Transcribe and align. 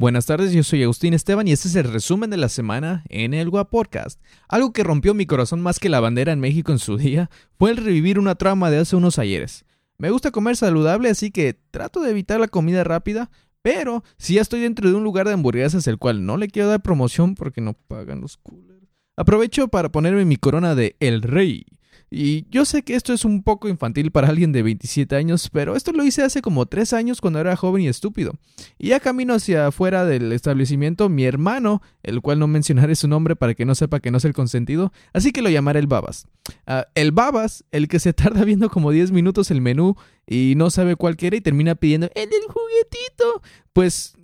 Buenas 0.00 0.24
tardes, 0.24 0.54
yo 0.54 0.62
soy 0.62 0.82
Agustín 0.82 1.12
Esteban 1.12 1.46
y 1.46 1.52
este 1.52 1.68
es 1.68 1.76
el 1.76 1.84
resumen 1.84 2.30
de 2.30 2.38
la 2.38 2.48
semana 2.48 3.04
en 3.10 3.34
el 3.34 3.50
Gua 3.50 3.68
Podcast. 3.68 4.18
Algo 4.48 4.72
que 4.72 4.82
rompió 4.82 5.12
mi 5.12 5.26
corazón 5.26 5.60
más 5.60 5.78
que 5.78 5.90
la 5.90 6.00
bandera 6.00 6.32
en 6.32 6.40
México 6.40 6.72
en 6.72 6.78
su 6.78 6.96
día 6.96 7.28
fue 7.58 7.70
el 7.70 7.76
revivir 7.76 8.18
una 8.18 8.34
trama 8.34 8.70
de 8.70 8.78
hace 8.78 8.96
unos 8.96 9.18
ayeres. 9.18 9.66
Me 9.98 10.08
gusta 10.08 10.30
comer 10.30 10.56
saludable, 10.56 11.10
así 11.10 11.30
que 11.30 11.52
trato 11.70 12.00
de 12.00 12.12
evitar 12.12 12.40
la 12.40 12.48
comida 12.48 12.82
rápida, 12.82 13.30
pero 13.60 14.02
si 14.16 14.36
ya 14.36 14.40
estoy 14.40 14.60
dentro 14.60 14.88
de 14.88 14.96
un 14.96 15.04
lugar 15.04 15.26
de 15.26 15.34
hamburguesas 15.34 15.86
el 15.86 15.98
cual 15.98 16.24
no 16.24 16.38
le 16.38 16.48
quiero 16.48 16.70
dar 16.70 16.80
promoción 16.80 17.34
porque 17.34 17.60
no 17.60 17.74
pagan 17.74 18.22
los 18.22 18.38
coolers, 18.38 18.88
aprovecho 19.18 19.68
para 19.68 19.92
ponerme 19.92 20.24
mi 20.24 20.36
corona 20.36 20.74
de 20.74 20.96
El 21.00 21.20
Rey 21.20 21.66
y 22.10 22.46
yo 22.50 22.64
sé 22.64 22.82
que 22.82 22.96
esto 22.96 23.12
es 23.12 23.24
un 23.24 23.44
poco 23.44 23.68
infantil 23.68 24.10
para 24.10 24.28
alguien 24.28 24.50
de 24.50 24.64
27 24.64 25.14
años, 25.14 25.48
pero 25.48 25.76
esto 25.76 25.92
lo 25.92 26.04
hice 26.04 26.22
hace 26.22 26.42
como 26.42 26.66
3 26.66 26.92
años 26.92 27.20
cuando 27.20 27.38
era 27.38 27.54
joven 27.54 27.82
y 27.82 27.88
estúpido. 27.88 28.32
Y 28.78 28.88
ya 28.88 28.98
camino 28.98 29.34
hacia 29.34 29.68
afuera 29.68 30.04
del 30.04 30.32
establecimiento, 30.32 31.08
mi 31.08 31.24
hermano, 31.24 31.82
el 32.02 32.20
cual 32.20 32.40
no 32.40 32.48
mencionaré 32.48 32.96
su 32.96 33.06
nombre 33.06 33.36
para 33.36 33.54
que 33.54 33.64
no 33.64 33.76
sepa 33.76 34.00
que 34.00 34.10
no 34.10 34.18
es 34.18 34.24
el 34.24 34.32
consentido, 34.32 34.92
así 35.12 35.30
que 35.30 35.40
lo 35.40 35.50
llamaré 35.50 35.78
el 35.78 35.86
Babas. 35.86 36.26
Ah, 36.66 36.88
el 36.96 37.12
Babas, 37.12 37.64
el 37.70 37.86
que 37.86 38.00
se 38.00 38.12
tarda 38.12 38.44
viendo 38.44 38.70
como 38.70 38.90
10 38.90 39.12
minutos 39.12 39.52
el 39.52 39.60
menú 39.60 39.94
y 40.26 40.54
no 40.56 40.70
sabe 40.70 40.96
cuál 40.96 41.16
quiere 41.16 41.36
y 41.36 41.40
termina 41.40 41.76
pidiendo 41.76 42.10
el 42.16 42.28
del 42.28 42.42
juguetito, 42.48 43.42
pues 43.72 44.14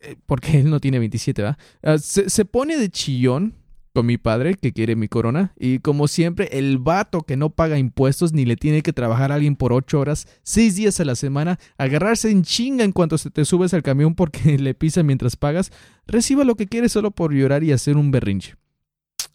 eh, 0.00 0.16
porque 0.24 0.60
él 0.60 0.70
no 0.70 0.80
tiene 0.80 0.98
27, 0.98 1.42
¿verdad? 1.42 1.58
Ah, 1.82 1.98
se 1.98 2.44
pone 2.46 2.78
de 2.78 2.88
chillón 2.88 3.54
con 3.94 4.06
mi 4.06 4.18
padre 4.18 4.56
que 4.56 4.72
quiere 4.72 4.96
mi 4.96 5.06
corona 5.06 5.54
y 5.56 5.78
como 5.78 6.08
siempre 6.08 6.48
el 6.58 6.78
vato 6.78 7.22
que 7.22 7.36
no 7.36 7.50
paga 7.50 7.78
impuestos 7.78 8.32
ni 8.32 8.44
le 8.44 8.56
tiene 8.56 8.82
que 8.82 8.92
trabajar 8.92 9.30
a 9.30 9.36
alguien 9.36 9.54
por 9.54 9.72
ocho 9.72 10.00
horas, 10.00 10.26
seis 10.42 10.74
días 10.74 10.98
a 10.98 11.04
la 11.04 11.14
semana, 11.14 11.60
agarrarse 11.78 12.28
en 12.28 12.42
chinga 12.42 12.82
en 12.82 12.90
cuanto 12.90 13.18
se 13.18 13.30
te 13.30 13.44
subes 13.44 13.72
al 13.72 13.84
camión 13.84 14.16
porque 14.16 14.58
le 14.58 14.74
pisa 14.74 15.04
mientras 15.04 15.36
pagas, 15.36 15.70
reciba 16.08 16.42
lo 16.42 16.56
que 16.56 16.66
quiere 16.66 16.88
solo 16.88 17.12
por 17.12 17.32
llorar 17.32 17.62
y 17.62 17.70
hacer 17.70 17.96
un 17.96 18.10
berrinche. 18.10 18.56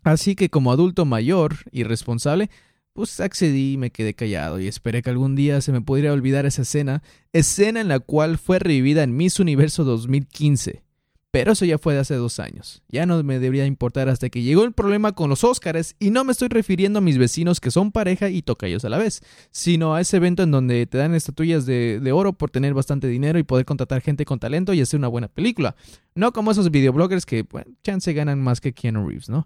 Así 0.03 0.35
que 0.35 0.49
como 0.49 0.73
adulto 0.73 1.05
mayor 1.05 1.55
y 1.71 1.83
responsable, 1.83 2.49
pues 2.91 3.21
accedí 3.21 3.73
y 3.73 3.77
me 3.77 3.91
quedé 3.91 4.13
callado 4.13 4.59
y 4.59 4.67
esperé 4.67 5.01
que 5.01 5.09
algún 5.09 5.37
día 5.37 5.61
se 5.61 5.71
me 5.71 5.79
pudiera 5.79 6.11
olvidar 6.11 6.45
esa 6.45 6.63
escena, 6.63 7.01
escena 7.31 7.79
en 7.79 7.87
la 7.87 7.99
cual 7.99 8.37
fue 8.37 8.59
revivida 8.59 9.03
en 9.03 9.15
Miss 9.15 9.39
Universo 9.39 9.85
2015. 9.85 10.83
Pero 11.31 11.51
eso 11.51 11.63
ya 11.63 11.77
fue 11.77 11.93
de 11.93 11.99
hace 11.99 12.15
dos 12.15 12.39
años. 12.39 12.81
Ya 12.89 13.05
no 13.05 13.21
me 13.23 13.37
debería 13.37 13.67
importar 13.67 14.09
hasta 14.09 14.29
que 14.29 14.41
llegó 14.41 14.63
el 14.63 14.73
problema 14.73 15.11
con 15.11 15.29
los 15.29 15.43
Óscares 15.43 15.95
y 15.99 16.09
no 16.09 16.23
me 16.23 16.31
estoy 16.31 16.47
refiriendo 16.47 16.99
a 16.99 17.01
mis 17.03 17.19
vecinos 17.19 17.59
que 17.59 17.69
son 17.69 17.91
pareja 17.91 18.29
y 18.29 18.41
tocayos 18.41 18.83
a 18.83 18.89
la 18.89 18.97
vez, 18.97 19.21
sino 19.51 19.93
a 19.93 20.01
ese 20.01 20.17
evento 20.17 20.41
en 20.41 20.49
donde 20.49 20.87
te 20.87 20.97
dan 20.97 21.13
estatuillas 21.13 21.67
de, 21.67 22.11
oro 22.11 22.33
por 22.33 22.49
tener 22.49 22.73
bastante 22.73 23.07
dinero 23.07 23.37
y 23.37 23.43
poder 23.43 23.65
contratar 23.65 24.01
gente 24.01 24.25
con 24.25 24.39
talento 24.39 24.73
y 24.73 24.81
hacer 24.81 24.97
una 24.97 25.07
buena 25.07 25.27
película. 25.27 25.75
No 26.15 26.33
como 26.33 26.49
esos 26.49 26.71
videobloggers 26.71 27.27
que, 27.27 27.43
bueno, 27.43 27.71
chance 27.83 28.11
ganan 28.13 28.41
más 28.41 28.59
que 28.59 28.73
Keanu 28.73 29.07
Reeves, 29.07 29.29
¿no? 29.29 29.45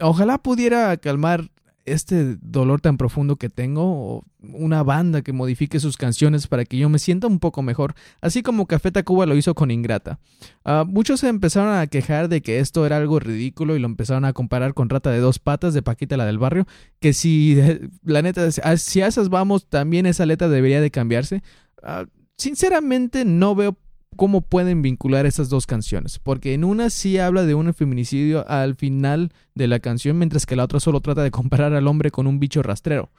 ojalá 0.00 0.38
pudiera 0.38 0.96
calmar 0.96 1.50
este 1.84 2.36
dolor 2.40 2.80
tan 2.80 2.96
profundo 2.96 3.36
que 3.36 3.48
tengo, 3.48 3.82
o 3.84 4.24
una 4.40 4.82
banda 4.82 5.22
que 5.22 5.32
modifique 5.32 5.80
sus 5.80 5.96
canciones 5.96 6.46
para 6.46 6.64
que 6.64 6.76
yo 6.76 6.88
me 6.88 6.98
sienta 6.98 7.26
un 7.26 7.38
poco 7.38 7.62
mejor, 7.62 7.94
así 8.20 8.42
como 8.42 8.66
Café 8.66 8.90
Tacuba 8.90 9.26
lo 9.26 9.36
hizo 9.36 9.54
con 9.54 9.70
Ingrata. 9.70 10.18
Ah, 10.64 10.84
muchos 10.86 11.20
se 11.20 11.28
empezaron 11.28 11.74
a 11.74 11.86
quejar 11.86 12.28
de 12.28 12.40
que 12.40 12.58
esto 12.58 12.86
era 12.86 12.96
algo 12.96 13.18
ridículo 13.18 13.76
y 13.76 13.78
lo 13.78 13.86
empezaron 13.86 14.24
a 14.24 14.32
comparar 14.32 14.74
con 14.74 14.88
Rata 14.88 15.10
de 15.10 15.18
dos 15.18 15.38
patas 15.38 15.74
de 15.74 15.82
Paquita 15.82 16.16
la 16.16 16.26
del 16.26 16.38
barrio, 16.38 16.66
que 17.00 17.12
si 17.12 17.58
la 18.04 18.22
neta, 18.22 18.50
si 18.50 19.00
a 19.00 19.06
esas 19.06 19.28
vamos, 19.28 19.68
también 19.68 20.06
esa 20.06 20.26
letra 20.26 20.48
debería 20.48 20.80
de 20.80 20.90
cambiarse. 20.90 21.42
Ah, 21.82 22.06
sinceramente 22.36 23.24
no 23.24 23.54
veo 23.54 23.76
cómo 24.16 24.40
pueden 24.40 24.82
vincular 24.82 25.26
esas 25.26 25.48
dos 25.48 25.66
canciones, 25.66 26.18
porque 26.18 26.54
en 26.54 26.64
una 26.64 26.90
sí 26.90 27.18
habla 27.18 27.44
de 27.44 27.54
un 27.54 27.72
feminicidio 27.74 28.48
al 28.48 28.74
final 28.74 29.32
de 29.54 29.68
la 29.68 29.80
canción, 29.80 30.18
mientras 30.18 30.46
que 30.46 30.56
la 30.56 30.64
otra 30.64 30.80
solo 30.80 31.00
trata 31.00 31.22
de 31.22 31.30
comparar 31.30 31.74
al 31.74 31.86
hombre 31.86 32.10
con 32.10 32.26
un 32.26 32.38
bicho 32.38 32.62
rastrero. 32.62 33.10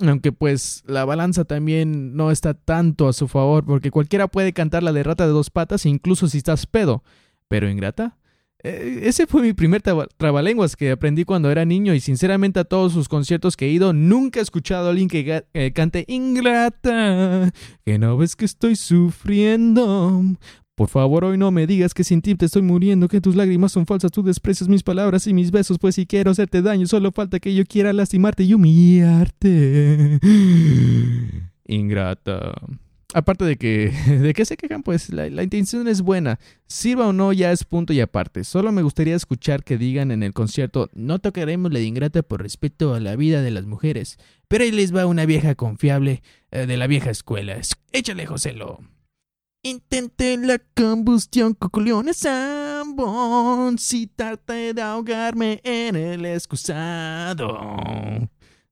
Aunque 0.00 0.32
pues 0.32 0.82
la 0.86 1.04
balanza 1.04 1.44
también 1.44 2.16
no 2.16 2.30
está 2.30 2.54
tanto 2.54 3.08
a 3.08 3.12
su 3.12 3.28
favor, 3.28 3.64
porque 3.64 3.90
cualquiera 3.90 4.26
puede 4.26 4.52
cantar 4.52 4.82
la 4.82 4.92
de 4.92 5.02
rata 5.02 5.26
de 5.26 5.32
dos 5.32 5.50
patas, 5.50 5.86
incluso 5.86 6.28
si 6.28 6.38
estás 6.38 6.66
pedo. 6.66 7.04
Pero 7.48 7.68
ingrata, 7.68 8.16
ese 8.62 9.26
fue 9.26 9.42
mi 9.42 9.52
primer 9.52 9.82
trabalenguas 10.16 10.76
que 10.76 10.92
aprendí 10.92 11.24
cuando 11.24 11.50
era 11.50 11.64
niño 11.64 11.94
y 11.94 12.00
sinceramente 12.00 12.60
a 12.60 12.64
todos 12.64 12.92
sus 12.92 13.08
conciertos 13.08 13.56
que 13.56 13.66
he 13.66 13.70
ido 13.70 13.92
nunca 13.92 14.38
he 14.38 14.42
escuchado 14.42 14.86
a 14.86 14.90
alguien 14.90 15.08
que 15.08 15.44
eh, 15.52 15.72
cante 15.72 16.04
ingrata, 16.06 17.52
que 17.84 17.98
no 17.98 18.16
ves 18.16 18.36
que 18.36 18.44
estoy 18.44 18.76
sufriendo. 18.76 20.22
Por 20.74 20.88
favor, 20.88 21.24
hoy 21.24 21.36
no 21.36 21.50
me 21.50 21.66
digas 21.66 21.92
que 21.92 22.02
sin 22.02 22.22
ti 22.22 22.34
te 22.34 22.46
estoy 22.46 22.62
muriendo, 22.62 23.08
que 23.08 23.20
tus 23.20 23.36
lágrimas 23.36 23.72
son 23.72 23.84
falsas, 23.84 24.10
tú 24.10 24.22
desprecias 24.22 24.68
mis 24.68 24.82
palabras 24.82 25.26
y 25.26 25.34
mis 25.34 25.50
besos, 25.50 25.78
pues 25.78 25.96
si 25.96 26.06
quiero 26.06 26.30
hacerte 26.30 26.62
daño, 26.62 26.86
solo 26.86 27.12
falta 27.12 27.40
que 27.40 27.54
yo 27.54 27.64
quiera 27.66 27.92
lastimarte 27.92 28.44
y 28.44 28.54
humillarte. 28.54 30.18
Ingrata. 31.66 32.54
Aparte 33.14 33.44
de 33.44 33.56
que, 33.56 33.90
de 34.06 34.32
que 34.34 34.44
se 34.44 34.56
quejan, 34.56 34.82
pues 34.82 35.10
la, 35.10 35.26
intención 35.42 35.86
es 35.88 36.00
buena. 36.02 36.38
Sirva 36.66 37.08
o 37.08 37.12
no, 37.12 37.32
ya 37.32 37.52
es 37.52 37.64
punto 37.64 37.92
y 37.92 38.00
aparte. 38.00 38.44
Solo 38.44 38.72
me 38.72 38.82
gustaría 38.82 39.16
escuchar 39.16 39.64
que 39.64 39.76
digan 39.76 40.10
en 40.10 40.22
el 40.22 40.32
concierto, 40.32 40.90
no 40.94 41.18
tocaremos 41.18 41.72
la 41.72 41.80
ingrata 41.80 42.22
por 42.22 42.42
respeto 42.42 42.94
a 42.94 43.00
la 43.00 43.16
vida 43.16 43.42
de 43.42 43.50
las 43.50 43.66
mujeres. 43.66 44.18
Pero 44.48 44.64
ahí 44.64 44.72
les 44.72 44.94
va 44.94 45.06
una 45.06 45.26
vieja 45.26 45.54
confiable 45.54 46.22
eh, 46.50 46.66
de 46.66 46.76
la 46.76 46.86
vieja 46.86 47.10
escuela. 47.10 47.56
Échale, 47.92 48.26
Joselo. 48.26 48.80
Intenté 49.64 50.36
la 50.38 50.58
combustión 50.58 51.54
coculiones 51.54 52.26
ambón, 52.26 53.78
si 53.78 54.08
trate 54.08 54.74
de 54.74 54.82
ahogarme 54.82 55.60
en 55.62 55.94
el 55.94 56.26
excusado. 56.26 57.76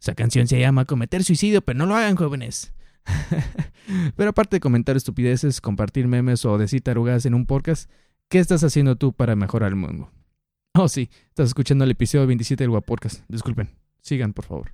Esa 0.00 0.14
canción 0.14 0.48
se 0.48 0.58
llama 0.58 0.86
Cometer 0.86 1.22
suicidio, 1.22 1.62
pero 1.62 1.78
no 1.78 1.86
lo 1.86 1.94
hagan, 1.94 2.16
jóvenes. 2.16 2.72
Pero 4.16 4.30
aparte 4.30 4.56
de 4.56 4.60
comentar 4.60 4.96
estupideces, 4.96 5.60
compartir 5.60 6.06
memes 6.06 6.44
o 6.44 6.58
decir 6.58 6.82
tarugas 6.82 7.26
en 7.26 7.34
un 7.34 7.46
podcast, 7.46 7.90
¿qué 8.28 8.38
estás 8.38 8.62
haciendo 8.64 8.96
tú 8.96 9.12
para 9.12 9.36
mejorar 9.36 9.70
el 9.70 9.76
mundo? 9.76 10.10
Oh, 10.74 10.88
sí, 10.88 11.10
estás 11.28 11.48
escuchando 11.48 11.84
el 11.84 11.90
episodio 11.90 12.26
27 12.26 12.66
del 12.66 12.82
Podcast. 12.82 13.24
Disculpen. 13.28 13.70
Sigan, 14.00 14.32
por 14.32 14.44
favor. 14.44 14.72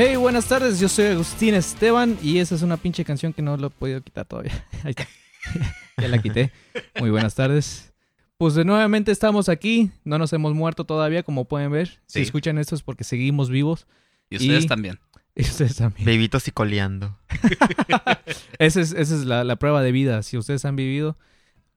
Hey, 0.00 0.14
buenas 0.14 0.46
tardes, 0.46 0.78
yo 0.78 0.88
soy 0.88 1.06
Agustín 1.06 1.54
Esteban 1.54 2.16
y 2.22 2.38
esa 2.38 2.54
es 2.54 2.62
una 2.62 2.76
pinche 2.76 3.04
canción 3.04 3.32
que 3.32 3.42
no 3.42 3.56
lo 3.56 3.66
he 3.66 3.70
podido 3.70 4.00
quitar 4.00 4.26
todavía. 4.26 4.64
Ya 5.96 6.06
la 6.06 6.22
quité. 6.22 6.52
Muy 7.00 7.10
buenas 7.10 7.34
tardes. 7.34 7.92
Pues 8.38 8.54
de 8.54 8.64
nuevamente 8.64 9.10
estamos 9.10 9.48
aquí, 9.48 9.90
no 10.04 10.16
nos 10.16 10.32
hemos 10.32 10.54
muerto 10.54 10.84
todavía, 10.84 11.24
como 11.24 11.46
pueden 11.46 11.72
ver. 11.72 11.98
Si 12.06 12.20
escuchan 12.20 12.56
esto 12.58 12.76
es 12.76 12.82
porque 12.82 13.02
seguimos 13.02 13.50
vivos. 13.50 13.88
Y 14.30 14.36
ustedes 14.36 14.66
también. 14.66 14.98
Y 15.34 15.42
ustedes 15.42 15.76
también. 15.76 16.04
Bebitos 16.04 16.48
y 16.48 16.50
coleando. 16.50 17.16
esa 18.58 18.80
es, 18.80 18.92
esa 18.92 19.14
es 19.14 19.24
la, 19.24 19.56
prueba 19.56 19.82
de 19.82 19.92
vida. 19.92 20.24
Si 20.24 20.36
ustedes 20.36 20.64
han 20.64 20.74
vivido, 20.74 21.16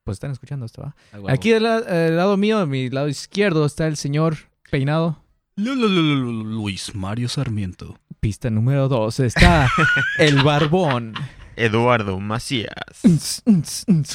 pues 0.02 0.16
están 0.16 0.32
escuchando 0.32 0.66
esto. 0.66 0.82
¿va? 0.82 0.96
Aquí 1.28 1.50
del, 1.50 1.62
lado 1.62 2.36
mío, 2.36 2.58
a 2.58 2.66
mi 2.66 2.90
lado 2.90 3.06
izquierdo, 3.06 3.64
está 3.64 3.86
el 3.86 3.96
señor 3.96 4.36
peinado. 4.68 5.22
Luis 5.54 6.92
Mario 6.92 7.28
Sarmiento. 7.28 8.00
Pista 8.18 8.50
número 8.50 8.88
dos 8.88 9.20
está 9.20 9.70
el 10.18 10.42
barbón. 10.42 11.14
Eduardo 11.56 12.18
Macías. 12.20 13.02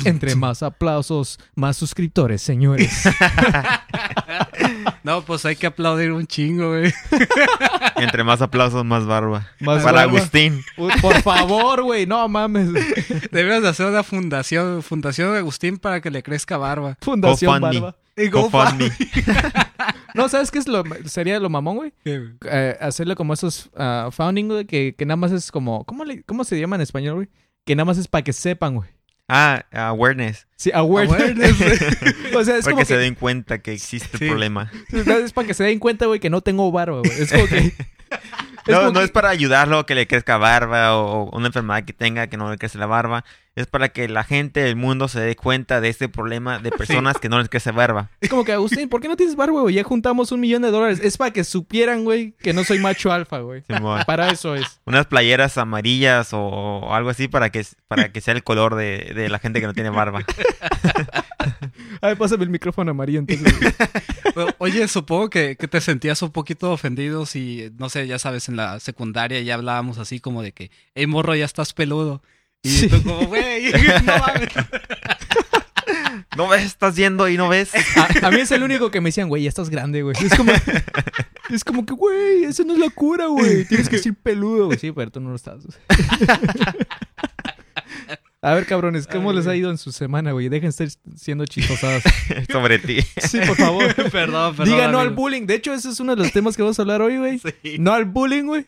Entre 0.05 0.35
más 0.35 0.63
aplausos, 0.63 1.39
más 1.55 1.77
suscriptores, 1.77 2.41
señores. 2.41 3.03
No, 5.03 5.21
pues 5.21 5.45
hay 5.45 5.55
que 5.55 5.67
aplaudir 5.67 6.11
un 6.11 6.27
chingo, 6.27 6.71
güey. 6.71 6.93
Entre 7.95 8.25
más 8.25 8.41
aplausos, 8.41 8.83
más 8.83 9.05
barba. 9.05 9.47
Para 9.63 10.01
Agustín. 10.01 10.65
por 11.01 11.21
favor, 11.21 11.83
güey, 11.83 12.05
no 12.05 12.27
mames. 12.27 12.73
Debes 13.31 13.61
de 13.61 13.69
hacer 13.69 13.85
una 13.85 14.03
fundación, 14.03 14.83
Fundación 14.83 15.31
de 15.31 15.37
Agustín 15.37 15.77
para 15.77 16.01
que 16.01 16.11
le 16.11 16.23
crezca 16.23 16.57
barba. 16.57 16.97
Fundación 16.99 17.61
Barba. 17.61 17.95
Y 18.17 18.29
no, 20.17 20.27
¿sabes 20.29 20.51
qué 20.51 20.59
es 20.59 20.67
lo, 20.67 20.83
sería 21.05 21.39
lo 21.39 21.49
mamón, 21.49 21.77
güey? 21.77 21.93
Eh, 22.03 22.77
hacerle 22.81 23.15
como 23.15 23.33
esos 23.33 23.69
uh, 23.75 24.11
founding, 24.11 24.47
güey, 24.47 24.65
que, 24.65 24.95
que, 24.97 25.05
nada 25.05 25.15
más 25.15 25.31
es 25.31 25.51
como... 25.51 25.85
¿cómo, 25.85 26.03
le, 26.03 26.23
¿Cómo 26.23 26.43
se 26.43 26.59
llama 26.59 26.75
en 26.75 26.81
español, 26.81 27.15
güey? 27.15 27.29
Que 27.65 27.75
nada 27.75 27.85
más 27.85 27.97
es 27.97 28.07
para 28.07 28.23
que 28.23 28.33
sepan, 28.33 28.75
güey. 28.75 28.89
Ah, 29.29 29.65
awareness. 29.71 30.47
Sí, 30.55 30.71
awareness. 30.73 31.55
o 32.35 32.43
sea, 32.43 32.57
es 32.57 32.65
para 32.65 32.73
como 32.73 32.77
que, 32.77 32.85
se 32.85 32.97
den 32.97 33.15
cuenta 33.15 33.59
que 33.59 33.73
existe 33.73 34.17
el 34.19 34.29
problema. 34.29 34.71
Es 34.91 35.33
para 35.33 35.47
que 35.47 35.53
se 35.53 35.63
den 35.63 35.79
cuenta, 35.79 36.05
güey, 36.05 36.19
que 36.19 36.29
no 36.29 36.41
tengo 36.41 36.71
barba, 36.71 36.99
güey. 36.99 37.11
Es 37.11 37.31
como 37.31 37.45
que... 37.45 37.73
No, 38.71 38.91
no 38.91 38.99
que- 38.99 39.05
es 39.05 39.11
para 39.11 39.29
ayudarlo 39.29 39.79
a 39.79 39.85
que 39.85 39.95
le 39.95 40.07
crezca 40.07 40.37
barba 40.37 40.95
o, 40.97 41.29
una 41.35 41.47
enfermedad 41.47 41.83
que 41.83 41.93
tenga 41.93 42.27
que 42.27 42.37
no 42.37 42.49
le 42.49 42.57
crece 42.57 42.77
la 42.77 42.85
barba. 42.85 43.23
Es 43.55 43.65
para 43.65 43.89
que 43.89 44.07
la 44.07 44.23
gente 44.23 44.59
del 44.59 44.75
mundo 44.75 45.07
se 45.07 45.19
dé 45.19 45.35
cuenta 45.35 45.81
de 45.81 45.89
este 45.89 46.07
problema 46.09 46.59
de 46.59 46.69
personas 46.77 47.17
que 47.17 47.27
no 47.27 47.39
les 47.39 47.49
crece 47.49 47.71
barba. 47.71 48.09
Es 48.21 48.29
como 48.29 48.43
que, 48.45 48.51
Agustín, 48.51 48.87
¿por 48.87 49.01
qué 49.01 49.07
no 49.07 49.15
tienes 49.17 49.35
barba, 49.35 49.61
güey? 49.61 49.73
Ya 49.73 49.83
juntamos 49.83 50.31
un 50.31 50.39
millón 50.41 50.61
de 50.61 50.69
dólares. 50.69 50.99
Es 51.01 51.17
para 51.17 51.31
que 51.31 51.43
supieran, 51.43 52.03
güey, 52.03 52.33
que 52.33 52.53
no 52.53 52.63
soy 52.63 52.77
macho 52.79 53.11
alfa, 53.11 53.39
güey. 53.39 53.63
Para 54.05 54.29
eso 54.29 54.53
es. 54.53 54.79
Unas 54.85 55.07
playeras 55.07 55.57
amarillas 55.57 56.33
o, 56.33 56.39
o 56.39 56.93
algo 56.93 57.09
así 57.09 57.27
para 57.27 57.49
que, 57.49 57.65
para 57.87 58.11
que 58.11 58.21
sea 58.21 58.35
el 58.35 58.43
color 58.43 58.75
de, 58.75 59.11
de 59.15 59.27
la 59.29 59.39
gente 59.39 59.59
que 59.59 59.65
no 59.65 59.73
tiene 59.73 59.89
barba. 59.89 60.21
A 62.01 62.07
ver, 62.07 62.17
pásame 62.17 62.43
el 62.43 62.49
micrófono 62.49 62.91
amarillo, 62.91 63.19
entonces. 63.19 63.53
Oye, 64.59 64.87
supongo 64.87 65.29
que, 65.29 65.55
que 65.55 65.67
te 65.67 65.81
sentías 65.81 66.21
un 66.21 66.31
poquito 66.31 66.71
ofendido 66.71 67.25
si, 67.25 67.71
no 67.77 67.89
sé, 67.89 68.07
ya 68.07 68.19
sabes, 68.19 68.49
en 68.49 68.55
la 68.55 68.79
secundaria 68.79 69.41
ya 69.41 69.55
hablábamos 69.55 69.97
así 69.97 70.19
como 70.19 70.41
de 70.43 70.51
que, 70.51 70.69
hey, 70.95 71.07
morro, 71.07 71.35
ya 71.35 71.45
estás 71.45 71.73
peludo. 71.73 72.21
Y 72.63 72.69
Sí. 72.69 72.87
tú 72.87 73.01
como, 73.03 73.25
güey, 73.27 73.71
no 74.05 74.17
mames. 74.17 74.49
¿No 76.35 76.47
ves? 76.47 76.63
¿Estás 76.65 76.95
yendo 76.95 77.27
y 77.29 77.37
no 77.37 77.47
ves? 77.49 77.71
A, 77.95 78.27
a 78.27 78.31
mí 78.31 78.41
es 78.41 78.51
el 78.51 78.61
único 78.61 78.91
que 78.91 79.01
me 79.01 79.09
decían, 79.09 79.29
güey, 79.29 79.43
ya 79.43 79.49
estás 79.49 79.69
grande, 79.69 80.03
güey. 80.03 80.15
Es 80.23 80.35
como, 80.35 80.51
es 81.49 81.63
como 81.63 81.85
que, 81.85 81.93
güey, 81.93 82.43
eso 82.43 82.63
no 82.63 82.73
es 82.73 82.79
la 82.79 82.89
cura, 82.89 83.27
güey. 83.27 83.65
Tienes 83.65 83.89
que 83.89 83.95
decir 83.97 84.13
peludo, 84.15 84.65
güey. 84.67 84.77
Sí, 84.77 84.91
pero 84.91 85.09
tú 85.09 85.19
no 85.19 85.29
lo 85.29 85.35
estás. 85.35 85.63
A 88.49 88.53
ver, 88.55 88.65
cabrones, 88.65 89.07
¿cómo 89.07 89.33
les 89.33 89.45
ha 89.47 89.55
ido 89.55 89.69
en 89.71 89.77
su 89.77 89.91
semana, 89.91 90.31
güey? 90.31 90.47
Dejen 90.49 90.71
de 90.71 90.85
estar 90.85 90.87
siendo 91.15 91.45
chistosadas. 91.45 92.03
Sobre 92.51 92.79
ti. 92.79 92.99
Sí, 93.17 93.39
por 93.45 93.55
favor. 93.57 93.93
Perdón, 94.11 94.55
perdón. 94.55 94.65
Diga 94.73 94.87
no 94.87 94.99
al 94.99 95.09
bullying. 95.11 95.45
De 95.45 95.55
hecho, 95.55 95.73
ese 95.73 95.89
es 95.89 95.99
uno 95.99 96.15
de 96.15 96.23
los 96.23 96.31
temas 96.31 96.55
que 96.55 96.61
vamos 96.63 96.79
a 96.79 96.81
hablar 96.83 97.01
hoy, 97.01 97.17
güey. 97.17 97.39
Sí. 97.63 97.77
No 97.79 97.93
al 97.93 98.05
bullying, 98.05 98.43
güey. 98.45 98.65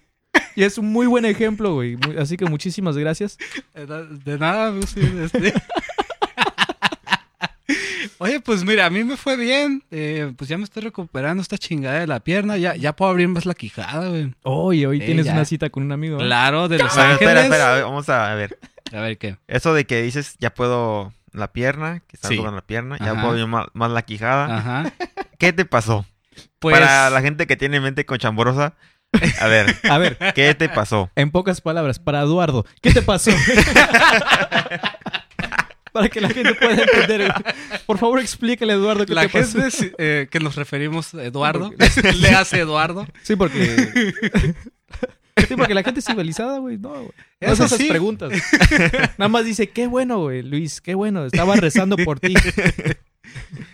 Y 0.56 0.64
es 0.64 0.78
un 0.78 0.92
muy 0.92 1.08
buen 1.08 1.26
ejemplo, 1.26 1.74
güey. 1.74 1.98
Así 2.20 2.38
que 2.38 2.46
muchísimas 2.46 2.98
gracias. 2.98 3.38
Eh, 3.74 3.86
De 4.26 4.38
nada, 4.38 4.68
Agustín, 4.68 5.22
este. 5.24 5.54
Oye, 8.22 8.40
pues 8.42 8.66
mira, 8.66 8.86
a 8.86 8.90
mí 8.90 9.04
me 9.04 9.16
fue 9.16 9.38
bien. 9.38 9.82
Eh, 9.92 10.34
pues 10.36 10.50
ya 10.50 10.58
me 10.58 10.66
estoy 10.66 10.84
recuperando 10.84 11.42
esta 11.42 11.58
chingada 11.58 12.00
de 12.00 12.08
la 12.08 12.20
pierna. 12.20 12.58
Ya, 12.58 12.76
ya 12.76 12.94
puedo 12.96 13.12
abrir 13.12 13.28
más 13.30 13.46
la 13.46 13.54
quijada, 13.54 14.10
güey. 14.10 14.34
Oye, 14.44 14.88
hoy 14.88 15.02
Eh, 15.02 15.06
tienes 15.06 15.26
ya. 15.28 15.34
una 15.34 15.46
cita 15.46 15.70
con 15.70 15.84
un 15.84 15.92
amigo. 15.94 16.18
¿no? 16.18 16.24
Claro, 16.26 16.68
de 16.68 16.80
Los 16.80 16.98
Ángeles. 16.98 17.22
espera, 17.22 17.44
espera, 17.44 17.84
vamos 17.86 18.10
a 18.10 18.34
ver. 18.36 18.60
A 18.92 19.02
ver 19.02 19.18
qué. 19.18 19.38
Eso 19.48 19.74
de 19.74 19.86
que 19.86 20.02
dices, 20.02 20.36
ya 20.40 20.54
puedo 20.54 21.14
la 21.32 21.52
pierna, 21.52 22.02
que 22.08 22.16
está 22.16 22.28
Sí. 22.30 22.38
la 22.38 22.62
pierna, 22.62 22.98
ya 22.98 23.12
Ajá. 23.12 23.22
puedo 23.28 23.48
más, 23.48 23.68
más 23.74 23.92
la 23.92 24.02
quijada. 24.02 24.58
Ajá. 24.58 24.92
¿Qué 25.38 25.54
te 25.54 25.66
pasó? 25.66 26.06
Pues. 26.60 26.78
Para 26.78 27.10
la 27.10 27.22
gente 27.22 27.48
que 27.48 27.56
tiene 27.56 27.80
mente 27.80 28.06
conchambrosa, 28.06 28.74
a 29.40 29.48
ver, 29.48 29.76
A 29.90 29.98
ver, 29.98 30.18
¿qué 30.36 30.54
te 30.56 30.70
pasó? 30.70 31.10
en 31.16 31.32
pocas 31.32 31.62
palabras, 31.62 32.00
para 32.00 32.22
Eduardo, 32.22 32.66
¿qué 32.82 32.92
te 32.94 33.02
pasó? 33.02 33.32
para 35.92 36.10
que 36.10 36.22
la 36.22 36.30
gente 36.30 36.54
pueda 36.56 36.84
entender. 36.84 37.34
Por 37.86 37.98
favor, 37.98 38.20
explícale, 38.20 38.74
Eduardo, 38.74 39.06
qué 39.06 39.14
La 39.16 39.24
te 39.24 39.30
pasó. 39.30 39.60
gente 39.62 39.94
eh, 39.98 40.28
que 40.30 40.40
nos 40.40 40.56
referimos 40.56 41.14
a 41.16 41.24
Eduardo, 41.24 41.72
le 42.20 42.30
hace 42.30 42.60
Eduardo. 42.60 43.08
Sí, 43.24 43.36
porque. 43.36 44.14
Sí, 45.48 45.56
porque 45.56 45.74
la 45.74 45.84
gente 45.84 46.00
es 46.00 46.06
civilizada, 46.06 46.60
güey. 46.60 46.78
No, 46.78 46.90
güey. 46.90 47.12
No 47.42 47.52
hace 47.52 47.66
esas 47.66 47.78
sí. 47.78 47.88
preguntas. 47.88 48.32
Nada 49.18 49.30
más 49.30 49.46
dice, 49.46 49.70
qué 49.70 49.88
bueno, 49.88 50.20
güey, 50.20 50.42
Luis, 50.44 50.82
qué 50.82 50.96
bueno. 50.96 51.26
Estaba 51.26 51.56
rezando 51.56 51.98
por 51.98 52.20
ti. 52.20 52.34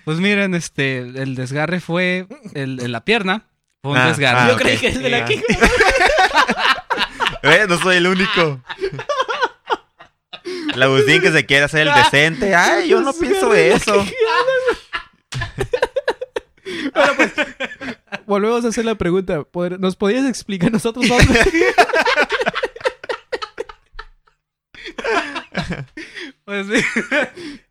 Pues 0.04 0.20
miren, 0.20 0.54
este, 0.54 1.00
el 1.00 1.34
desgarre 1.36 1.80
fue 1.80 2.28
el, 2.54 2.80
en 2.82 2.92
la 2.92 3.06
pierna. 3.06 3.48
Fue 3.82 3.94
un 3.94 3.98
Ah, 3.98 4.08
desgarre. 4.10 4.40
ah, 4.42 4.48
Yo 4.50 4.54
ok. 4.56 4.62
creí 4.62 4.78
que 4.78 4.88
el 4.90 5.02
de 5.02 5.10
la 5.10 5.20
Ya. 5.20 5.26
quija. 5.26 5.44
Eh, 7.44 7.66
no 7.70 7.78
soy 7.80 7.96
el 7.98 8.08
único. 8.08 8.62
El 10.74 10.84
Agustín 10.84 11.22
que 11.22 11.32
se 11.32 11.46
quiere 11.46 11.64
hacer 11.66 11.88
el 11.88 11.94
decente. 11.94 12.54
Ay, 12.54 12.90
yo 12.90 13.00
no 13.02 13.14
pienso 13.14 13.54
eso. 13.54 14.06
Volvemos 18.28 18.66
a 18.66 18.70
hacer 18.70 18.86
la 18.86 18.96
pregunta. 18.96 19.44
¿Pod- 19.44 19.78
¿Nos 19.80 19.96
podías 19.96 20.26
explicar 20.28 20.72
nosotros 20.72 21.08
dos? 21.08 21.22
Pues 26.46 26.68
sí. 26.68 26.74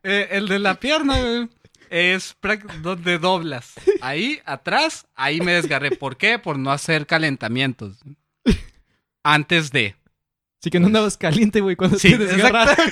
Eh, 0.02 0.28
el 0.32 0.48
de 0.48 0.58
la 0.58 0.74
pierna, 0.80 1.18
güey, 1.20 1.48
es 1.90 2.36
donde 2.82 3.18
doblas. 3.18 3.72
Ahí, 4.00 4.40
atrás, 4.44 5.06
ahí 5.14 5.40
me 5.40 5.52
desgarré. 5.52 5.92
¿Por 5.92 6.16
qué? 6.16 6.38
Por 6.38 6.58
no 6.58 6.72
hacer 6.72 7.06
calentamientos. 7.06 7.98
Antes 9.22 9.70
de. 9.70 9.94
Así 10.60 10.70
que 10.70 10.80
no 10.80 10.86
andabas 10.86 11.16
caliente, 11.16 11.60
güey, 11.60 11.76
cuando 11.76 11.98
Sí, 11.98 12.10
te 12.10 12.18
desgarraste. 12.18 12.82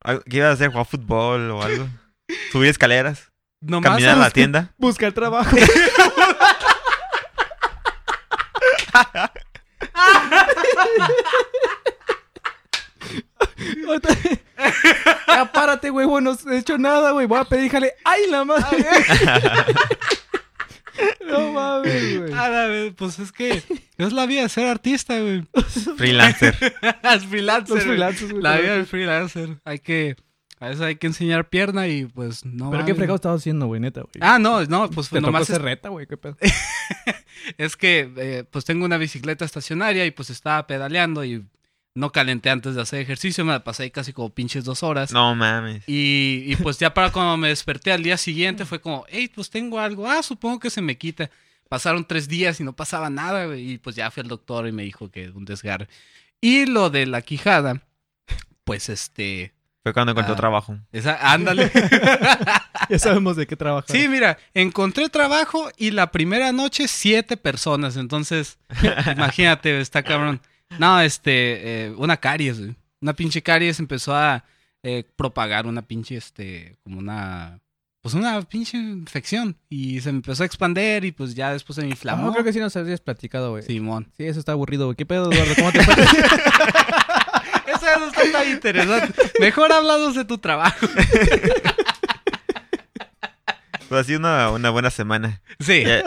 Algo- 0.00 0.22
¿Qué 0.28 0.36
ibas 0.36 0.50
a 0.50 0.52
hacer? 0.52 0.70
¿Jugar 0.70 0.86
fútbol 0.86 1.50
o 1.52 1.62
algo? 1.62 1.88
¿Subir 2.52 2.68
escaleras? 2.68 3.32
Nomás 3.60 3.90
¿Caminar 3.90 4.16
a 4.16 4.20
la 4.20 4.30
tienda? 4.30 4.74
Buscar 4.78 5.12
trabajo. 5.12 5.56
Ya 15.26 15.52
párate, 15.52 15.90
güey, 15.90 16.06
güey, 16.06 16.24
no 16.24 16.36
he 16.50 16.58
hecho 16.58 16.78
nada, 16.78 17.10
güey. 17.12 17.26
Voy 17.26 17.38
a 17.38 17.44
pedir 17.44 17.70
jale. 17.70 17.92
¡Ay, 18.04 18.22
la 18.30 18.44
madre! 18.44 18.86
no 21.26 21.52
mames, 21.52 22.18
güey. 22.18 22.32
Ah, 22.34 22.68
pues 22.96 23.18
es 23.18 23.32
que 23.32 23.62
es 23.98 24.12
la 24.12 24.26
vida 24.26 24.42
de 24.42 24.48
ser 24.48 24.66
artista, 24.68 25.18
güey. 25.20 25.44
Freelancer. 25.96 26.56
es 27.02 27.26
freelancer. 27.28 27.76
Los 27.76 27.84
freelancers, 27.84 28.30
güey. 28.30 28.42
La 28.42 28.56
vida 28.56 28.72
del 28.74 28.86
freelancer. 28.86 29.58
Hay 29.64 29.78
que. 29.78 30.16
A 30.58 30.68
veces 30.68 30.80
hay 30.80 30.96
que 30.96 31.06
enseñar 31.06 31.48
pierna 31.48 31.86
y 31.86 32.06
pues 32.06 32.44
no. 32.44 32.70
¿Pero 32.70 32.84
qué 32.86 32.94
fregado 32.94 33.16
estabas 33.16 33.42
haciendo, 33.42 33.66
güey, 33.66 33.80
neta, 33.80 34.02
güey? 34.02 34.12
Ah, 34.20 34.38
no, 34.38 34.64
no, 34.64 34.90
pues 34.90 35.10
Te 35.10 35.16
tocó 35.16 35.26
nomás 35.26 35.46
ser 35.46 35.56
es, 35.56 35.62
reta, 35.62 35.90
güey, 35.90 36.06
qué 36.06 36.16
pedo. 36.16 36.36
es 37.58 37.76
que 37.76 38.10
eh, 38.16 38.44
pues 38.50 38.64
tengo 38.64 38.86
una 38.86 38.96
bicicleta 38.96 39.44
estacionaria 39.44 40.06
y 40.06 40.12
pues 40.12 40.30
estaba 40.30 40.66
pedaleando 40.66 41.24
y 41.24 41.44
no 41.94 42.10
calenté 42.10 42.48
antes 42.48 42.74
de 42.74 42.80
hacer 42.80 43.00
ejercicio. 43.00 43.44
Me 43.44 43.52
la 43.52 43.64
pasé 43.64 43.84
ahí 43.84 43.90
casi 43.90 44.14
como 44.14 44.30
pinches 44.30 44.64
dos 44.64 44.82
horas. 44.82 45.12
No 45.12 45.34
mames. 45.34 45.82
Y, 45.86 46.44
y 46.46 46.56
pues 46.56 46.78
ya 46.78 46.94
para 46.94 47.12
cuando 47.12 47.36
me 47.36 47.48
desperté 47.48 47.92
al 47.92 48.02
día 48.02 48.16
siguiente 48.16 48.64
fue 48.64 48.80
como, 48.80 49.04
hey, 49.08 49.30
pues 49.34 49.50
tengo 49.50 49.78
algo. 49.78 50.08
Ah, 50.08 50.22
supongo 50.22 50.58
que 50.58 50.70
se 50.70 50.80
me 50.80 50.96
quita. 50.96 51.30
Pasaron 51.68 52.06
tres 52.06 52.28
días 52.28 52.60
y 52.60 52.64
no 52.64 52.74
pasaba 52.74 53.10
nada, 53.10 53.46
güey. 53.46 53.72
Y 53.72 53.78
pues 53.78 53.96
ya 53.96 54.10
fui 54.10 54.22
al 54.22 54.28
doctor 54.28 54.68
y 54.68 54.72
me 54.72 54.84
dijo 54.84 55.10
que 55.10 55.28
un 55.30 55.44
desgarre. 55.44 55.88
Y 56.40 56.64
lo 56.64 56.88
de 56.88 57.04
la 57.06 57.20
quijada, 57.20 57.82
pues 58.64 58.88
este... 58.88 59.55
Fue 59.86 59.92
cuando 59.92 60.10
encontró 60.10 60.34
Ah. 60.34 60.36
trabajo. 60.36 60.76
Esa, 60.90 61.32
ándale. 61.32 61.70
Ya 62.90 62.98
sabemos 62.98 63.36
de 63.36 63.46
qué 63.46 63.54
trabajar. 63.54 63.96
sí, 63.96 64.08
mira, 64.08 64.36
encontré 64.52 65.08
trabajo 65.08 65.70
y 65.76 65.92
la 65.92 66.10
primera 66.10 66.50
noche 66.50 66.88
siete 66.88 67.36
personas. 67.36 67.96
Entonces, 67.96 68.58
imagínate, 69.16 69.80
está 69.80 70.02
cabrón. 70.02 70.40
No, 70.80 71.00
este, 71.00 71.84
eh, 71.86 71.94
una 71.98 72.16
caries, 72.16 72.58
güey. 72.58 72.74
Una 73.00 73.12
pinche 73.12 73.42
caries 73.42 73.78
empezó 73.78 74.12
a 74.16 74.42
eh, 74.82 75.04
propagar 75.14 75.66
una 75.66 75.82
pinche, 75.82 76.16
este, 76.16 76.76
como 76.82 76.98
una, 76.98 77.60
pues 78.02 78.14
una 78.14 78.42
pinche 78.42 78.76
infección. 78.76 79.56
Y 79.68 80.00
se 80.00 80.10
me 80.10 80.16
empezó 80.18 80.42
a 80.42 80.46
expander 80.46 81.04
y 81.04 81.12
pues 81.12 81.36
ya 81.36 81.52
después 81.52 81.76
se 81.76 81.82
me 81.82 81.88
inflamó. 81.90 82.26
No, 82.26 82.32
creo 82.32 82.44
que 82.44 82.52
sí 82.52 82.58
nos 82.58 82.76
habías 82.76 83.00
platicado, 83.00 83.50
güey. 83.50 83.62
Simón. 83.62 84.08
Sí, 84.16 84.24
eso 84.26 84.40
está 84.40 84.50
aburrido, 84.50 84.86
güey. 84.86 84.96
¿Qué 84.96 85.06
pedo, 85.06 85.30
Eduardo? 85.30 85.54
¿Cómo 85.56 85.70
te 85.72 85.82
fue? 85.84 85.94
Eso 87.94 88.08
está 88.08 88.32
tan 88.32 88.48
interesante. 88.48 89.12
Mejor 89.40 89.72
hablamos 89.72 90.14
de 90.14 90.24
tu 90.24 90.38
trabajo. 90.38 90.86
Pues 93.88 94.06
sido 94.06 94.18
una, 94.18 94.50
una 94.50 94.70
buena 94.70 94.90
semana. 94.90 95.40
Sí. 95.60 95.84
Ya, 95.84 96.02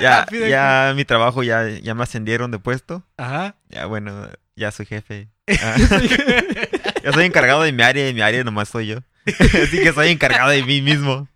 ya, 0.00 0.26
ya 0.48 0.92
mi 0.96 1.04
trabajo 1.04 1.42
ya, 1.42 1.68
ya 1.68 1.94
me 1.94 2.02
ascendieron 2.02 2.50
de 2.50 2.58
puesto. 2.58 3.04
Ajá. 3.16 3.56
Ya 3.68 3.86
bueno, 3.86 4.28
ya 4.56 4.70
soy 4.70 4.86
jefe. 4.86 5.28
Ah. 5.62 5.74
ya 7.02 7.12
soy 7.12 7.24
encargado 7.24 7.62
de 7.62 7.72
mi 7.72 7.82
área 7.82 8.08
y 8.08 8.14
mi 8.14 8.20
área 8.20 8.44
nomás 8.44 8.68
soy 8.68 8.86
yo. 8.86 8.98
Así 9.26 9.82
que 9.82 9.92
soy 9.92 10.10
encargado 10.10 10.50
de 10.50 10.62
mí 10.62 10.80
mismo. 10.80 11.26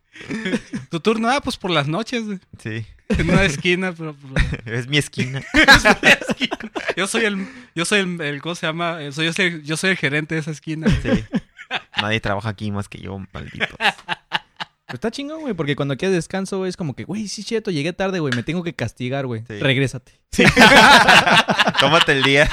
Tu 0.89 1.01
turno, 1.01 1.29
ah, 1.29 1.41
pues 1.41 1.57
por 1.57 1.73
las 1.73 1.89
noches. 1.89 2.23
Sí. 2.63 2.87
En 3.09 3.31
una 3.31 3.45
esquina, 3.45 3.93
pero... 3.93 4.15
pero- 4.17 4.63
Es 4.79 4.87
mi 4.89 4.99
esquina. 4.99 5.43
Yo 6.97 7.07
soy 7.07 7.25
el, 7.25 7.47
yo 7.75 7.85
soy 7.85 8.01
el, 8.01 8.21
el- 8.21 8.41
¿cómo 8.43 8.55
se 8.55 8.67
llama? 8.67 9.03
Eh, 9.03 9.13
Soy, 9.13 9.27
yo, 9.27 9.33
soy, 9.33 9.63
yo 9.63 9.77
soy 9.77 9.91
el 9.91 9.97
gerente 9.97 10.35
de 10.35 10.41
esa 10.41 10.51
esquina. 10.51 10.87
Sí. 11.03 11.25
Nadie 12.01 12.21
trabaja 12.21 12.49
aquí 12.51 12.71
más 12.71 12.89
que 12.89 12.99
yo, 12.99 13.19
maldito. 13.33 13.77
Pero 13.79 14.97
está 14.97 15.11
chingón, 15.11 15.41
güey, 15.41 15.55
porque 15.55 15.75
cuando 15.77 15.97
quieres 15.97 16.15
descanso, 16.15 16.59
güey, 16.59 16.69
es 16.69 16.77
como 16.77 16.95
que, 16.95 17.05
güey, 17.05 17.27
sí, 17.27 17.43
cheto, 17.43 17.71
llegué 17.71 17.93
tarde, 17.93 18.21
güey, 18.21 18.35
me 18.37 18.43
tengo 18.43 18.63
que 18.63 18.75
castigar, 18.75 19.27
güey. 19.27 19.43
Sí. 19.49 19.59
Regrésate. 19.59 20.13
Tómate 21.81 22.13
el 22.13 22.23
día. 22.23 22.49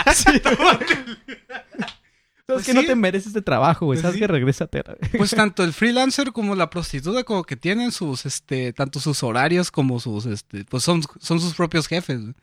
¿Sabes 2.51 2.65
Pues 2.65 2.65
que 2.65 2.73
no 2.81 2.87
te 2.87 2.95
mereces 2.95 3.27
este 3.27 3.41
trabajo, 3.41 3.85
güey. 3.85 3.97
Pues 3.97 4.01
Sabes 4.03 4.15
sí. 4.15 4.19
que 4.19 4.27
regrésate. 4.27 4.79
a 4.79 4.83
la- 4.91 4.97
Pues 5.17 5.31
tanto 5.31 5.63
el 5.63 5.73
freelancer 5.73 6.31
como 6.31 6.55
la 6.55 6.69
prostituta 6.69 7.23
como 7.23 7.43
que 7.43 7.55
tienen 7.55 7.91
sus, 7.91 8.25
este, 8.25 8.73
tanto 8.73 8.99
sus 8.99 9.23
horarios 9.23 9.71
como 9.71 9.99
sus, 9.99 10.25
este, 10.25 10.65
pues 10.65 10.83
son, 10.83 11.01
son 11.19 11.39
sus 11.39 11.53
propios 11.53 11.87
jefes. 11.87 12.21
güey. 12.21 12.33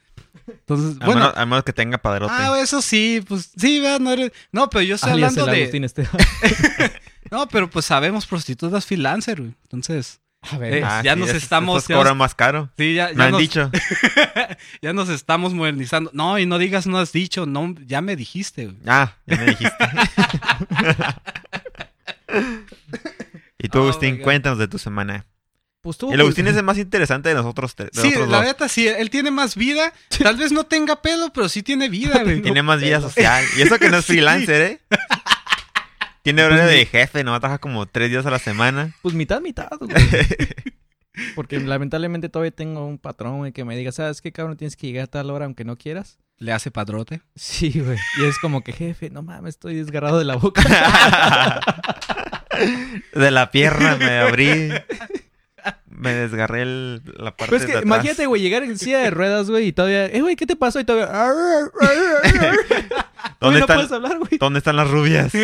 Entonces, 0.46 0.96
A, 1.00 1.06
bueno. 1.06 1.20
menos, 1.20 1.36
a 1.36 1.46
menos 1.46 1.64
que 1.64 1.72
tenga 1.72 1.98
padrote. 1.98 2.32
Ah, 2.36 2.58
eso 2.60 2.80
sí, 2.82 3.22
pues 3.26 3.50
sí, 3.56 3.80
¿verdad? 3.80 4.00
No, 4.00 4.12
eres... 4.12 4.32
no 4.52 4.70
pero 4.70 4.82
yo 4.82 4.94
estoy 4.94 5.12
Alias 5.12 5.36
hablando 5.36 5.52
de... 5.52 5.84
Esteban. 5.84 6.10
No, 7.30 7.46
pero 7.48 7.68
pues 7.68 7.84
sabemos 7.84 8.26
prostitutas 8.26 8.86
freelancer, 8.86 9.40
güey. 9.40 9.54
Entonces, 9.64 10.20
A 10.40 10.56
ver, 10.56 10.74
Eh, 10.74 10.82
Ah, 10.84 11.02
ya 11.04 11.14
sí, 11.14 11.20
nos 11.20 11.30
estamos- 11.30 11.86
ya 11.88 11.96
cobran 11.96 12.16
más 12.16 12.34
caro. 12.34 12.70
sí, 12.78 12.94
ya, 12.94 13.08
Me 13.08 13.14
ya, 13.16 13.24
han 13.24 13.30
nos, 13.32 13.40
dicho. 13.40 13.70
ya 14.82 14.92
nos 14.92 15.08
estamos 15.08 15.52
modernizando. 15.52 16.10
No, 16.14 16.38
y 16.38 16.46
no 16.46 16.58
digas 16.58 16.86
no 16.86 16.98
has 16.98 17.12
dicho, 17.12 17.44
no, 17.44 17.74
ya 17.86 18.00
me 18.00 18.14
dijiste, 18.16 18.66
güey. 18.66 18.76
Ah, 18.86 19.14
ya 19.26 19.36
me 19.36 19.44
dijiste. 19.46 19.74
y 23.58 23.68
tú, 23.68 23.78
Oh, 23.78 23.82
Agustín, 23.82 24.18
cuéntanos 24.18 24.58
de 24.58 24.68
tu 24.68 24.78
semana. 24.78 25.26
pues 25.80 25.98
tú. 25.98 26.12
El 26.12 26.20
Agustín 26.20 26.46
es 26.46 26.56
el 26.56 26.62
más 26.62 26.78
interesante 26.78 27.28
de 27.30 27.34
nosotros. 27.34 27.74
tres- 27.74 27.90
Sí, 27.92 28.08
nosotros 28.08 28.28
la 28.28 28.42
neta, 28.42 28.68
sí, 28.68 28.86
él 28.86 29.10
tiene 29.10 29.30
más 29.30 29.56
vida. 29.56 29.92
Tal 30.22 30.36
vez 30.36 30.52
no 30.52 30.64
tenga 30.64 31.02
pelo, 31.02 31.32
pero 31.32 31.48
sí 31.48 31.62
tiene 31.62 31.88
vida, 31.88 32.22
güey. 32.22 32.42
Tiene 32.42 32.62
más 32.62 32.80
vida 32.80 33.00
social. 33.00 33.44
Y 33.56 33.62
eso 33.62 33.78
que 33.78 33.88
no 33.90 33.98
es 33.98 34.06
freelancer, 34.06 34.60
¿eh? 34.62 34.80
Tiene 36.28 36.44
horario 36.44 36.66
de 36.66 36.84
jefe, 36.84 37.24
no 37.24 37.40
trabaja 37.40 37.58
como 37.58 37.86
tres 37.86 38.10
días 38.10 38.26
a 38.26 38.30
la 38.30 38.38
semana. 38.38 38.94
Pues 39.00 39.14
mitad, 39.14 39.40
mitad, 39.40 39.70
güey. 39.80 39.96
Porque 41.34 41.58
lamentablemente 41.58 42.28
todavía 42.28 42.50
tengo 42.50 42.84
un 42.86 42.98
patrón, 42.98 43.38
güey, 43.38 43.52
que 43.52 43.64
me 43.64 43.74
diga, 43.74 43.92
¿sabes 43.92 44.20
qué, 44.20 44.30
cabrón? 44.30 44.58
Tienes 44.58 44.76
que 44.76 44.88
llegar 44.88 45.04
a 45.04 45.06
tal 45.06 45.30
hora 45.30 45.46
aunque 45.46 45.64
no 45.64 45.78
quieras. 45.78 46.18
Le 46.36 46.52
hace 46.52 46.70
padrote. 46.70 47.22
Sí, 47.34 47.80
güey. 47.80 47.96
Y 48.20 48.26
es 48.26 48.38
como 48.40 48.62
que, 48.62 48.74
jefe, 48.74 49.08
no 49.08 49.22
mames, 49.22 49.54
estoy 49.54 49.76
desgarrado 49.76 50.18
de 50.18 50.26
la 50.26 50.36
boca. 50.36 50.60
De 53.14 53.30
la 53.30 53.50
pierna 53.50 53.96
me 53.96 54.18
abrí. 54.18 54.68
Me 55.90 56.12
desgarré 56.14 56.62
el- 56.62 57.02
la 57.16 57.36
parte 57.36 57.50
Pues 57.50 57.62
es 57.62 57.66
de 57.68 57.72
que 57.72 57.78
atrás. 57.78 57.84
imagínate, 57.86 58.26
güey, 58.26 58.40
llegar 58.42 58.62
en 58.62 58.78
silla 58.78 58.98
de 58.98 59.10
ruedas, 59.10 59.50
güey, 59.50 59.66
y 59.68 59.72
todavía, 59.72 60.06
eh, 60.06 60.20
güey, 60.20 60.36
¿qué 60.36 60.46
te 60.46 60.56
pasó? 60.56 60.78
Y 60.80 60.84
todavía, 60.84 61.06
¿Dónde, 61.12 61.70
Güey, 63.40 63.52
no 63.52 63.58
están, 63.58 63.76
puedes 63.76 63.92
hablar, 63.92 64.18
güey. 64.18 64.38
¿Dónde 64.38 64.58
están 64.58 64.76
las 64.76 64.90
rubias? 64.90 65.32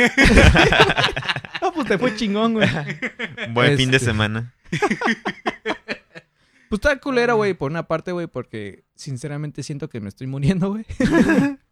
No, 1.62 1.72
pues 1.72 1.88
te 1.88 1.96
fue 1.96 2.14
chingón, 2.14 2.52
güey. 2.52 2.68
Buen 3.52 3.78
fin 3.78 3.90
de 3.90 3.96
Este. 3.96 4.10
semana. 4.10 4.52
Pues 6.68 6.72
está 6.72 6.98
culera, 6.98 7.32
güey, 7.32 7.54
por 7.54 7.70
una 7.70 7.84
parte, 7.84 8.12
güey, 8.12 8.26
porque 8.26 8.84
sinceramente 8.96 9.62
siento 9.62 9.88
que 9.88 9.98
me 10.00 10.10
estoy 10.10 10.26
muriendo, 10.26 10.68
güey. 10.70 10.84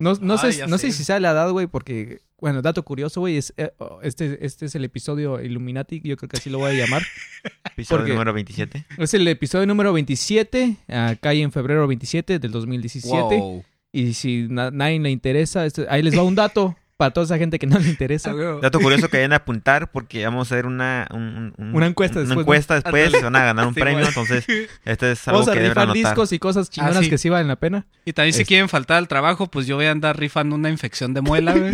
No, 0.00 0.14
no, 0.20 0.36
Ay, 0.42 0.52
sé, 0.54 0.66
no 0.66 0.78
sé. 0.78 0.90
sé 0.90 0.96
si 0.98 1.04
sea 1.04 1.20
la 1.20 1.30
edad, 1.30 1.50
güey, 1.50 1.66
porque, 1.66 2.20
bueno, 2.40 2.62
dato 2.62 2.82
curioso, 2.82 3.20
güey, 3.20 3.36
es, 3.36 3.52
eh, 3.58 3.70
oh, 3.78 4.00
este, 4.02 4.44
este 4.44 4.66
es 4.66 4.74
el 4.74 4.84
episodio 4.84 5.40
Illuminati, 5.40 6.00
yo 6.02 6.16
creo 6.16 6.28
que 6.28 6.38
así 6.38 6.48
lo 6.50 6.58
voy 6.58 6.70
a 6.72 6.74
llamar. 6.74 7.02
Episodio 7.72 8.14
número 8.14 8.32
27. 8.32 8.86
Es 8.98 9.14
el 9.14 9.26
episodio 9.28 9.66
número 9.66 9.92
27, 9.92 10.76
ah, 10.88 11.14
cae 11.20 11.42
en 11.42 11.52
febrero 11.52 11.86
27 11.86 12.38
del 12.38 12.50
2017. 12.50 13.18
Wow. 13.36 13.64
Y 13.92 14.14
si 14.14 14.46
na- 14.48 14.70
nadie 14.70 14.98
le 15.00 15.10
interesa, 15.10 15.66
este- 15.66 15.86
ahí 15.88 16.02
les 16.02 16.16
va 16.16 16.22
un 16.22 16.34
dato 16.34 16.76
para 17.00 17.12
toda 17.12 17.24
esa 17.24 17.38
gente 17.38 17.58
que 17.58 17.66
no 17.66 17.78
le 17.78 17.88
interesa. 17.88 18.34
Dato 18.60 18.78
curioso 18.78 19.08
que 19.08 19.16
vayan 19.16 19.32
a 19.32 19.36
apuntar 19.36 19.90
porque 19.90 20.22
vamos 20.22 20.52
a 20.52 20.54
hacer 20.54 20.66
una, 20.66 21.08
un- 21.12 21.54
un- 21.56 21.74
Una 21.74 21.86
encuesta 21.86 22.18
una 22.18 22.26
después, 22.28 22.36
¿no? 22.36 22.40
encuesta 22.42 22.74
después, 22.74 23.06
Ándale. 23.06 23.24
van 23.24 23.36
a 23.36 23.44
ganar 23.46 23.66
un 23.68 23.74
Sí, 23.74 23.80
premio, 23.80 24.06
entonces 24.06 24.44
este 24.84 25.12
es 25.12 25.26
algo 25.28 25.38
Vamos 25.40 25.48
a 25.48 25.52
que 25.54 25.58
deben 25.60 25.70
rifar 25.70 25.82
anotar. 25.84 26.02
discos 26.04 26.32
y 26.32 26.38
cosas 26.38 26.68
chingonas 26.68 26.98
Ah, 26.98 27.02
sí. 27.02 27.08
que 27.08 27.16
sí 27.16 27.30
valen 27.30 27.48
la 27.48 27.56
pena. 27.56 27.86
Y 28.04 28.12
también 28.12 28.34
si 28.34 28.42
Es- 28.42 28.48
quieren 28.48 28.68
faltar 28.68 28.98
al 28.98 29.08
trabajo, 29.08 29.46
pues 29.46 29.66
yo 29.66 29.76
voy 29.76 29.86
a 29.86 29.92
andar 29.92 30.18
rifando 30.18 30.54
una 30.56 30.68
infección 30.68 31.14
de 31.14 31.22
muela, 31.22 31.54
güey. 31.54 31.72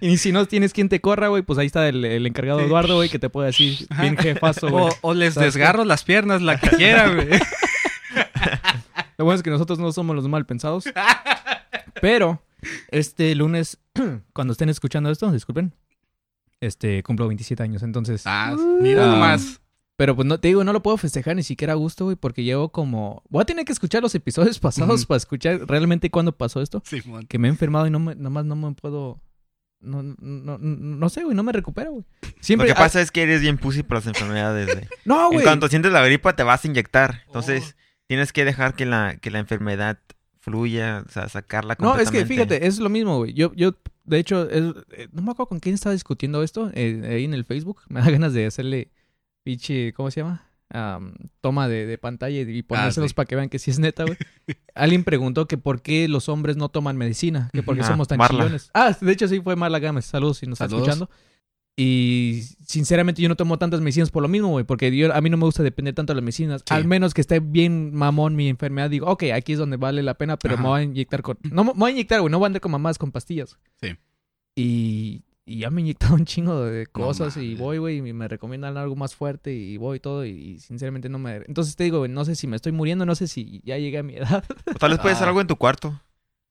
Y 0.00 0.18
si 0.18 0.32
no 0.32 0.44
tienes 0.46 0.72
quien 0.72 0.88
te 0.90 1.00
corra, 1.00 1.28
güey, 1.28 1.42
pues 1.42 1.58
ahí 1.58 1.66
está 1.66 1.88
el, 1.88 2.04
el 2.04 2.26
encargado 2.26 2.58
Sí. 2.60 2.66
Eduardo, 2.66 2.96
güey, 2.96 3.08
que 3.08 3.18
te 3.18 3.28
puede 3.30 3.46
decir 3.48 3.86
bien 4.00 4.16
jefazo, 4.16 4.68
güey. 4.68 4.84
O, 4.84 4.90
o 5.00 5.14
les 5.14 5.34
desgarro 5.34 5.84
las 5.84 6.04
piernas, 6.04 6.42
la 6.42 6.58
que 6.60 6.68
quiera, 6.70 7.08
güey. 7.08 7.28
Lo 9.18 9.24
bueno 9.24 9.36
es 9.36 9.42
que 9.42 9.50
nosotros 9.50 9.78
no 9.78 9.90
somos 9.92 10.14
los 10.14 10.28
mal 10.28 10.44
pensados. 10.46 10.84
Pero 12.00 12.42
este 12.90 13.34
lunes, 13.34 13.78
cuando 14.32 14.52
estén 14.52 14.68
escuchando 14.68 15.10
esto, 15.10 15.30
disculpen, 15.32 15.72
este 16.60 17.02
cumplo 17.02 17.26
27 17.28 17.62
años, 17.62 17.82
entonces... 17.82 18.22
Ah, 18.26 18.54
mira 18.80 19.04
Ah. 19.04 19.10
nomás. 19.12 19.60
Pero 19.98 20.14
pues 20.14 20.26
no 20.26 20.38
te 20.38 20.48
digo, 20.48 20.62
no 20.62 20.74
lo 20.74 20.82
puedo 20.82 20.98
festejar 20.98 21.36
ni 21.36 21.42
siquiera 21.42 21.72
a 21.72 21.76
gusto, 21.76 22.04
güey, 22.04 22.16
porque 22.16 22.44
llevo 22.44 22.70
como... 22.70 23.22
Voy 23.30 23.40
a 23.42 23.46
tener 23.46 23.64
que 23.64 23.72
escuchar 23.72 24.02
los 24.02 24.14
episodios 24.14 24.58
pasados 24.60 25.06
para 25.06 25.16
escuchar 25.16 25.60
realmente 25.66 26.10
cuándo 26.10 26.32
pasó 26.36 26.60
esto. 26.60 26.82
Simón. 26.84 27.26
Que 27.26 27.38
me 27.38 27.48
he 27.48 27.50
enfermado 27.50 27.86
y 27.86 27.90
no 27.90 27.98
me, 27.98 28.14
nomás 28.14 28.44
no 28.44 28.56
me 28.56 28.72
puedo... 28.74 29.20
No, 29.80 30.02
no, 30.02 30.16
no, 30.18 30.58
no 30.58 31.08
sé, 31.10 31.22
güey, 31.24 31.36
no 31.36 31.42
me 31.42 31.52
recupero, 31.52 31.92
güey. 31.92 32.04
Lo 32.22 32.28
Siempre... 32.40 32.68
que 32.68 32.74
pasa 32.74 33.00
es 33.00 33.10
que 33.10 33.22
eres 33.22 33.40
bien 33.42 33.56
pussy 33.58 33.82
por 33.82 33.98
las 33.98 34.06
enfermedades. 34.06 34.66
güey. 34.66 34.84
ah, 34.84 34.94
no, 35.04 35.26
en 35.28 35.32
güey. 35.34 35.44
cuanto 35.44 35.68
sientes 35.68 35.92
la 35.92 36.04
gripa 36.04 36.34
te 36.36 36.42
vas 36.42 36.64
a 36.64 36.68
inyectar. 36.68 37.22
Entonces 37.26 37.74
Oh. 37.76 37.80
tienes 38.06 38.32
que 38.32 38.44
dejar 38.44 38.74
que 38.74 38.84
la, 38.86 39.16
que 39.16 39.30
la 39.30 39.38
enfermedad 39.38 39.98
fluya, 40.46 41.04
o 41.06 41.10
sea, 41.10 41.28
sacarla 41.28 41.76
No, 41.80 41.94
es 41.96 42.10
que 42.10 42.20
completamente. 42.20 42.54
fíjate, 42.54 42.66
es 42.66 42.78
lo 42.78 42.88
mismo, 42.88 43.18
güey. 43.18 43.34
Yo, 43.34 43.52
yo, 43.54 43.72
de 44.04 44.18
hecho, 44.18 44.48
es- 44.48 44.74
eh, 44.92 45.08
no 45.12 45.20
me 45.22 45.32
acuerdo 45.32 45.48
con 45.48 45.58
quién 45.60 45.74
estaba 45.74 45.92
discutiendo 45.92 46.42
esto 46.42 46.70
eh, 46.72 47.02
ahí 47.10 47.24
en 47.24 47.34
el 47.34 47.44
Facebook. 47.44 47.80
Me 47.88 48.00
da 48.00 48.10
ganas 48.10 48.32
de 48.32 48.46
hacerle 48.46 48.90
pinche, 49.42 49.92
¿cómo 49.92 50.10
se 50.10 50.20
llama? 50.22 50.42
Am, 50.70 51.14
toma 51.40 51.68
de, 51.68 51.86
de 51.86 51.96
pantalla 51.98 52.40
y 52.40 52.62
ponérselos 52.62 53.10
sí. 53.10 53.14
para 53.14 53.26
que 53.26 53.36
vean 53.36 53.48
que 53.48 53.58
sí 53.58 53.70
es 53.70 53.78
neta, 53.78 54.04
güey. 54.04 54.16
Alguien 54.74 55.04
preguntó 55.04 55.46
que 55.46 55.58
por 55.58 55.82
qué 55.82 56.08
los 56.08 56.28
hombres 56.28 56.56
no 56.56 56.68
toman 56.68 56.96
medicina, 56.96 57.50
que 57.52 57.62
por 57.62 57.76
qué 57.76 57.82
Ah, 57.82 57.86
somos 57.88 58.08
tan 58.08 58.18
Marla. 58.18 58.44
chillones. 58.44 58.70
Ah, 58.74 58.96
de 59.00 59.12
hecho 59.12 59.28
sí 59.28 59.40
fue 59.40 59.54
Marla 59.56 59.78
Gámez. 59.78 60.06
Saludos 60.06 60.38
si 60.38 60.46
nos 60.46 60.60
está 60.60 60.74
escuchando. 60.74 61.08
Y 61.78 62.42
sinceramente 62.66 63.20
yo 63.20 63.28
no 63.28 63.36
tomo 63.36 63.58
tantas 63.58 63.82
medicinas 63.82 64.10
por 64.10 64.22
lo 64.22 64.28
mismo, 64.28 64.48
güey, 64.48 64.64
porque 64.64 64.96
yo, 64.96 65.14
a 65.14 65.20
mí 65.20 65.28
no 65.28 65.36
me 65.36 65.44
gusta 65.44 65.62
depender 65.62 65.94
tanto 65.94 66.12
de 66.12 66.16
las 66.16 66.24
medicinas. 66.24 66.62
Sí. 66.66 66.74
Al 66.74 66.86
menos 66.86 67.12
que 67.12 67.20
esté 67.20 67.38
bien 67.40 67.94
mamón 67.94 68.34
mi 68.34 68.48
enfermedad, 68.48 68.88
digo, 68.88 69.06
ok, 69.08 69.24
aquí 69.34 69.52
es 69.52 69.58
donde 69.58 69.76
vale 69.76 70.02
la 70.02 70.14
pena, 70.14 70.38
pero 70.38 70.54
Ajá. 70.54 70.62
me 70.62 70.68
voy 70.70 70.80
a 70.80 70.84
inyectar 70.84 71.20
con... 71.20 71.38
No 71.42 71.64
me 71.64 71.72
voy 71.74 71.90
a 71.90 71.92
inyectar, 71.92 72.20
güey, 72.20 72.30
no 72.30 72.38
voy 72.38 72.46
a 72.46 72.48
andar 72.48 72.62
con 72.62 72.72
mamás 72.72 72.96
con 72.96 73.12
pastillas. 73.12 73.58
Sí. 73.82 73.88
Y, 74.54 75.22
y 75.44 75.58
ya 75.58 75.70
me 75.70 75.80
he 75.80 75.84
inyectado 75.84 76.14
un 76.14 76.24
chingo 76.24 76.64
de 76.64 76.86
cosas 76.86 77.36
y 77.36 77.54
voy, 77.56 77.76
güey, 77.76 77.98
y 77.98 78.12
me 78.14 78.26
recomiendan 78.26 78.78
algo 78.78 78.96
más 78.96 79.14
fuerte 79.14 79.52
y 79.52 79.76
voy 79.76 80.00
todo 80.00 80.24
y, 80.24 80.30
y 80.30 80.58
sinceramente 80.60 81.10
no 81.10 81.18
me... 81.18 81.36
Entonces 81.46 81.76
te 81.76 81.84
digo, 81.84 81.98
güey, 81.98 82.10
no 82.10 82.24
sé 82.24 82.36
si 82.36 82.46
me 82.46 82.56
estoy 82.56 82.72
muriendo, 82.72 83.04
no 83.04 83.14
sé 83.14 83.28
si 83.28 83.60
ya 83.64 83.76
llegué 83.76 83.98
a 83.98 84.02
mi 84.02 84.14
edad. 84.16 84.42
O 84.66 84.78
tal 84.78 84.92
vez 84.92 85.00
puedes 85.00 85.16
hacer 85.16 85.26
Ah. 85.26 85.28
algo 85.28 85.42
en 85.42 85.46
tu 85.46 85.56
cuarto. 85.56 86.00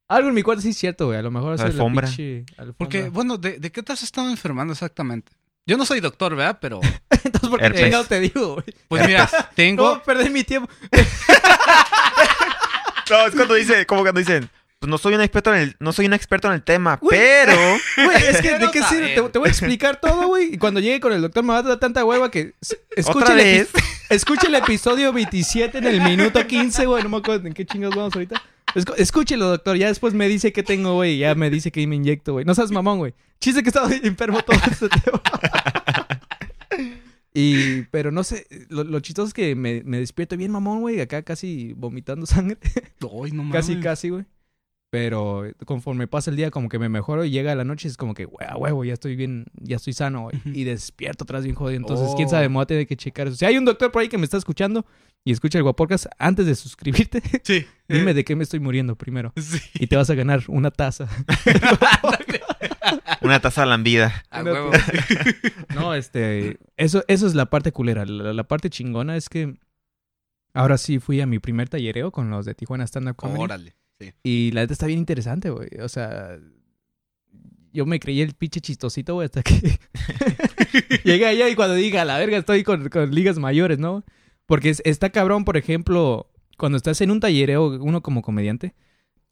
Algo 0.07 0.29
en 0.29 0.35
mi 0.35 0.43
cuarto 0.43 0.61
sí 0.61 0.69
es 0.69 0.77
cierto, 0.77 1.07
güey, 1.07 1.17
a 1.17 1.21
lo 1.21 1.31
mejor 1.31 1.53
es 1.55 1.59
la 1.61 1.65
alfombra. 1.67 2.07
pinche 2.07 2.45
alfombra. 2.57 2.75
Porque, 2.77 3.09
bueno, 3.09 3.37
¿de, 3.37 3.59
de 3.59 3.71
qué 3.71 3.81
te 3.83 3.93
has 3.93 4.03
estado 4.03 4.29
enfermando 4.29 4.73
exactamente? 4.73 5.31
Yo 5.67 5.77
no 5.77 5.85
soy 5.85 5.99
doctor, 5.99 6.35
¿verdad? 6.35 6.59
Pero, 6.61 6.79
Entonces, 7.09 7.49
¿por 7.49 7.59
qué 7.59 7.65
Herpes. 7.65 7.81
chingados 7.81 8.07
te 8.07 8.19
digo, 8.19 8.53
güey? 8.55 8.65
pues 8.87 9.07
mira, 9.07 9.27
tengo... 9.55 9.95
No, 9.95 10.03
perdí 10.03 10.29
mi 10.29 10.43
tiempo. 10.43 10.69
No, 13.09 13.27
es 13.27 13.35
cuando 13.35 13.53
dice, 13.53 13.85
como 13.85 14.01
cuando 14.01 14.17
dicen, 14.19 14.49
pues 14.79 14.89
no 14.89 14.97
soy 14.97 15.13
un 15.13 15.21
experto 15.21 15.53
en 15.53 15.61
el, 15.61 15.75
no 15.79 15.93
soy 15.93 16.07
un 16.07 16.13
experto 16.13 16.47
en 16.47 16.55
el 16.55 16.63
tema, 16.63 16.97
Güey. 16.99 17.19
pero 17.19 17.55
Güey, 18.03 18.17
es 18.29 18.41
que, 18.41 18.57
¿de 18.57 18.71
qué 18.71 18.81
sirve? 18.83 19.09
Te, 19.13 19.21
te 19.29 19.37
voy 19.39 19.47
a 19.47 19.51
explicar 19.51 19.97
todo, 20.01 20.27
güey. 20.27 20.55
Y 20.55 20.57
cuando 20.57 20.79
llegue 20.79 20.99
con 20.99 21.13
el 21.13 21.21
doctor 21.21 21.43
me 21.43 21.53
va 21.53 21.59
a 21.59 21.61
dar 21.61 21.77
tanta 21.77 22.03
hueva 22.03 22.31
que... 22.31 22.53
otra 23.05 23.33
el, 23.35 23.39
epi- 23.41 23.43
vez. 23.59 23.69
escuche 24.09 24.47
el 24.47 24.55
episodio 24.55 25.13
27 25.13 25.77
en 25.77 25.85
el 25.85 26.01
minuto 26.01 26.45
15, 26.47 26.85
güey. 26.87 27.03
No 27.03 27.09
me 27.09 27.17
acuerdo 27.17 27.47
en 27.47 27.53
qué 27.53 27.63
chingados 27.63 27.95
vamos 27.95 28.15
ahorita. 28.15 28.41
Escúchelo, 28.97 29.47
doctor. 29.49 29.77
Ya 29.77 29.87
después 29.87 30.13
me 30.13 30.27
dice 30.27 30.51
qué 30.53 30.63
tengo, 30.63 30.93
güey. 30.95 31.17
Ya 31.17 31.33
me 31.35 31.49
dice 31.49 31.71
que 31.71 31.85
me 31.87 31.95
inyecto, 31.95 32.33
güey. 32.33 32.45
No 32.45 32.53
seas 32.55 32.71
mamón, 32.71 32.97
güey. 32.99 33.13
Chiste 33.39 33.63
que 33.63 33.69
estaba 33.69 33.89
enfermo 34.03 34.41
todo 34.41 34.57
este 34.69 34.89
tiempo. 34.89 35.21
Y, 37.37 37.81
pero 37.91 38.11
no 38.11 38.23
sé, 38.23 38.47
lo, 38.69 38.85
lo 38.85 39.01
chistoso 39.01 39.27
es 39.27 39.33
que 39.33 39.55
me, 39.55 39.83
me 39.83 39.99
despierto 39.99 40.37
bien 40.37 40.51
mamón, 40.51 40.79
güey, 40.79 41.01
acá 41.01 41.21
casi 41.21 41.73
vomitando 41.73 42.25
sangre. 42.25 42.57
Ay, 43.01 43.31
no 43.33 43.51
Casi, 43.51 43.71
mames. 43.73 43.83
casi, 43.83 44.07
güey. 44.09 44.23
Pero 44.89 45.43
conforme 45.65 46.07
pasa 46.07 46.31
el 46.31 46.37
día, 46.37 46.49
como 46.49 46.69
que 46.69 46.79
me 46.79 46.87
mejoro 46.87 47.25
y 47.25 47.31
llega 47.31 47.53
la 47.53 47.65
noche, 47.65 47.89
es 47.89 47.97
como 47.97 48.13
que, 48.13 48.29
a 48.47 48.55
huevo, 48.55 48.85
ya 48.85 48.93
estoy 48.93 49.17
bien, 49.17 49.47
ya 49.55 49.75
estoy 49.75 49.91
sano, 49.91 50.21
güey. 50.23 50.41
Y 50.45 50.63
despierto 50.63 51.25
atrás 51.25 51.43
bien 51.43 51.55
jodido. 51.57 51.77
Entonces, 51.81 52.07
Oh. 52.09 52.15
quién 52.15 52.29
sabe, 52.29 52.47
me 52.47 52.55
voy 52.55 52.63
a 52.63 52.67
tener 52.67 52.87
que 52.87 52.95
checar 52.95 53.27
eso. 53.27 53.35
Si 53.35 53.43
hay 53.43 53.57
un 53.57 53.65
doctor 53.65 53.91
por 53.91 54.01
ahí 54.01 54.07
que 54.07 54.17
me 54.17 54.23
está 54.23 54.37
escuchando 54.37 54.85
y 55.27 55.31
escucha 55.31 55.57
el 55.57 55.63
Guapodcast, 55.63 56.05
antes 56.19 56.45
de 56.45 56.53
suscribirte, 56.55 57.21
Sí. 57.43 57.65
dime 57.89 58.13
de 58.13 58.23
qué 58.23 58.35
me 58.35 58.43
estoy 58.43 58.59
muriendo 58.59 58.95
primero. 58.95 59.33
Sí. 59.35 59.59
Y 59.73 59.87
te 59.87 59.95
vas 59.95 60.09
a 60.11 60.15
ganar 60.15 60.43
una 60.47 60.69
taza. 60.69 61.09
una 63.21 63.39
taza 63.39 63.65
lambida. 63.65 64.23
A 64.29 64.41
Una 64.41 64.53
huevo. 64.53 64.71
No, 65.73 65.93
este, 65.95 66.59
eso, 66.77 67.03
eso 67.07 67.25
es 67.27 67.33
la 67.33 67.47
parte 67.47 67.71
culera. 67.71 68.05
La, 68.05 68.33
la 68.33 68.43
parte 68.43 68.69
chingona 68.69 69.17
es 69.17 69.27
que 69.27 69.57
ahora 70.53 70.77
sí 70.77 70.99
fui 70.99 71.19
a 71.21 71.25
mi 71.25 71.39
primer 71.39 71.69
tallereo 71.69 72.11
con 72.11 72.29
los 72.29 72.45
de 72.45 72.53
Tijuana 72.53 72.85
Stand 72.85 73.09
Up 73.09 73.15
Comedy. 73.15 73.41
Órale. 73.41 73.75
Sí. 73.99 74.13
Y 74.23 74.51
la 74.51 74.61
neta 74.61 74.73
está 74.73 74.85
bien 74.85 74.99
interesante, 74.99 75.49
güey. 75.49 75.69
O 75.81 75.89
sea, 75.89 76.37
yo 77.73 77.85
me 77.87 77.99
creí 77.99 78.21
el 78.21 78.35
pinche 78.35 78.61
chistosito, 78.61 79.15
güey, 79.15 79.25
hasta 79.25 79.41
que 79.41 79.79
llegué 81.03 81.25
allá 81.25 81.49
y 81.49 81.55
cuando 81.55 81.75
diga, 81.75 82.05
la 82.05 82.17
verga, 82.19 82.37
estoy 82.37 82.63
con, 82.63 82.89
con 82.89 83.13
ligas 83.13 83.39
mayores, 83.39 83.79
¿no? 83.79 84.03
Porque 84.45 84.69
es- 84.69 84.81
está 84.85 85.09
cabrón, 85.09 85.45
por 85.45 85.57
ejemplo, 85.57 86.29
cuando 86.57 86.77
estás 86.77 87.01
en 87.01 87.11
un 87.11 87.19
tallereo, 87.19 87.67
uno 87.81 88.01
como 88.01 88.21
comediante, 88.21 88.73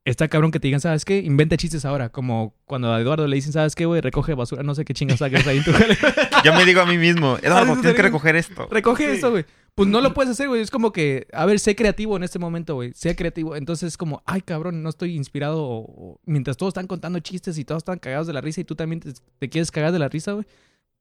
está 0.05 0.27
cabrón 0.27 0.51
que 0.51 0.60
te 0.60 0.67
digan, 0.67 0.82
¿sabes 0.82 1.05
qué? 1.05 1.20
Inventa 1.20 1.55
chistes 1.55 1.86
ahora. 1.86 2.10
Como 2.10 2.55
cuando 2.65 2.91
a 2.91 3.00
Eduardo 3.00 3.25
le 3.27 3.36
dicen, 3.36 3.53
¿sabes 3.53 3.75
qué, 3.75 3.86
güey? 3.86 4.01
Recoge 4.01 4.34
basura, 4.34 4.63
no 4.63 4.75
sé 4.75 4.84
qué 4.86 4.93
chingas 4.93 5.20
saques 5.20 5.46
ahí 5.48 5.60
en 5.60 5.63
tu 5.63 5.72
jale. 5.74 5.98
Yo 6.43 6.53
me 6.53 6.65
digo 6.65 6.82
a 6.82 6.86
mí 6.86 6.98
mismo, 6.98 7.38
Eduardo, 7.41 7.72
Ah, 7.74 7.75
tienes 7.75 7.96
que 7.96 8.01
recoger 8.01 8.36
esto. 8.36 8.67
Recoge 8.70 9.12
Sí. 9.12 9.17
eso, 9.17 9.32
güey. 9.32 9.46
Pues 9.75 9.89
no 9.89 10.01
lo 10.01 10.13
puedes 10.13 10.32
hacer, 10.32 10.50
güey. 10.50 10.62
Es 10.62 10.70
como 10.70 10.91
que, 10.91 11.25
a 11.34 11.46
ver, 11.48 11.60
sé 11.60 11.75
creativo 11.75 12.15
en 12.17 12.24
este 12.24 12.38
momento, 12.38 12.75
güey. 12.75 12.91
Sé 12.93 13.15
creativo. 13.15 13.55
Entonces 13.55 13.88
es 13.88 13.98
como, 13.98 14.22
ay, 14.25 14.41
cabrón, 14.41 14.84
no 14.84 14.89
estoy 14.89 15.15
inspirado. 15.15 15.63
o- 15.63 15.79
o- 15.86 16.20
mientras 16.25 16.58
todos 16.58 16.72
están 16.72 16.86
contando 16.86 17.20
chistes 17.22 17.58
y 17.58 17.65
todos 17.65 17.79
están 17.79 17.98
cagados 17.98 18.27
de 18.27 18.34
la 18.34 18.41
risa 18.41 18.62
y 18.62 18.65
tú 18.65 18.75
también 18.75 19.00
te, 19.00 19.13
te 19.39 19.50
quieres 19.50 19.72
cagar 19.72 19.91
de 19.91 20.00
la 20.00 20.10
risa, 20.10 20.34
güey. 20.34 20.46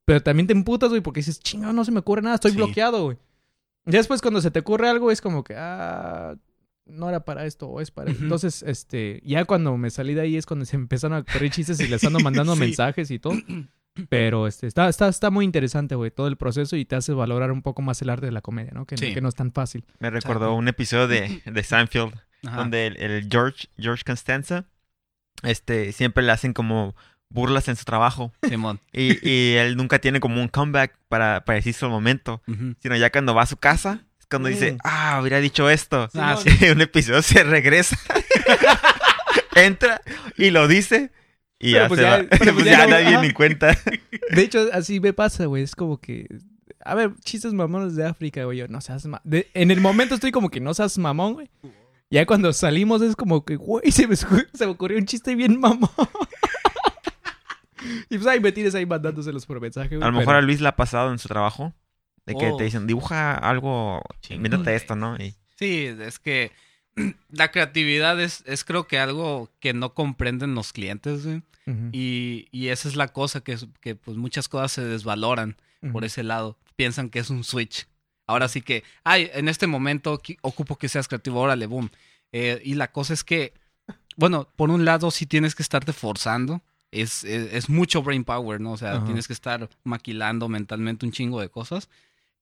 Pero 0.07 0.23
también 0.23 0.47
te 0.47 0.52
emputas, 0.54 0.88
güey, 0.90 1.00
porque 1.02 1.21
dices, 1.21 1.38
chingado, 1.40 1.73
no 1.75 1.85
se 1.85 1.92
me 1.92 1.99
ocurre 2.00 2.23
nada, 2.23 2.37
estoy 2.37 2.52
Sí. 2.52 2.57
bloqueado, 2.57 3.04
güey. 3.04 3.19
Ya 3.84 3.98
después 3.98 4.22
cuando 4.22 4.40
se 4.40 4.50
te 4.50 4.60
ocurre 4.60 4.88
algo 4.88 5.10
es 5.10 5.20
como 5.20 5.42
que, 5.44 5.54
ah, 5.56 6.36
no 6.86 7.08
era 7.08 7.24
para 7.24 7.46
esto 7.46 7.68
o 7.68 7.80
es 7.80 7.90
para 7.90 8.10
esto. 8.10 8.18
Ujú. 8.20 8.24
Entonces, 8.26 8.62
este, 8.64 9.20
ya 9.24 9.44
cuando 9.44 9.76
me 9.76 9.90
salí 9.90 10.14
de 10.14 10.20
ahí 10.22 10.36
es 10.36 10.46
cuando 10.46 10.64
se 10.64 10.76
empezaron 10.76 11.16
a 11.18 11.24
correr 11.24 11.50
chistes 11.50 11.80
y 11.80 11.88
les 11.88 12.02
ando 12.04 12.20
mandando 12.20 12.54
Sí. 12.54 12.60
mensajes 12.60 13.10
y 13.10 13.18
todo. 13.18 13.34
Pero 14.08 14.46
este, 14.46 14.66
está, 14.66 14.88
está, 14.88 15.08
está 15.08 15.30
muy 15.30 15.44
interesante, 15.44 15.94
güey, 15.96 16.10
todo 16.10 16.26
el 16.26 16.36
proceso 16.38 16.76
y 16.76 16.84
te 16.86 16.96
hace 16.96 17.12
valorar 17.12 17.52
un 17.52 17.60
poco 17.60 17.82
más 17.82 18.00
el 18.00 18.08
arte 18.08 18.24
de 18.26 18.32
la 18.32 18.40
comedia, 18.40 18.72
¿no? 18.72 18.86
Que, 18.86 18.96
Sí. 18.96 19.12
que 19.12 19.20
no 19.20 19.28
es 19.28 19.34
tan 19.34 19.52
fácil. 19.52 19.84
Me 19.98 20.08
recordó 20.08 20.54
un 20.54 20.66
episodio 20.68 21.08
de, 21.08 21.42
de 21.44 21.62
Seinfeld 21.62 22.14
Ajá. 22.46 22.56
donde 22.56 22.86
el, 22.86 22.96
el 22.96 23.28
George, 23.30 23.68
George 23.76 24.02
Constanza, 24.06 24.64
este, 25.42 25.92
siempre 25.92 26.22
le 26.24 26.32
hacen 26.32 26.52
como 26.54 26.94
burlas 27.32 27.68
en 27.68 27.76
su 27.76 27.84
trabajo. 27.84 28.32
Simón. 28.48 28.80
Y, 28.92 29.28
y 29.28 29.54
él 29.56 29.76
nunca 29.76 29.98
tiene 29.98 30.20
como 30.20 30.40
un 30.40 30.48
comeback 30.48 30.94
para, 31.08 31.44
para 31.44 31.56
decirse 31.56 31.84
el 31.84 31.90
momento. 31.90 32.42
Sino 32.80 32.96
ya 32.96 33.10
cuando 33.10 33.34
va 33.34 33.42
a 33.42 33.46
su 33.46 33.56
casa, 33.56 34.04
es 34.20 34.26
cuando 34.26 34.48
dice, 34.48 34.72
Mm. 34.72 34.78
ah, 34.84 35.18
hubiera 35.20 35.40
dicho 35.40 35.68
esto. 35.70 36.08
Ah, 36.14 36.36
sí. 36.36 36.48
un 36.70 36.80
episodio 36.80 37.22
se 37.22 37.42
regresa, 37.44 37.96
entra 39.54 40.00
y 40.36 40.50
lo 40.50 40.68
dice. 40.68 41.10
Y 41.58 41.72
Pero 41.72 41.84
ya 41.84 41.88
pues 41.88 41.98
se 41.98 42.04
ya- 42.04 42.16
va. 42.18 42.24
pero 42.38 42.54
Pues 42.54 42.64
ya, 42.66 42.72
ya 42.72 42.84
no- 42.86 42.90
nadie 42.90 43.14
ajá. 43.14 43.22
ni 43.22 43.30
cuenta. 43.32 43.78
De 44.30 44.42
hecho, 44.42 44.68
así 44.72 44.98
me 45.00 45.12
pasa, 45.12 45.46
güey. 45.46 45.62
Es 45.62 45.74
como 45.76 46.00
que. 46.00 46.26
A 46.84 46.96
ver, 46.96 47.12
chistes 47.24 47.52
mamones 47.52 47.94
de 47.94 48.04
África, 48.04 48.42
güey. 48.44 48.58
Yo, 48.58 48.66
no 48.68 48.80
seas 48.80 49.06
ma- 49.06 49.20
de- 49.24 49.48
En 49.54 49.70
el 49.70 49.80
momento 49.80 50.16
estoy 50.16 50.32
como 50.32 50.50
que 50.50 50.60
no 50.60 50.74
seas 50.74 50.98
mamón, 50.98 51.34
güey. 51.34 51.50
Ya 52.10 52.26
cuando 52.26 52.52
salimos 52.52 53.00
es 53.02 53.14
como 53.16 53.44
que, 53.44 53.56
güey, 53.56 53.90
se 53.92 54.06
me, 54.08 54.16
se 54.16 54.26
me 54.26 54.66
ocurrió 54.66 54.98
un 54.98 55.06
chiste 55.06 55.34
bien 55.36 55.58
mamón. 55.60 55.88
Y 58.10 58.16
pues 58.16 58.26
ahí 58.26 58.40
me 58.40 58.52
tienes 58.52 58.74
ahí 58.74 58.86
mandándoselos 58.86 59.46
por 59.46 59.60
mensaje, 59.60 59.96
güey. 59.96 60.02
A 60.02 60.06
lo 60.06 60.12
mejor 60.12 60.26
pero- 60.26 60.38
a 60.38 60.42
Luis 60.42 60.60
le 60.60 60.68
ha 60.68 60.76
pasado 60.76 61.10
en 61.12 61.18
su 61.18 61.28
trabajo. 61.28 61.72
De 62.24 62.36
que 62.36 62.50
Oh. 62.50 62.56
te 62.56 62.62
dicen, 62.64 62.86
dibuja 62.86 63.34
algo, 63.34 64.00
invéntate 64.30 64.76
esto, 64.76 64.94
¿no? 64.94 65.16
Y 65.16 65.34
Sí, 65.58 65.86
es 65.86 66.20
que 66.20 66.52
la 67.30 67.50
creatividad 67.50 68.20
es, 68.20 68.44
es 68.46 68.64
creo 68.64 68.86
que 68.86 68.98
algo 69.00 69.50
que 69.58 69.72
no 69.74 69.92
comprenden 69.94 70.54
los 70.54 70.72
clientes, 70.72 71.24
güey. 71.26 71.42
Y, 71.92 72.48
y 72.52 72.68
esa 72.68 72.88
es 72.88 72.96
la 72.96 73.08
cosa, 73.08 73.40
que, 73.42 73.52
es- 73.52 73.66
que 73.80 73.94
pues 73.96 74.16
muchas 74.16 74.48
cosas 74.48 74.70
se 74.72 74.84
desvaloran 74.84 75.56
por 75.92 76.04
ese 76.04 76.22
lado. 76.22 76.56
Piensan 76.76 77.08
que 77.10 77.18
es 77.18 77.28
un 77.30 77.42
switch. 77.44 77.86
Ahora 78.28 78.46
sí 78.48 78.62
que, 78.62 78.84
ay, 79.04 79.28
en 79.34 79.48
este 79.48 79.66
momento 79.66 80.20
ocupo 80.42 80.76
que 80.76 80.88
seas 80.88 81.08
creativo, 81.08 81.40
órale, 81.40 81.66
boom. 81.66 81.90
Eh, 82.32 82.60
y 82.64 82.74
la 82.74 82.92
cosa 82.92 83.14
es 83.14 83.24
que, 83.24 83.52
bueno, 84.16 84.48
por 84.56 84.70
un 84.70 84.84
lado 84.84 85.10
sí 85.10 85.26
tienes 85.26 85.54
que 85.56 85.62
estarte 85.62 85.92
forzando. 85.92 86.62
Es, 86.92 87.25
es, 87.25 87.52
es 87.52 87.68
mucho 87.68 88.02
brain 88.02 88.22
power, 88.22 88.61
¿no? 88.61 88.72
O 88.72 88.76
sea, 88.76 88.96
Ajá. 88.96 89.04
tienes 89.04 89.26
que 89.26 89.32
estar 89.32 89.68
maquilando 89.82 90.49
mentalmente 90.49 91.04
un 91.04 91.12
chingo 91.12 91.40
de 91.40 91.49
cosas. 91.49 91.88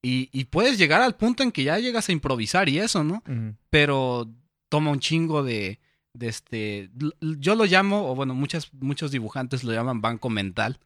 Y, 0.03 0.29
y 0.33 0.45
puedes 0.45 0.77
llegar 0.77 1.01
al 1.01 1.17
punto 1.17 1.43
en 1.43 1.53
que 1.53 1.63
ya 1.65 1.79
llegas 1.79 2.09
a 2.09 2.13
improvisar 2.13 2.69
y 2.69 2.79
eso, 2.79 3.05
¿no? 3.05 3.23
Pero 3.71 4.29
toma 4.69 4.91
un 4.91 5.01
chingo 5.01 5.43
de, 5.43 5.79
de 6.15 6.29
este, 6.29 6.91
yo 7.21 7.55
lo 7.55 7.65
llamo, 7.65 8.11
o 8.11 8.15
bueno, 8.15 8.35
muchas, 8.35 8.73
muchos 8.75 9.11
dibujantes 9.11 9.63
lo 9.65 9.73
llaman 9.73 10.01
banco 10.01 10.31
mental, 10.31 10.79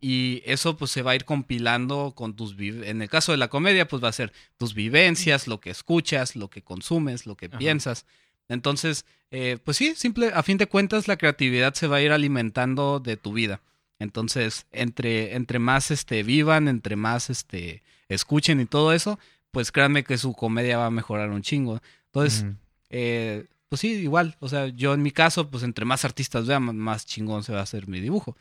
y 0.00 0.42
eso 0.46 0.76
pues 0.76 0.90
se 0.90 1.02
va 1.02 1.12
a 1.12 1.14
ir 1.14 1.24
compilando 1.24 2.12
con 2.16 2.34
tus, 2.34 2.56
en 2.58 3.02
el 3.02 3.08
caso 3.08 3.30
de 3.30 3.38
la 3.38 3.46
comedia, 3.48 3.86
pues 3.86 4.02
va 4.02 4.08
a 4.08 4.12
ser 4.12 4.32
tus 4.56 4.74
vivencias, 4.74 5.46
lo 5.46 5.60
que 5.60 5.70
escuchas, 5.70 6.34
lo 6.34 6.50
que 6.50 6.62
consumes, 6.62 7.24
lo 7.24 7.36
que 7.36 7.46
Ajá. 7.46 7.58
piensas. 7.58 8.04
Entonces, 8.50 9.06
eh, 9.30 9.58
pues 9.64 9.76
sí, 9.76 9.94
simple, 9.94 10.32
a 10.34 10.42
fin 10.42 10.58
de 10.58 10.66
cuentas 10.66 11.06
la 11.08 11.16
creatividad 11.16 11.72
se 11.74 11.86
va 11.86 11.96
a 11.96 12.02
ir 12.02 12.10
alimentando 12.10 12.98
de 12.98 13.16
tu 13.16 13.32
vida. 13.32 13.62
Entonces, 14.00 14.66
entre, 14.72 15.36
entre 15.36 15.60
más 15.60 15.90
este, 15.90 16.22
vivan, 16.24 16.66
entre 16.66 16.96
más 16.96 17.30
este, 17.30 17.82
escuchen 18.08 18.60
y 18.60 18.66
todo 18.66 18.92
eso, 18.92 19.20
pues 19.52 19.70
créanme 19.70 20.02
que 20.02 20.18
su 20.18 20.32
comedia 20.32 20.78
va 20.78 20.86
a 20.86 20.90
mejorar 20.90 21.30
un 21.30 21.42
chingo. 21.42 21.80
Entonces, 22.06 22.44
eh, 22.88 23.46
pues 23.68 23.80
sí, 23.80 23.92
igual. 23.92 24.36
O 24.40 24.48
sea, 24.48 24.66
yo 24.66 24.94
en 24.94 25.02
mi 25.02 25.12
caso, 25.12 25.48
pues 25.48 25.62
entre 25.62 25.84
más 25.84 26.04
artistas 26.04 26.46
vean, 26.46 26.76
más 26.76 27.06
chingón 27.06 27.44
se 27.44 27.52
va 27.52 27.60
a 27.60 27.64
hacer 27.64 27.86
mi 27.86 28.00
dibujo. 28.00 28.36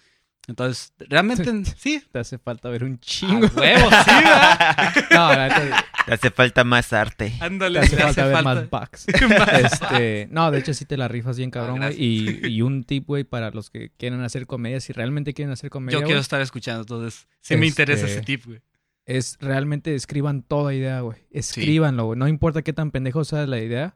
Entonces, 0.50 0.94
realmente, 0.98 1.64
sí. 1.78 2.04
Te 2.12 2.20
hace 2.20 2.40
falta 2.40 2.70
ver 2.70 2.84
un 2.84 3.00
chingo. 3.00 3.48
huevo, 3.56 3.90
sí, 3.90 3.98
¿verdad? 4.08 4.94
No, 5.12 5.30
neta, 5.36 5.86
Te 6.08 6.14
hace 6.14 6.32
falta 6.32 6.64
más 6.64 6.92
arte. 6.92 7.32
te 7.38 7.44
Ándale, 7.46 7.80
hace 7.80 7.96
le 7.96 8.02
falta 8.02 8.22
hace 8.24 8.34
ver 8.34 8.44
falta. 8.44 8.56
más 8.56 8.70
bucks. 8.70 9.06
este, 9.64 10.28
no, 10.32 10.50
de 10.50 10.60
hecho 10.60 10.74
sí 10.74 10.86
te 10.86 10.98
la 10.98 11.08
rifas 11.08 11.38
bien 11.38 11.52
cabrón, 11.52 11.84
Ah, 11.84 11.88
güey. 11.90 12.04
y, 12.04 12.48
y 12.48 12.62
un 12.64 12.84
tip, 12.84 13.06
güey, 13.08 13.24
para 13.24 13.52
los 13.52 13.70
que 13.70 13.92
quieren 13.98 14.22
hacer 14.22 14.48
comedia, 14.48 14.80
si 14.82 14.92
realmente 14.92 15.34
quieren 15.36 15.52
hacer 15.52 15.70
comedia, 15.70 16.00
Yo 16.00 16.06
quiero 16.06 16.20
estar 16.20 16.42
escuchando, 16.42 16.82
entonces 16.82 17.28
sí 17.42 17.56
me 17.56 17.68
Este- 17.68 17.84
interesa 17.84 18.08
ese 18.08 18.22
tip, 18.22 18.46
güey. 18.46 18.60
es 19.06 19.38
realmente 19.40 19.94
escriban 19.94 20.42
toda 20.42 20.74
idea, 20.74 21.02
güey. 21.02 21.20
Escríbanlo, 21.32 22.06
güey. 22.06 22.18
No 22.20 22.28
importa 22.28 22.64
qué 22.64 22.74
tan 22.74 22.90
pendejo 22.92 23.24
sea 23.24 23.46
la 23.46 23.60
idea. 23.60 23.96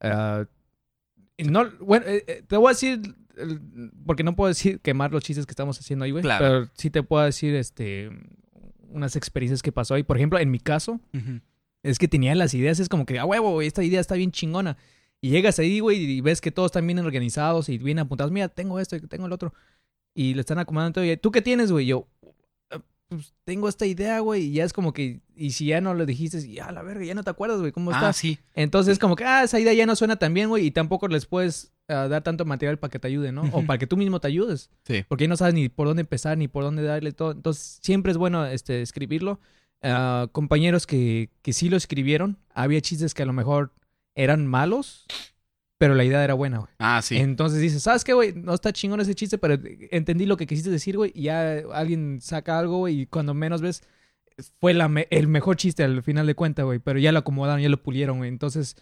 Ah, 0.00 0.44
y 1.36 1.44
no, 1.44 1.70
bueno, 1.80 2.06
eh, 2.06 2.24
eh, 2.26 2.42
te 2.46 2.56
voy 2.56 2.66
a 2.66 2.70
decir, 2.70 3.00
porque 4.06 4.22
no 4.22 4.34
puedo 4.36 4.48
decir 4.48 4.80
quemar 4.80 5.12
los 5.12 5.22
chistes 5.24 5.46
que 5.46 5.52
estamos 5.52 5.78
haciendo 5.78 6.04
ahí, 6.04 6.10
güey. 6.10 6.22
Claro. 6.22 6.44
Pero 6.44 6.70
sí 6.76 6.90
te 6.90 7.02
puedo 7.02 7.24
decir, 7.24 7.54
este, 7.54 8.10
unas 8.88 9.16
experiencias 9.16 9.62
que 9.62 9.72
pasó 9.72 9.94
ahí. 9.94 10.02
Por 10.02 10.16
ejemplo, 10.16 10.38
en 10.38 10.50
mi 10.50 10.58
caso, 10.60 11.00
es 11.82 11.98
que 11.98 12.08
tenía 12.08 12.34
las 12.34 12.54
ideas, 12.54 12.78
es 12.80 12.88
como 12.88 13.06
que, 13.06 13.18
a 13.18 13.24
huevo, 13.24 13.52
güey, 13.52 13.66
esta 13.66 13.82
idea 13.82 14.00
está 14.00 14.14
bien 14.14 14.30
chingona. 14.32 14.76
Y 15.20 15.30
llegas 15.30 15.58
ahí, 15.58 15.80
güey, 15.80 15.98
y 15.98 16.20
ves 16.20 16.40
que 16.40 16.50
todos 16.50 16.66
están 16.66 16.86
bien 16.86 16.98
organizados 16.98 17.68
y 17.68 17.78
bien 17.78 17.98
apuntados. 18.00 18.32
Mira, 18.32 18.48
tengo 18.48 18.80
esto 18.80 18.96
y 18.96 19.00
tengo 19.00 19.26
el 19.26 19.32
otro. 19.32 19.54
Y 20.14 20.34
le 20.34 20.40
están 20.40 20.58
acomodando 20.58 20.94
todo. 20.94 21.04
Y, 21.04 21.16
¿Tú 21.16 21.30
qué 21.30 21.42
tienes, 21.42 21.70
güey? 21.70 21.86
Yo, 21.86 22.06
"Ah, 22.08 22.11
pues 23.12 23.34
tengo 23.44 23.68
esta 23.68 23.86
idea, 23.86 24.20
güey. 24.20 24.44
Y 24.44 24.52
ya 24.54 24.64
es 24.64 24.72
como 24.72 24.92
que, 24.92 25.20
y 25.36 25.50
si 25.52 25.66
ya 25.66 25.80
no 25.80 25.94
lo 25.94 26.06
dijiste, 26.06 26.46
ya 26.52 26.70
la 26.72 26.82
verga, 26.82 27.04
ya 27.04 27.14
no 27.14 27.22
te 27.24 27.30
acuerdas, 27.30 27.60
güey, 27.60 27.72
¿cómo 27.72 27.90
Ah, 27.90 27.94
está? 27.94 28.12
sí. 28.12 28.38
Entonces, 28.54 28.98
como 28.98 29.16
que, 29.16 29.24
ah, 29.24 29.44
esa 29.44 29.58
idea 29.60 29.72
ya 29.72 29.86
no 29.86 29.96
suena 29.96 30.16
tan 30.16 30.34
bien, 30.34 30.48
güey. 30.48 30.66
Y 30.66 30.70
tampoco 30.70 31.08
les 31.08 31.26
puedes 31.26 31.72
ah, 31.88 32.08
dar 32.08 32.22
tanto 32.22 32.44
material 32.44 32.78
para 32.78 32.90
que 32.90 32.98
te 32.98 33.08
ayuden, 33.08 33.34
¿no? 33.34 33.42
O 33.52 33.64
para 33.66 33.78
que 33.78 33.86
tú 33.86 33.96
mismo 33.96 34.20
te 34.20 34.28
ayudes. 34.28 34.70
Sí. 34.84 35.04
Porque 35.08 35.24
ahí 35.24 35.28
no 35.28 35.36
sabes 35.36 35.54
ni 35.54 35.68
por 35.68 35.86
dónde 35.86 36.00
empezar, 36.02 36.36
ni 36.38 36.48
por 36.48 36.64
dónde 36.64 36.82
darle 36.82 37.12
todo. 37.12 37.32
Entonces, 37.32 37.78
siempre 37.82 38.12
es 38.12 38.18
bueno 38.18 38.46
este, 38.46 38.82
escribirlo. 38.82 39.40
Ah, 39.82 40.28
compañeros 40.32 40.86
que, 40.86 41.30
que 41.42 41.52
sí 41.52 41.68
lo 41.68 41.76
escribieron, 41.76 42.38
había 42.54 42.80
chistes 42.80 43.14
que 43.14 43.22
a 43.24 43.26
lo 43.26 43.32
mejor 43.32 43.72
eran 44.14 44.46
malos, 44.46 45.06
pero 45.82 45.96
la 45.96 46.04
idea 46.04 46.22
era 46.22 46.34
buena, 46.34 46.58
güey. 46.58 46.70
Ah, 46.78 47.02
sí. 47.02 47.16
Entonces 47.16 47.60
dices, 47.60 47.82
¿sabes 47.82 48.04
qué, 48.04 48.12
güey? 48.12 48.32
No 48.34 48.54
está 48.54 48.72
chingón 48.72 49.00
ese 49.00 49.16
chiste, 49.16 49.36
pero 49.36 49.58
entendí 49.90 50.26
lo 50.26 50.36
que 50.36 50.46
quisiste 50.46 50.70
decir, 50.70 50.96
güey. 50.96 51.10
Y 51.12 51.22
ya 51.22 51.64
alguien 51.72 52.20
saca 52.20 52.56
algo, 52.56 52.78
güey, 52.78 53.00
y 53.00 53.06
cuando 53.06 53.34
menos 53.34 53.60
ves, 53.62 53.82
fue 54.60 54.74
la 54.74 54.86
me- 54.86 55.08
el 55.10 55.26
mejor 55.26 55.56
chiste 55.56 55.82
al 55.82 56.00
final 56.04 56.28
de 56.28 56.36
cuenta, 56.36 56.62
güey. 56.62 56.78
Pero 56.78 57.00
ya 57.00 57.10
lo 57.10 57.18
acomodaron, 57.18 57.60
ya 57.60 57.68
lo 57.68 57.82
pulieron, 57.82 58.18
güey. 58.18 58.28
Entonces, 58.28 58.76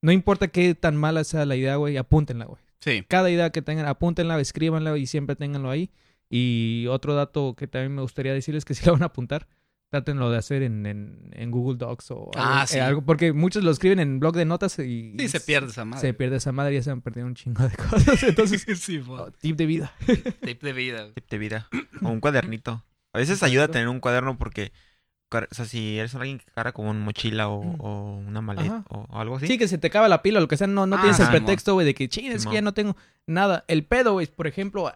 no 0.00 0.12
importa 0.12 0.46
qué 0.46 0.76
tan 0.76 0.94
mala 0.94 1.24
sea 1.24 1.44
la 1.44 1.56
idea, 1.56 1.74
güey, 1.74 1.96
apúntenla, 1.96 2.44
güey 2.44 2.60
Sí. 2.80 3.02
cada 3.08 3.30
idea 3.32 3.50
que 3.50 3.60
tengan, 3.62 3.86
apúntenla, 3.86 4.38
escríbanla 4.38 4.96
y 4.96 5.06
siempre 5.06 5.34
ténganlo 5.34 5.70
ahí. 5.70 5.90
Y 6.30 6.86
otro 6.88 7.14
dato 7.16 7.54
que 7.56 7.66
también 7.66 7.96
me 7.96 8.02
gustaría 8.02 8.32
decirles 8.32 8.60
es 8.60 8.64
que 8.64 8.74
si 8.74 8.86
lo 8.86 8.92
van 8.92 9.02
a 9.02 9.06
apuntar, 9.06 9.48
trátenlo 9.94 10.28
de 10.30 10.38
hacer 10.38 10.62
en, 10.64 10.86
en, 10.86 11.30
en 11.34 11.50
Google 11.52 11.78
Docs 11.78 12.10
o 12.10 12.14
algo, 12.14 12.30
Ah, 12.36 12.62
eh, 12.64 12.66
sí. 12.66 12.78
algo, 12.80 13.02
porque 13.02 13.32
muchos 13.32 13.62
lo 13.62 13.70
escriben 13.70 14.00
en 14.00 14.18
blog 14.18 14.34
de 14.34 14.44
notas 14.44 14.76
y 14.80 15.14
Sí, 15.18 15.28
se 15.28 15.38
pierde 15.38 15.68
esa 15.70 15.84
madre. 15.84 16.00
se 16.00 16.14
pierde 16.14 16.36
esa 16.36 16.50
madre 16.50 16.72
y 16.72 16.76
ya 16.78 16.82
se 16.82 16.90
han 16.90 17.00
perdido 17.00 17.26
un 17.28 17.34
chingo 17.36 17.62
de 17.62 17.76
cosas. 17.76 18.22
Entonces, 18.24 18.64
sí, 18.80 19.00
oh, 19.08 19.30
tip 19.30 19.56
de 19.56 19.66
vida. 19.66 19.92
tip 20.44 20.62
de 20.62 20.72
vida. 20.72 21.08
Tip 21.14 21.30
de 21.30 21.38
vida. 21.38 21.68
O 22.02 22.08
un 22.08 22.18
cuadernito. 22.20 22.84
A 23.12 23.18
veces 23.18 23.42
ayuda 23.44 23.64
a 23.64 23.68
tener 23.68 23.86
un 23.88 24.00
cuaderno 24.00 24.36
porque, 24.36 24.72
o 25.30 25.54
sea, 25.54 25.64
si 25.64 25.98
eres 25.98 26.14
alguien 26.16 26.38
que 26.38 26.46
carga 26.52 26.72
como 26.72 26.90
una 26.90 26.98
mochila 27.00 27.48
o, 27.48 27.62
Mm. 27.62 27.76
o 27.80 28.16
una 28.18 28.40
maleta 28.40 28.84
o, 28.88 29.06
o 29.08 29.18
algo 29.20 29.36
así. 29.36 29.46
Sí, 29.46 29.58
que 29.58 29.68
se 29.68 29.78
te 29.78 29.86
acaba 29.86 30.08
la 30.08 30.22
pila 30.22 30.38
o 30.38 30.42
lo 30.42 30.48
que 30.48 30.56
sea, 30.56 30.66
no, 30.66 30.86
no 30.86 30.96
Ah, 30.96 31.00
tienes 31.02 31.20
el 31.20 31.28
pretexto, 31.28 31.74
güey, 31.74 31.86
de 31.86 31.94
que, 31.94 32.08
ching, 32.08 32.32
es 32.32 32.46
que 32.46 32.54
ya 32.54 32.62
no 32.62 32.74
tengo 32.74 32.96
nada. 33.28 33.64
El 33.68 33.84
pedo, 33.84 34.14
güey, 34.14 34.26
por 34.26 34.46
ejemplo, 34.48 34.92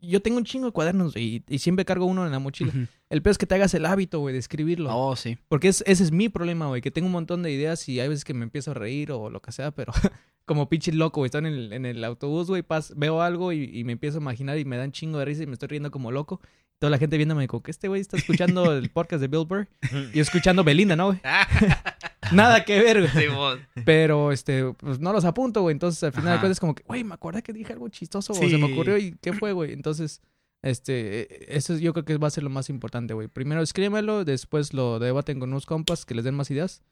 yo 0.00 0.22
tengo 0.22 0.38
un 0.38 0.44
chingo 0.44 0.66
de 0.66 0.72
cuadernos 0.72 1.16
y, 1.16 1.42
y 1.48 1.58
siempre 1.58 1.84
cargo 1.84 2.06
uno 2.06 2.24
en 2.24 2.32
la 2.32 2.38
mochila. 2.38 2.72
El 3.08 3.22
pedo 3.22 3.32
es 3.32 3.38
que 3.38 3.46
te 3.46 3.54
hagas 3.54 3.74
el 3.74 3.86
hábito, 3.86 4.20
güey, 4.20 4.32
de 4.32 4.38
escribirlo. 4.38 4.94
Oh, 4.94 5.16
sí. 5.16 5.38
Porque 5.48 5.68
es, 5.68 5.82
ese 5.86 6.02
es 6.02 6.12
mi 6.12 6.28
problema, 6.28 6.66
güey, 6.66 6.82
que 6.82 6.90
tengo 6.90 7.06
un 7.06 7.12
montón 7.12 7.42
de 7.42 7.52
ideas 7.52 7.88
y 7.88 8.00
hay 8.00 8.08
veces 8.08 8.24
que 8.24 8.34
me 8.34 8.44
empiezo 8.44 8.72
a 8.72 8.74
reír 8.74 9.12
o 9.12 9.30
lo 9.30 9.40
que 9.40 9.52
sea, 9.52 9.70
pero 9.70 9.92
como 10.44 10.68
pinche 10.68 10.92
loco, 10.92 11.20
güey, 11.20 11.28
estoy 11.28 11.40
en 11.40 11.46
el, 11.46 11.72
en 11.72 11.86
el 11.86 12.02
autobús, 12.04 12.48
güey, 12.48 12.64
veo 12.96 13.22
algo 13.22 13.52
y, 13.52 13.64
y 13.64 13.84
me 13.84 13.92
empiezo 13.92 14.18
a 14.18 14.20
imaginar 14.20 14.58
y 14.58 14.64
me 14.64 14.76
dan 14.76 14.92
chingo 14.92 15.18
de 15.18 15.24
risa 15.24 15.42
y 15.42 15.46
me 15.46 15.54
estoy 15.54 15.68
riendo 15.68 15.90
como 15.90 16.12
loco. 16.12 16.40
Toda 16.78 16.90
la 16.90 16.98
gente 16.98 17.16
viéndome 17.16 17.48
como 17.48 17.62
que 17.62 17.70
este 17.70 17.88
güey 17.88 18.00
está 18.00 18.16
escuchando 18.16 18.72
el 18.76 18.90
podcast 18.90 19.20
de 19.20 19.28
Bill 19.28 19.46
Burr 19.46 19.68
y 20.12 20.20
escuchando 20.20 20.62
Belinda, 20.62 20.94
¿no, 20.94 21.06
güey? 21.06 21.20
Nada 22.32 22.64
que 22.64 22.80
ver, 22.80 23.00
güey. 23.00 23.58
Pero, 23.84 24.32
este, 24.32 24.72
pues 24.74 24.98
no 24.98 25.12
los 25.12 25.24
apunto, 25.24 25.62
güey. 25.62 25.72
Entonces, 25.72 26.02
al 26.02 26.12
final 26.12 26.24
de 26.24 26.30
Ajá. 26.32 26.40
cuentas, 26.40 26.56
es 26.56 26.60
como 26.60 26.74
que, 26.74 26.82
güey, 26.82 27.04
me 27.04 27.14
acordé 27.14 27.42
que 27.42 27.52
dije 27.52 27.72
algo 27.72 27.88
chistoso, 27.88 28.32
o 28.32 28.36
se 28.36 28.58
me 28.58 28.72
ocurrió 28.72 28.98
y 28.98 29.16
¿qué 29.22 29.32
fue, 29.32 29.52
güey? 29.52 29.72
Entonces, 29.72 30.20
este, 30.62 31.22
eh, 31.22 31.46
eso 31.48 31.76
yo 31.78 31.92
creo 31.92 32.04
que 32.04 32.16
va 32.18 32.28
a 32.28 32.30
ser 32.30 32.42
lo 32.44 32.50
más 32.50 32.68
importante, 32.68 33.14
güey. 33.14 33.28
Primero 33.28 33.62
escríbemelo, 33.62 34.24
después 34.24 34.74
lo 34.74 34.98
debaten 34.98 35.38
con 35.38 35.50
unos 35.50 35.66
compas 35.66 36.04
que 36.04 36.14
les 36.14 36.24
den 36.24 36.34
más 36.34 36.50
ideas. 36.50 36.82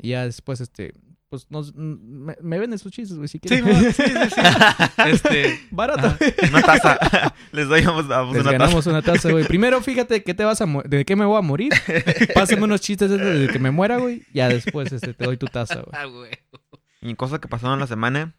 Y 0.00 0.08
ya 0.10 0.24
después, 0.24 0.60
este, 0.60 0.92
pues 1.28 1.50
nos, 1.50 1.74
me, 1.74 2.36
me 2.40 2.58
venden 2.58 2.78
sus 2.78 2.92
chistes, 2.92 3.16
güey, 3.16 3.28
si 3.28 3.40
quieren. 3.40 3.64
Simón, 3.64 3.92
sí, 3.92 4.02
sí, 4.02 4.30
sí. 4.34 4.40
Este, 5.06 5.60
Barato. 5.70 6.16
Una 6.50 6.62
taza. 6.62 6.98
Les 7.52 7.68
doy 7.68 7.82
vamos, 7.82 8.06
vamos 8.08 8.34
Les 8.34 8.42
una 8.42 8.52
taza. 8.52 8.64
ganamos 8.64 8.86
una 8.86 9.02
taza, 9.02 9.30
güey. 9.32 9.44
Primero, 9.46 9.80
fíjate 9.82 10.22
que 10.22 10.34
te 10.34 10.44
vas 10.44 10.60
a 10.60 10.66
de 10.84 11.04
qué 11.04 11.16
me 11.16 11.24
voy 11.24 11.38
a 11.38 11.42
morir. 11.42 11.72
Pásame 12.34 12.62
unos 12.62 12.80
chistes 12.80 13.10
de 13.10 13.48
que 13.52 13.58
me 13.58 13.70
muera, 13.70 13.98
güey. 13.98 14.22
Ya 14.32 14.48
después, 14.48 14.92
este, 14.92 15.14
te 15.14 15.24
doy 15.24 15.36
tu 15.36 15.46
taza, 15.46 15.76
güey. 15.80 15.88
ah, 15.92 16.04
güey. 16.04 16.30
Y 17.02 17.14
cosas 17.14 17.40
que 17.40 17.48
pasaron 17.48 17.78
la 17.80 17.86
semana. 17.86 18.34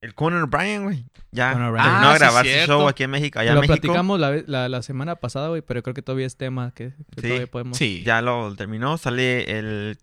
El 0.00 0.14
Conan 0.14 0.42
O'Brien, 0.44 0.84
güey. 0.84 1.04
Ya 1.30 1.50
terminó 1.52 1.74
Ah, 1.78 2.12
sí, 2.14 2.18
grabar 2.20 2.46
su 2.46 2.66
show 2.66 2.88
aquí 2.88 3.02
en 3.02 3.10
México. 3.10 3.38
Allá 3.38 3.50
en 3.50 3.54
lo 3.56 3.60
México. 3.60 3.76
platicamos 3.82 4.18
la, 4.18 4.42
la, 4.46 4.68
la 4.70 4.80
semana 4.82 5.16
pasada, 5.16 5.48
güey, 5.48 5.60
pero 5.60 5.82
creo 5.82 5.92
que 5.92 6.00
todavía 6.00 6.26
es 6.26 6.38
tema 6.38 6.72
que, 6.74 6.94
que 7.14 7.20
Sí. 7.20 7.28
todavía 7.28 7.46
podemos. 7.48 7.76
Sí. 7.76 8.02
Ya 8.04 8.22
lo 8.22 8.54
terminó. 8.56 8.96
Sale 8.96 9.58
el 9.58 9.98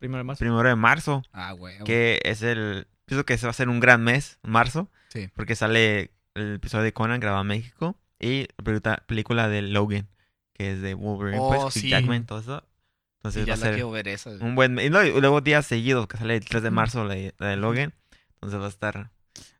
Primero 0.00 0.18
de 0.18 0.24
marzo. 0.24 0.38
primero 0.40 0.68
de 0.68 0.74
marzo. 0.76 1.22
Ah, 1.32 1.52
güey. 1.52 1.78
Que 1.84 2.20
es 2.24 2.42
el. 2.42 2.88
Pienso 3.04 3.24
que 3.24 3.34
ese 3.34 3.46
va 3.46 3.50
a 3.50 3.54
ser 3.54 3.68
un 3.68 3.78
gran 3.80 4.02
mes, 4.02 4.38
marzo. 4.42 4.90
Sí. 5.08 5.28
Porque 5.36 5.54
sale 5.54 6.10
el 6.34 6.54
episodio 6.54 6.84
de 6.84 6.92
Conan 6.92 7.20
grabado 7.20 7.42
en 7.42 7.48
México. 7.48 7.96
Y 8.18 8.48
la 8.64 8.96
película- 9.06 9.48
de 9.48 9.62
Logan. 9.62 10.08
Que 10.54 10.72
es 10.72 10.82
de 10.82 10.94
Wolverine. 10.94 11.38
Oh, 11.40 11.62
pues, 11.62 11.74
sí. 11.74 11.88
Jackman, 11.88 12.26
todo 12.26 12.40
eso. 12.40 12.66
Entonces 13.18 13.46
ya 13.46 13.52
va 13.52 13.56
a 13.56 13.58
la 13.58 13.64
ser 13.66 13.74
quiero 13.74 13.90
ver 13.90 14.08
esa. 14.08 14.30
un 14.30 14.54
buen. 14.54 14.78
Y, 14.78 14.88
no, 14.90 15.02
y 15.04 15.20
luego 15.20 15.40
días 15.42 15.66
seguidos, 15.66 16.06
que 16.06 16.16
sale 16.16 16.36
el 16.36 16.44
3 16.44 16.62
de 16.62 16.70
marzo 16.70 17.04
la, 17.04 17.14
la 17.38 17.48
de 17.48 17.56
Logan. 17.56 17.92
Entonces 18.34 18.60
va 18.60 18.66
a 18.66 18.68
estar. 18.68 19.10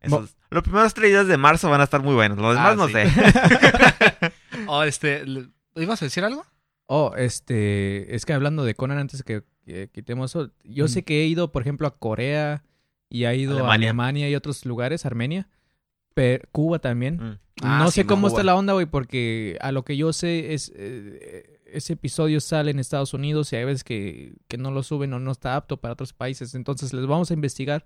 esos- 0.01 0.35
los 0.49 0.63
primeros 0.63 0.93
tres 0.93 1.11
días 1.11 1.27
de 1.27 1.37
marzo 1.37 1.69
van 1.69 1.81
a 1.81 1.85
estar 1.85 2.01
muy 2.01 2.13
buenos. 2.15 2.37
Los 2.37 2.55
demás 2.55 2.71
Ah, 2.73 2.75
no 2.75 2.87
sí. 2.87 2.93
sé. 2.93 3.07
Oh, 4.67 4.83
este, 4.83 5.23
¿ibas 5.75 6.01
a 6.01 6.05
decir 6.05 6.23
algo? 6.23 6.45
Oh, 6.85 7.13
este, 7.17 8.15
es 8.15 8.25
que 8.25 8.33
hablando 8.33 8.63
de 8.63 8.75
Conan 8.75 8.97
antes 8.99 9.23
que, 9.23 9.43
que 9.73 9.89
quitemos 9.89 10.31
eso, 10.31 10.51
yo 10.63 10.87
sé 10.87 11.01
Mm. 11.01 11.03
que 11.03 11.21
he 11.21 11.27
ido, 11.27 11.51
por 11.51 11.61
ejemplo, 11.61 11.87
a 11.87 11.97
Corea 11.97 12.63
y 13.09 13.25
ha 13.25 13.33
ido 13.35 13.65
a 13.67 13.73
Alemania. 13.73 14.29
Y 14.29 14.35
otros 14.35 14.65
lugares, 14.65 15.05
Armenia, 15.05 15.49
pero 16.13 16.47
Cuba 16.51 16.79
también. 16.79 17.15
Mm. 17.17 17.37
Ah, 17.63 17.79
no 17.83 17.91
sí, 17.91 18.01
sé 18.01 18.05
cómo 18.05 18.27
está 18.27 18.43
la 18.43 18.55
onda, 18.55 18.73
güey, 18.73 18.85
porque 18.87 19.57
a 19.61 19.71
lo 19.71 19.83
que 19.85 19.95
yo 19.97 20.13
sé 20.13 20.53
es 20.53 20.71
eh, 20.75 21.59
ese 21.65 21.93
episodio 21.93 22.39
sale 22.41 22.71
en 22.71 22.79
Estados 22.79 23.13
Unidos 23.13 23.53
y 23.53 23.55
hay 23.55 23.65
veces 23.65 23.83
que, 23.83 24.33
que 24.47 24.57
no 24.57 24.71
lo 24.71 24.81
suben 24.83 25.13
o 25.13 25.19
no 25.19 25.31
está 25.31 25.55
apto 25.55 25.77
para 25.77 25.93
otros 25.93 26.11
países. 26.13 26.55
Entonces 26.55 26.91
les 26.93 27.05
vamos 27.05 27.29
a 27.31 27.33
investigar 27.33 27.85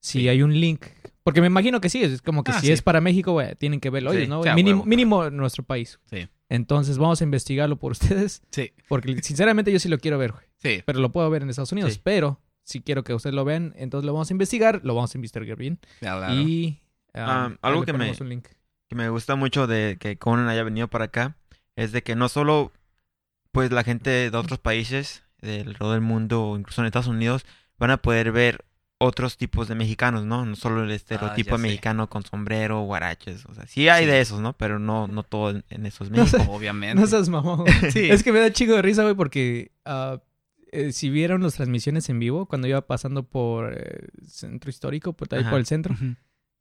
si 0.00 0.20
Sí. 0.22 0.28
hay 0.28 0.42
un 0.42 0.58
link. 0.58 0.86
Porque 1.22 1.42
me 1.42 1.46
imagino 1.48 1.80
que 1.82 1.90
sí, 1.90 2.02
es 2.02 2.22
como 2.22 2.42
que 2.44 2.52
Ah, 2.52 2.60
si 2.60 2.66
sí. 2.68 2.72
es 2.72 2.80
para 2.80 3.00
México, 3.02 3.32
güey, 3.32 3.54
tienen 3.56 3.78
que 3.80 3.90
verlo 3.90 4.12
Sí, 4.12 4.18
ellos, 4.18 4.28
¿no? 4.30 4.40
mínimo, 4.54 4.78
huevo. 4.80 4.86
mínimo 4.88 5.30
nuestro 5.30 5.62
país. 5.62 6.00
Entonces 6.48 6.96
vamos 6.98 7.20
a 7.20 7.24
investigarlo 7.24 7.76
por 7.76 7.92
ustedes. 8.32 8.42
Sí, 8.50 8.72
Porque 8.88 9.22
sinceramente 9.22 9.70
yo 9.70 9.78
sí 9.78 9.88
lo 9.90 9.98
quiero 9.98 10.16
ver, 10.18 10.32
güey. 10.32 10.44
Sí. 10.62 10.82
Pero 10.84 11.00
lo 11.00 11.10
puedo 11.12 11.28
ver 11.30 11.42
en 11.42 11.50
Estados 11.50 11.72
Unidos. 11.72 11.94
Sí. 11.94 12.00
Pero 12.02 12.40
si 12.64 12.80
quiero 12.80 13.02
que 13.04 13.14
ustedes 13.14 13.34
lo 13.34 13.44
vean, 13.44 13.72
entonces 13.76 14.06
lo 14.06 14.12
vamos 14.12 14.30
a 14.30 14.34
investigar. 14.34 14.80
Lo 14.84 14.94
vamos 14.94 15.14
a 15.14 15.18
investigar 15.18 15.56
bien. 15.56 15.78
Claro. 16.00 16.32
Y 16.34 16.80
Ah, 17.14 17.46
ahí 17.46 17.58
algo 17.62 17.84
que 17.84 17.92
me- 17.92 17.98
ponemos 17.98 18.20
un 18.20 18.28
link. 18.28 18.46
que 18.88 18.94
me 18.94 19.08
gusta 19.08 19.34
mucho 19.34 19.66
de 19.66 19.96
que 19.98 20.16
Conan 20.16 20.48
haya 20.48 20.62
venido 20.62 20.86
para 20.88 21.06
acá 21.06 21.36
es 21.76 21.90
de 21.92 22.02
que 22.02 22.14
no 22.14 22.28
solo 22.28 22.72
pues 23.52 23.72
la 23.72 23.82
gente 23.82 24.30
de 24.30 24.36
otros 24.36 24.58
países 24.60 25.24
del 25.40 25.68
alrededor 25.68 25.94
del 25.94 26.02
mundo 26.02 26.44
o 26.44 26.56
incluso 26.58 26.82
en 26.82 26.86
Estados 26.86 27.08
Unidos 27.08 27.44
van 27.78 27.90
a 27.90 27.96
poder 27.96 28.30
ver 28.30 28.64
otros 28.98 29.38
tipos 29.38 29.66
de 29.66 29.74
mexicanos, 29.74 30.24
¿no? 30.26 30.44
No 30.44 30.54
solo 30.56 30.84
el 30.84 30.90
estereotipo 30.90 31.54
Ah, 31.54 31.58
sé. 31.58 31.62
mexicano 31.62 32.08
con 32.10 32.22
sombrero, 32.24 32.82
guaraches, 32.82 33.46
o 33.46 33.54
sea, 33.54 33.66
sí 33.66 33.88
hay 33.88 34.04
Sí. 34.04 34.10
de 34.10 34.20
esos, 34.20 34.40
¿no? 34.40 34.52
Pero 34.52 34.78
no 34.78 35.08
no 35.08 35.22
todo 35.22 35.50
en, 35.50 35.64
en 35.70 35.86
eso 35.86 36.04
es 36.04 36.10
No 36.10 36.18
México. 36.18 36.38
sé. 36.44 36.46
Obviamente. 36.50 37.00
No 37.00 37.06
seas 37.06 37.28
mamón. 37.28 37.64
Sí. 37.92 38.10
Es 38.10 38.22
que 38.22 38.30
me 38.32 38.38
da 38.40 38.52
chico 38.52 38.74
de 38.74 38.82
risa, 38.82 39.02
güey, 39.02 39.14
porque 39.14 39.72
ah, 39.86 40.20
eh, 40.72 40.92
si 40.92 41.10
vieron 41.10 41.42
las 41.42 41.54
transmisiones 41.54 42.08
en 42.08 42.18
vivo, 42.18 42.46
cuando 42.46 42.66
iba 42.68 42.80
pasando 42.86 43.22
por 43.24 43.72
eh, 43.76 44.08
centro 44.26 44.70
histórico, 44.70 45.12
por 45.12 45.32
ahí 45.34 45.44
por 45.44 45.58
el 45.58 45.66
centro, 45.66 45.94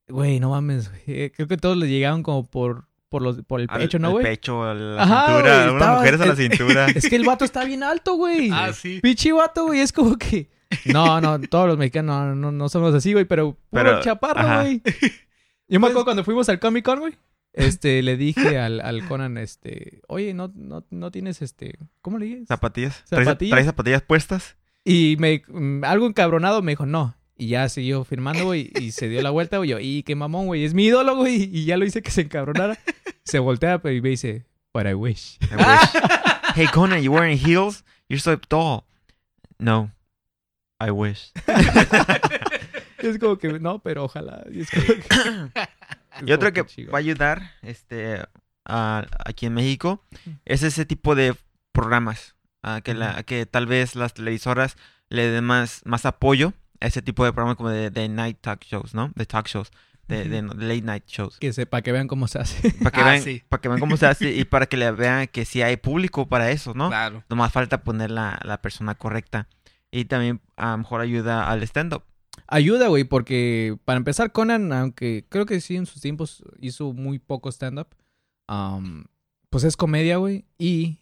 güey, 0.08 0.40
no 0.40 0.50
mames, 0.52 0.90
güey. 0.90 1.02
Eh, 1.08 1.32
Creo 1.36 1.48
que 1.48 1.58
todos 1.58 1.78
le 1.78 1.88
llegaban 1.88 2.24
como 2.24 2.46
por, 2.46 2.88
por, 3.10 3.22
los, 3.22 3.42
por 3.44 3.62
el 3.62 3.68
Al- 3.70 3.80
pecho, 3.82 4.00
¿no, 4.00 4.08
al 4.08 4.14
güey? 4.14 4.26
pecho, 4.26 4.64
a 4.64 4.74
la 4.74 5.02
Ajá, 5.04 5.26
cintura, 5.28 5.64
güey, 5.64 5.74
estaba- 5.74 5.98
mujeres 5.98 6.22
a 6.22 6.26
la 6.26 6.34
es- 6.34 6.40
cintura. 6.40 6.88
Es 6.96 7.10
que 7.10 7.16
el 7.16 7.24
vato 7.26 7.46
está 7.46 7.64
bien 7.66 7.84
alto, 7.84 8.16
güey. 8.16 8.50
Ah, 8.52 8.74
sí. 8.74 9.00
Pichi 9.02 9.32
vato, 9.32 9.66
güey, 9.66 9.80
es 9.82 9.92
como 9.94 10.18
que... 10.18 10.50
No, 10.86 11.20
no, 11.20 11.40
todos 11.42 11.68
los 11.68 11.78
mexicanos 11.78 12.28
no, 12.28 12.36
no, 12.36 12.52
no 12.52 12.70
somos 12.70 12.94
así, 12.94 13.14
güey, 13.14 13.26
pero 13.26 13.54
puro 13.54 13.84
Pero, 13.84 14.02
chaparro, 14.02 14.62
güey. 14.62 14.82
Yo 15.68 15.80
me 15.80 15.88
acuerdo 15.88 16.04
cuando 16.06 16.24
fuimos 16.24 16.48
al 16.50 16.60
Comic 16.60 16.86
Con, 16.86 17.00
güey. 17.00 17.14
Este, 17.54 18.02
le 18.04 18.16
dije 18.16 18.58
al, 18.60 18.80
al 18.80 19.08
Conan, 19.08 19.38
este, 19.38 20.02
oye, 20.08 20.34
no, 20.34 20.52
no, 20.56 20.86
no 20.92 21.12
tienes 21.12 21.42
este, 21.42 21.78
¿cómo 22.02 22.18
le 22.20 22.26
dije? 22.26 22.46
Zapatillas. 22.48 23.04
¿Traes, 23.10 23.26
Zapatillas. 23.26 23.52
traes 23.52 23.66
zapatillas 23.66 24.02
puestas? 24.04 24.56
Y 24.86 25.18
me, 25.20 25.42
mm, 25.48 25.84
algo 25.84 26.06
encabronado 26.08 26.62
me 26.62 26.74
dijo, 26.74 26.86
no. 26.86 27.16
Y 27.38 27.48
ya 27.48 27.68
siguió 27.70 28.04
firmando, 28.04 28.46
güey, 28.46 28.70
y 28.80 28.92
se 28.92 29.08
dio 29.10 29.22
la 29.22 29.30
vuelta, 29.30 29.58
güey. 29.58 29.70
Yo, 29.70 29.80
y 29.80 30.04
qué 30.04 30.14
mamón, 30.16 30.46
güey, 30.48 30.64
es 30.66 30.74
mi 30.74 30.86
ídolo, 30.86 31.16
güey. 31.16 31.50
Y 31.52 31.66
ya 31.66 31.78
lo 31.78 31.86
hice 31.86 32.02
que 32.02 32.12
se 32.12 32.22
encabronara. 32.22 32.78
Se 33.24 33.40
voltea 33.40 33.82
pero 33.82 33.96
y 33.96 34.02
me 34.02 34.10
dice, 34.10 34.46
but 34.74 34.86
I 34.86 34.94
wish. 34.94 35.38
I 35.52 35.56
wish. 35.56 36.04
hey 36.56 36.68
Conan, 36.74 37.02
you 37.02 37.12
wearing 37.12 37.38
heels? 37.38 37.84
You're 38.10 38.22
so 38.22 38.38
tall. 38.38 38.84
No. 39.58 39.92
I 40.80 40.92
wish. 40.92 41.32
Es 43.00 43.18
como 43.18 43.38
que, 43.38 43.48
no, 43.60 43.80
pero 43.80 44.04
ojalá. 44.04 44.44
Es 44.54 44.70
como 44.70 44.86
que- 44.86 45.52
Y 46.28 46.32
otro 46.32 46.52
que 46.54 46.62
va 46.64 46.98
a 46.98 46.98
ayudar 47.00 47.52
este, 47.62 48.22
a- 48.66 49.06
aquí 49.26 49.46
en 49.48 49.54
México 49.54 50.04
es 50.46 50.64
ese 50.64 50.86
tipo 50.86 51.16
de 51.16 51.36
programas. 51.72 52.36
a 52.62 52.82
que, 52.82 52.94
la, 52.94 53.18
a 53.18 53.24
que 53.24 53.46
tal 53.46 53.68
vez 53.68 53.96
las 53.96 54.14
televisoras 54.14 54.76
le 55.10 55.28
den 55.30 55.44
más, 55.46 55.82
más 55.86 56.06
apoyo 56.06 56.54
a 56.82 56.88
ese 56.88 57.02
tipo 57.02 57.24
de 57.26 57.32
programas 57.34 57.56
como 57.58 57.70
de, 57.70 57.90
de 57.90 58.10
night 58.10 58.38
talk 58.42 58.64
shows, 58.66 58.94
¿no? 58.94 59.12
De 59.16 59.26
talk 59.26 59.48
shows, 59.48 59.72
de, 60.08 60.26
de 60.28 60.42
late 60.42 60.82
night 60.82 61.04
shows. 61.08 61.38
Que 61.40 61.54
sepa, 61.54 61.82
que 61.82 61.92
vean 61.92 62.08
cómo 62.08 62.28
se 62.28 62.40
hace. 62.40 62.72
Para 62.84 62.92
que, 62.92 63.02
Ah, 63.02 63.06
vean, 63.06 63.22
sí. 63.22 63.44
para 63.48 63.62
que 63.62 63.70
vean 63.70 63.80
cómo 63.80 63.96
se 63.98 64.06
hace 64.08 64.32
y 64.34 64.44
para 64.46 64.66
que 64.66 64.76
le 64.78 64.92
vean 64.92 65.28
que 65.28 65.46
sí 65.46 65.62
hay 65.62 65.78
público 65.78 66.28
para 66.28 66.52
eso, 66.52 66.74
¿no? 66.74 66.90
Claro. 66.90 67.24
Nomás 67.30 67.52
falta 67.54 67.82
poner 67.84 68.12
la, 68.12 68.40
la 68.44 68.62
persona 68.62 68.96
correcta. 68.96 69.48
Y 69.92 70.06
también 70.06 70.42
a 70.58 70.72
lo 70.72 70.78
mejor 70.80 71.02
ayuda 71.02 71.50
al 71.50 71.64
stand-up. 71.64 72.04
Ayuda, 72.52 72.88
güey, 72.88 73.04
porque 73.04 73.78
para 73.86 73.98
empezar, 73.98 74.32
Conan, 74.32 74.74
aunque 74.74 75.24
creo 75.30 75.46
que 75.46 75.62
sí 75.62 75.76
en 75.76 75.86
sus 75.86 76.02
tiempos 76.02 76.44
hizo 76.60 76.94
muy 76.94 77.20
poco 77.20 77.50
stand-up, 77.50 77.90
am, 78.48 79.06
pues 79.52 79.64
es 79.64 79.78
comedia, 79.78 80.18
güey, 80.18 80.46
y 80.58 80.98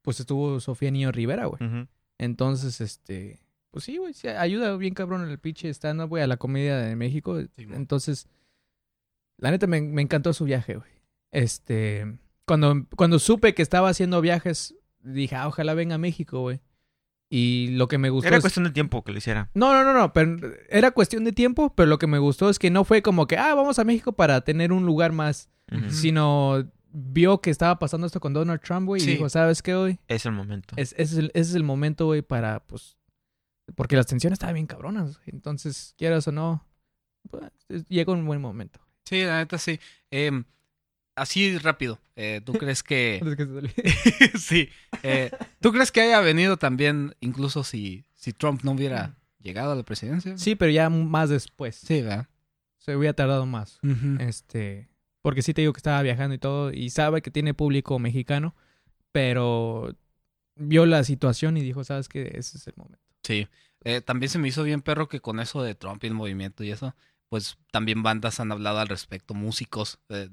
pues 0.00 0.20
estuvo 0.20 0.58
Sofía 0.58 0.90
Niño 0.90 1.12
Rivera, 1.12 1.44
güey. 1.46 1.86
Entonces, 2.16 2.80
este, 2.80 3.40
pues 3.70 3.84
sí, 3.84 3.98
güey, 3.98 4.14
sí, 4.14 4.28
ayuda 4.28 4.74
bien 4.78 4.94
cabrón 4.94 5.28
el 5.28 5.38
pinche 5.38 5.68
stand-up, 5.68 6.08
güey, 6.08 6.22
a 6.22 6.26
la 6.26 6.38
comedia 6.38 6.78
de 6.78 6.96
México. 6.96 7.38
Sí. 7.40 7.66
Entonces, 7.72 8.26
la 9.36 9.50
neta 9.50 9.66
me, 9.66 9.82
me 9.82 10.00
encantó 10.00 10.32
su 10.32 10.46
viaje, 10.46 10.76
güey. 10.76 10.90
Este, 11.30 12.18
cuando, 12.46 12.86
cuando 12.96 13.18
supe 13.18 13.54
que 13.54 13.60
estaba 13.60 13.90
haciendo 13.90 14.22
viajes, 14.22 14.74
dije, 15.02 15.36
ah, 15.36 15.46
ojalá 15.46 15.74
venga 15.74 15.96
a 15.96 15.98
México, 15.98 16.40
güey. 16.40 16.60
Y 17.32 17.68
lo 17.76 17.86
que 17.86 17.96
me 17.96 18.10
gustó 18.10 18.26
Era 18.26 18.38
es- 18.38 18.42
cuestión 18.42 18.64
de 18.64 18.70
tiempo 18.72 19.04
que 19.04 19.12
lo 19.12 19.18
hiciera. 19.18 19.50
no, 19.54 19.72
no, 19.72 19.84
no, 19.84 19.96
no, 19.96 20.12
pero 20.12 20.36
era 20.68 20.90
cuestión 20.90 21.22
de 21.24 21.30
tiempo, 21.32 21.72
pero 21.76 21.86
lo 21.88 21.98
que 21.98 22.08
me 22.08 22.18
gustó 22.18 22.50
es 22.50 22.58
que 22.58 22.70
no 22.70 22.84
fue 22.84 23.02
como 23.02 23.26
que, 23.28 23.36
ah, 23.38 23.54
vamos 23.54 23.78
a 23.78 23.84
México 23.84 24.12
para 24.12 24.40
tener 24.40 24.72
un 24.72 24.84
lugar 24.84 25.12
más, 25.12 25.48
sino 25.90 26.68
vio 26.92 27.40
que 27.40 27.50
estaba 27.50 27.78
pasando 27.78 28.06
esto 28.08 28.18
con 28.18 28.32
Donald 28.32 28.60
Trump, 28.60 28.86
güey, 28.86 29.00
Sí. 29.00 29.10
y 29.10 29.12
dijo, 29.14 29.28
¿sabes 29.28 29.62
qué, 29.62 29.76
güey? 29.76 29.98
Es 30.08 30.26
el 30.26 30.32
momento. 30.32 30.74
Es, 30.76 30.92
es 30.98 31.14
el, 31.14 31.26
ese 31.34 31.50
es 31.50 31.54
el 31.54 31.62
momento, 31.62 32.06
güey, 32.06 32.22
para, 32.22 32.66
pues, 32.66 32.96
porque 33.76 33.94
las 33.94 34.06
tensiones 34.06 34.34
estaban 34.38 34.54
bien 34.54 34.66
cabronas, 34.66 35.20
entonces, 35.26 35.94
quieras 35.96 36.26
o 36.26 36.32
no, 36.32 36.66
pues, 37.30 37.44
es- 37.68 37.86
llega 37.86 38.12
un 38.12 38.26
buen 38.26 38.40
momento. 38.40 38.80
Sí, 39.04 39.22
la 39.22 39.38
neta 39.38 39.56
sí. 39.58 39.78
Em, 40.10 40.42
así 41.20 41.56
rápido. 41.58 42.00
eh, 42.16 42.40
¿Tú 42.44 42.52
crees 42.58 42.82
que... 42.82 43.20
Que 43.36 44.38
sí. 44.38 44.68
eh, 45.02 45.30
¿Tú 45.60 45.72
crees 45.72 45.92
que 45.92 46.00
haya 46.00 46.20
venido 46.20 46.56
también, 46.56 47.14
incluso 47.20 47.64
si, 47.64 48.04
si 48.14 48.32
Trump 48.32 48.62
no 48.62 48.72
hubiera 48.72 49.16
llegado 49.40 49.72
a 49.72 49.74
la 49.76 49.82
presidencia? 49.82 50.36
sí, 50.38 50.54
pero 50.54 50.70
ya 50.70 50.90
más 50.90 51.28
después. 51.30 51.76
Sí, 51.76 52.02
¿verdad? 52.02 52.26
Se 52.78 52.96
hubiera 52.96 53.12
tardado 53.14 53.46
más. 53.46 53.78
Este, 54.18 54.88
porque 55.22 55.42
sí 55.42 55.52
te 55.52 55.60
digo 55.62 55.72
que 55.72 55.78
estaba 55.78 56.02
viajando 56.02 56.34
y 56.34 56.38
todo, 56.38 56.72
y 56.72 56.90
sabe 56.90 57.20
que 57.22 57.30
tiene 57.30 57.52
público 57.54 57.98
mexicano, 57.98 58.54
pero 59.12 59.94
vio 60.56 60.86
la 60.86 61.04
situación 61.04 61.56
y 61.56 61.62
dijo, 61.62 61.84
¿sabes 61.84 62.08
qué? 62.08 62.32
Ese 62.34 62.58
es 62.58 62.66
el 62.66 62.74
momento. 62.76 63.04
Sí. 63.22 63.48
Eh, 63.84 64.00
también 64.00 64.28
se 64.30 64.38
me 64.38 64.48
hizo 64.48 64.62
bien 64.62 64.82
perro 64.82 65.08
que 65.08 65.20
con 65.20 65.40
eso 65.40 65.62
de 65.62 65.74
Trump 65.74 66.02
y 66.04 66.06
el 66.08 66.14
movimiento 66.14 66.64
y 66.64 66.70
eso, 66.70 66.94
pues 67.28 67.56
también 67.70 68.02
bandas 68.02 68.40
han 68.40 68.52
hablado 68.52 68.78
al 68.78 68.88
respecto, 68.88 69.32
músicos, 69.34 69.98
eh, 70.10 70.28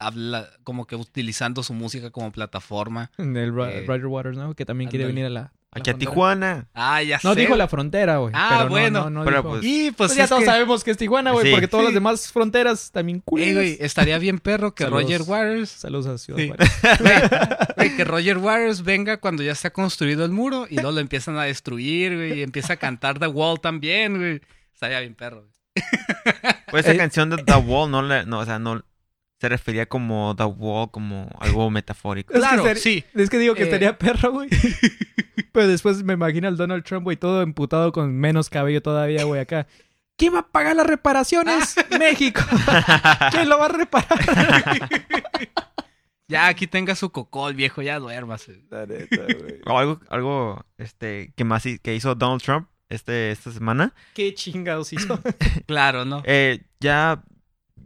habla 0.00 0.48
como 0.64 0.86
que 0.86 0.96
utilizando 0.96 1.62
su 1.62 1.74
música 1.74 2.10
como 2.10 2.32
plataforma. 2.32 3.10
El 3.18 3.52
Ro- 3.54 3.68
Eh, 3.68 3.84
Roger 3.86 4.06
Waters, 4.06 4.36
¿no? 4.36 4.54
Que 4.54 4.64
también 4.64 4.90
quiere 4.90 5.04
venir 5.06 5.26
a 5.26 5.30
la, 5.30 5.52
Aquí 5.72 5.90
a. 5.90 5.94
Tijuana. 5.94 6.66
Ah, 6.74 7.00
ya 7.02 7.20
No 7.22 7.34
sé. 7.34 7.40
dijo 7.42 7.54
la 7.54 7.68
frontera, 7.68 8.16
güey. 8.16 8.32
Ah, 8.34 8.48
pero 8.50 8.64
no, 8.64 8.70
bueno. 8.70 9.00
no, 9.04 9.10
no 9.10 9.24
Pero, 9.24 9.36
dijo- 9.42 9.48
pues, 9.50 9.64
Y 9.64 9.90
pues, 9.92 10.08
Pues 10.10 10.16
ya 10.16 10.26
todos 10.26 10.40
que- 10.40 10.46
sabemos 10.46 10.82
que 10.82 10.90
es 10.90 10.96
Tijuana, 10.96 11.30
güey, 11.30 11.46
Sí. 11.46 11.52
porque 11.52 11.68
todas 11.68 11.84
Sí. 11.84 11.88
las 11.88 11.94
demás 11.94 12.32
fronteras 12.32 12.90
también 12.90 13.20
culeras. 13.20 13.54
güey, 13.54 13.76
estaría 13.78 14.18
bien 14.18 14.40
perro 14.40 14.74
que 14.74 14.82
Saludos. 14.84 15.02
Roger 15.04 15.22
Waters, 15.22 15.70
Saludos 15.70 16.06
a 16.06 16.18
Ciudad 16.18 16.40
Sí. 16.40 16.48
Güey, 17.76 17.96
que 17.96 18.04
Roger 18.04 18.38
Waters 18.38 18.82
venga 18.82 19.18
cuando 19.18 19.42
ya 19.42 19.52
está 19.52 19.70
construido 19.70 20.24
el 20.24 20.32
muro 20.32 20.66
y 20.68 20.74
luego 20.76 20.92
lo 20.92 21.00
empiezan 21.00 21.36
a 21.38 21.44
destruir, 21.44 22.16
güey, 22.16 22.40
y 22.40 22.42
empieza 22.42 22.72
a 22.72 22.76
cantar 22.76 23.18
The 23.18 23.26
Wall 23.28 23.60
también, 23.60 24.16
güey. 24.18 24.40
Estaría 24.74 24.98
bien 25.00 25.14
perro. 25.14 25.42
güey. 25.42 25.84
Pues 26.70 26.84
esa 26.84 26.94
Eh. 26.94 26.98
canción 26.98 27.30
de 27.30 27.36
The 27.44 27.54
Wall 27.54 27.90
no, 27.90 28.02
le, 28.02 28.26
no, 28.26 28.40
o 28.40 28.44
sea, 28.44 28.58
no 28.58 28.82
se 29.40 29.48
refería 29.48 29.86
como 29.86 30.34
The 30.36 30.44
Wall, 30.44 30.90
como 30.90 31.28
algo 31.40 31.70
metafórico. 31.70 32.32
Es 32.34 32.40
que 32.40 32.46
Claro, 32.46 32.74
sí. 32.76 33.04
Es 33.14 33.30
que 33.30 33.38
digo 33.38 33.54
que 33.54 33.62
Eh. 33.62 33.64
estaría 33.64 33.96
perro, 33.98 34.32
güey. 34.32 34.48
Pero 35.52 35.66
después 35.66 36.02
me 36.04 36.12
imagino 36.12 36.46
al 36.48 36.56
Donald 36.56 36.84
Trump, 36.84 37.04
güey, 37.04 37.16
todo 37.16 37.42
emputado 37.42 37.90
con 37.92 38.14
menos 38.14 38.50
cabello 38.50 38.82
todavía, 38.82 39.24
güey, 39.24 39.40
acá. 39.40 39.66
¿Quién 40.16 40.34
va 40.34 40.40
a 40.40 40.46
pagar 40.48 40.76
las 40.76 40.86
reparaciones? 40.86 41.74
México. 41.98 42.42
¿Quién 43.30 43.48
lo 43.48 43.58
va 43.58 43.64
a 43.66 43.68
reparar? 43.68 44.18
Ya 46.28 46.46
aquí 46.46 46.66
tenga 46.68 46.94
su 46.94 47.10
cocol, 47.10 47.54
viejo, 47.54 47.82
ya 47.82 47.98
duérmase. 47.98 48.62
La 48.70 48.86
neta, 48.86 49.16
güey. 49.16 49.60
O 49.66 49.78
algo, 49.78 50.00
algo 50.10 50.64
este, 50.78 51.32
que 51.34 51.42
más 51.44 51.64
que 51.82 51.94
hizo 51.94 52.14
Donald 52.14 52.42
Trump 52.42 52.68
este, 52.88 53.32
esta 53.32 53.50
semana. 53.50 53.92
¿Qué 54.14 54.32
chingados 54.34 54.92
hizo? 54.92 55.18
Claro, 55.66 56.04
¿no? 56.04 56.22
Eh, 56.26 56.60
ya, 56.78 57.22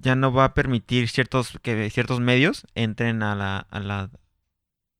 ya 0.00 0.14
no 0.16 0.32
va 0.32 0.44
a 0.44 0.54
permitir 0.54 1.08
ciertos, 1.08 1.58
que 1.62 1.88
ciertos 1.90 2.20
medios 2.20 2.66
entren 2.74 3.22
a 3.22 3.34
la, 3.34 3.58
a 3.70 3.80
la, 3.80 4.10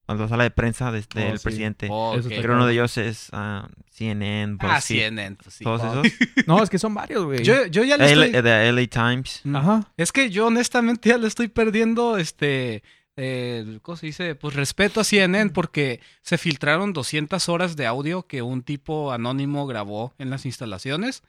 a 0.07 0.15
la 0.15 0.29
sala 0.29 0.45
de 0.45 0.51
prensa 0.51 0.91
de- 0.93 1.05
del 1.15 1.35
Oh, 1.35 1.37
sí. 1.39 1.43
presidente. 1.45 1.89
Ok. 1.91 2.19
Eso 2.19 2.29
está 2.29 2.43
Creo 2.43 2.55
uno 2.57 2.67
de 2.67 2.73
ellos 2.75 2.97
es 2.99 3.29
ah, 3.33 3.69
CNN, 3.91 4.57
Ah, 4.61 4.81
CNN, 4.81 5.37
pues 5.43 5.55
sí. 5.57 5.65
todos 5.65 5.81
Oh. 5.83 6.03
esos. 6.03 6.13
No, 6.47 6.63
es 6.63 6.71
que 6.71 6.79
son 6.79 6.95
varios, 6.95 7.25
güey. 7.25 7.43
Yo, 7.43 7.67
yo 7.67 7.85
ya 7.85 7.97
le 7.97 8.07
estoy... 8.07 8.31
de 8.43 8.73
LA 8.73 8.87
Times. 8.89 9.41
Mm. 9.45 9.57
Ajá. 9.57 9.93
Es 9.97 10.13
que 10.13 10.31
yo 10.31 10.47
honestamente 10.49 11.09
ya 11.11 11.19
le 11.19 11.27
estoy 11.29 11.49
perdiendo 11.49 12.17
este 12.19 12.83
eh, 13.17 13.79
¿cómo 13.83 13.97
se 13.97 14.07
dice? 14.07 14.35
Pues 14.35 14.57
respeto 14.57 14.99
a 15.01 15.05
CNN 15.05 15.51
porque 15.53 16.01
se 16.23 16.37
filtraron 16.37 16.93
200 16.93 17.49
horas 17.49 17.77
de 17.77 17.87
audio 17.87 18.27
que 18.27 18.43
un 18.43 18.63
tipo 18.65 19.13
anónimo 19.13 19.67
grabó 19.69 20.13
en 20.19 20.31
las 20.31 20.45
instalaciones 20.47 21.23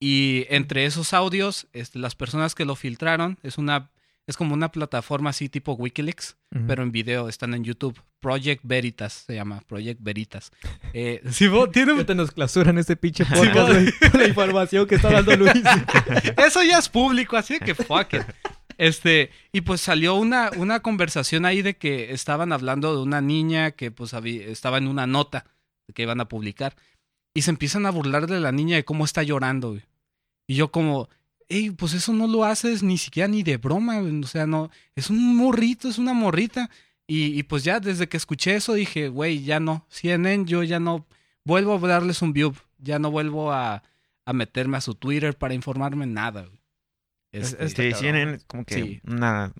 y 0.00 0.46
entre 0.48 0.84
esos 0.84 1.12
audios 1.12 1.66
este, 1.72 1.98
las 1.98 2.14
personas 2.14 2.54
que 2.54 2.64
lo 2.64 2.76
filtraron 2.76 3.38
es 3.42 3.58
una 3.58 3.90
es 4.26 4.36
como 4.36 4.52
una 4.52 4.70
plataforma 4.70 5.30
así 5.30 5.48
tipo 5.48 5.72
WikiLeaks, 5.72 6.36
pero 6.66 6.82
en 6.82 6.92
video 6.92 7.30
están 7.30 7.54
en 7.54 7.64
YouTube. 7.64 7.98
Project 8.20 8.60
Veritas 8.62 9.24
se 9.26 9.34
llama, 9.34 9.62
Project 9.66 10.00
Veritas. 10.02 10.52
Eh, 10.92 11.22
sí, 11.30 11.48
vos, 11.48 11.70
tiene 11.70 11.92
un- 11.94 12.04
te 12.04 12.14
nos 12.14 12.30
clausuran 12.32 12.76
este 12.76 12.94
pinche 12.96 13.24
podcast, 13.24 14.14
la 14.14 14.26
información 14.28 14.86
que 14.86 14.96
está 14.96 15.10
dando 15.10 15.34
Luis. 15.36 15.52
Eso 16.36 16.62
ya 16.62 16.78
es 16.78 16.88
público, 16.90 17.36
así 17.38 17.58
que 17.58 17.74
fuck 17.74 18.12
it. 18.14 18.22
Este, 18.76 19.30
y 19.52 19.62
pues 19.62 19.80
salió 19.80 20.14
una, 20.14 20.50
una 20.56 20.80
conversación 20.80 21.44
ahí 21.46 21.62
de 21.62 21.76
que 21.78 22.12
estaban 22.12 22.52
hablando 22.52 22.94
de 22.94 23.02
una 23.02 23.20
niña 23.22 23.70
que 23.72 23.90
pues 23.90 24.12
había- 24.14 24.46
estaba 24.46 24.76
en 24.78 24.88
una 24.88 25.06
nota 25.06 25.46
que 25.94 26.02
iban 26.02 26.20
a 26.20 26.28
publicar. 26.28 26.76
Y 27.34 27.42
se 27.42 27.50
empiezan 27.50 27.86
a 27.86 27.90
burlar 27.90 28.26
de 28.26 28.40
la 28.40 28.52
niña 28.52 28.76
de 28.76 28.84
cómo 28.84 29.04
está 29.06 29.22
llorando, 29.22 29.70
güey. 29.70 29.82
Y 30.48 30.56
yo 30.56 30.72
como, 30.72 31.08
hey, 31.48 31.70
pues 31.70 31.92
eso 31.94 32.12
no 32.12 32.26
lo 32.26 32.42
haces 32.44 32.82
ni 32.82 32.98
siquiera 32.98 33.28
ni 33.28 33.44
de 33.44 33.56
broma. 33.58 34.00
O 34.00 34.26
sea, 34.26 34.46
no, 34.46 34.70
es 34.96 35.10
un 35.10 35.36
morrito, 35.36 35.88
es 35.88 35.98
una 35.98 36.12
morrita. 36.14 36.68
Y, 37.06 37.38
y 37.38 37.42
pues 37.44 37.62
ya 37.62 37.78
desde 37.78 38.08
que 38.08 38.16
escuché 38.16 38.56
eso 38.56 38.72
dije, 38.74 39.08
güey, 39.08 39.44
ya 39.44 39.60
no. 39.60 39.86
CNN, 39.88 40.44
yo 40.46 40.62
ya 40.64 40.80
no 40.80 41.06
vuelvo 41.44 41.76
a 41.76 41.88
darles 41.88 42.20
un 42.22 42.32
view. 42.32 42.54
Ya 42.78 42.98
no 42.98 43.10
vuelvo 43.10 43.52
a, 43.52 43.82
a 44.24 44.32
meterme 44.32 44.76
a 44.78 44.80
su 44.80 44.94
Twitter 44.94 45.36
para 45.36 45.54
informarme 45.54 46.06
nada, 46.06 46.42
güey. 46.46 46.60
Es- 47.32 47.52
Este, 47.60 47.64
es- 47.64 47.70
Sí, 47.72 47.76
cabrón. 47.76 48.00
CNN 48.00 48.34
es 48.36 48.44
como 48.46 48.64
que 48.64 48.74
Sí. 48.74 49.00
una 49.06 49.52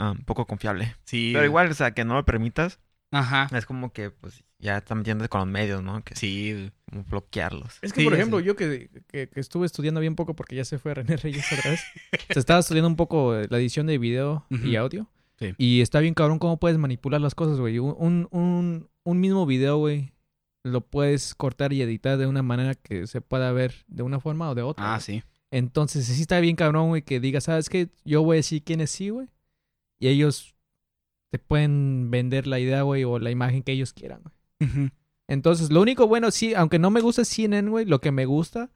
un 0.00 0.24
poco 0.24 0.46
confiable. 0.46 0.94
sí. 1.04 1.32
Pero 1.34 1.44
igual, 1.44 1.70
o 1.70 1.74
sea, 1.74 1.90
que 1.92 2.04
no 2.04 2.14
lo 2.14 2.24
permitas, 2.24 2.78
Ajá. 3.10 3.48
es 3.56 3.66
como 3.66 3.92
que 3.92 4.10
pues 4.12 4.44
ya 4.60 4.78
están 4.78 4.98
metiéndose 4.98 5.28
con 5.28 5.40
los 5.40 5.48
medios, 5.48 5.82
¿no? 5.82 6.02
Que 6.02 6.16
Sí. 6.16 6.70
como 6.90 7.04
bloquearlos. 7.04 7.78
Es 7.82 7.92
que, 7.92 8.00
Sí, 8.00 8.04
por 8.04 8.14
ejemplo, 8.14 8.40
yo 8.40 8.56
que, 8.56 8.90
que- 9.08 9.28
que 9.28 9.40
estuve 9.40 9.66
estudiando 9.66 10.00
bien 10.00 10.16
poco 10.16 10.34
porque 10.34 10.56
ya 10.56 10.64
se 10.64 10.78
fue 10.78 10.94
René 10.94 11.16
Reyes 11.16 11.44
otra 11.52 11.70
vez. 11.70 11.80
se 12.34 12.38
estaba 12.38 12.60
estudiando 12.60 12.88
un 12.88 12.96
poco 12.96 13.36
eh, 13.36 13.46
la 13.50 13.58
edición 13.58 13.86
de 13.86 13.98
video 13.98 14.46
y 14.50 14.74
audio. 14.76 15.08
Sí. 15.38 15.54
Y 15.56 15.80
está 15.82 16.00
bien 16.00 16.14
cabrón 16.14 16.40
cómo 16.40 16.58
puedes 16.58 16.78
manipular 16.78 17.20
las 17.20 17.36
cosas, 17.36 17.58
güey. 17.60 17.78
Un, 17.78 18.26
un, 18.32 18.88
un, 19.04 19.20
mismo 19.20 19.46
video, 19.46 19.76
güey, 19.76 20.12
lo 20.64 20.80
puedes 20.80 21.36
cortar 21.36 21.72
y 21.72 21.80
editar 21.80 22.18
de 22.18 22.26
una 22.26 22.42
manera 22.42 22.74
que 22.74 23.06
se 23.06 23.20
pueda 23.20 23.52
ver 23.52 23.84
de 23.86 24.02
una 24.02 24.18
forma 24.18 24.50
o 24.50 24.56
de 24.56 24.62
otra. 24.62 24.94
Ah, 24.96 24.98
sí. 25.00 25.22
Entonces, 25.52 26.06
sí 26.06 26.20
está 26.20 26.40
bien 26.40 26.56
cabrón, 26.56 26.88
güey, 26.88 27.02
que 27.02 27.20
digas, 27.20 27.44
¿sabes 27.44 27.68
qué? 27.68 27.88
Yo 28.04 28.22
voy 28.24 28.34
a 28.34 28.38
decir 28.38 28.64
quién 28.64 28.80
es 28.80 28.90
sí, 28.90 29.10
güey. 29.10 29.28
Y 30.00 30.08
ellos 30.08 30.56
te 31.30 31.38
pueden 31.38 32.10
vender 32.10 32.48
la 32.48 32.58
idea, 32.58 32.82
güey, 32.82 33.04
o 33.04 33.18
la 33.20 33.30
imagen 33.30 33.62
que 33.62 33.70
ellos 33.72 33.92
quieran, 33.92 34.22
güey. 34.22 34.34
Entonces, 35.28 35.70
lo 35.70 35.82
único 35.82 36.08
bueno, 36.08 36.30
sí, 36.30 36.54
aunque 36.54 36.78
no 36.78 36.90
me 36.90 37.00
gusta 37.00 37.24
CNN, 37.24 37.68
güey, 37.70 37.84
lo 37.84 38.00
que 38.00 38.12
me 38.12 38.24
gusta 38.24 38.70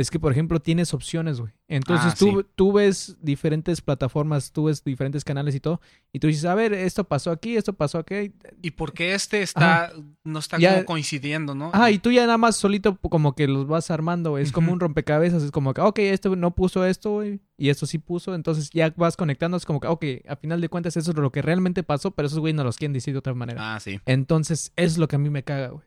es 0.00 0.10
que, 0.10 0.20
por 0.20 0.30
ejemplo, 0.30 0.60
tienes 0.60 0.94
opciones, 0.94 1.40
güey. 1.40 1.52
Entonces, 1.66 2.12
Ah, 2.12 2.16
tú, 2.16 2.40
sí. 2.42 2.46
tú 2.54 2.72
ves 2.72 3.16
diferentes 3.20 3.80
plataformas, 3.80 4.52
tú 4.52 4.64
ves 4.64 4.82
diferentes 4.84 5.24
canales 5.24 5.54
y 5.54 5.60
todo, 5.60 5.80
y 6.12 6.20
tú 6.20 6.28
dices, 6.28 6.44
a 6.44 6.54
ver, 6.54 6.72
esto 6.72 7.04
pasó 7.04 7.30
aquí, 7.30 7.56
esto 7.56 7.72
pasó 7.72 7.98
aquí. 7.98 8.32
Y 8.62 8.70
porque 8.70 9.14
este 9.14 9.42
está, 9.42 9.92
no 10.24 10.38
está 10.38 10.58
Ya- 10.58 10.74
como 10.74 10.84
coincidiendo, 10.86 11.54
¿no? 11.54 11.70
Ah, 11.74 11.90
y 11.90 11.98
tú 11.98 12.12
ya 12.12 12.22
nada 12.26 12.38
más 12.38 12.56
solito 12.56 12.96
como 12.96 13.34
que 13.34 13.48
los 13.48 13.66
vas 13.66 13.90
armando, 13.90 14.30
güey. 14.30 14.44
Es 14.44 14.52
como 14.52 14.72
un 14.72 14.80
rompecabezas, 14.80 15.42
es 15.42 15.50
como 15.50 15.74
que, 15.74 15.80
ok, 15.80 15.98
este 15.98 16.28
no 16.30 16.54
puso 16.54 16.84
esto, 16.84 17.10
güey, 17.14 17.40
y 17.56 17.68
esto 17.70 17.84
sí 17.84 17.98
puso, 17.98 18.34
entonces 18.36 18.70
ya 18.70 18.94
vas 18.96 19.16
conectando, 19.16 19.56
es 19.56 19.66
como 19.66 19.80
que, 19.80 19.88
ok, 19.88 20.04
a 20.28 20.36
final 20.36 20.60
de 20.60 20.68
cuentas 20.68 20.96
eso 20.96 21.10
es 21.10 21.16
lo 21.16 21.32
que 21.32 21.42
realmente 21.42 21.82
pasó, 21.82 22.12
pero 22.12 22.28
esos 22.28 22.38
güey 22.38 22.52
no 22.54 22.62
los 22.62 22.76
quieren 22.76 22.92
decir 22.92 23.14
de 23.14 23.18
otra 23.18 23.34
manera. 23.34 23.74
Ah, 23.74 23.80
sí. 23.80 23.98
Entonces, 24.06 24.72
eso 24.76 24.92
es 24.92 24.98
lo 24.98 25.08
que 25.08 25.16
a 25.16 25.18
mí 25.18 25.28
me 25.28 25.42
caga, 25.42 25.68
güey. 25.68 25.86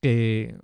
Que 0.00 0.56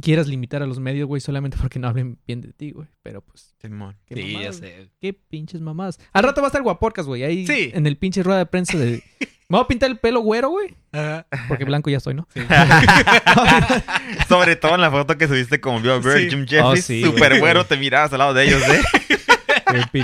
quieras 0.00 0.26
limitar 0.28 0.62
a 0.62 0.66
los 0.66 0.78
medios, 0.78 1.06
güey, 1.08 1.20
solamente 1.20 1.56
porque 1.60 1.78
no 1.78 1.88
hablen 1.88 2.18
bien 2.26 2.40
de 2.40 2.52
ti, 2.52 2.70
güey. 2.72 2.86
Pero 3.02 3.22
pues, 3.22 3.54
Simón. 3.60 3.96
qué 4.06 4.14
Sí, 4.14 4.20
ya 4.32 4.38
mamadas, 4.38 4.60
güey. 4.60 4.72
sé. 4.72 4.88
Qué 5.00 5.12
pinches 5.12 5.60
mamás. 5.60 5.98
Al 6.12 6.22
rato 6.24 6.40
va 6.42 6.46
a 6.46 6.50
estar 6.50 6.62
guaporcas, 6.62 7.06
güey, 7.06 7.22
ahí 7.24 7.46
Sí. 7.46 7.70
en 7.74 7.86
el 7.86 7.96
pinche 7.96 8.22
rueda 8.22 8.38
de 8.38 8.46
prensa 8.46 8.76
de... 8.78 9.02
Me 9.48 9.58
voy 9.58 9.64
a 9.64 9.68
pintar 9.68 9.88
el 9.90 9.98
pelo 9.98 10.20
güero, 10.20 10.48
güey, 10.50 10.74
Ajá. 10.90 11.24
porque 11.46 11.64
blanco 11.64 11.88
ya 11.88 12.00
soy, 12.00 12.14
¿no? 12.14 12.26
Sí. 12.34 12.40
Sobre 14.28 14.56
todo 14.56 14.74
en 14.74 14.80
la 14.80 14.90
foto 14.90 15.16
que 15.16 15.28
subiste 15.28 15.60
con 15.60 15.82
Bill 15.82 16.00
Burr, 16.00 16.18
Sí. 16.18 16.30
Jim 16.30 16.46
Jeffries, 16.46 16.64
Oh, 16.64 16.76
sí, 16.76 17.02
super 17.04 17.28
güey. 17.30 17.40
güero, 17.40 17.64
te 17.64 17.76
mirabas 17.76 18.12
al 18.12 18.18
lado 18.18 18.34
de 18.34 18.44
ellos, 18.44 18.62
¿eh? 18.68 18.82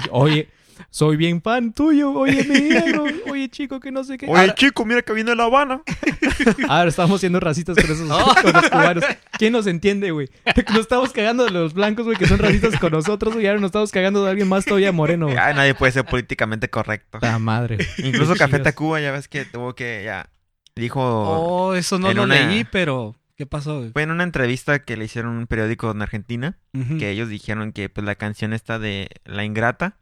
Oye, 0.13 0.49
soy 0.91 1.17
bien 1.17 1.41
fan 1.43 1.73
tuyo, 1.73 2.13
oye, 2.13 2.45
mi 2.45 2.61
negro, 2.69 3.05
oye, 3.31 3.49
chico, 3.49 3.81
que 3.81 3.91
no 3.93 4.05
sé 4.05 4.19
qué. 4.19 4.27
Oye, 4.27 4.41
Ahora, 4.41 4.55
chico, 4.55 4.85
mira 4.85 5.03
que 5.03 5.13
viene 5.13 5.35
La 5.35 5.45
Habana. 5.45 5.83
ahora 6.69 6.89
estamos 6.89 7.21
siendo 7.21 7.41
racistas 7.41 7.77
con 7.77 7.85
esos 7.85 8.03
Oh. 8.11 8.35
con 8.43 8.53
los 8.53 8.69
cubanos. 8.71 9.05
¿Quién 9.39 9.53
nos 9.53 9.67
entiende, 9.67 10.11
güey? 10.11 10.29
Nos 10.71 10.81
estamos 10.81 11.13
cagando 11.13 11.45
de 11.45 11.51
los 11.51 11.75
blancos, 11.75 12.05
güey, 12.05 12.17
que 12.17 12.27
son 12.27 12.39
racistas 12.39 12.79
con 12.79 12.93
nosotros, 12.93 13.35
güey, 13.35 13.45
y 13.45 13.49
ahora 13.49 13.61
nos 13.61 13.69
estamos 13.69 13.91
cagando 13.91 14.25
de 14.25 14.31
alguien 14.31 14.49
más 14.49 14.65
todavía 14.65 14.93
moreno, 14.93 15.27
güey. 15.27 15.39
Ay, 15.39 15.55
nadie 15.55 15.75
puede 15.75 15.93
ser 15.93 16.05
políticamente 16.05 16.69
correcto. 16.69 17.19
La 17.23 17.39
madre. 17.39 17.79
Incluso 17.99 18.35
Café. 18.37 18.59
Tacuba, 18.61 19.01
ya 19.01 19.13
ves 19.13 19.29
que 19.29 19.45
tuvo 19.45 19.75
que, 19.75 20.03
ya, 20.05 20.29
dijo, 20.77 21.01
Oh, 21.03 21.75
eso 21.75 21.99
no 21.99 22.13
lo 22.13 22.23
una- 22.25 22.35
leí, 22.47 22.65
pero 22.65 23.17
¿qué 23.37 23.47
pasó? 23.47 23.79
güey? 23.79 23.91
fue 23.93 24.03
en 24.03 24.11
una 24.11 24.23
entrevista 24.25 24.81
que 24.85 24.97
le 24.97 25.05
hicieron 25.07 25.33
un 25.37 25.47
periódico 25.47 25.91
en 25.91 26.03
Argentina, 26.03 26.59
que 26.99 27.11
ellos 27.11 27.29
dijeron 27.29 27.73
que 27.73 27.89
pues 27.89 28.05
la 28.05 28.15
canción 28.15 28.53
esta 28.53 28.79
de 28.79 29.09
La 29.25 29.45
Ingrata 29.45 29.97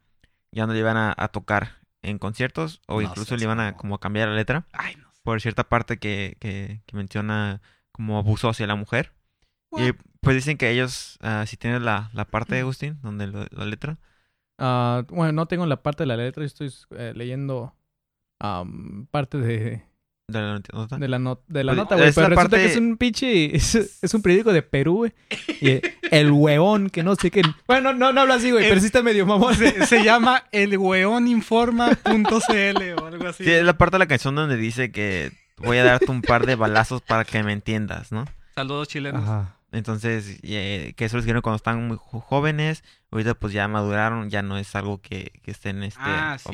ya 0.53 0.67
no 0.67 0.73
le 0.73 0.81
iban 0.81 0.97
a, 0.97 1.15
a 1.17 1.29
tocar 1.29 1.81
en 2.03 2.19
conciertos 2.19 2.81
o 2.89 3.01
No 3.01 3.03
incluso 3.03 3.37
le 3.37 3.45
iban 3.45 3.61
a 3.61 3.77
como 3.77 3.95
a 3.97 4.01
cambiar 4.01 4.29
la 4.29 4.35
letra 4.35 4.67
Ay, 4.73 4.97
no. 4.97 5.09
por 5.23 5.41
cierta 5.41 5.65
parte 5.69 5.99
que, 5.99 6.37
que, 6.41 6.83
que 6.87 6.97
menciona 6.97 7.61
como 7.93 8.19
abuso 8.19 8.49
hacia 8.49 8.67
la 8.67 8.77
mujer. 8.77 9.13
Y 9.77 9.93
What? 9.93 9.95
pues 10.21 10.37
dicen 10.37 10.59
que 10.59 10.71
ellos, 10.71 11.19
ah, 11.23 11.45
si 11.47 11.57
tienes 11.57 11.83
la, 11.83 12.11
la 12.15 12.27
parte 12.27 12.55
de 12.57 12.63
Agustín, 12.63 12.99
donde 13.03 13.27
lo- 13.29 13.47
la 13.51 13.65
letra, 13.67 13.99
Ah, 14.59 15.05
bueno, 15.09 15.33
no 15.33 15.47
tengo 15.49 15.67
la 15.67 15.83
parte 15.83 16.03
de 16.03 16.07
la 16.09 16.17
letra, 16.17 16.45
estoy 16.45 16.73
eh, 16.91 17.13
leyendo 17.17 17.75
parte 19.11 19.39
de, 19.39 19.83
de 20.31 20.41
la 20.41 20.53
nota, 20.53 20.97
de 20.99 21.09
la, 21.09 21.19
no- 21.19 21.41
de 21.49 21.65
la 21.65 21.73
Pues, 21.73 21.77
nota, 21.77 21.95
güey. 21.97 22.13
Pero 22.13 22.29
resulta 22.29 22.35
parte- 22.35 22.57
que 22.57 22.65
es 22.67 22.77
un 22.77 22.97
pinche. 22.97 23.57
Es, 23.57 23.75
es 24.03 24.15
un 24.15 24.23
periódico 24.23 24.53
de 24.53 24.63
Perú, 24.63 24.97
güey. 24.99 25.13
Y 25.61 25.81
el 26.11 26.31
hueón, 26.31 26.91
que 26.91 27.03
no 27.03 27.15
sé 27.17 27.31
qué. 27.31 27.43
Bueno, 27.67 27.93
no, 27.93 28.13
no 28.13 28.21
habla 28.23 28.35
así, 28.35 28.51
güey, 28.51 28.65
El- 28.65 28.71
pero 28.71 28.81
sí 28.81 28.87
está 28.87 29.03
medio 29.03 29.27
mamón. 29.27 29.55
Se, 29.55 29.87
se 29.87 30.05
llama 30.05 30.45
elweoninforma.cl 30.53 33.01
o 33.03 33.07
algo 33.07 33.29
así. 33.29 33.45
Sí, 33.45 33.51
es 33.51 33.65
la 33.65 33.77
parte 33.77 33.97
de 33.97 33.99
la 34.01 34.07
canción 34.07 34.35
donde 34.35 34.57
dice 34.57 34.91
que 34.93 35.33
voy 35.59 35.79
a 35.79 35.85
darte 35.85 36.11
un 36.11 36.23
par 36.23 36.47
de 36.47 36.55
balazos 36.57 37.03
para 37.03 37.25
que 37.25 37.43
me 37.43 37.53
entiendas, 37.53 38.13
¿no? 38.13 38.25
Saludos 38.55 38.89
chilenos. 38.89 39.23
Ajá. 39.23 39.57
Entonces, 39.73 40.41
eh, 40.43 40.95
que 40.97 41.05
eso 41.05 41.17
lo 41.17 41.21
hicieron 41.23 41.43
cuando 41.43 41.57
estaban 41.57 41.87
muy 41.87 41.97
jóvenes, 42.01 42.83
ahorita 43.13 43.35
pues 43.35 43.53
ya 43.53 43.69
maduraron, 43.69 44.29
ya 44.29 44.43
no 44.43 44.59
es 44.59 44.75
algo 44.75 45.01
que, 45.01 45.31
que 45.45 45.53
estén 45.53 45.85
este, 45.85 46.01
Ah, 46.03 46.33
a 46.33 46.39
sí. 46.39 46.49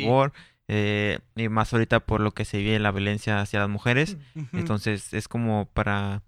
Eh, 0.68 1.18
y 1.34 1.48
más 1.48 1.72
ahorita 1.72 2.00
por 2.00 2.20
lo 2.20 2.32
que 2.32 2.44
se 2.44 2.58
vive 2.58 2.78
la 2.78 2.92
violencia 2.92 3.40
hacia 3.40 3.60
las 3.60 3.68
mujeres, 3.68 4.16
Ujú. 4.34 4.58
entonces 4.58 5.12
es 5.14 5.28
como 5.28 5.66
para 5.72 6.22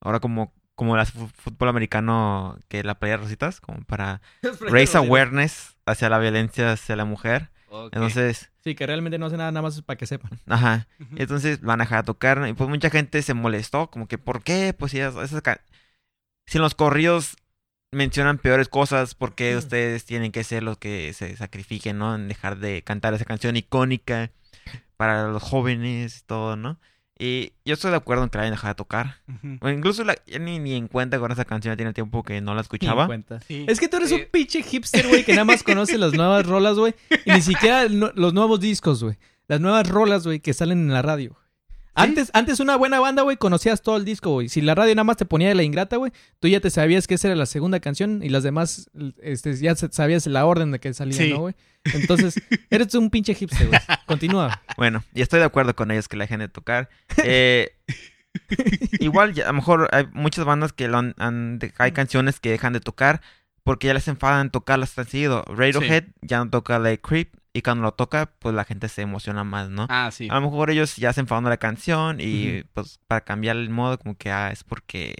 ahora 0.00 0.20
como, 0.20 0.52
como 0.74 0.96
el 0.96 1.06
fútbol 1.06 1.68
americano 1.68 2.58
que 2.68 2.82
la 2.82 2.98
playa 2.98 3.16
rositas, 3.16 3.60
como 3.60 3.82
para 3.84 4.20
raise 4.60 4.96
awareness 4.96 5.76
hacia 5.86 6.08
la 6.08 6.18
violencia 6.18 6.72
hacia 6.72 6.96
la 6.96 7.04
mujer. 7.04 7.50
Entonces... 7.90 8.52
Sí, 8.62 8.76
que 8.76 8.86
realmente 8.86 9.18
no 9.18 9.26
hace 9.26 9.36
nada, 9.36 9.50
nada 9.50 9.62
más 9.62 9.82
para 9.82 9.96
que 9.98 10.06
sepan. 10.06 10.38
Ajá. 10.46 10.86
Entonces 11.16 11.60
van 11.60 11.80
a 11.80 11.84
dejar 11.84 12.04
de 12.04 12.06
tocar. 12.06 12.46
Y 12.48 12.52
pues 12.52 12.70
mucha 12.70 12.88
gente 12.88 13.20
se 13.20 13.34
molestó, 13.34 13.90
como 13.90 14.06
que, 14.06 14.16
¿por 14.16 14.44
qué? 14.44 14.72
Pues 14.78 14.92
si, 14.92 15.00
esas, 15.00 15.32
si 16.46 16.58
en 16.58 16.62
los 16.62 16.74
corridos 16.76 17.36
mencionan 17.94 18.38
peores 18.38 18.68
cosas, 18.68 19.14
¿por 19.14 19.34
qué 19.34 19.56
ustedes 19.56 20.04
tienen 20.04 20.32
que 20.32 20.44
ser 20.44 20.62
los 20.62 20.78
que 20.78 21.12
se 21.12 21.36
sacrifiquen, 21.36 21.98
¿no? 21.98 22.14
En 22.14 22.28
dejar 22.28 22.58
de 22.58 22.82
cantar 22.82 23.14
esa 23.14 23.24
canción 23.24 23.56
icónica 23.56 24.30
para 24.96 25.28
los 25.28 25.42
jóvenes 25.42 26.18
y 26.18 26.26
todo, 26.26 26.56
¿no? 26.56 26.78
Y 27.16 27.52
yo 27.64 27.74
estoy 27.74 27.92
de 27.92 27.96
acuerdo 27.96 28.24
en 28.24 28.30
que 28.30 28.38
la 28.38 28.42
hayan 28.42 28.54
dejado 28.54 28.72
de 28.72 28.76
tocar. 28.76 29.18
o 29.60 29.68
incluso 29.68 30.02
la, 30.02 30.16
ni, 30.40 30.58
ni 30.58 30.74
en 30.74 30.88
cuenta 30.88 31.18
con 31.20 31.30
esa 31.30 31.44
canción, 31.44 31.72
ya 31.72 31.76
tiene 31.76 31.92
tiempo 31.92 32.24
que 32.24 32.40
no 32.40 32.54
la 32.54 32.60
escuchaba. 32.60 33.08
Es 33.48 33.78
que 33.78 33.88
tú 33.88 33.98
eres 33.98 34.10
un 34.10 34.26
pinche 34.30 34.62
hipster, 34.62 35.06
güey, 35.06 35.24
que 35.24 35.32
nada 35.32 35.44
más 35.44 35.62
conoce 35.62 35.96
las 35.96 36.12
nuevas 36.12 36.44
rolas, 36.44 36.76
güey. 36.76 36.94
Y 37.24 37.30
ni 37.30 37.40
siquiera 37.42 37.84
los 37.88 38.34
nuevos 38.34 38.58
discos, 38.58 39.02
güey. 39.02 39.16
Las 39.46 39.60
nuevas 39.60 39.88
rolas, 39.88 40.26
güey, 40.26 40.40
que 40.40 40.54
salen 40.54 40.80
en 40.80 40.92
la 40.92 41.02
radio. 41.02 41.36
Antes, 41.94 42.30
antes 42.34 42.60
una 42.60 42.76
buena 42.76 42.98
banda, 42.98 43.22
güey, 43.22 43.36
conocías 43.36 43.82
todo 43.82 43.96
el 43.96 44.04
disco, 44.04 44.32
güey. 44.32 44.48
Si 44.48 44.60
la 44.60 44.74
radio 44.74 44.94
nada 44.94 45.04
más 45.04 45.16
te 45.16 45.24
ponía 45.24 45.48
de 45.48 45.54
la 45.54 45.62
ingrata, 45.62 45.96
güey, 45.96 46.12
tú 46.40 46.48
ya 46.48 46.60
te 46.60 46.70
sabías 46.70 47.06
que 47.06 47.14
esa 47.14 47.28
era 47.28 47.36
la 47.36 47.46
segunda 47.46 47.80
canción 47.80 48.20
y 48.22 48.28
las 48.30 48.42
demás, 48.42 48.90
este, 49.22 49.56
ya 49.56 49.76
sabías 49.76 50.26
la 50.26 50.44
orden 50.44 50.72
de 50.72 50.80
que 50.80 50.92
salían, 50.92 51.30
¿no, 51.30 51.38
güey? 51.40 51.54
Entonces, 51.84 52.34
eres 52.70 52.94
un 52.94 53.10
pinche 53.10 53.34
hipster, 53.34 53.68
güey. 53.68 53.80
Continúa. 54.06 54.62
Bueno, 54.76 55.04
y 55.14 55.22
estoy 55.22 55.38
de 55.38 55.46
acuerdo 55.46 55.76
con 55.76 55.90
ellos 55.90 56.08
que 56.08 56.16
la 56.16 56.24
dejen 56.24 56.40
de 56.40 56.48
tocar. 56.48 56.88
Eh, 57.22 57.76
igual, 58.98 59.34
a 59.40 59.48
lo 59.48 59.52
mejor 59.52 59.88
hay 59.92 60.06
muchas 60.12 60.44
bandas 60.44 60.72
que 60.72 60.88
lo 60.88 60.98
han, 60.98 61.60
hay 61.78 61.92
canciones 61.92 62.40
que 62.40 62.50
dejan 62.50 62.72
de 62.72 62.80
tocar 62.80 63.20
porque 63.62 63.86
ya 63.86 63.94
les 63.94 64.08
enfadan 64.08 64.50
tocarlas 64.50 64.94
tan 64.94 65.06
seguido. 65.06 65.44
Radiohead 65.46 66.04
ya 66.22 66.38
no 66.38 66.50
toca 66.50 66.78
Like 66.78 67.02
Creep 67.02 67.34
y 67.56 67.62
cuando 67.62 67.84
lo 67.84 67.92
toca, 67.92 68.34
pues 68.40 68.52
la 68.52 68.64
gente 68.64 68.88
se 68.88 69.02
emociona 69.02 69.44
más, 69.44 69.70
¿no? 69.70 69.86
Ah, 69.88 70.10
sí. 70.12 70.26
A 70.28 70.34
lo 70.34 70.40
mejor 70.40 70.70
ellos 70.70 70.96
ya 70.96 71.12
se 71.12 71.20
enfadan 71.20 71.44
de 71.44 71.50
la 71.50 71.56
canción 71.56 72.18
y 72.20 72.64
pues 72.74 72.98
para 73.06 73.22
cambiar 73.22 73.56
el 73.56 73.70
modo 73.70 73.96
como 73.96 74.16
que 74.16 74.32
ah, 74.32 74.50
es 74.50 74.64
porque 74.64 75.14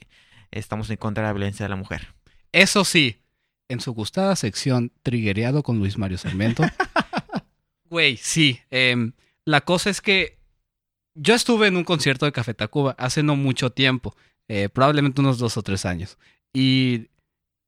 estamos 0.50 0.90
en 0.90 0.96
contra 0.96 1.22
de 1.22 1.28
la 1.28 1.32
violencia 1.32 1.64
de 1.64 1.70
la 1.70 1.76
mujer. 1.76 2.12
Eso 2.50 2.84
sí, 2.84 3.22
en 3.68 3.80
su 3.80 3.92
gustada 3.92 4.34
sección 4.34 4.90
Triguereado 5.04 5.62
con 5.62 5.78
Luis 5.78 5.96
Mario 5.96 6.18
Sarmiento. 6.18 6.64
Güey, 7.90 8.16
sí. 8.16 8.58
Em, 8.70 9.12
la 9.44 9.60
cosa 9.60 9.88
es 9.88 10.00
que 10.00 10.40
yo 11.14 11.34
estuve 11.34 11.68
en 11.68 11.76
un 11.76 11.84
concierto 11.84 12.26
de 12.26 12.32
Café 12.32 12.52
Tacuba 12.52 12.96
hace 12.98 13.22
no 13.22 13.36
mucho 13.36 13.70
tiempo, 13.70 14.16
eh, 14.48 14.68
probablemente 14.68 15.20
unos 15.20 15.38
dos 15.38 15.56
o 15.56 15.62
tres 15.62 15.84
años. 15.84 16.18
Y 16.52 17.10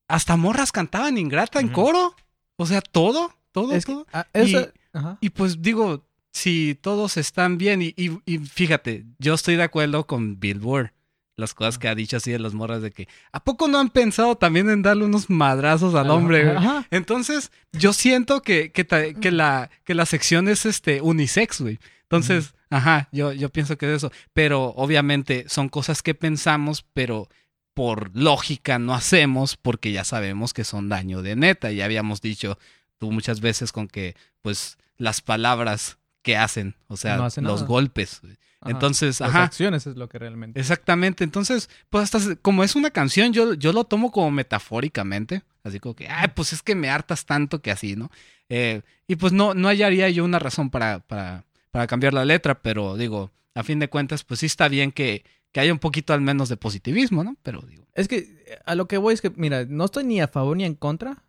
hasta 0.08 0.36
morras 0.36 0.72
cantaban 0.72 1.16
ingrata 1.16 1.60
en 1.60 1.68
coro. 1.68 2.16
O 2.56 2.66
sea, 2.66 2.80
todo 2.80 3.36
todo, 3.56 4.06
ah, 4.12 5.16
y, 5.22 5.30
pues 5.30 5.62
digo, 5.62 6.06
si 6.30 6.78
todos 6.78 7.16
están 7.16 7.56
bien, 7.56 7.80
y, 7.80 7.94
y, 7.96 8.38
fíjate, 8.38 9.06
yo 9.18 9.32
estoy 9.32 9.56
de 9.56 9.62
acuerdo 9.62 10.06
con 10.06 10.38
Billboard. 10.38 10.92
Las 11.38 11.52
cosas 11.52 11.78
que 11.78 11.88
ha 11.88 11.94
dicho 11.94 12.16
así 12.16 12.30
de 12.30 12.38
las 12.38 12.54
morras 12.54 12.80
de 12.80 12.92
que, 12.92 13.08
¿a 13.30 13.44
poco 13.44 13.68
no 13.68 13.78
han 13.78 13.90
pensado 13.90 14.36
también 14.36 14.70
en 14.70 14.80
darle 14.80 15.04
unos 15.04 15.28
madrazos 15.28 15.94
al 15.94 16.10
hombre? 16.10 16.54
Entonces, 16.90 17.50
yo 17.72 17.92
siento 17.92 18.40
que, 18.40 18.72
que, 18.72 18.86
que, 18.86 19.30
la, 19.30 19.70
que 19.84 19.94
la 19.94 20.06
sección 20.06 20.48
es 20.48 20.64
este 20.64 21.02
unisex, 21.02 21.60
güey. 21.60 21.78
Entonces, 22.02 22.54
ajá, 22.70 23.08
yo, 23.12 23.32
yo 23.32 23.50
pienso 23.50 23.76
que 23.76 23.86
es 23.86 23.98
eso. 23.98 24.12
Pero 24.32 24.68
obviamente 24.76 25.44
son 25.48 25.68
cosas 25.68 26.02
que 26.02 26.14
pensamos, 26.14 26.86
pero 26.94 27.28
por 27.74 28.16
lógica 28.16 28.78
no 28.78 28.94
hacemos 28.94 29.58
porque 29.58 29.92
ya 29.92 30.04
sabemos 30.04 30.54
que 30.54 30.64
son 30.64 30.88
daño 30.88 31.20
de 31.20 31.36
neta. 31.36 31.70
Ya 31.70 31.84
habíamos 31.84 32.22
dicho 32.22 32.58
tú 32.98 33.12
muchas 33.12 33.40
veces 33.40 33.72
con 33.72 33.88
que, 33.88 34.16
pues, 34.42 34.78
las 34.98 35.20
palabras 35.20 35.98
que 36.22 36.36
hacen, 36.36 36.74
o 36.88 36.96
sea, 36.96 37.28
los 37.36 37.64
golpes. 37.64 38.20
Entonces, 38.64 39.20
Las 39.20 39.34
acciones 39.34 39.86
es 39.86 39.96
lo 39.96 40.08
que 40.08 40.18
realmente. 40.18 40.58
Exactamente. 40.58 41.24
Entonces, 41.24 41.70
pues 41.90 42.12
hasta 42.12 42.36
como 42.36 42.64
es 42.64 42.74
una 42.74 42.90
canción, 42.90 43.32
yo, 43.32 43.54
yo 43.54 43.72
lo 43.72 43.84
tomo 43.84 44.10
como 44.10 44.30
metafóricamente. 44.30 45.42
Así 45.62 45.80
como 45.80 45.94
que, 45.94 46.08
ay, 46.08 46.28
pues 46.34 46.52
es 46.52 46.62
que 46.62 46.74
me 46.74 46.90
hartas 46.90 47.26
tanto 47.26 47.60
que 47.60 47.70
así, 47.70 47.96
¿no? 47.96 48.10
Eh, 48.48 48.82
y 49.06 49.16
pues 49.16 49.32
no, 49.32 49.54
no 49.54 49.68
hallaría 49.68 50.08
yo 50.10 50.24
una 50.24 50.38
razón 50.38 50.70
para, 50.70 51.00
para, 51.00 51.44
para 51.70 51.86
cambiar 51.86 52.14
la 52.14 52.24
letra, 52.24 52.60
pero 52.60 52.96
digo, 52.96 53.32
a 53.54 53.62
fin 53.64 53.78
de 53.78 53.88
cuentas, 53.88 54.22
pues 54.24 54.40
sí 54.40 54.46
está 54.46 54.68
bien 54.68 54.92
que, 54.92 55.24
que 55.52 55.60
haya 55.60 55.72
un 55.72 55.78
poquito 55.78 56.12
al 56.12 56.20
menos 56.20 56.48
de 56.48 56.56
positivismo, 56.56 57.24
¿no? 57.24 57.36
Pero 57.42 57.62
digo. 57.62 57.84
Es 57.94 58.08
que 58.08 58.60
a 58.64 58.74
lo 58.74 58.86
que 58.86 58.98
voy 58.98 59.14
es 59.14 59.20
que, 59.20 59.30
mira, 59.30 59.64
no 59.64 59.86
estoy 59.86 60.04
ni 60.04 60.20
a 60.20 60.28
favor 60.28 60.56
ni 60.56 60.64
en 60.64 60.74
contra. 60.74 61.24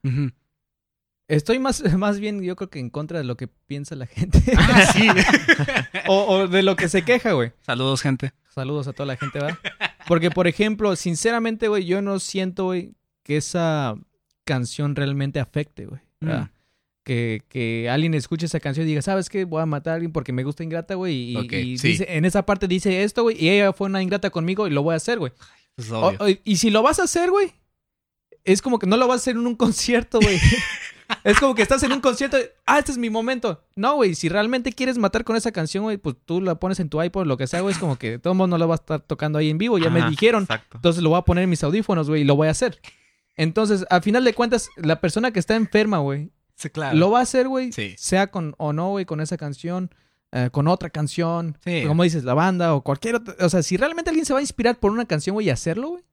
Estoy 1.27 1.59
más, 1.59 1.83
más 1.97 2.19
bien, 2.19 2.41
yo 2.41 2.55
creo 2.55 2.69
que 2.69 2.79
en 2.79 2.89
contra 2.89 3.17
de 3.17 3.25
lo 3.25 3.35
que 3.37 3.47
piensa 3.47 3.95
la 3.95 4.07
gente. 4.07 4.41
Ah, 4.57 4.85
sí. 4.93 5.07
o, 6.07 6.47
de 6.47 6.63
lo 6.63 6.75
que 6.75 6.89
se 6.89 7.03
queja, 7.03 7.33
güey. 7.33 7.51
Saludos, 7.61 8.01
gente. 8.01 8.31
Saludos 8.49 8.87
a 8.87 8.93
toda 8.93 9.07
la 9.07 9.17
gente, 9.17 9.39
¿verdad? 9.39 9.57
Porque, 10.07 10.31
por 10.31 10.47
ejemplo, 10.47 10.95
sinceramente, 10.95 11.67
güey, 11.67 11.85
yo 11.85 12.01
no 12.01 12.19
siento, 12.19 12.65
güey, 12.65 12.93
que 13.23 13.37
esa 13.37 13.95
canción 14.45 14.95
realmente 14.95 15.39
afecte, 15.39 15.85
güey. 15.85 16.01
Mm. 16.21 16.49
Que, 17.03 17.43
que, 17.47 17.89
alguien 17.89 18.13
escuche 18.13 18.47
esa 18.47 18.59
canción 18.59 18.85
y 18.85 18.89
diga, 18.89 19.01
¿sabes 19.01 19.29
qué? 19.29 19.45
Voy 19.45 19.61
a 19.61 19.65
matar 19.65 19.91
a 19.91 19.95
alguien 19.95 20.11
porque 20.11 20.33
me 20.33 20.43
gusta 20.43 20.63
ingrata, 20.63 20.95
güey. 20.95 21.37
Y, 21.37 21.77
dice, 21.77 22.05
en 22.09 22.25
esa 22.25 22.45
parte 22.45 22.67
dice 22.67 23.03
esto, 23.03 23.23
güey. 23.23 23.37
Y 23.41 23.49
ella 23.49 23.73
fue 23.73 23.87
una 23.87 24.01
ingrata 24.01 24.29
conmigo 24.29 24.67
y 24.67 24.71
lo 24.71 24.83
voy 24.83 24.93
a 24.93 24.97
hacer, 24.97 25.19
güey. 25.19 25.31
y 26.43 26.57
si 26.57 26.69
lo 26.69 26.81
vas 26.81 26.99
a 26.99 27.03
hacer, 27.03 27.29
güey, 27.29 27.53
es 28.43 28.61
como 28.61 28.79
que 28.79 28.87
no 28.87 28.97
lo 28.97 29.07
vas 29.07 29.15
a 29.15 29.21
hacer 29.21 29.35
en 29.35 29.45
un 29.45 29.55
concierto, 29.55 30.19
güey. 30.19 30.39
Es 31.23 31.39
como 31.39 31.55
que 31.55 31.61
estás 31.61 31.81
en 31.83 31.91
un 31.91 32.01
concierto. 32.01 32.37
ah, 32.65 32.79
este 32.79 32.91
es 32.91 32.97
mi 32.97 33.09
momento. 33.09 33.63
No, 33.75 33.95
güey. 33.95 34.15
Si 34.15 34.29
realmente 34.29 34.73
quieres 34.73 34.97
matar 34.97 35.23
con 35.23 35.35
esa 35.35 35.51
canción, 35.51 35.83
güey, 35.83 35.97
pues 35.97 36.15
tú 36.25 36.41
la 36.41 36.55
pones 36.55 36.79
en 36.79 36.89
tu 36.89 37.01
iPod, 37.01 37.25
lo 37.25 37.37
que 37.37 37.47
sea, 37.47 37.61
güey. 37.61 37.73
Es 37.73 37.79
como 37.79 37.97
que 37.97 38.19
todo 38.19 38.33
el 38.33 38.37
mundo 38.37 38.57
no 38.57 38.59
lo 38.59 38.67
va 38.67 38.75
a 38.75 38.77
estar 38.77 39.01
tocando 39.01 39.39
ahí 39.39 39.49
en 39.49 39.57
vivo. 39.57 39.77
Ya 39.77 39.89
me 39.89 40.07
dijeron. 40.09 40.47
Entonces 40.73 41.01
lo 41.01 41.09
voy 41.09 41.19
a 41.19 41.23
poner 41.23 41.43
en 41.43 41.49
mis 41.49 41.63
audífonos, 41.63 42.09
güey, 42.09 42.21
y 42.21 42.25
lo 42.25 42.35
voy 42.35 42.47
a 42.47 42.51
hacer. 42.51 42.79
Entonces, 43.35 43.85
al 43.89 44.01
final 44.01 44.23
de 44.23 44.33
cuentas, 44.33 44.69
la 44.77 44.99
persona 44.99 45.31
que 45.31 45.39
está 45.39 45.55
enferma, 45.55 45.99
güey, 45.99 46.31
sí, 46.55 46.69
claro. 46.69 46.97
lo 46.97 47.11
va 47.11 47.19
a 47.19 47.23
hacer, 47.23 47.47
güey. 47.47 47.71
Sea 47.97 48.27
con 48.27 48.55
o 48.57 48.73
no, 48.73 48.89
güey, 48.89 49.05
con 49.05 49.21
esa 49.21 49.37
canción. 49.37 49.91
Eh, 50.33 50.49
con 50.51 50.67
otra 50.67 50.89
canción, 50.89 51.57
sí. 51.63 51.85
como 51.87 52.03
dices, 52.03 52.25
la 52.25 52.33
banda 52.33 52.75
o 52.75 52.81
cualquier 52.81 53.15
otra. 53.15 53.33
O 53.39 53.49
sea, 53.49 53.63
si 53.63 53.77
realmente 53.77 54.09
alguien 54.09 54.25
se 54.25 54.33
va 54.33 54.39
a 54.39 54.41
inspirar 54.41 54.77
por 54.77 54.91
una 54.91 55.05
canción, 55.05 55.35
güey, 55.35 55.47
y 55.47 55.49
hacerlo, 55.49 55.91
güey, 55.91 56.03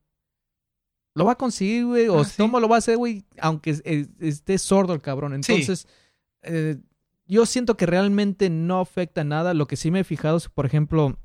lo 1.15 1.25
va 1.25 1.33
a 1.33 1.39
conseguir, 1.39 1.87
güey. 1.87 2.09
O 2.09 2.23
cómo 2.37 2.59
ah, 2.59 2.61
lo 2.61 2.69
va 2.69 2.77
a 2.77 2.79
hacer, 2.79 2.97
güey, 2.97 3.25
aunque 3.39 3.71
esté 4.21 4.59
sordo 4.59 4.93
el 4.93 5.01
cabrón. 5.01 5.33
Entonces, 5.35 5.87
eh, 6.43 6.77
yo 7.27 7.47
siento 7.47 7.77
que 7.77 7.87
realmente 7.87 8.51
no 8.51 8.81
afecta 8.81 9.23
nada. 9.23 9.55
Lo 9.55 9.67
que 9.67 9.77
sí 9.77 9.91
me 9.91 10.01
he 10.01 10.05
fijado 10.05 10.37
es, 10.37 10.49
por 10.49 10.67
ejemplo, 10.67 11.17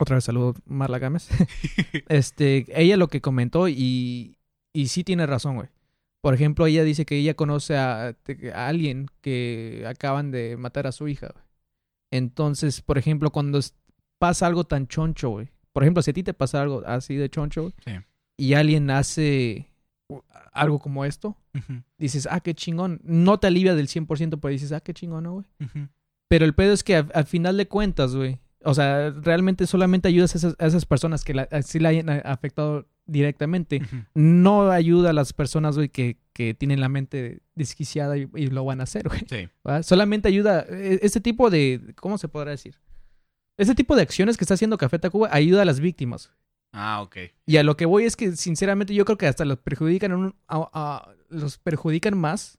otra 0.00 0.16
vez 0.16 0.24
saludo 0.24 0.54
Marla 0.66 0.98
Gámez. 0.98 1.28
este, 2.08 2.66
ella 2.68 2.96
lo 2.96 3.08
que 3.08 3.20
comentó 3.20 3.68
y, 3.68 4.36
y 4.72 4.88
sí 4.88 5.04
tiene 5.04 5.26
razón, 5.26 5.56
güey. 5.56 5.68
Por 6.20 6.34
ejemplo, 6.34 6.66
ella 6.66 6.82
dice 6.84 7.04
que 7.04 7.16
ella 7.16 7.34
conoce 7.34 7.76
a, 7.76 8.16
a 8.54 8.68
alguien 8.68 9.08
que 9.20 9.84
acaban 9.86 10.30
de 10.30 10.56
matar 10.56 10.86
a 10.86 10.92
su 10.92 11.06
hija, 11.06 11.28
güey. 11.32 11.44
Entonces, 12.10 12.80
por 12.80 12.96
ejemplo, 12.98 13.30
cuando 13.30 13.60
pasa 14.18 14.46
algo 14.46 14.64
tan 14.64 14.88
choncho, 14.88 15.30
güey. 15.30 15.50
Por 15.72 15.82
ejemplo, 15.82 16.02
si 16.02 16.10
a 16.10 16.14
ti 16.14 16.22
te 16.22 16.32
pasa 16.32 16.62
algo 16.62 16.82
así 16.86 17.16
de 17.16 17.28
choncho, 17.28 17.62
güey. 17.62 17.74
Sí 17.84 17.92
y 18.36 18.54
alguien 18.54 18.90
hace 18.90 19.68
algo 20.52 20.78
como 20.78 21.04
esto, 21.04 21.36
dices, 21.98 22.28
ah, 22.30 22.40
qué 22.40 22.54
chingón. 22.54 23.00
No 23.04 23.38
te 23.38 23.46
alivia 23.46 23.74
del 23.74 23.88
100%, 23.88 24.38
pero 24.40 24.52
dices, 24.52 24.72
ah, 24.72 24.80
qué 24.80 24.94
chingón, 24.94 25.26
güey? 25.26 25.46
Pero 26.28 26.44
el 26.44 26.54
pedo 26.54 26.72
es 26.72 26.82
que 26.82 26.96
al 26.96 27.26
final 27.26 27.56
de 27.56 27.68
cuentas, 27.68 28.14
güey, 28.14 28.40
o 28.64 28.74
sea, 28.74 29.10
realmente 29.10 29.66
solamente 29.66 30.08
ayudas 30.08 30.34
a 30.34 30.66
esas, 30.66 30.86
personas 30.86 31.22
que 31.22 31.34
la, 31.34 31.48
sí 31.62 31.78
la 31.78 31.90
hayan 31.90 32.08
afectado 32.08 32.88
directamente. 33.06 33.82
No 34.14 34.70
ayuda 34.70 35.10
a 35.10 35.12
las 35.12 35.32
personas, 35.32 35.76
güey, 35.76 35.90
que, 35.90 36.18
que 36.32 36.54
tienen 36.54 36.80
la 36.80 36.88
mente 36.88 37.42
desquiciada 37.54 38.16
y, 38.16 38.26
lo 38.26 38.64
van 38.64 38.80
a 38.80 38.84
hacer, 38.84 39.08
güey. 39.08 39.24
Sí. 39.28 39.48
Solamente 39.82 40.28
ayuda, 40.28 40.60
este 40.60 41.20
tipo 41.20 41.50
de, 41.50 41.94
¿cómo 41.96 42.18
se 42.18 42.28
podrá 42.28 42.52
decir? 42.52 42.80
Este 43.56 43.74
tipo 43.74 43.94
de 43.94 44.02
acciones 44.02 44.36
que 44.36 44.44
está 44.44 44.54
haciendo 44.54 44.78
Café 44.78 44.98
Tacuba 44.98 45.28
ayuda 45.30 45.62
a 45.62 45.64
las 45.64 45.78
víctimas. 45.78 46.32
Ah, 46.76 47.02
ok. 47.02 47.16
Y 47.46 47.56
a 47.58 47.62
lo 47.62 47.76
que 47.76 47.86
voy 47.86 48.04
es 48.04 48.16
que, 48.16 48.34
sinceramente, 48.34 48.94
yo 48.94 49.04
creo 49.04 49.16
que 49.16 49.28
hasta 49.28 49.44
los 49.44 49.58
perjudican, 49.58 50.34
los 51.28 51.58
perjudican 51.58 52.18
más 52.18 52.58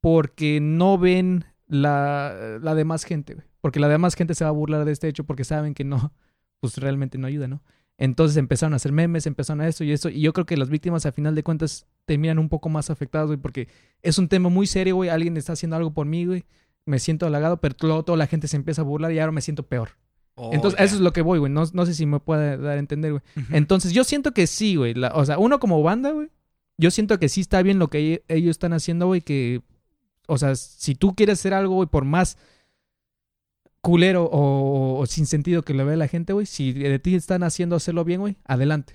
porque 0.00 0.60
no 0.60 0.98
ven 0.98 1.44
la, 1.66 2.58
la 2.62 2.74
demás 2.76 3.02
gente, 3.02 3.36
Porque 3.60 3.80
la 3.80 3.88
demás 3.88 4.14
gente 4.14 4.34
se 4.34 4.44
va 4.44 4.50
a 4.50 4.52
burlar 4.52 4.84
de 4.84 4.92
este 4.92 5.08
hecho 5.08 5.24
porque 5.24 5.42
saben 5.42 5.74
que 5.74 5.82
no, 5.82 6.12
pues 6.60 6.76
realmente 6.76 7.18
no 7.18 7.26
ayuda, 7.26 7.48
¿no? 7.48 7.62
Entonces 7.98 8.36
empezaron 8.36 8.72
a 8.72 8.76
hacer 8.76 8.92
memes, 8.92 9.26
empezaron 9.26 9.60
a 9.62 9.68
esto 9.68 9.82
y 9.82 9.90
esto. 9.90 10.08
Y 10.08 10.20
yo 10.20 10.32
creo 10.32 10.46
que 10.46 10.56
las 10.56 10.70
víctimas, 10.70 11.04
a 11.04 11.12
final 11.12 11.34
de 11.34 11.42
cuentas, 11.42 11.86
terminan 12.04 12.38
un 12.38 12.48
poco 12.48 12.68
más 12.68 12.88
afectadas, 12.88 13.26
güey, 13.26 13.38
porque 13.38 13.68
es 14.00 14.16
un 14.18 14.28
tema 14.28 14.48
muy 14.48 14.68
serio, 14.68 14.94
güey. 14.94 15.10
Alguien 15.10 15.36
está 15.36 15.54
haciendo 15.54 15.76
algo 15.76 15.92
por 15.92 16.06
mí, 16.06 16.24
güey. 16.24 16.44
Me 16.84 17.00
siento 17.00 17.26
halagado, 17.26 17.60
pero 17.60 17.74
luego 17.82 18.04
toda 18.04 18.18
la 18.18 18.26
gente 18.28 18.46
se 18.48 18.56
empieza 18.56 18.82
a 18.82 18.84
burlar 18.84 19.12
y 19.12 19.18
ahora 19.18 19.32
me 19.32 19.40
siento 19.40 19.64
peor. 19.64 19.90
Oh, 20.34 20.50
Entonces, 20.54 20.80
eso 20.80 20.94
es 20.94 21.00
lo 21.02 21.12
que 21.12 21.20
voy, 21.22 21.38
güey. 21.38 21.52
No, 21.52 21.64
no 21.72 21.84
sé 21.86 21.94
si 21.94 22.06
me 22.06 22.18
puede 22.18 22.56
dar 22.56 22.76
a 22.76 22.78
entender, 22.78 23.12
güey. 23.12 23.22
Entonces, 23.50 23.92
yo 23.92 24.02
siento 24.04 24.32
que 24.32 24.46
sí, 24.46 24.76
güey. 24.76 24.94
La- 24.94 25.12
O 25.14 25.24
sea, 25.24 25.38
uno 25.38 25.60
como 25.60 25.82
banda, 25.82 26.10
güey. 26.10 26.30
Yo 26.78 26.90
siento 26.90 27.18
que 27.18 27.28
sí 27.28 27.42
está 27.42 27.62
bien 27.62 27.78
lo 27.78 27.88
que 27.88 28.24
ellos 28.28 28.50
están 28.50 28.72
haciendo, 28.72 29.06
güey. 29.06 29.20
Que, 29.20 29.60
o 30.26 30.38
sea, 30.38 30.56
si 30.56 30.94
tú 30.94 31.14
quieres 31.14 31.38
hacer 31.38 31.52
algo, 31.54 31.74
güey, 31.74 31.88
por 31.88 32.04
más 32.06 32.38
culero 33.80 34.24
o, 34.24 34.98
o 35.00 35.06
sin 35.06 35.26
sentido 35.26 35.62
que 35.62 35.74
lo 35.74 35.84
vea 35.84 35.96
la 35.96 36.08
gente, 36.08 36.32
güey. 36.32 36.46
Si 36.46 36.72
de 36.72 36.98
ti 36.98 37.14
están 37.14 37.42
haciendo 37.42 37.76
hacerlo 37.76 38.04
bien, 38.04 38.20
güey, 38.20 38.36
adelante, 38.44 38.94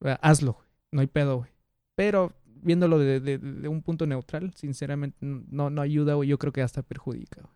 güey. 0.00 0.14
Sea, 0.14 0.18
Hazlo, 0.22 0.54
güey. 0.54 0.66
No 0.92 1.00
hay 1.00 1.06
pedo, 1.06 1.38
güey. 1.38 1.50
Pero 1.96 2.32
viéndolo 2.62 2.98
de, 2.98 3.20
de- 3.20 3.38
de 3.38 3.68
un 3.68 3.82
punto 3.82 4.06
neutral, 4.06 4.52
sinceramente, 4.54 5.16
no, 5.20 5.70
no 5.70 5.82
ayuda, 5.82 6.14
güey. 6.14 6.28
Yo 6.28 6.38
creo 6.38 6.52
que 6.52 6.62
hasta 6.62 6.82
perjudica, 6.82 7.42
güey. 7.42 7.55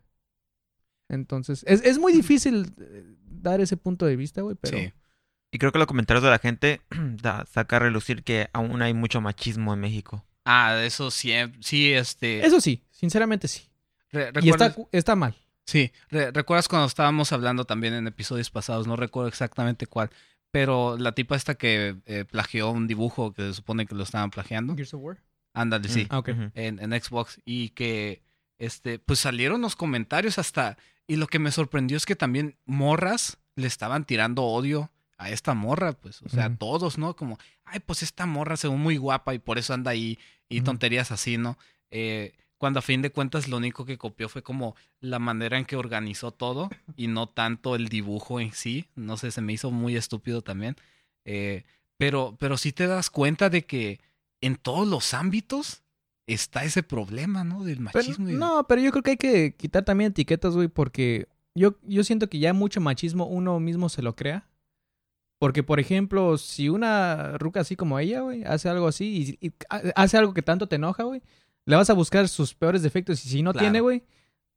Entonces, 1.11 1.64
es, 1.66 1.82
es 1.82 1.98
muy 1.98 2.12
difícil 2.12 2.72
eh, 2.80 3.04
dar 3.24 3.61
ese 3.61 3.76
punto 3.76 4.06
de 4.06 4.16
vista, 4.16 4.40
güey, 4.42 4.56
pero... 4.61 4.78
Sí. 4.78 4.92
Y 5.52 5.58
creo 5.58 5.72
que 5.72 5.78
los 5.78 5.88
comentarios 5.88 6.22
de 6.22 6.30
la 6.30 6.38
gente 6.38 6.80
da, 7.22 7.44
saca 7.46 7.76
a 7.76 7.80
relucir 7.80 8.22
que 8.22 8.48
aún 8.52 8.80
hay 8.82 8.94
mucho 8.94 9.20
machismo 9.20 9.74
en 9.74 9.80
México. 9.80 10.24
Ah, 10.44 10.80
eso 10.84 11.11
sí, 11.11 11.32
sí, 11.61 11.92
este... 11.92 12.46
Eso 12.46 12.61
sí, 12.61 12.84
sinceramente 12.90 13.48
sí. 13.48 13.62
re- 14.12 14.30
Y 14.40 14.50
está, 14.50 14.68
¿recuerdas- 14.68 14.74
cu- 14.74 14.88
está 14.92 15.16
mal. 15.16 15.36
Sí, 15.66 15.92
re- 16.08 16.30
recuerdas 16.30 16.68
cuando 16.68 16.86
estábamos 16.86 17.32
hablando 17.32 17.64
también 17.64 17.94
en 17.94 18.06
episodios 18.06 18.50
pasados, 18.50 18.86
no 18.86 18.96
recuerdo 18.96 19.28
exactamente 19.28 19.86
cuál, 19.86 20.11
pero 20.52 20.96
la 20.98 21.12
tipa 21.12 21.36
esta 21.36 21.54
que 21.56 21.96
eh, 22.06 22.24
plagió 22.24 22.70
un 22.70 22.86
dibujo 22.88 23.32
que 23.32 23.42
se 23.42 23.54
supone 23.54 23.86
que 23.86 23.94
lo 23.94 24.02
estaban 24.04 24.30
plagiando, 24.30 24.74
Gears 24.74 24.94
of 24.94 25.00
War. 25.02 25.18
ándale, 25.52 25.88
sí, 25.88 26.06
Mm, 26.11 26.14
ok. 26.14 26.28
ujú. 26.28 26.50
en, 26.54 26.78
en 26.92 27.00
Xbox, 27.02 27.40
y 27.44 27.68
que, 27.70 28.22
este, 28.58 28.98
pues 28.98 29.18
salieron 29.20 29.61
los 29.61 29.76
comentarios 29.76 30.38
hasta, 30.38 30.76
y 31.11 31.16
lo 31.16 31.26
que 31.26 31.40
me 31.40 31.50
sorprendió 31.50 31.96
es 31.96 32.06
que 32.06 32.14
también 32.14 32.56
morras 32.66 33.38
le 33.56 33.66
estaban 33.66 34.04
tirando 34.04 34.44
odio 34.44 34.92
a 35.18 35.28
esta 35.30 35.54
morra, 35.54 35.92
pues, 35.92 36.22
o 36.22 36.28
sea, 36.28 36.46
Ujú. 36.46 36.56
todos, 36.56 36.98
¿no? 36.98 37.16
Como, 37.16 37.36
ay, 37.64 37.80
pues 37.80 38.04
esta 38.04 38.26
morra 38.26 38.56
se 38.56 38.68
ve 38.68 38.76
muy 38.76 38.96
guapa 38.96 39.34
y 39.34 39.40
por 39.40 39.58
eso 39.58 39.74
anda 39.74 39.90
ahí, 39.90 40.20
y 40.48 40.61
tonterías 40.61 41.11
así, 41.11 41.36
¿no? 41.36 41.58
Eh, 41.90 42.34
cuando 42.58 42.78
a 42.78 42.82
fin 42.82 43.02
de 43.02 43.11
cuentas 43.11 43.48
lo 43.48 43.56
único 43.56 43.84
que 43.84 43.98
copió 43.98 44.28
fue 44.28 44.44
como 44.44 44.76
la 45.00 45.18
manera 45.18 45.58
en 45.58 45.64
que 45.64 45.74
organizó 45.74 46.30
todo 46.30 46.70
y 46.94 47.08
no 47.08 47.28
tanto 47.28 47.74
el 47.74 47.88
dibujo 47.88 48.38
en 48.38 48.52
sí. 48.52 48.86
No 48.94 49.16
sé, 49.16 49.32
se 49.32 49.40
me 49.40 49.52
hizo 49.52 49.72
muy 49.72 49.96
estúpido 49.96 50.42
también. 50.42 50.76
Eh, 51.24 51.64
pero, 51.96 52.36
pero 52.38 52.56
sí 52.56 52.70
te 52.70 52.86
das 52.86 53.11
cuenta 53.11 53.50
de 53.50 53.66
que 53.66 53.98
en 54.40 54.54
todos 54.54 54.86
los 54.86 55.12
ámbitos 55.12 55.80
está 56.33 56.64
ese 56.64 56.83
problema, 56.83 57.45
¿no? 57.45 57.64
Del 57.64 57.76
Pero- 57.78 57.91
machismo. 57.95 58.28
y 58.31 58.35
no, 58.35 58.66
pero 58.68 58.81
yo 58.81 58.91
creo 58.91 59.03
que 59.03 59.11
hay 59.12 59.16
que 59.16 59.55
quitar 59.57 59.85
también 59.85 60.11
etiquetas, 60.11 60.55
güey, 60.55 60.68
porque 60.68 61.28
yo, 61.55 61.76
yo 61.83 62.05
siento 62.05 62.28
que 62.28 62.39
ya 62.39 62.53
mucho 62.53 62.81
machismo 62.81 63.26
uno 63.26 63.59
mismo 63.61 63.89
se 63.89 64.03
lo 64.03 64.14
crea. 64.16 64.47
Porque, 65.39 65.62
por 65.62 65.81
ejemplo, 65.81 66.37
si 66.37 66.68
una 66.68 67.39
ruca 67.39 67.61
así 67.61 67.74
como 67.74 67.99
ella, 67.99 68.20
güey, 68.20 68.45
hace 68.45 68.68
algo 68.68 68.87
así 68.89 69.39
y, 69.41 69.47
y 69.47 69.53
ha- 69.70 69.81
hace 69.97 70.18
algo 70.18 70.35
que 70.35 70.43
tanto 70.43 70.66
te 70.68 70.76
enoja, 70.76 71.03
güey, 71.05 71.22
le 71.64 71.76
vas 71.76 71.89
a 71.89 71.95
buscar 71.95 72.28
sus 72.28 72.55
peores 72.55 72.83
defectos 72.83 73.24
y 73.24 73.28
si 73.31 73.43
no 73.43 73.53
Claro. 73.53 73.64
tiene, 73.64 73.81
güey, 73.81 74.03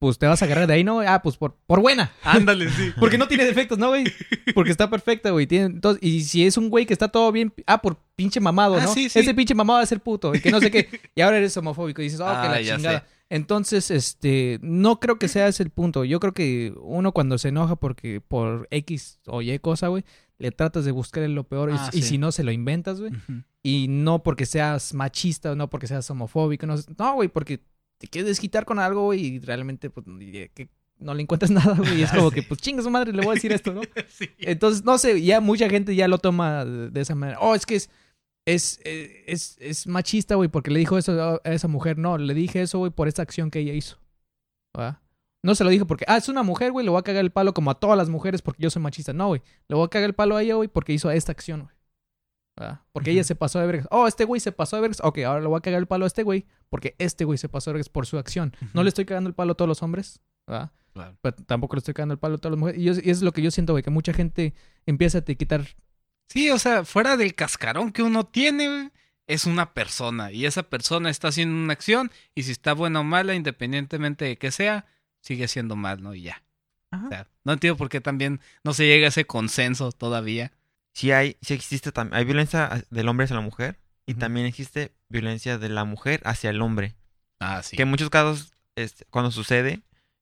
pues 0.03 0.17
te 0.19 0.25
vas 0.27 0.41
a 0.41 0.45
agarrar 0.45 0.67
de 0.67 0.73
ahí, 0.73 0.83
¿no? 0.83 0.99
Ah, 0.99 1.21
pues 1.21 1.37
por, 1.37 1.55
por 1.65 1.79
buena. 1.79 2.11
Ándale, 2.23 2.69
sí. 2.69 2.91
Porque 2.99 3.17
no 3.17 3.25
tiene 3.29 3.45
defectos, 3.45 3.77
¿no, 3.77 3.87
güey? 3.87 4.03
Porque 4.53 4.69
está 4.71 4.89
perfecta, 4.89 5.29
güey. 5.31 5.47
Tiene, 5.47 5.67
entonces, 5.67 6.03
y 6.03 6.23
si 6.23 6.45
es 6.45 6.57
un 6.57 6.69
güey 6.69 6.85
que 6.85 6.91
está 6.91 7.07
todo 7.07 7.31
bien, 7.31 7.53
ah, 7.65 7.81
por 7.81 7.97
pinche 8.17 8.41
mamado, 8.41 8.75
Ah, 8.75 8.81
¿no? 8.83 8.93
sí, 8.93 9.07
sí. 9.07 9.19
Ese 9.19 9.33
pinche 9.33 9.55
mamado 9.55 9.77
va 9.77 9.83
a 9.83 9.87
ser 9.87 10.01
puto, 10.01 10.35
y 10.35 10.41
que 10.41 10.51
no 10.51 10.59
sé 10.59 10.69
qué. 10.71 10.89
Y 11.15 11.21
ahora 11.21 11.37
eres 11.37 11.55
homofóbico 11.55 12.01
y 12.01 12.05
dices, 12.05 12.19
oh, 12.19 12.25
que 12.25 12.29
Ah, 12.31 12.49
la 12.51 12.61
ya 12.61 12.75
chingada. 12.75 12.99
sé. 12.99 13.05
Entonces, 13.29 13.89
este, 13.91 14.59
no 14.61 14.99
creo 14.99 15.17
que 15.17 15.29
sea 15.29 15.47
ese 15.47 15.63
el 15.63 15.69
punto. 15.69 16.03
Yo 16.03 16.19
creo 16.19 16.33
que 16.33 16.73
uno 16.81 17.13
cuando 17.13 17.37
se 17.37 17.47
enoja 17.47 17.77
porque 17.77 18.19
por 18.19 18.67
X 18.71 19.19
o 19.27 19.41
Y 19.41 19.57
cosa, 19.59 19.87
güey, 19.87 20.03
le 20.37 20.51
tratas 20.51 20.83
de 20.83 20.91
buscar 20.91 21.27
lo 21.29 21.45
peor 21.45 21.69
y- 21.71 21.75
Ah, 21.77 21.89
y, 21.93 22.01
sí. 22.01 22.09
si 22.09 22.17
no 22.17 22.31
se 22.33 22.43
lo 22.43 22.51
inventas, 22.51 22.99
güey. 22.99 23.13
Y 23.63 23.87
no 23.87 24.21
porque 24.23 24.45
seas 24.45 24.93
machista 24.93 25.53
o 25.53 25.55
no 25.55 25.69
porque 25.69 25.87
seas 25.87 26.09
homofóbico, 26.11 26.67
no, 26.67 26.75
no, 26.99 27.13
güey, 27.15 27.29
porque 27.29 27.61
te 28.03 28.09
quieres 28.09 28.27
desquitar 28.27 28.65
con 28.65 28.79
algo, 28.79 29.03
güey, 29.05 29.25
y 29.25 29.39
realmente 29.39 29.89
pues 29.89 30.05
que 30.53 30.67
no 30.99 31.13
le 31.13 31.21
encuentras 31.21 31.51
nada, 31.51 31.73
güey, 31.77 32.01
y 32.01 32.03
es 32.03 32.11
como 32.11 32.31
que 32.31 32.43
pues 32.43 32.59
chinga 32.59 32.83
su 32.83 32.89
madre, 32.89 33.13
le 33.13 33.21
voy 33.21 33.31
a 33.31 33.35
decir 33.35 33.53
esto, 33.53 33.71
¿no? 33.71 33.79
Sí. 34.09 34.29
Entonces, 34.39 34.83
no 34.83 34.97
sé, 34.97 35.21
ya 35.21 35.39
mucha 35.39 35.69
gente 35.69 35.95
ya 35.95 36.09
lo 36.09 36.17
toma 36.17 36.65
de, 36.65 36.99
esa 36.99 37.15
manera. 37.15 37.39
Oh, 37.39 37.55
es 37.55 37.65
que 37.65 37.75
es 37.75 37.89
es, 38.45 38.81
eh, 38.83 39.23
es, 39.25 39.55
es 39.61 39.87
machista, 39.87 40.35
güey, 40.35 40.49
porque 40.49 40.69
le 40.69 40.79
dijo 40.79 40.97
eso 40.97 41.39
a 41.41 41.49
esa 41.49 41.69
mujer. 41.69 41.97
No, 41.97 42.17
le 42.17 42.33
dije 42.33 42.61
eso, 42.61 42.79
güey, 42.79 42.91
por 42.91 43.07
esta 43.07 43.21
acción 43.21 43.49
que 43.49 43.59
ella 43.59 43.71
hizo. 43.71 43.99
¿Va? 44.77 45.01
No 45.43 45.55
se 45.55 45.63
lo 45.63 45.69
dije 45.69 45.85
porque, 45.85 46.03
ah, 46.09 46.17
es 46.17 46.27
una 46.27 46.43
mujer, 46.43 46.73
güey, 46.73 46.83
le 46.85 46.89
voy 46.89 46.99
a 46.99 47.03
cagar 47.03 47.23
el 47.23 47.31
palo 47.31 47.53
como 47.53 47.71
a 47.71 47.79
todas 47.79 47.97
las 47.97 48.09
mujeres 48.09 48.41
porque 48.41 48.61
yo 48.61 48.69
soy 48.69 48.81
machista. 48.81 49.13
No, 49.13 49.27
güey, 49.27 49.41
le 49.69 49.77
voy 49.77 49.85
a 49.85 49.87
cagar 49.87 50.09
el 50.09 50.13
palo 50.13 50.35
a 50.35 50.43
ella, 50.43 50.55
güey, 50.55 50.67
porque 50.67 50.91
hizo 50.91 51.09
esta 51.09 51.31
acción, 51.31 51.61
güey. 51.61 51.72
Porque 52.91 53.11
ella 53.11 53.23
se 53.23 53.35
pasó 53.35 53.59
de 53.59 53.65
vergas. 53.67 53.87
Oh, 53.91 54.07
este 54.07 54.25
güey 54.25 54.39
se 54.39 54.51
pasó 54.51 54.75
de 54.75 54.81
vergas. 54.83 54.99
Ok, 55.03 55.19
ahora 55.19 55.41
le 55.41 55.47
voy 55.47 55.57
a 55.57 55.61
cagar 55.61 55.79
el 55.79 55.87
palo 55.87 56.05
a 56.05 56.07
este 56.07 56.23
güey 56.23 56.45
porque 56.69 56.95
este 56.99 57.25
güey 57.25 57.37
se 57.37 57.49
pasó 57.49 57.71
de 57.71 57.73
vergas 57.75 57.89
por 57.89 58.05
su 58.05 58.17
acción. 58.17 58.55
No 58.73 58.83
le 58.83 58.89
estoy 58.89 59.05
cagando 59.05 59.27
el 59.27 59.33
palo 59.33 59.53
a 59.53 59.55
todos 59.55 59.67
los 59.69 59.81
hombres, 59.83 60.21
¿va? 60.49 60.71
Claro. 60.93 61.17
Pero 61.21 61.35
tampoco 61.47 61.75
le 61.75 61.79
estoy 61.79 61.93
cagando 61.95 62.13
el 62.13 62.19
palo 62.19 62.35
a 62.35 62.37
todas 62.37 62.51
las 62.51 62.59
mujeres. 62.59 62.79
Y, 62.81 62.83
yo- 62.85 62.93
y 63.03 63.09
es 63.09 63.21
lo 63.23 63.31
que 63.31 63.41
yo 63.41 63.49
siento, 63.49 63.73
güey, 63.73 63.83
que 63.83 63.89
mucha 63.89 64.13
gente 64.13 64.53
empieza 64.85 65.17
a 65.17 65.21
etiquetar 65.21 65.65
Sí, 66.29 66.49
o 66.51 66.57
sea, 66.57 66.85
fuera 66.85 67.17
del 67.17 67.35
cascarón 67.35 67.91
que 67.91 68.01
uno 68.01 68.23
tiene, 68.25 68.91
es 69.27 69.45
una 69.45 69.73
persona. 69.73 70.31
Y 70.31 70.45
esa 70.45 70.63
persona 70.63 71.09
está 71.09 71.27
haciendo 71.29 71.55
una 71.55 71.73
acción. 71.73 72.11
Y 72.33 72.43
si 72.43 72.51
está 72.51 72.73
buena 72.73 73.01
o 73.01 73.03
mala, 73.03 73.35
independientemente 73.35 74.25
de 74.25 74.37
que 74.37 74.51
sea, 74.51 74.85
sigue 75.21 75.47
siendo 75.47 75.75
mal, 75.75 76.01
¿no? 76.01 76.13
Y 76.15 76.21
ya. 76.23 76.43
Ajá. 76.91 77.05
O 77.05 77.09
sea, 77.09 77.27
no 77.43 77.53
entiendo 77.53 77.77
por 77.77 77.89
qué 77.89 77.99
también 78.01 78.39
no 78.63 78.73
se 78.73 78.85
llega 78.87 79.07
a 79.07 79.09
ese 79.09 79.25
consenso 79.25 79.91
todavía. 79.91 80.51
Sí 80.93 81.11
hay, 81.11 81.37
sí 81.41 81.53
existe 81.53 81.91
también, 81.91 82.17
hay 82.17 82.25
violencia 82.25 82.85
del 82.89 83.07
hombre 83.09 83.25
hacia 83.25 83.35
la 83.35 83.41
mujer 83.41 83.79
y 84.05 84.13
también 84.15 84.45
existe 84.45 84.93
violencia 85.09 85.57
de 85.57 85.69
la 85.69 85.85
mujer 85.85 86.21
hacia 86.25 86.49
el 86.49 86.61
hombre. 86.61 86.95
Ah, 87.39 87.61
sí. 87.63 87.75
Que 87.75 87.83
en 87.83 87.89
muchos 87.89 88.09
casos, 88.09 88.53
este, 88.75 89.05
cuando 89.09 89.31
sucede, 89.31 89.81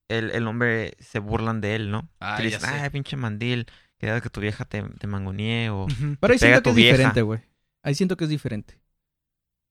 el, 0.09 0.31
el 0.31 0.47
hombre 0.47 0.95
se 0.99 1.19
burlan 1.19 1.61
de 1.61 1.75
él, 1.75 1.91
¿no? 1.91 2.09
Ah, 2.19 2.35
que 2.37 2.43
le 2.43 2.49
dicen, 2.51 2.69
ay, 2.69 2.89
pinche 2.89 3.17
mandil, 3.17 3.67
que 3.97 4.19
que 4.21 4.29
tu 4.29 4.39
vieja 4.41 4.65
te, 4.65 4.81
te 4.81 5.07
mangonee 5.07 5.69
o... 5.69 5.83
Ujú. 5.83 6.17
Pero 6.19 6.33
ahí 6.33 6.39
siento 6.39 6.63
que 6.63 6.69
es 6.69 6.75
vieja. 6.75 6.91
diferente, 6.93 7.21
güey. 7.21 7.39
Ahí 7.83 7.95
siento 7.95 8.17
que 8.17 8.23
es 8.23 8.29
diferente. 8.29 8.79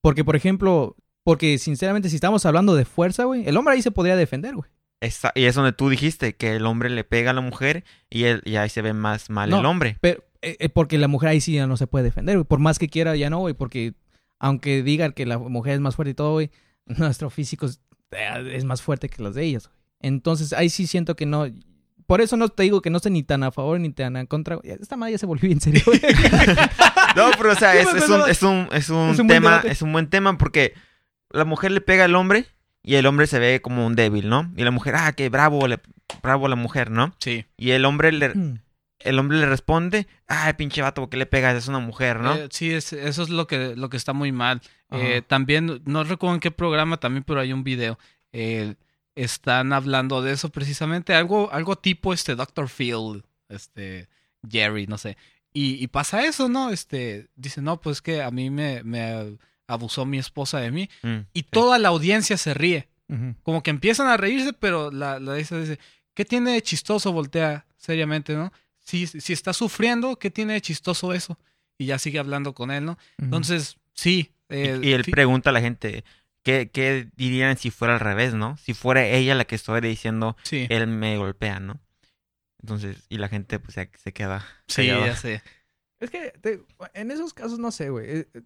Porque, 0.02 0.24
por 0.24 0.36
ejemplo, 0.36 0.96
porque 1.24 1.58
sinceramente, 1.58 2.08
si 2.08 2.14
estamos 2.16 2.46
hablando 2.46 2.74
de 2.74 2.84
fuerza, 2.84 3.24
güey, 3.24 3.46
el 3.48 3.56
hombre 3.56 3.74
ahí 3.74 3.82
se 3.82 3.90
podría 3.90 4.16
defender, 4.16 4.54
güey. 4.54 4.70
Esa- 5.00 5.32
y 5.34 5.44
es 5.44 5.54
donde 5.54 5.72
tú 5.72 5.88
dijiste 5.88 6.36
que 6.36 6.56
el 6.56 6.66
hombre 6.66 6.90
le 6.90 7.04
pega 7.04 7.30
a 7.30 7.34
la 7.34 7.40
mujer 7.40 7.84
y, 8.10 8.24
él, 8.24 8.42
y 8.44 8.56
ahí 8.56 8.68
se 8.68 8.82
ve 8.82 8.92
más 8.92 9.30
mal 9.30 9.50
No. 9.50 9.60
el 9.60 9.66
hombre. 9.66 9.96
Pero, 10.00 10.22
eh, 10.42 10.56
eh, 10.58 10.68
porque 10.68 10.98
la 10.98 11.08
mujer 11.08 11.30
ahí 11.30 11.40
sí 11.40 11.54
ya 11.54 11.66
no 11.66 11.76
se 11.76 11.86
puede 11.86 12.04
defender, 12.04 12.36
güey. 12.36 12.44
Por 12.46 12.58
más 12.58 12.78
que 12.78 12.88
quiera, 12.88 13.16
ya 13.16 13.30
no, 13.30 13.38
güey. 13.38 13.54
Porque, 13.54 13.94
aunque 14.38 14.82
digan 14.82 15.12
que 15.12 15.26
la 15.26 15.38
mujer 15.38 15.74
es 15.74 15.80
más 15.80 15.96
fuerte 15.96 16.10
y 16.10 16.14
todo, 16.14 16.32
güey, 16.32 16.50
nuestro 16.86 17.30
físico 17.30 17.66
es, 17.66 17.80
eh, 18.12 18.52
es 18.54 18.64
más 18.64 18.82
fuerte 18.82 19.08
que 19.08 19.22
los 19.22 19.34
de 19.34 19.44
ellas, 19.44 19.66
güey. 19.66 19.76
Entonces, 20.02 20.52
ahí 20.52 20.70
sí 20.70 20.86
siento 20.86 21.14
que 21.14 21.26
no. 21.26 21.46
Por 22.06 22.20
eso 22.20 22.36
no 22.36 22.48
te 22.48 22.62
digo 22.64 22.80
que 22.82 22.90
no 22.90 22.96
estoy 22.96 23.12
ni 23.12 23.22
tan 23.22 23.42
a 23.44 23.52
favor 23.52 23.78
ni 23.78 23.90
tan 23.90 24.16
en 24.16 24.26
contra. 24.26 24.56
güey. 24.56 24.72
Esta 24.72 24.96
madre 24.96 25.12
ya 25.12 25.18
se 25.18 25.26
volvió 25.26 25.46
bien 25.48 25.60
serio, 25.60 25.82
güey. 25.84 26.00
No, 27.16 27.30
pero 27.36 27.52
o 27.52 27.54
sea, 27.54 27.74
es, 27.80 27.86
un, 28.08 28.28
es 28.28 28.42
un, 28.42 28.68
es 28.72 28.88
un 28.90 29.10
es 29.10 29.18
un 29.18 29.26
buen 29.26 29.28
tema, 29.28 29.62
es 29.64 29.82
un 29.82 29.92
buen 29.92 30.08
tema 30.08 30.38
porque 30.38 30.74
la 31.30 31.44
mujer 31.44 31.72
le 31.72 31.80
pega 31.80 32.04
al 32.04 32.14
hombre 32.14 32.46
y 32.82 32.94
el 32.94 33.06
hombre 33.06 33.26
se 33.26 33.38
ve 33.38 33.60
como 33.60 33.84
un 33.86 33.94
débil, 33.96 34.28
¿no? 34.28 34.50
Y 34.56 34.62
la 34.64 34.70
mujer, 34.70 34.94
ah, 34.96 35.12
que 35.12 35.28
bravo, 35.28 35.66
le, 35.68 35.80
bravo 36.22 36.48
la 36.48 36.56
mujer, 36.56 36.90
¿no? 36.90 37.12
Sí. 37.18 37.44
Y 37.56 37.72
el 37.72 37.84
hombre 37.84 38.12
le, 38.12 38.28
Mm. 38.30 38.60
El 39.00 39.18
hombre 39.18 39.38
le 39.38 39.46
responde, 39.46 40.06
ah, 40.28 40.52
pinche 40.56 40.82
vato, 40.82 41.02
¿por 41.02 41.10
qué 41.10 41.16
le 41.16 41.26
pegas? 41.26 41.56
Es 41.56 41.68
una 41.68 41.78
mujer, 41.78 42.20
¿no? 42.20 42.34
Eh, 42.34 42.48
sí, 42.50 42.70
es- 42.72 42.92
eso 42.92 43.22
es 43.22 43.28
lo 43.30 43.46
que, 43.46 43.74
lo 43.76 43.88
que 43.90 43.96
está 43.96 44.12
muy 44.12 44.32
mal. 44.32 44.60
Eh, 44.92 45.22
también, 45.26 45.80
no 45.84 46.04
recuerdo 46.04 46.34
en 46.34 46.40
qué 46.40 46.50
programa 46.50 46.98
también, 46.98 47.24
pero 47.24 47.40
hay 47.40 47.52
un 47.52 47.64
video. 47.64 47.98
eh, 48.32 48.74
están 49.16 49.72
hablando 49.72 50.22
de 50.22 50.32
eso 50.32 50.50
precisamente. 50.50 51.14
Algo, 51.14 51.52
algo 51.52 51.76
tipo 51.76 52.12
este 52.12 52.36
Dr. 52.36 52.68
Phil, 52.68 53.24
este 53.48 54.08
Jerry, 54.48 54.86
no 54.86 54.96
sé. 54.98 55.16
Y, 55.52 55.82
y 55.82 55.88
pasa 55.88 56.24
eso, 56.24 56.48
¿no? 56.48 56.70
Este, 56.70 57.28
dice, 57.34 57.60
no, 57.60 57.80
pues 57.80 58.00
que 58.02 58.22
a 58.22 58.30
mí 58.30 58.50
me, 58.50 58.82
me 58.84 59.36
abusó 59.66 60.06
mi 60.06 60.18
esposa 60.18 60.60
de 60.60 60.70
mí. 60.70 60.88
Mm, 61.02 61.18
Y 61.32 61.40
sí. 61.40 61.46
toda 61.50 61.78
la 61.78 61.88
audiencia 61.88 62.36
se 62.36 62.54
ríe. 62.54 62.88
Como 63.42 63.64
que 63.64 63.70
empiezan 63.70 64.06
a 64.06 64.16
reírse, 64.16 64.52
pero 64.52 64.92
la, 64.92 65.18
la 65.18 65.34
dice, 65.34 65.58
dice, 65.60 65.80
¿qué 66.14 66.24
tiene 66.24 66.52
de 66.52 66.62
chistoso? 66.62 67.12
Voltea 67.12 67.66
seriamente, 67.76 68.34
¿no? 68.36 68.52
Si, 68.90 69.06
si 69.06 69.32
está 69.32 69.52
sufriendo, 69.52 70.16
¿qué 70.18 70.30
tiene 70.30 70.54
de 70.54 70.60
chistoso 70.60 71.12
eso? 71.12 71.38
Y 71.78 71.86
ya 71.86 71.98
sigue 71.98 72.18
hablando 72.18 72.54
con 72.54 72.70
él, 72.70 72.84
¿no? 72.84 72.98
Entonces, 73.18 73.76
sí. 73.94 74.32
Y- 74.48 74.54
eh, 74.54 74.80
y 74.82 74.92
él 74.92 75.04
pregunta 75.04 75.50
a 75.50 75.52
la 75.52 75.60
gente, 75.60 76.04
¿qué, 76.42 76.70
¿qué 76.72 77.08
dirían 77.16 77.56
si 77.56 77.70
fuera 77.70 77.94
al 77.94 78.00
revés, 78.00 78.34
no? 78.34 78.56
Si 78.58 78.74
fuera 78.74 79.06
ella 79.06 79.34
la 79.34 79.44
que 79.44 79.54
estuviera 79.54 79.86
diciendo, 79.88 80.36
sí, 80.42 80.66
él 80.70 80.86
me 80.88 81.16
golpea, 81.16 81.60
¿no? 81.60 81.80
Entonces, 82.62 83.04
y 83.08 83.16
la 83.18 83.28
gente 83.28 83.58
pues 83.58 83.74
se, 83.74 83.90
se 83.96 84.12
queda. 84.12 84.46
sí, 84.66 84.82
callada. 84.88 85.06
ya 85.06 85.16
sé. 85.16 85.42
Es 86.00 86.10
que 86.10 86.32
te- 86.40 86.60
en 86.94 87.10
esos 87.10 87.32
casos 87.34 87.58
no 87.58 87.70
sé, 87.70 87.90
güey. 87.90 88.06
Eh, 88.10 88.28
eh, 88.34 88.42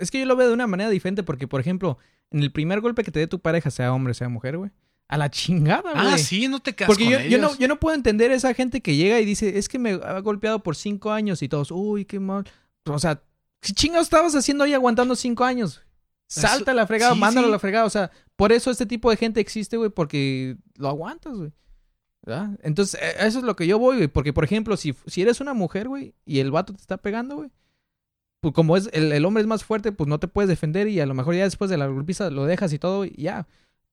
Es 0.00 0.10
que 0.10 0.18
yo 0.20 0.26
lo 0.26 0.36
veo 0.36 0.48
de 0.48 0.54
una 0.54 0.66
manera 0.66 0.90
diferente 0.90 1.22
porque, 1.22 1.46
por 1.48 1.60
ejemplo, 1.60 1.98
en 2.30 2.42
el 2.42 2.52
primer 2.52 2.80
golpe 2.80 3.04
que 3.04 3.10
te 3.10 3.20
dé 3.20 3.26
tu 3.26 3.40
pareja, 3.40 3.70
sea 3.70 3.92
hombre, 3.92 4.14
sea 4.14 4.28
mujer, 4.28 4.56
güey, 4.56 4.70
A 5.08 5.16
la 5.16 5.30
chingada, 5.30 5.92
güey. 5.92 6.06
Ah, 6.06 6.18
sí, 6.18 6.48
no 6.48 6.60
te 6.60 6.74
quedas 6.74 6.86
Porque 6.86 7.04
con 7.04 7.12
yo, 7.14 7.20
yo 7.20 7.38
no, 7.38 7.56
yo 7.56 7.66
no 7.66 7.80
puedo 7.80 7.96
entender 7.96 8.30
esa 8.30 8.52
gente 8.52 8.82
que 8.82 8.94
llega 8.94 9.18
y 9.20 9.24
dice, 9.24 9.58
es 9.58 9.68
que 9.68 9.78
me 9.78 9.92
ha 9.92 10.20
golpeado 10.20 10.62
por 10.62 10.76
cinco 10.76 11.10
años 11.10 11.42
y 11.42 11.48
todos, 11.48 11.70
uy, 11.70 12.04
qué 12.04 12.20
mal. 12.20 12.44
O 12.84 12.98
sea, 12.98 13.22
¿qué 13.60 13.72
chingados 13.72 14.06
estabas 14.06 14.34
haciendo 14.34 14.64
ahí 14.64 14.74
aguantando 14.74 15.16
cinco 15.16 15.44
años? 15.44 15.82
Salta 16.26 16.72
a 16.72 16.74
la 16.74 16.86
fregada, 16.86 17.14
sí, 17.14 17.20
mándalo 17.20 17.46
sí. 17.46 17.50
a 17.50 17.52
la 17.52 17.58
fregada. 17.58 17.86
O 17.86 17.90
sea, 17.90 18.10
por 18.36 18.52
eso 18.52 18.70
este 18.70 18.84
tipo 18.84 19.10
de 19.10 19.16
gente 19.16 19.40
existe, 19.40 19.78
güey, 19.78 19.88
porque 19.88 20.56
lo 20.76 20.88
aguantas, 20.88 21.34
güey. 21.34 21.52
¿Verdad? 22.22 22.58
Entonces, 22.62 23.00
eh, 23.00 23.14
eso 23.20 23.38
es 23.38 23.44
lo 23.44 23.56
que 23.56 23.66
yo 23.66 23.78
voy, 23.78 23.96
güey. 23.96 24.08
Porque, 24.08 24.34
por 24.34 24.44
ejemplo, 24.44 24.76
si, 24.76 24.94
si 25.06 25.22
eres 25.22 25.40
una 25.40 25.54
mujer, 25.54 25.88
güey, 25.88 26.14
y 26.26 26.40
el 26.40 26.50
vato 26.50 26.74
te 26.74 26.80
está 26.80 26.98
pegando, 26.98 27.36
güey, 27.36 27.50
pues 28.40 28.52
como 28.52 28.76
es 28.76 28.90
el, 28.92 29.10
el 29.10 29.24
hombre 29.24 29.40
es 29.40 29.46
más 29.46 29.64
fuerte, 29.64 29.90
pues 29.90 30.06
no 30.06 30.20
te 30.20 30.28
puedes 30.28 30.48
defender 30.48 30.88
y 30.88 31.00
a 31.00 31.06
lo 31.06 31.14
mejor 31.14 31.34
ya 31.34 31.44
después 31.44 31.70
de 31.70 31.78
la 31.78 31.86
golpiza 31.86 32.30
lo 32.30 32.44
dejas 32.44 32.72
y 32.74 32.78
todo, 32.78 33.06
y 33.06 33.14
ya. 33.16 33.46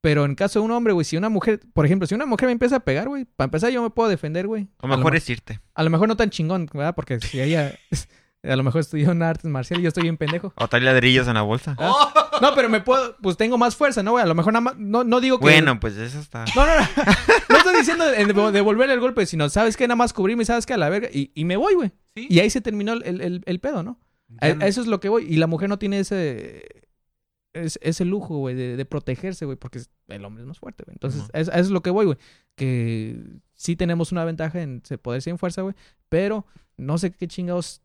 Pero 0.06 0.24
en 0.24 0.36
caso 0.36 0.60
de 0.60 0.66
un 0.66 0.72
hombre, 0.72 0.93
güey, 0.93 1.03
si 1.03 1.18
una 1.18 1.30
mujer, 1.30 1.62
por 1.74 1.84
ejemplo, 1.84 2.06
si 2.08 2.14
una 2.14 2.28
mujer 2.28 2.45
me 2.45 2.51
empieza 2.51 2.76
a 2.76 2.80
pegar, 2.82 3.08
güey, 3.08 3.26
para 3.26 3.45
empezar 3.45 3.72
yo 3.72 3.82
me 3.82 3.89
puedo 3.89 4.08
defender, 4.08 4.45
güey. 4.45 4.68
O 4.82 4.86
A 4.86 4.89
lo 4.89 4.97
mejor 4.97 5.14
me- 5.14 5.18
es 5.18 5.28
irte. 5.32 5.60
A 5.74 5.82
lo 5.82 5.89
mejor 5.89 6.08
no 6.08 6.16
tan 6.16 6.30
chingón, 6.30 6.70
¿verdad? 6.72 6.93
Porque 6.93 7.20
si 7.22 7.41
ella, 7.41 7.74
a 8.43 8.56
lo 8.56 8.62
mejor 8.62 8.82
estudió 8.82 9.12
en 9.12 9.24
artes 9.24 9.49
marciales 9.49 9.80
y 9.82 9.84
yo 9.86 9.88
estoy 9.88 10.03
bien 10.03 10.18
pendejo. 10.18 10.53
O 10.58 10.68
traer 10.68 10.84
ladrillos 10.84 11.28
en 11.28 11.34
la 11.34 11.41
bolsa. 11.41 11.76
Oh, 11.80 12.12
No, 12.39 12.53
pero 12.53 12.70
me 12.70 12.82
puedo, 12.82 13.18
pues 13.22 13.36
tengo 13.36 13.58
más 13.58 13.76
fuerza, 13.76 14.03
¿no, 14.03 14.12
güey? 14.12 14.24
A 14.24 14.28
lo 14.28 14.36
mejor 14.36 14.53
nada 14.53 14.62
más, 14.62 14.78
no, 14.78 15.03
no 15.03 15.20
digo 15.22 15.39
que... 15.39 15.43
Bueno, 15.45 15.80
pues 15.80 15.97
eso 15.97 16.20
está. 16.20 16.45
No, 16.56 16.66
no, 16.68 16.76
no. 16.80 16.88
No 17.49 17.58
estoy 17.58 17.76
diciendo 17.78 18.06
de- 18.06 18.26
de 18.26 18.51
devolverle 18.51 18.93
el 18.93 18.99
golpe, 18.99 19.26
sino, 19.26 19.49
¿sabes 19.49 19.76
qué? 19.76 19.88
Nada 19.88 19.95
más 19.95 20.14
cubrirme, 20.14 20.45
¿sabes 20.45 20.68
qué? 20.68 20.74
A 20.76 20.78
la 20.78 20.89
verga. 20.89 21.10
Y, 21.12 21.32
y 21.34 21.45
me 21.45 21.58
voy, 21.58 21.74
güey. 21.74 21.91
Sí. 22.16 22.28
Y 22.30 22.39
ahí 22.41 22.49
se 22.51 22.62
terminó 22.62 22.93
el, 22.93 23.03
el- 23.22 23.41
el 23.43 23.60
pedo, 23.60 23.82
¿no? 23.82 23.99
A, 24.39 24.45
a 24.47 24.68
eso 24.68 24.82
es 24.82 24.88
lo 24.88 24.99
que 24.99 25.10
voy. 25.10 25.26
Y 25.28 25.38
la 25.38 25.47
mujer 25.47 25.68
no 25.70 25.80
tiene 25.80 25.99
ese... 25.99 26.84
es- 27.56 27.80
ese 27.82 28.06
lujo, 28.06 28.38
güey, 28.38 28.56
de, 28.56 28.78
de 28.78 28.86
protegerse, 28.86 29.45
güey, 29.45 29.58
porque 29.58 29.80
el 30.08 30.24
hombre 30.26 30.43
es 30.43 30.47
más 30.47 30.60
fuerte, 30.60 30.84
güey. 30.86 30.95
Entonces, 30.95 31.22
Ujú. 31.22 31.32
a 31.34 31.39
eso 31.39 31.51
a 31.51 31.56
eso 31.56 31.64
es 31.64 31.72
lo 31.72 31.82
que 31.82 31.89
voy, 31.89 32.06
güey. 32.06 32.18
Que 32.56 33.22
sí 33.53 33.76
tenemos 33.76 34.12
una 34.12 34.24
ventaja 34.26 34.62
en 34.62 34.82
poder 35.01 35.22
ser 35.22 35.32
en 35.32 35.38
fuerza, 35.38 35.62
güey, 35.62 35.76
pero 36.10 36.45
no 36.78 36.97
sé 36.97 37.12
qué 37.12 37.28
chingados, 37.28 37.82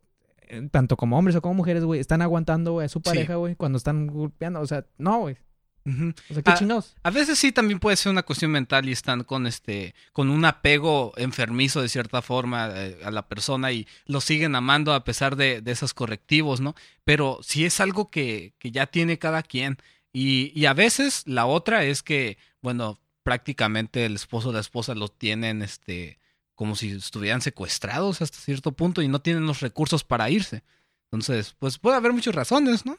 eh, 0.49 0.69
tanto 0.71 0.97
como 0.97 1.19
hombres 1.19 1.37
o 1.37 1.43
como 1.43 1.55
mujeres, 1.55 1.85
güey, 1.85 2.01
están 2.01 2.23
aguantando, 2.23 2.73
güey, 2.73 2.87
a 2.87 2.89
su 2.89 3.01
pareja, 3.01 3.37
güey, 3.37 3.57
cuando 3.57 3.79
están 3.79 4.07
golpeando. 4.09 4.61
O 4.61 4.67
sea, 4.67 4.87
no, 4.99 5.21
güey. 5.21 5.37
Ujú. 5.85 6.13
O 6.31 6.35
sea, 6.35 6.43
qué 6.43 6.55
chingados. 6.55 6.95
A 7.03 7.11
veces 7.11 7.39
sí 7.39 7.53
también 7.53 7.81
puede 7.81 7.97
ser 7.97 8.13
una 8.13 8.23
cuestión 8.23 8.51
mental 8.51 8.89
y 8.89 8.93
están 8.93 9.25
con 9.25 9.47
este 9.47 9.95
con 10.13 10.31
un 10.31 10.45
apego 10.45 11.13
enfermizo 11.17 11.81
de 11.81 11.89
cierta 11.89 12.23
forma 12.23 12.69
eh, 12.75 12.99
a 13.05 13.11
la 13.11 13.27
persona 13.29 13.73
y 13.73 13.87
lo 14.07 14.21
siguen 14.21 14.55
amando 14.55 14.93
a 14.93 15.05
pesar 15.05 15.37
de, 15.37 15.61
de 15.63 15.73
esos 15.73 15.95
correctivos, 15.95 16.61
¿no? 16.61 16.75
Pero 17.05 17.41
sí 17.43 17.65
es 17.65 17.81
algo 17.81 18.11
que, 18.11 18.53
que 18.59 18.71
ya 18.71 18.87
tiene 18.87 19.19
cada 19.19 19.43
quien. 19.43 19.79
Y, 20.13 20.53
y 20.55 20.67
a 20.67 20.75
veces 20.75 21.23
la 21.27 21.47
otra 21.47 21.85
es 21.85 22.03
que, 22.03 22.37
bueno, 22.61 22.99
prácticamente 23.23 24.05
el 24.05 24.17
esposo 24.17 24.49
o 24.49 24.53
la 24.53 24.61
esposa 24.61 24.95
lo 24.95 25.09
tienen 25.09 25.63
este 25.63 26.19
como 26.55 26.77
si 26.77 26.91
estuvieran 26.91 27.41
secuestrados 27.41 28.21
hasta 28.21 28.39
cierto 28.39 28.73
punto 28.73 29.01
y 29.01 29.09
no 29.09 29.23
tienen 29.23 29.47
los 29.47 29.61
recursos 29.61 30.05
para 30.05 30.29
irse. 30.29 30.63
Entonces, 31.11 31.57
pues 31.59 31.79
puede 31.79 31.97
haber 31.97 32.13
muchas 32.13 32.35
razones, 32.35 32.85
¿no? 32.85 32.99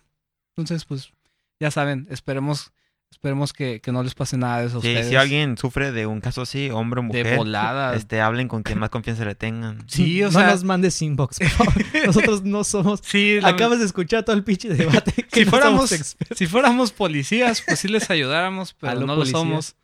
Entonces, 0.50 0.84
pues, 0.86 1.14
ya 1.62 1.72
saben, 1.72 2.07
esperemos, 2.09 2.74
esperemos 3.12 3.53
que, 3.53 3.80
que 3.82 3.91
no 3.91 4.03
les 4.03 4.16
pase 4.16 4.36
nada 4.36 4.59
de 4.62 4.68
eso 4.68 4.82
Sí, 4.82 4.88
ustedes. 4.89 5.07
si 5.09 5.16
alguien 5.16 5.57
sufre 5.57 5.91
de 5.91 6.07
un 6.07 6.20
caso 6.22 6.41
así, 6.41 6.70
hombre 6.72 6.99
o 6.99 7.03
de 7.03 7.07
mujer, 7.07 7.38
volada. 7.38 7.93
este, 7.95 8.20
hablen 8.20 8.47
con 8.47 8.64
quien 8.64 8.80
más 8.80 8.89
confianza 8.89 9.24
le 9.26 9.36
tengan. 9.36 9.78
Sí, 9.88 10.24
o 10.24 10.32
no 10.32 10.39
sea, 10.39 10.49
nos 10.51 10.64
mandes 10.64 11.01
inbox, 11.01 11.38
por 11.39 11.47
favor. 11.49 11.74
Nosotros 12.07 12.43
no 12.43 12.64
somos. 12.64 12.99
sí, 13.03 13.39
la- 13.39 13.49
Acabas 13.49 13.80
de 13.80 13.86
escuchar 13.86 14.24
todo 14.26 14.36
el 14.36 14.43
pinche 14.43 14.70
debate. 14.74 15.12
Que 15.24 15.41
si 15.41 15.45
no 15.45 15.51
fuéramos, 15.51 16.16
si 16.36 16.47
fuéramos 16.47 16.91
policías, 16.91 17.62
pues 17.66 17.80
sí 17.80 17.88
les 17.88 18.09
ayudáramos, 18.09 18.74
pero 18.74 18.99
no 19.01 19.16
lo 19.16 19.26
somos. 19.26 19.76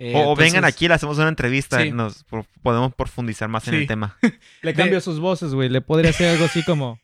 Eh, 0.00 0.12
O, 0.16 0.34
vengan 0.34 0.64
aquí, 0.64 0.88
le 0.88 0.94
hacemos 0.94 1.18
una 1.18 1.28
entrevista 1.28 1.80
Sí. 1.80 1.88
y 1.88 1.92
nos 1.92 2.24
por- 2.24 2.44
podemos 2.62 2.92
profundizar 2.94 3.48
más 3.48 3.68
en 3.68 3.74
el 3.74 3.86
tema. 3.86 4.16
Le 4.62 4.72
de- 4.72 4.74
cambio 4.74 5.00
sus 5.00 5.20
voces, 5.20 5.54
güey. 5.54 5.68
Le 5.68 5.80
podría 5.82 6.10
hacer 6.10 6.30
algo 6.30 6.46
así 6.46 6.64
como. 6.64 6.98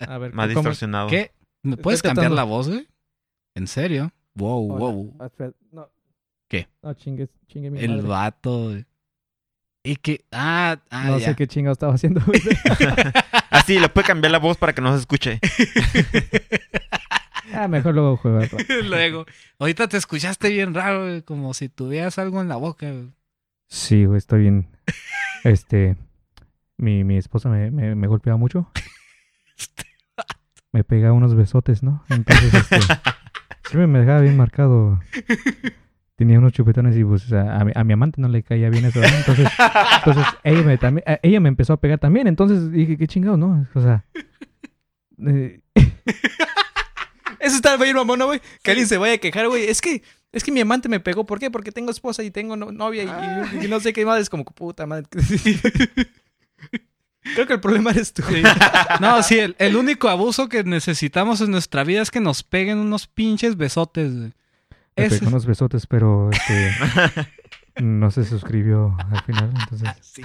A 0.00 0.18
ver, 0.18 0.32
Más 0.34 0.48
¿cómo- 0.48 0.60
distorsionado. 0.60 1.06
¿Qué? 1.08 1.30
¿Me 1.62 1.76
puedes 1.76 2.02
cambiar 2.02 2.24
tratando. 2.26 2.34
la 2.36 2.42
voz, 2.42 2.68
güey? 2.68 2.87
¿En 3.58 3.66
serio? 3.66 4.12
Wow, 4.34 4.70
Hola. 4.72 4.78
wow. 4.78 5.16
Ah, 5.18 5.26
espera, 5.26 5.50
no. 5.72 5.90
¿Qué? 6.46 6.68
No, 6.80 6.94
chingue, 6.94 7.28
chingue 7.48 7.72
mi 7.72 7.80
El 7.80 7.96
madre. 7.96 8.08
vato. 8.08 8.64
güey. 8.68 8.86
Y 9.82 9.96
que. 9.96 10.24
Ah, 10.30 10.78
ah, 10.90 11.04
No 11.08 11.18
ya. 11.18 11.30
sé 11.30 11.34
qué 11.34 11.48
chingado 11.48 11.72
estaba 11.72 11.94
haciendo. 11.94 12.20
Así, 13.50 13.76
Ah, 13.78 13.80
le 13.80 13.88
puede 13.88 14.06
cambiar 14.06 14.30
la 14.30 14.38
voz 14.38 14.56
para 14.56 14.72
que 14.74 14.80
no 14.80 14.92
se 14.94 15.00
escuche. 15.00 15.40
ah, 17.52 17.66
mejor 17.66 17.94
luego 17.94 18.16
juega. 18.16 18.46
Luego, 18.84 19.26
ahorita 19.58 19.88
te 19.88 19.96
escuchaste 19.96 20.50
bien 20.50 20.72
raro, 20.72 21.02
güey, 21.02 21.22
como 21.22 21.52
si 21.52 21.68
tuvieras 21.68 22.16
algo 22.20 22.40
en 22.40 22.48
la 22.48 22.56
boca. 22.56 22.88
güey. 22.88 23.10
Sí, 23.66 24.04
güey, 24.04 24.18
estoy 24.18 24.42
bien. 24.42 24.68
Este. 25.42 25.96
Mi, 26.76 27.02
mi 27.02 27.16
esposa 27.16 27.48
me, 27.48 27.72
me, 27.72 27.96
me 27.96 28.06
golpeaba 28.06 28.38
mucho. 28.38 28.70
Me 30.70 30.84
pegaba 30.84 31.14
unos 31.14 31.34
besotes, 31.34 31.82
¿no? 31.82 32.04
Entonces, 32.08 32.54
este. 32.54 32.76
Siempre 33.68 33.86
me 33.86 34.00
dejaba 34.00 34.20
bien 34.20 34.36
marcado. 34.36 35.00
Tenía 36.16 36.38
unos 36.40 36.52
chupetones 36.52 36.96
y 36.96 37.04
pues 37.04 37.32
a, 37.32 37.60
a 37.60 37.64
mi, 37.64 37.70
a 37.74 37.84
mi 37.84 37.92
amante 37.92 38.20
no 38.20 38.26
le 38.28 38.42
caía 38.42 38.70
bien 38.70 38.84
eso, 38.86 39.00
¿no? 39.00 39.06
Entonces, 39.06 39.48
entonces 39.98 40.24
ella 40.42 40.62
me 40.62 40.76
también, 40.76 41.04
a- 41.06 41.20
ella 41.22 41.38
me 41.38 41.48
empezó 41.48 41.74
a 41.74 41.80
pegar 41.80 42.00
también. 42.00 42.26
Entonces 42.26 42.72
dije, 42.72 42.96
qué 42.96 43.06
chingado, 43.06 43.36
¿no? 43.36 43.66
O 43.74 43.80
sea. 43.80 44.04
eh, 45.26 45.60
Eso 47.38 47.54
está 47.56 47.76
bien 47.76 47.94
mamón, 47.94 48.18
¿no, 48.18 48.26
güey? 48.26 48.40
Que 48.64 48.72
alguien 48.72 48.88
se 48.88 48.98
vaya 48.98 49.14
a 49.14 49.18
quejar, 49.18 49.46
güey. 49.48 49.64
Es 49.68 49.80
que, 49.80 50.02
es 50.32 50.42
que 50.42 50.50
mi 50.50 50.58
amante 50.60 50.88
me 50.88 50.98
pegó. 50.98 51.24
¿Por 51.24 51.38
qué? 51.38 51.52
Porque 51.52 51.70
tengo 51.70 51.92
esposa 51.92 52.24
y 52.24 52.32
tengo 52.32 52.56
no- 52.56 52.72
novia 52.72 53.04
y, 53.04 53.58
y- 53.60 53.66
y 53.66 53.68
no 53.68 53.78
sé 53.78 53.92
qué 53.92 54.04
más. 54.04 54.20
Es 54.20 54.28
como, 54.28 54.44
puta 54.44 54.86
madre. 54.86 55.04
Creo 57.34 57.46
que 57.46 57.52
el 57.54 57.60
problema 57.60 57.90
eres 57.90 58.12
tú. 58.12 58.22
Sí. 58.28 58.42
No, 59.00 59.22
sí, 59.22 59.38
el, 59.38 59.54
el 59.58 59.76
único 59.76 60.08
abuso 60.08 60.48
que 60.48 60.64
necesitamos 60.64 61.40
en 61.40 61.50
nuestra 61.50 61.84
vida 61.84 62.02
es 62.02 62.10
que 62.10 62.20
nos 62.20 62.42
peguen 62.42 62.78
unos 62.78 63.06
pinches 63.06 63.56
besotes. 63.56 64.14
güey. 64.16 64.32
Pegó 64.94 65.28
unos 65.28 65.46
besotes, 65.46 65.86
pero 65.86 66.30
este, 66.32 66.72
no 67.82 68.10
se 68.10 68.24
suscribió 68.24 68.96
al 69.12 69.22
final. 69.22 69.52
Entonces. 69.60 69.88
Sí. 70.18 70.22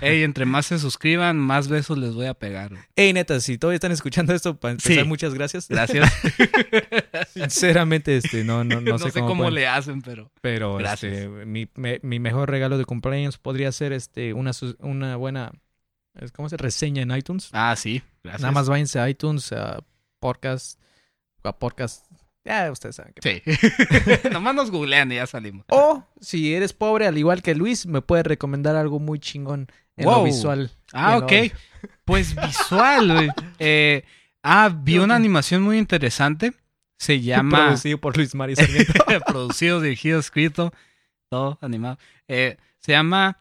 Ey, 0.00 0.22
entre 0.22 0.46
más 0.46 0.64
se 0.66 0.78
suscriban, 0.78 1.36
más 1.38 1.68
besos 1.68 1.98
les 1.98 2.14
voy 2.14 2.26
a 2.26 2.32
pegar. 2.34 2.70
güey. 2.70 2.82
Ey, 2.96 3.12
neta, 3.12 3.38
si 3.40 3.58
todavía 3.58 3.74
están 3.76 3.92
escuchando 3.92 4.32
esto, 4.34 4.56
para 4.58 4.72
empezar, 4.72 5.02
Sí. 5.02 5.04
muchas 5.04 5.34
gracias. 5.34 5.68
Gracias. 5.68 6.10
Sinceramente, 7.32 8.16
este, 8.16 8.44
no, 8.44 8.64
no, 8.64 8.80
no, 8.80 8.92
No, 8.92 8.98
sé, 8.98 9.10
sé 9.10 9.20
cómo, 9.20 9.28
cómo 9.28 9.42
pueden- 9.44 9.54
le 9.54 9.66
hacen, 9.68 10.02
pero. 10.02 10.30
Pero 10.40 10.76
Gracias. 10.76 11.12
este, 11.12 11.28
mi, 11.28 11.68
me- 11.74 12.00
mi 12.02 12.18
mejor 12.18 12.50
regalo 12.50 12.78
de 12.78 12.84
cumpleaños 12.84 13.38
podría 13.38 13.70
ser 13.72 13.92
este 13.92 14.32
una, 14.34 14.52
una 14.80 15.16
buena 15.16 15.52
es- 15.52 15.60
¿cómo 16.34 16.48
se 16.48 16.56
reseña 16.56 17.02
en 17.02 17.10
iTunes? 17.16 17.50
Ah, 17.52 17.74
sí. 17.76 18.02
Gracias. 18.22 18.42
Nada 18.42 18.52
más 18.52 18.68
váyanse 18.68 18.98
a 19.00 19.08
iTunes, 19.08 19.52
a 19.52 19.78
podcast, 20.20 20.80
a 21.42 21.56
podcast. 21.56 22.06
Ya 22.44 22.70
ustedes 22.70 22.96
saben 22.96 23.14
que. 23.14 23.42
Sí. 23.42 24.28
Nomás 24.30 24.54
nos 24.54 24.70
googlean 24.70 25.10
y 25.12 25.14
ya 25.16 25.26
salimos. 25.26 25.64
O 25.70 26.04
si 26.20 26.54
eres 26.54 26.72
pobre, 26.74 27.06
al 27.06 27.16
igual 27.16 27.42
que 27.42 27.54
Luis, 27.54 27.86
me 27.86 28.02
puedes 28.02 28.26
recomendar 28.26 28.76
algo 28.76 28.98
muy 29.00 29.18
chingón 29.18 29.68
en 29.96 30.04
lo 30.04 30.16
Wow. 30.16 30.24
visual. 30.24 30.70
y 30.72 30.88
Ah, 30.92 31.12
lo 31.18 31.24
ok. 31.24 31.32
audio. 31.32 31.50
Pues 32.04 32.34
visual, 32.36 33.12
güey. 33.12 33.28
Eh, 33.58 34.04
ah, 34.42 34.70
vi 34.76 34.98
una 34.98 35.16
animación 35.16 35.62
muy 35.62 35.78
interesante. 35.78 36.52
Se 36.98 37.20
llama. 37.22 37.64
Producido 37.64 37.98
por 37.98 38.16
Luis 38.16 38.34
Mario. 38.34 38.56
Producido, 39.26 39.80
dirigido, 39.80 40.20
escrito, 40.20 40.72
todo 41.30 41.58
animado. 41.62 41.98
Eh, 42.28 42.58
se 42.78 42.92
llama 42.92 43.38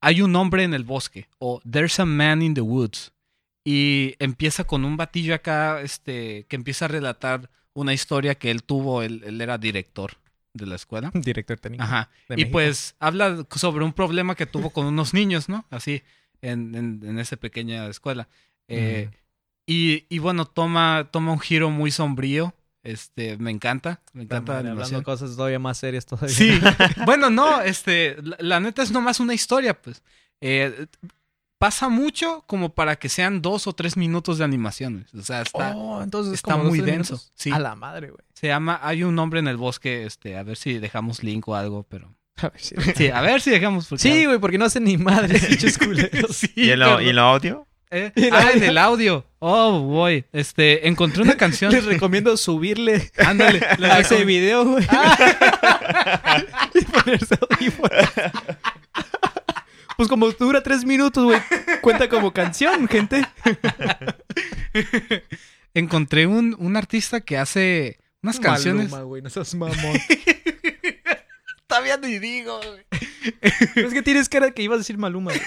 Hay 0.00 0.22
un 0.22 0.34
hombre 0.36 0.64
en 0.64 0.74
el 0.74 0.84
bosque 0.84 1.28
o 1.38 1.60
There's 1.70 2.00
a 2.00 2.04
Man 2.06 2.42
in 2.42 2.54
the 2.54 2.60
Woods. 2.60 3.12
Y 3.64 4.14
empieza 4.18 4.64
con 4.64 4.84
un 4.84 4.96
batillo 4.96 5.34
acá 5.34 5.82
este, 5.82 6.46
que 6.48 6.56
empieza 6.56 6.86
a 6.86 6.88
relatar 6.88 7.50
una 7.74 7.92
historia 7.92 8.34
que 8.34 8.50
él 8.50 8.62
tuvo. 8.62 9.02
Él, 9.02 9.22
él 9.26 9.40
era 9.40 9.58
director 9.58 10.12
de 10.54 10.66
la 10.66 10.76
escuela. 10.76 11.10
Director 11.14 11.58
técnico. 11.58 11.84
Ajá. 11.84 12.08
de 12.28 12.34
Y 12.34 12.36
México. 12.38 12.52
pues 12.52 12.96
habla 12.98 13.46
sobre 13.54 13.84
un 13.84 13.92
problema 13.92 14.34
que 14.34 14.46
tuvo 14.46 14.70
con 14.70 14.86
unos 14.86 15.12
niños, 15.14 15.48
¿no? 15.48 15.64
Así, 15.70 16.02
en, 16.40 16.74
en, 16.74 17.00
en 17.04 17.18
esa 17.18 17.36
pequeña 17.36 17.86
escuela. 17.88 18.28
Eh, 18.68 19.10
Mm. 19.10 19.14
y, 19.66 20.04
y 20.08 20.18
bueno, 20.18 20.46
toma, 20.46 21.08
toma 21.12 21.32
un 21.32 21.38
giro 21.40 21.70
muy 21.70 21.90
sombrío. 21.90 22.54
Este, 22.82 23.36
me 23.36 23.50
encanta. 23.50 24.00
Me 24.12 24.22
encanta 24.22 24.52
la 24.52 24.58
madre, 24.58 24.68
animación. 24.70 24.96
hablando 24.96 25.04
cosas 25.04 25.36
todavía 25.36 25.58
más 25.58 25.78
serias 25.78 26.06
todavía. 26.06 26.34
Sí, 26.34 26.58
bueno, 27.04 27.28
no, 27.30 27.60
este, 27.60 28.16
la, 28.22 28.36
la 28.40 28.60
neta 28.60 28.82
es 28.82 28.90
nomás 28.90 29.20
una 29.20 29.34
historia, 29.34 29.74
pues. 29.80 30.02
Eh, 30.40 30.86
pasa 31.58 31.90
mucho 31.90 32.42
como 32.46 32.70
para 32.74 32.96
que 32.96 33.10
sean 33.10 33.42
dos 33.42 33.66
o 33.66 33.74
tres 33.74 33.96
minutos 33.98 34.38
de 34.38 34.44
animación. 34.44 35.06
güey. 35.12 35.22
O 35.22 35.24
sea, 35.26 35.42
está, 35.42 35.76
Oh, 35.76 36.02
entonces 36.02 36.32
está 36.34 36.52
como 36.54 36.64
muy 36.64 36.80
denso, 36.80 37.20
sí. 37.34 37.50
A 37.50 37.58
la 37.58 37.74
madre, 37.76 38.08
güey. 38.10 38.22
se 38.32 38.46
llama 38.46 38.80
Hay 38.82 39.02
un 39.02 39.18
hombre 39.18 39.40
en 39.40 39.48
el 39.48 39.58
bosque, 39.58 40.06
este, 40.06 40.38
a 40.38 40.42
ver 40.42 40.56
si 40.56 40.78
dejamos 40.78 41.22
link 41.22 41.46
o 41.48 41.54
algo, 41.54 41.82
pero. 41.82 42.14
A 42.40 42.48
ver 42.48 42.58
si- 42.62 42.74
Sí, 42.96 43.08
a 43.08 43.20
ver 43.20 43.42
si 43.42 43.50
dejamos. 43.50 43.86
porque- 43.88 44.00
Sí, 44.02 44.24
güey, 44.24 44.38
porque 44.38 44.56
no 44.56 44.64
hacen 44.64 44.84
ni 44.84 44.96
madre, 44.96 45.38
pinches 45.48 45.76
culeros. 45.76 46.34
Sí, 46.34 46.50
¿Y 46.56 46.70
en 46.70 46.80
lo, 46.80 46.86
pero- 46.86 47.02
y 47.02 47.08
en 47.10 47.16
lo 47.16 47.22
audio? 47.22 47.66
Eh, 47.92 48.12
Ah, 48.32 48.50
en 48.54 48.62
el 48.62 48.78
audio. 48.78 49.26
Oh, 49.40 49.80
boy. 49.80 50.24
Este, 50.32 50.86
encontré 50.86 51.22
una 51.22 51.36
canción. 51.36 51.72
Les 51.72 51.84
recomiendo 51.84 52.36
subirle 52.36 53.10
Ándale. 53.18 53.60
a 53.82 53.98
ese 54.00 54.24
video, 54.24 54.64
güey. 54.64 54.84
y 56.74 56.84
ponerse 56.84 57.36
audífonos. 57.50 57.90
Pues 59.96 60.08
como 60.08 60.30
dura 60.30 60.62
tres 60.62 60.84
minutos, 60.84 61.24
güey. 61.24 61.40
Cuenta 61.82 62.08
como 62.08 62.32
canción, 62.32 62.86
gente. 62.88 63.26
Encontré 65.74 66.26
un, 66.26 66.56
un 66.58 66.76
artista 66.76 67.20
que 67.20 67.36
hace 67.38 67.98
unas 68.22 68.38
canciones. 68.40 68.90
Maluma, 68.90 69.04
güey, 69.06 69.22
no 69.22 69.30
seas 69.30 69.54
mamón. 69.54 69.98
Todavía 71.66 71.96
ni 71.98 72.18
digo, 72.18 72.58
güey. 72.60 72.84
es 73.76 73.92
que 73.92 74.02
tienes 74.02 74.28
cara 74.28 74.50
que 74.52 74.62
ibas 74.62 74.76
a 74.76 74.78
decir 74.78 74.96
Maluma, 74.98 75.32
güey. 75.32 75.42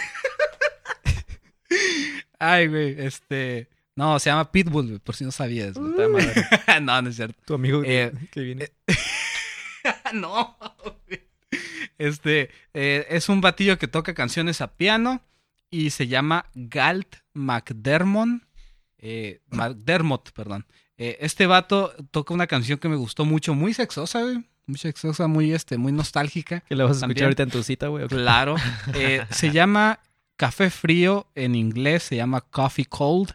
Ay, 2.40 2.68
güey, 2.68 2.96
este. 3.00 3.70
No, 3.96 4.18
se 4.20 4.30
llama 4.30 4.52
Pitbull, 4.52 4.88
güey, 4.88 5.00
por 5.00 5.16
si 5.16 5.24
no 5.24 5.32
sabías. 5.32 5.74
güey. 5.76 5.94
No, 6.82 7.02
no 7.02 7.10
es 7.10 7.16
cierto. 7.16 7.40
Tu 7.46 7.54
amigo 7.54 7.82
que, 7.84 8.04
Eh, 8.06 8.12
que 8.32 8.42
viene. 8.42 8.72
no. 10.14 10.58
güey. 11.08 11.22
Este 11.98 12.50
eh, 12.74 13.06
es 13.10 13.30
un 13.30 13.40
batillo 13.42 13.78
que 13.78 13.88
toca 13.88 14.14
canciones 14.14 14.62
a 14.62 14.76
piano 14.76 15.22
y 15.70 15.92
se 15.92 16.08
llama 16.08 16.48
Galt 16.56 17.18
McDermott. 17.34 18.42
eh, 18.98 19.42
McDermott, 19.52 20.32
perdón. 20.32 20.66
Eh, 20.98 21.18
este 21.22 21.46
vato 21.48 21.94
toca 22.12 22.34
una 22.34 22.48
canción 22.48 22.80
que 22.80 22.90
me 22.90 22.96
gustó 22.96 23.26
mucho, 23.26 23.54
muy 23.54 23.74
sexosa, 23.74 24.22
güey. 24.22 24.44
Muy 24.66 24.78
sexosa, 24.78 25.28
muy, 25.28 25.54
este, 25.54 25.78
muy 25.78 25.92
nostálgica. 25.92 26.62
Que 26.62 26.76
la 26.76 26.86
vas 26.86 26.98
a 27.04 27.06
escuchar 27.06 27.26
ahorita 27.26 27.44
en 27.44 27.50
tu 27.52 27.64
cita, 27.64 27.88
güey. 27.88 28.08
Claro. 28.08 28.56
Eh, 28.96 29.26
se 29.30 29.52
llama 29.52 30.00
Café 30.38 30.70
Frío 30.70 31.28
en 31.36 31.56
inglés, 31.56 32.04
se 32.04 32.16
llama 32.16 32.42
Coffee 32.42 32.86
Cold. 32.86 33.32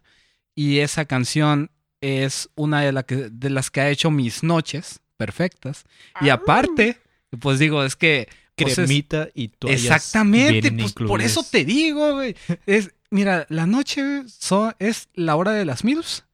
Y 0.55 0.78
esa 0.78 1.05
canción 1.05 1.70
es 2.01 2.49
una 2.57 2.80
de, 2.82 2.92
la 2.92 3.03
que- 3.05 3.28
de 3.30 3.51
las 3.51 3.70
que 3.70 3.80
ha 3.80 3.90
hecho 3.90 4.11
mis 4.11 4.42
noches 4.42 5.01
perfectas. 5.16 5.84
Y 6.20 6.28
aparte, 6.30 6.99
pues 7.40 7.59
digo, 7.59 7.84
es 7.84 7.96
que... 7.96 8.28
pues, 8.57 8.72
es- 8.78 8.86
Cremita 8.86 9.28
y 9.34 9.49
toallas 9.49 9.82
Exactamente, 9.84 10.72
pues 10.72 10.92
por 11.09 11.20
eso 11.22 11.44
te 11.49 11.64
digo, 11.64 12.14
güey. 12.14 12.34
Es, 12.66 12.90
mira, 13.11 13.46
la 13.49 13.66
noche 13.66 14.22
so- 14.26 14.74
es 14.80 15.09
la 15.14 15.36
hora 15.36 15.53
de 15.53 15.64
las 15.64 15.84
MILFs 15.84 16.24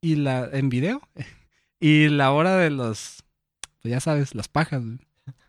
y 0.00 0.14
la 0.16 0.48
en 0.52 0.68
video 0.68 1.02
y 1.80 2.08
la 2.08 2.30
hora 2.32 2.56
de 2.56 2.70
los, 2.70 3.24
pues 3.82 3.90
ya 3.90 3.98
sabes, 4.00 4.34
las 4.36 4.46
pajas. 4.48 4.84
güey. 4.84 4.98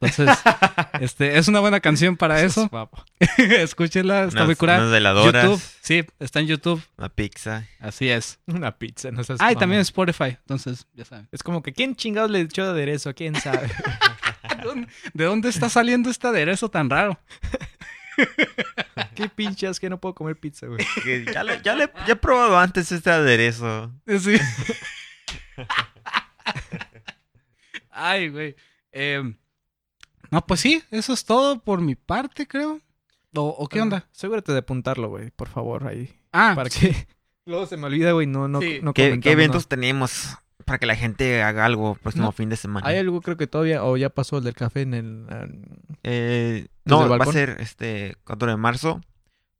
Entonces, 0.05 0.37
este, 1.01 1.37
es 1.37 1.47
una 1.47 1.59
buena 1.59 1.79
canción 1.79 2.17
para 2.17 2.41
eso. 2.41 2.69
Escúchenla, 3.37 4.23
está 4.25 4.37
Unas, 4.39 4.45
muy 4.47 4.55
curada. 4.55 4.79
unas 4.79 4.91
veladoras, 4.91 5.43
YouTube, 5.45 5.61
sí, 5.81 6.03
está 6.19 6.39
en 6.39 6.47
YouTube, 6.47 6.81
una 6.97 7.09
pizza. 7.09 7.65
así 7.79 8.09
es. 8.09 8.39
Una 8.47 8.77
pizza, 8.77 9.11
no 9.11 9.23
seas 9.23 9.39
Ah, 9.41 9.51
y 9.51 9.55
también 9.55 9.77
en 9.79 9.83
Spotify, 9.83 10.37
entonces, 10.41 10.85
ya 10.93 11.05
saben. 11.05 11.27
Es 11.31 11.43
como 11.43 11.61
que, 11.63 11.73
¿quién 11.73 11.95
chingados 11.95 12.31
le 12.31 12.41
echó 12.41 12.63
aderezo? 12.63 13.13
¿Quién 13.13 13.35
sabe? 13.35 13.67
¿De 15.13 15.25
dónde, 15.25 15.47
de 15.47 15.49
está 15.49 15.69
saliendo 15.69 16.09
este 16.09 16.27
aderezo 16.27 16.69
tan 16.69 16.89
raro? 16.89 17.19
¿Qué 19.15 19.27
pinchas 19.29 19.79
que 19.79 19.89
no 19.89 19.99
puedo 19.99 20.15
comer 20.15 20.37
pizza, 20.37 20.67
güey? 20.67 20.79
Que 21.03 21.25
ya, 21.25 21.43
le- 21.43 21.61
ya, 21.61 21.75
le- 21.75 21.91
ya 22.07 22.13
he 22.13 22.15
probado 22.15 22.57
antes 22.57 22.91
este 22.91 23.09
aderezo. 23.11 23.91
Sí. 24.07 24.37
Ay, 27.91 28.29
güey. 28.29 28.55
Em, 28.91 29.35
no, 30.35 30.45
pues 30.45 30.59
sí, 30.59 30.83
eso 30.91 31.13
es 31.13 31.23
todo 31.25 31.59
por 31.59 31.79
mi 31.81 31.95
parte, 31.95 32.47
creo. 32.47 32.81
¿O, 33.35 33.41
o 33.43 33.67
qué 33.67 33.81
onda? 33.81 34.07
Asegúrate 34.15 34.51
de 34.53 34.59
apuntarlo, 34.59 35.09
güey, 35.09 35.31
por 35.31 35.47
favor, 35.49 35.87
ahí. 35.87 36.13
Ah, 36.33 36.53
Para 36.55 36.69
que 36.69 37.07
luego 37.45 37.65
se 37.65 37.77
me 37.77 37.87
olvida, 37.87 38.11
güey, 38.11 38.27
no, 38.27 38.47
no, 38.47 38.61
Sí. 38.61 38.79
no 38.81 38.93
¿Qué, 38.93 39.19
qué 39.21 39.31
eventos 39.31 39.67
tenemos 39.67 40.37
para 40.65 40.79
que 40.79 40.85
la 40.87 40.95
gente 40.95 41.43
haga 41.43 41.63
algo 41.65 41.93
el 41.93 41.99
próximo 41.99 42.25
No, 42.25 42.31
fin 42.31 42.49
de 42.49 42.55
semana? 42.57 42.87
Hay 42.87 42.97
algo, 42.97 43.21
creo 43.21 43.37
que 43.37 43.47
todavía, 43.47 43.83
o 43.83 43.97
ya 43.97 44.09
pasó 44.09 44.37
el 44.39 44.43
del 44.43 44.55
café 44.55 44.81
en 44.81 44.93
el... 44.93 45.25
en- 45.29 45.65
Eh, 46.03 46.67
¿Desde 46.83 46.97
no, 46.97 47.03
el 47.13 47.19
va 47.21 47.23
a 47.23 47.31
ser 47.31 47.57
este 47.59 48.15
4 48.25 48.49
de 48.49 48.57
marzo. 48.57 49.01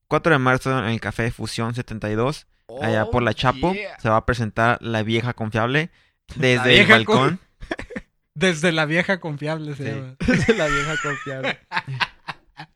4 0.08 0.34
de 0.34 0.40
marzo 0.40 0.78
en 0.80 0.86
el 0.86 1.00
Café 1.00 1.32
Fusión 1.32 1.74
72, 1.76 2.48
allá 2.82 3.06
por 3.12 3.24
la 3.24 3.34
Chapo. 3.34 3.70
Oh, 3.70 3.74
yeah. 3.74 4.00
Se 4.00 4.10
va 4.10 4.18
a 4.18 4.26
presentar 4.26 4.78
la 4.82 5.04
vieja 5.04 5.34
confiable 5.34 5.90
desde 6.36 6.82
el 6.82 6.88
balcón. 6.88 7.40
Desde 8.36 8.72
la 8.72 8.86
vieja 8.86 9.20
confiable 9.20 9.76
se 9.76 9.84
Sí. 9.86 9.90
llama. 9.92 10.16
la 10.58 10.68
vieja 10.68 10.96
confiable. 11.02 11.60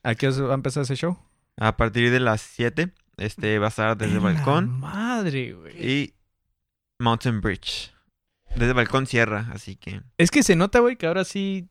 ¿A 0.04 0.16
qué 0.16 0.30
va 0.30 0.52
a 0.52 0.54
empezar 0.56 0.84
ese 0.84 0.96
show? 0.96 1.18
A 1.58 1.76
partir 1.78 2.10
de 2.12 2.20
las 2.20 2.42
7, 2.42 2.94
este 3.18 3.60
va 3.60 3.68
a 3.68 3.70
estar 3.70 3.98
desde 3.98 4.14
el 4.14 4.18
¡En 4.20 4.24
la 4.24 4.32
balcón 4.34 4.80
madre, 4.80 5.54
güey. 5.54 5.74
y 5.92 6.14
Mountain 7.00 7.42
Bridge. 7.42 7.94
Desde 8.52 8.68
el 8.70 8.74
balcón 8.74 9.06
cierra, 9.06 9.48
así 9.54 9.76
que 9.76 10.02
Es 10.18 10.32
que 10.32 10.42
se 10.44 10.56
nota, 10.56 10.80
güey, 10.80 10.96
que 10.96 11.06
ahora 11.08 11.24
sí 11.26 11.68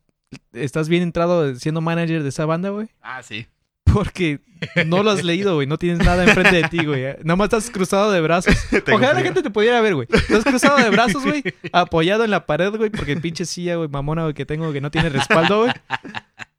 estás 0.53 0.87
bien 0.87 1.03
entrado 1.03 1.55
siendo 1.55 1.81
manager 1.81 2.21
de 2.23 2.29
esa 2.29 2.45
banda, 2.45 2.69
güey. 2.69 2.89
Ah, 3.01 3.21
sí. 3.23 3.47
Porque 3.93 4.39
no 4.85 5.03
lo 5.03 5.11
has 5.11 5.23
leído, 5.23 5.55
güey. 5.55 5.67
No 5.67 5.77
tienes 5.77 5.99
nada 6.05 6.23
enfrente 6.23 6.55
de 6.61 6.67
ti, 6.69 6.85
güey. 6.85 7.03
Nada 7.23 7.35
más 7.35 7.45
estás 7.45 7.69
cruzado 7.71 8.11
de 8.11 8.19
brazos. 8.21 8.53
Ojalá 8.91 9.13
la 9.13 9.21
gente 9.21 9.41
te 9.41 9.49
pudiera 9.49 9.79
ver, 9.81 9.95
güey. 9.95 10.07
Estás 10.11 10.43
cruzado 10.43 10.77
de 10.77 10.89
brazos, 10.89 11.23
güey. 11.23 11.43
Apoyado 11.73 12.23
en 12.25 12.31
la 12.31 12.45
pared, 12.45 12.71
güey. 12.75 12.89
Porque 12.89 13.13
el 13.13 13.21
pinche 13.21 13.45
silla, 13.45 13.75
güey, 13.77 13.87
mamona, 13.89 14.23
güey, 14.23 14.33
que 14.33 14.45
tengo 14.45 14.71
que 14.73 14.81
no 14.81 14.91
tiene 14.91 15.09
respaldo, 15.09 15.63
güey. 15.63 15.71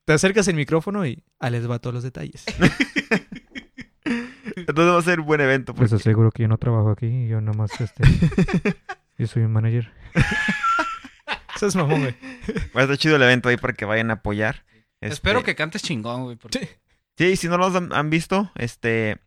Te 0.06 0.12
acercas 0.14 0.48
el 0.48 0.56
micrófono 0.56 1.06
y 1.06 1.22
ah, 1.38 1.50
les 1.50 1.70
va 1.70 1.78
todos 1.78 1.94
los 1.94 2.02
detalles. 2.02 2.44
Entonces 4.56 4.94
va 4.94 4.98
a 4.98 5.02
ser 5.02 5.20
un 5.20 5.26
buen 5.26 5.40
evento. 5.40 5.74
Pues 5.74 5.90
porque- 5.90 6.00
aseguro 6.02 6.30
que 6.30 6.42
yo 6.42 6.48
no 6.48 6.58
trabajo 6.58 6.90
aquí, 6.90 7.28
yo 7.28 7.40
nomás 7.40 7.70
este. 7.80 8.02
yo 9.18 9.26
soy 9.26 9.42
un 9.42 9.52
manager. 9.52 9.92
Eso 11.54 11.66
es 11.66 11.76
mamón, 11.76 12.00
güey. 12.00 12.14
Va 12.76 12.80
a 12.80 12.84
estar 12.84 12.96
chido 12.96 13.16
el 13.16 13.22
evento 13.22 13.48
ahí 13.48 13.56
para 13.56 13.72
que 13.74 13.84
vayan 13.84 14.10
a 14.10 14.14
apoyar. 14.14 14.64
Espero 15.00 15.38
Este, 15.40 15.52
que 15.52 15.56
cantes 15.56 15.82
chingón, 15.82 16.24
güey. 16.24 16.36
porque- 16.36 16.58
Sí. 16.58 16.68
Sí, 17.20 17.36
si 17.36 17.48
no 17.48 17.58
los 17.58 17.74
han, 17.74 17.92
han 17.92 18.08
visto, 18.08 18.50
este 18.54 19.20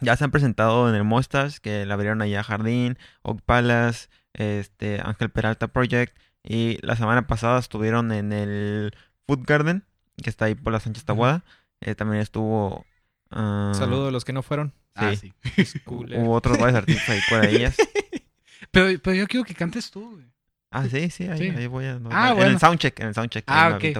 ya 0.00 0.16
se 0.16 0.24
han 0.24 0.30
presentado 0.30 0.88
en 0.88 0.94
el 0.94 1.04
Mostas, 1.04 1.60
que 1.60 1.84
la 1.84 1.92
abrieron 1.92 2.22
allá 2.22 2.42
Jardín, 2.42 2.96
Oak 3.20 3.42
Palace, 3.44 4.08
este 4.32 5.00
Ángel 5.04 5.28
Peralta 5.28 5.68
Project 5.68 6.16
y 6.42 6.78
la 6.80 6.96
semana 6.96 7.26
pasada 7.26 7.58
estuvieron 7.58 8.12
en 8.12 8.32
el 8.32 8.94
Food 9.26 9.44
Garden, 9.44 9.84
que 10.22 10.30
está 10.30 10.46
ahí 10.46 10.54
por 10.54 10.72
la 10.72 10.80
Sánchez 10.80 11.04
Tabuada. 11.04 11.44
Eh, 11.82 11.94
también 11.94 12.22
estuvo 12.22 12.86
ah, 13.30 13.72
Saludos 13.74 14.08
a 14.08 14.10
los 14.12 14.24
que 14.24 14.32
no 14.32 14.42
fueron. 14.42 14.72
Ah, 14.94 15.14
Sí. 15.14 15.34
sí. 15.66 15.80
Culero. 15.80 16.22
Hubo 16.22 16.32
otros 16.32 16.58
varios 16.58 16.78
artistas 16.78 17.10
ahí 17.10 17.20
por 17.28 17.44
ellas. 17.44 17.76
Pero, 18.70 19.00
pero 19.02 19.14
yo 19.14 19.26
quiero 19.28 19.44
que 19.44 19.54
cantes 19.54 19.90
tú, 19.90 20.12
güey. 20.12 20.24
Ah, 20.70 20.86
sí, 20.88 21.10
sí, 21.10 21.26
ahí, 21.28 21.38
Sí. 21.38 21.48
ahí 21.56 21.66
voy 21.66 21.84
a. 21.86 21.98
no, 21.98 22.08
Ah, 22.12 22.30
en 22.30 22.36
bueno. 22.36 22.50
el 22.52 22.58
soundcheck, 22.58 22.98
en 23.00 23.08
el 23.08 23.14
soundcheck. 23.14 23.44
ahí 23.48 23.56
Ah, 23.56 23.70
me 23.70 23.76
ok. 23.76 23.94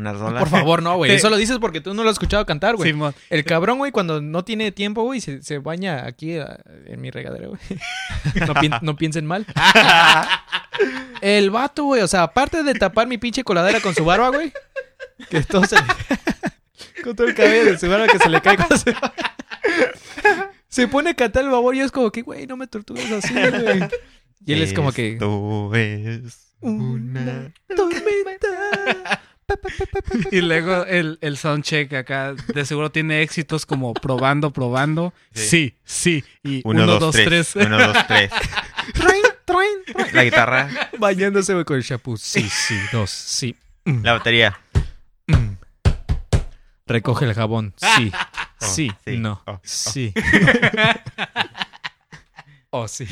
Unas, 0.00 0.16
unas 0.16 0.20
rolas. 0.20 0.40
Por 0.42 0.48
favor, 0.50 0.82
no, 0.82 0.96
güey. 0.96 1.12
Eso 1.14 1.30
lo 1.30 1.36
dices 1.36 1.58
porque 1.58 1.80
tú 1.80 1.94
no 1.94 2.02
lo 2.02 2.10
has 2.10 2.14
escuchado 2.14 2.44
cantar, 2.46 2.76
güey. 2.76 2.90
Simón. 2.90 3.14
El 3.28 3.44
cabrón, 3.44 3.78
güey, 3.78 3.92
cuando 3.92 4.20
no 4.20 4.44
tiene 4.44 4.72
tiempo, 4.72 5.02
güey, 5.04 5.20
se, 5.20 5.42
se 5.42 5.58
baña 5.58 6.06
aquí 6.06 6.38
ah, 6.38 6.58
en 6.86 7.00
mi 7.00 7.10
regadera, 7.10 7.48
güey. 7.48 7.60
No, 8.46 8.54
pien- 8.54 8.78
no 8.82 8.96
piensen 8.96 9.26
mal. 9.26 9.46
El 11.20 11.50
vato, 11.50 11.84
güey, 11.84 12.02
o 12.02 12.08
sea, 12.08 12.22
aparte 12.24 12.62
de 12.62 12.74
tapar 12.74 13.06
mi 13.06 13.18
pinche 13.18 13.44
coladera 13.44 13.80
con 13.80 13.94
su 13.94 14.04
barba, 14.04 14.30
güey. 14.30 14.52
Que 15.28 15.42
todo 15.42 15.64
se 15.66 15.76
le- 15.76 17.02
Con 17.02 17.14
todo 17.14 17.26
el 17.26 17.34
cabello 17.34 17.72
de 17.72 17.78
su 17.78 17.88
barba 17.88 18.06
que 18.08 18.18
se 18.18 18.28
le 18.28 18.40
cae 18.40 18.56
cuando 18.56 18.76
se 18.76 18.94
Se 20.68 20.88
pone 20.88 21.10
a 21.10 21.14
cantar 21.14 21.44
el 21.44 21.50
babor 21.50 21.74
y 21.74 21.80
es 21.80 21.90
como 21.92 22.10
que, 22.10 22.22
güey, 22.22 22.46
no 22.46 22.56
me 22.56 22.66
torturas 22.66 23.10
así, 23.10 23.34
güey. 23.34 23.88
Y 24.46 24.52
él 24.54 24.62
es 24.62 24.72
como 24.72 24.92
que... 24.92 25.12
Esto 25.14 25.74
es. 25.74 26.46
Una 26.62 27.52
tormenta. 27.74 29.19
Y 30.32 30.40
luego 30.40 30.84
el, 30.86 31.18
el 31.20 31.36
soundcheck 31.36 31.92
acá 31.94 32.34
de 32.34 32.64
seguro 32.64 32.90
tiene 32.90 33.22
éxitos 33.22 33.66
como 33.66 33.94
probando, 33.94 34.50
probando. 34.52 35.12
Sí, 35.32 35.74
sí. 35.84 36.24
Y 36.42 36.62
Uno, 36.64 36.86
dos, 36.86 37.14
tres. 37.14 37.54
Uno, 37.56 37.78
dos, 37.78 38.06
tres. 38.06 38.30
Troin, 38.94 39.22
troin, 39.44 39.70
troin. 39.86 40.08
La 40.14 40.24
guitarra, 40.24 40.68
Bañándose, 40.98 41.64
con 41.64 41.76
el 41.76 41.84
champú. 41.84 42.16
Sí, 42.16 42.42
sí, 42.48 42.78
dos, 42.92 43.10
sí. 43.10 43.56
Mm, 43.84 44.02
la 44.04 44.12
batería. 44.14 44.58
mm. 45.26 45.50
Recoge 46.86 47.24
el 47.24 47.34
jabón. 47.34 47.74
Sí. 47.76 48.10
Oh, 48.14 48.66
Sí. 48.66 48.90
sí. 49.04 49.16
No. 49.16 49.42
Oh, 49.46 49.52
oh. 49.52 49.60
Sí. 49.62 50.12
Oh, 52.72 52.86
sí. 52.86 53.04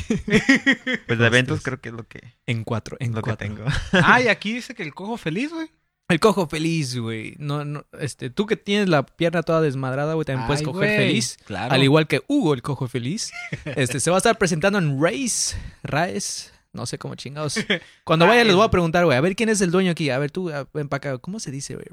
Pues 1.05 1.19
de 1.19 1.27
eventos 1.27 1.59
creo 1.61 1.81
que 1.81 1.89
es 1.89 1.95
lo 1.95 2.07
que, 2.07 2.21
En 2.45 2.63
cuatro, 2.63 2.95
en 3.01 3.11
lo 3.11 3.17
que 3.21 3.31
cuatro. 3.31 3.47
tengo. 3.47 3.65
Ah, 3.91 4.21
y 4.21 4.29
aquí 4.29 4.53
dice 4.53 4.73
que 4.73 4.83
el 4.83 4.93
cojo 4.93 5.17
feliz, 5.17 5.51
güey. 5.51 5.69
El 6.09 6.19
cojo 6.19 6.47
feliz, 6.47 6.97
güey. 6.97 7.35
No, 7.37 7.63
no, 7.63 7.85
este, 7.99 8.29
tú 8.31 8.47
que 8.47 8.57
tienes 8.57 8.89
la 8.89 9.05
pierna 9.05 9.43
toda 9.43 9.61
desmadrada, 9.61 10.15
güey, 10.15 10.25
también 10.25 10.47
puedes 10.47 10.63
coger 10.63 10.89
güey. 10.95 11.07
feliz. 11.07 11.37
Claro. 11.45 11.71
Al 11.73 11.83
igual 11.83 12.07
que 12.07 12.21
Hugo, 12.27 12.55
el 12.55 12.61
cojo 12.63 12.87
feliz. 12.87 13.31
Este, 13.63 13.99
se 13.99 14.09
va 14.09 14.17
a 14.17 14.19
estar 14.19 14.37
presentando 14.37 14.79
en 14.79 15.01
Race. 15.01 15.55
Race. 15.83 16.49
No 16.73 16.85
sé 16.85 16.97
cómo 16.97 17.15
chingados. 17.15 17.55
Cuando 18.03 18.27
vaya 18.27 18.43
les 18.43 18.55
voy 18.55 18.65
a 18.65 18.69
preguntar, 18.71 19.05
güey, 19.05 19.17
a 19.17 19.21
ver 19.21 19.35
quién 19.35 19.49
es 19.49 19.61
el 19.61 19.71
dueño 19.71 19.91
aquí. 19.91 20.09
A 20.09 20.17
ver 20.19 20.31
tú, 20.31 20.49
a- 20.49 20.67
ven 20.73 20.87
para 20.89 21.11
acá. 21.11 21.17
¿Cómo 21.19 21.39
se 21.39 21.51
dice, 21.51 21.75
güey? 21.75 21.85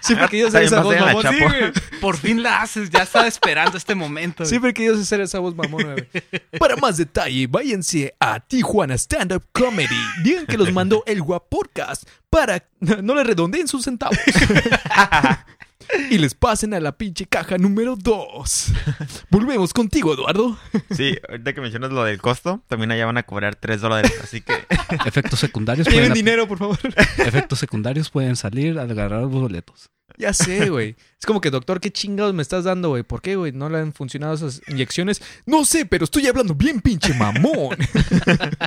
Siempre 0.00 0.28
que 0.28 0.38
yo 0.38 0.48
hacer 0.48 0.64
esa 0.64 0.82
voz 0.82 0.98
mamón. 0.98 1.22
Sí. 1.22 1.28
Por 2.00 2.16
fin 2.16 2.42
la 2.42 2.62
haces. 2.62 2.90
Ya 2.90 3.02
estaba 3.02 3.26
esperando 3.26 3.76
este 3.76 3.94
momento. 3.94 4.44
Siempre 4.44 4.74
que 4.74 4.84
yo 4.84 4.94
hacer 4.94 5.20
esa 5.20 5.40
voz 5.40 5.54
güey. 5.54 6.08
Para 6.58 6.76
más 6.76 6.96
detalle, 6.96 7.46
váyanse 7.46 8.14
a 8.18 8.40
Tijuana 8.40 8.96
Stand 8.96 9.32
Up 9.32 9.44
Comedy. 9.52 10.00
Digan 10.22 10.46
que 10.46 10.56
los 10.56 10.72
mandó 10.72 11.02
el 11.06 11.22
Guapodcast 11.22 12.08
para 12.28 12.64
no 12.80 13.14
le 13.14 13.22
redondeen 13.24 13.68
sus 13.68 13.84
centavos. 13.84 14.18
y 16.10 16.18
les 16.18 16.34
pasen 16.34 16.74
a 16.74 16.80
la 16.80 16.96
pinche 16.96 17.26
caja 17.26 17.58
número 17.58 17.96
2. 17.96 18.72
Volvemos 19.30 19.72
contigo, 19.72 20.14
Eduardo. 20.14 20.58
Sí, 20.90 21.16
ahorita 21.28 21.52
que 21.52 21.60
mencionas 21.60 21.92
lo 21.92 22.04
del 22.04 22.20
costo, 22.20 22.62
también 22.68 22.90
allá 22.92 23.06
van 23.06 23.18
a 23.18 23.22
cobrar 23.22 23.56
3 23.56 23.80
dólares, 23.80 24.12
así 24.22 24.40
que... 24.40 24.54
Efectos 25.06 25.38
secundarios 25.40 25.88
pueden, 25.88 26.12
dinero, 26.12 26.46
por 26.48 26.58
favor. 26.58 26.78
efectos 27.18 27.58
secundarios 27.58 28.10
pueden 28.10 28.36
salir 28.36 28.78
al 28.78 28.90
agarrar 28.90 29.22
los 29.22 29.30
boletos. 29.30 29.88
Ya 30.18 30.34
sé, 30.34 30.68
güey. 30.68 30.96
Es 31.18 31.24
como 31.24 31.40
que, 31.40 31.50
doctor, 31.50 31.80
¿qué 31.80 31.90
chingados 31.90 32.34
me 32.34 32.42
estás 32.42 32.64
dando, 32.64 32.90
güey? 32.90 33.02
¿Por 33.04 33.22
qué, 33.22 33.36
güey? 33.36 33.52
¿No 33.52 33.70
le 33.70 33.78
han 33.78 33.94
funcionado 33.94 34.34
esas 34.34 34.60
inyecciones? 34.68 35.22
No 35.46 35.64
sé, 35.64 35.86
pero 35.86 36.04
estoy 36.04 36.26
hablando 36.26 36.54
bien 36.54 36.80
pinche 36.82 37.14
mamón. 37.14 37.78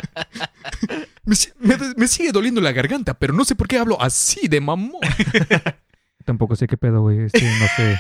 me, 1.25 1.35
si- 1.35 1.51
me- 1.59 1.77
me 1.95 2.07
sigue 2.07 2.31
doliendo 2.31 2.61
la 2.61 2.71
garganta, 2.71 3.13
pero 3.13 3.33
no 3.33 3.45
sé 3.45 3.55
por 3.55 3.67
qué 3.67 3.77
hablo 3.77 4.01
así 4.01 4.47
de 4.47 4.61
mamón. 4.61 5.01
Tampoco 6.25 6.55
sé 6.55 6.67
qué 6.67 6.77
pedo, 6.77 7.01
güey. 7.01 7.19
Este, 7.19 7.41
no 7.41 7.67
sé. 7.75 7.99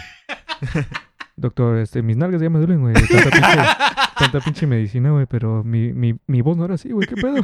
Doctor, 1.35 1.77
este, 1.79 2.01
mis 2.03 2.15
nalgas 2.15 2.41
ya 2.41 2.49
me 2.49 2.59
duelen, 2.59 2.81
güey. 2.81 2.93
Tanta 2.93 3.29
pinche, 3.31 3.57
tanta 4.19 4.39
pinche 4.41 4.67
medicina, 4.67 5.11
güey. 5.11 5.25
Pero 5.25 5.63
mi, 5.63 5.91
mi, 5.93 6.15
mi 6.27 6.41
voz 6.41 6.55
no 6.57 6.65
era 6.65 6.75
así, 6.75 6.91
güey. 6.91 7.07
¿Qué 7.07 7.15
pedo? 7.15 7.41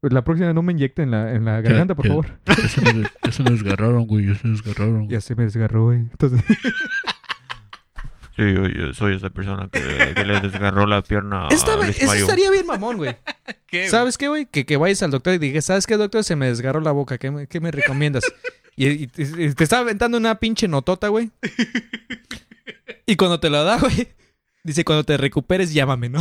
Pues 0.00 0.12
La 0.12 0.22
próxima 0.24 0.52
no 0.52 0.62
me 0.62 0.72
inyecta 0.72 1.02
en 1.02 1.10
la, 1.12 1.32
en 1.32 1.44
la 1.44 1.60
garganta, 1.60 1.94
por 1.94 2.04
ya. 2.06 2.10
favor. 2.10 2.26
Ya 2.46 2.54
se, 2.68 2.80
me, 2.80 3.02
ya 3.24 3.32
se 3.32 3.42
me 3.44 3.50
desgarraron, 3.50 4.06
güey. 4.06 4.26
Ya 4.26 4.34
se 4.34 4.48
desgarraron. 4.48 5.08
Ya 5.08 5.20
se 5.20 5.34
me 5.34 5.44
desgarró, 5.44 5.84
güey. 5.84 5.98
Entonces, 5.98 6.42
Sí, 8.34 8.42
yo, 8.54 8.66
yo 8.66 8.94
soy 8.94 9.14
esa 9.16 9.28
persona 9.28 9.68
que, 9.70 9.80
que 10.14 10.24
le 10.24 10.40
desgarró 10.40 10.86
la 10.86 11.02
pierna 11.02 11.48
Esta- 11.50 11.74
a 11.74 11.76
Luis 11.76 11.98
eso 11.98 12.06
Mario. 12.06 12.22
estaría 12.24 12.50
bien 12.50 12.66
mamón, 12.66 12.96
güey. 12.96 13.14
¿Qué, 13.66 13.88
¿Sabes 13.90 14.16
qué, 14.16 14.28
güey? 14.28 14.46
Que, 14.46 14.64
que 14.64 14.78
vayas 14.78 15.02
al 15.02 15.10
doctor 15.10 15.34
y 15.34 15.38
digas, 15.38 15.66
¿sabes 15.66 15.86
qué, 15.86 15.98
doctor? 15.98 16.24
Se 16.24 16.34
me 16.34 16.46
desgarró 16.46 16.80
la 16.80 16.92
boca. 16.92 17.18
¿Qué 17.18 17.30
me, 17.30 17.46
qué 17.46 17.60
me 17.60 17.70
recomiendas? 17.70 18.24
Y, 18.76 18.88
y 18.88 19.06
te, 19.06 19.22
y 19.22 19.54
te 19.54 19.64
está 19.64 19.78
aventando 19.78 20.16
una 20.18 20.36
pinche 20.36 20.68
notota, 20.68 21.08
güey. 21.08 21.30
Y 23.04 23.16
cuando 23.16 23.40
te 23.40 23.50
la 23.50 23.64
da, 23.64 23.78
güey, 23.78 24.08
dice, 24.62 24.84
cuando 24.84 25.04
te 25.04 25.16
recuperes, 25.16 25.72
llámame, 25.72 26.08
¿no? 26.08 26.20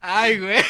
Ay, 0.00 0.38
güey. 0.40 0.62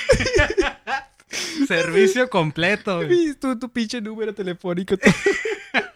Servicio 1.67 2.29
completo, 2.29 2.97
güey. 3.05 3.35
Tú, 3.35 3.59
tu 3.59 3.71
pinche 3.71 4.01
número 4.01 4.35
telefónico. 4.35 4.97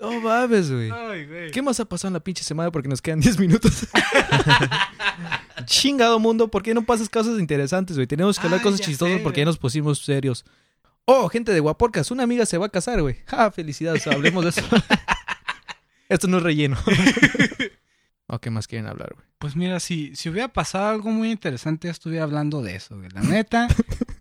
No 0.00 0.20
mames, 0.20 0.70
güey. 0.70 0.90
Ay, 0.90 1.26
güey. 1.26 1.50
¿Qué 1.50 1.60
más 1.62 1.80
ha 1.80 1.84
pasado 1.84 2.08
en 2.08 2.14
la 2.14 2.20
pinche 2.20 2.44
semana? 2.44 2.70
Porque 2.70 2.88
nos 2.88 3.02
quedan 3.02 3.20
10 3.20 3.38
minutos. 3.38 3.86
Chingado 5.64 6.18
mundo, 6.18 6.48
¿por 6.48 6.62
qué 6.62 6.72
no 6.74 6.84
pasas 6.84 7.08
cosas 7.08 7.38
interesantes, 7.38 7.96
güey? 7.96 8.06
Tenemos 8.06 8.38
que 8.38 8.46
hablar 8.46 8.60
Ay, 8.60 8.64
cosas 8.64 8.80
chistosas 8.80 9.16
sé, 9.18 9.22
porque 9.22 9.40
ya 9.40 9.44
nos 9.44 9.58
pusimos 9.58 9.98
serios. 9.98 10.44
Oh, 11.04 11.28
gente 11.28 11.52
de 11.52 11.60
Guaporcas, 11.60 12.10
una 12.10 12.22
amiga 12.22 12.46
se 12.46 12.58
va 12.58 12.66
a 12.66 12.68
casar, 12.68 13.00
güey. 13.02 13.16
Ah, 13.28 13.50
felicidades, 13.50 14.06
hablemos 14.06 14.44
de 14.44 14.50
eso. 14.50 14.62
Esto 16.08 16.28
no 16.28 16.38
es 16.38 16.42
relleno. 16.42 16.76
¿O 18.28 18.38
qué 18.40 18.50
más 18.50 18.66
quieren 18.68 18.86
hablar, 18.86 19.14
güey? 19.14 19.26
Pues 19.38 19.56
mira, 19.56 19.80
si, 19.80 20.14
si 20.14 20.28
hubiera 20.28 20.48
pasado 20.48 20.88
algo 20.88 21.10
muy 21.10 21.30
interesante, 21.30 21.88
ya 21.88 21.92
estuviera 21.92 22.24
hablando 22.24 22.62
de 22.62 22.76
eso, 22.76 22.96
güey. 22.96 23.08
La 23.10 23.22
neta, 23.22 23.68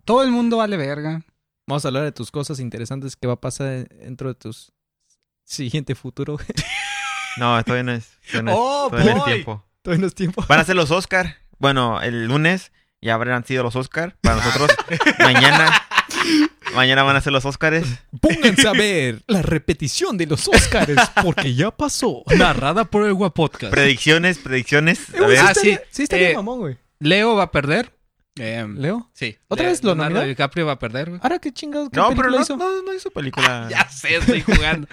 todo 0.05 0.23
el 0.23 0.31
mundo 0.31 0.57
vale 0.57 0.77
verga. 0.77 1.23
Vamos 1.67 1.83
a 1.83 1.89
hablar 1.89 2.03
de 2.03 2.13
tus 2.13 2.31
cosas 2.31 2.59
interesantes 2.61 3.15
que 3.17 3.27
va 3.27 3.33
a 3.33 3.41
pasar 3.41 3.89
dentro 3.89 4.29
de 4.29 4.35
tus 4.35 4.71
siguiente 5.47 5.95
futuro, 5.95 6.33
güey. 6.33 6.45
No, 7.37 7.63
todavía 7.63 7.83
no 7.83 7.91
es. 7.91 8.09
Todavía 8.31 8.41
no 8.41 8.51
es, 8.51 8.57
Oh, 8.59 8.87
todavía 8.89 9.11
no 9.13 9.17
es 9.19 9.23
boy. 9.23 9.33
tiempo. 9.33 9.65
Todavía 9.83 10.01
no 10.01 10.07
es 10.07 10.15
tiempo. 10.15 10.43
Van 10.49 10.59
a 10.59 10.63
ser 10.63 10.75
los 10.75 10.89
Oscar. 10.89 11.37
Bueno, 11.59 12.01
el 12.01 12.25
lunes 12.25 12.71
ya 12.99 13.13
habrán 13.13 13.45
sido 13.45 13.61
los 13.61 13.75
Oscar 13.75 14.17
para 14.21 14.37
nosotros. 14.37 14.71
mañana, 15.19 15.71
mañana 16.73 17.03
van 17.03 17.15
a 17.15 17.21
ser 17.21 17.33
los 17.33 17.45
Oscars. 17.45 17.85
Pónganse 18.19 18.67
a 18.67 18.71
ver 18.71 19.21
la 19.27 19.43
repetición 19.43 20.17
de 20.17 20.25
los 20.25 20.47
Oscars 20.47 21.11
porque 21.21 21.53
ya 21.53 21.69
pasó. 21.69 22.23
Narrada 22.35 22.85
por 22.85 23.05
el 23.05 23.13
Guapodcast. 23.13 23.71
Predicciones, 23.71 24.39
predicciones. 24.39 24.99
A 25.13 25.17
Eh, 25.17 25.19
güey, 25.19 25.29
ver, 25.29 25.37
sí 25.37 25.45
Ah, 25.45 25.51
estaría, 25.51 25.77
sí. 25.77 25.83
sí 25.91 26.03
estaría 26.03 26.29
Eh, 26.31 26.35
mamón, 26.35 26.59
güey. 26.59 26.77
Leo 26.99 27.35
va 27.35 27.43
a 27.43 27.51
perder. 27.51 27.93
Eh, 28.39 28.65
¿Leo? 28.75 29.09
sí. 29.13 29.35
¿Otra 29.47 29.65
Le- 29.65 29.71
vez 29.71 29.83
lo 29.83 29.89
Leonardo 29.95 30.13
nominó? 30.15 30.29
DiCaprio 30.29 30.65
va 30.67 30.73
a 30.73 30.79
perder, 30.79 31.09
güey. 31.09 31.19
Ahora 31.23 31.39
qué 31.39 31.51
chingados, 31.51 31.89
qué 31.91 31.97
no, 31.99 32.09
pero 32.15 32.29
no, 32.29 32.39
hizo? 32.41 32.55
no, 32.57 32.81
no 32.83 32.93
hizo 32.93 33.09
película. 33.11 33.67
Ya 33.71 33.87
sé, 33.89 34.15
estoy 34.17 34.41
jugando. 34.41 34.87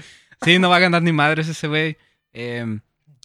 Sí, 0.45 0.59
no 0.59 0.69
va 0.71 0.77
a 0.77 0.81
ganar 0.81 1.03
ni 1.03 1.13
madres 1.13 1.49
ese 1.49 1.69
güey. 1.69 1.97
Eh, 2.33 2.79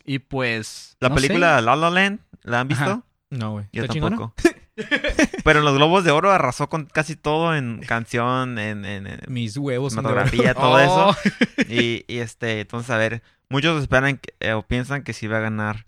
y 0.06 0.20
pues. 0.20 0.96
La 1.00 1.10
no 1.10 1.16
película 1.16 1.62
La 1.62 1.76
La 1.76 1.90
Land, 1.90 2.20
¿la 2.44 2.60
han 2.62 2.68
visto? 2.68 2.84
Ajá. 2.84 3.04
No, 3.30 3.52
güey. 3.52 3.66
Yo 3.72 3.86
tampoco. 3.88 4.34
Pero 5.44 5.60
en 5.60 5.66
los 5.66 5.76
Globos 5.76 6.04
de 6.06 6.12
Oro 6.12 6.32
arrasó 6.32 6.70
con 6.70 6.86
casi 6.86 7.16
todo 7.16 7.56
en 7.56 7.80
canción, 7.86 8.58
en, 8.58 8.86
en- 8.86 9.08
en 9.08 9.20
Mis 9.28 9.58
huevos 9.58 9.94
sé. 9.94 10.54
todo 10.54 10.74
Oh, 10.74 10.80
eso. 10.80 11.18
Y, 11.70 12.06
y, 12.08 12.20
este, 12.20 12.62
entonces, 12.62 12.90
a 12.90 12.98
ver, 12.98 13.22
muchos 13.50 13.82
esperan 13.82 14.18
que- 14.18 14.34
eh, 14.40 14.54
o 14.54 14.64
piensan 14.64 15.04
que 15.04 15.14
sí 15.14 15.28
va 15.28 15.38
a 15.38 15.42
ganar 15.42 15.86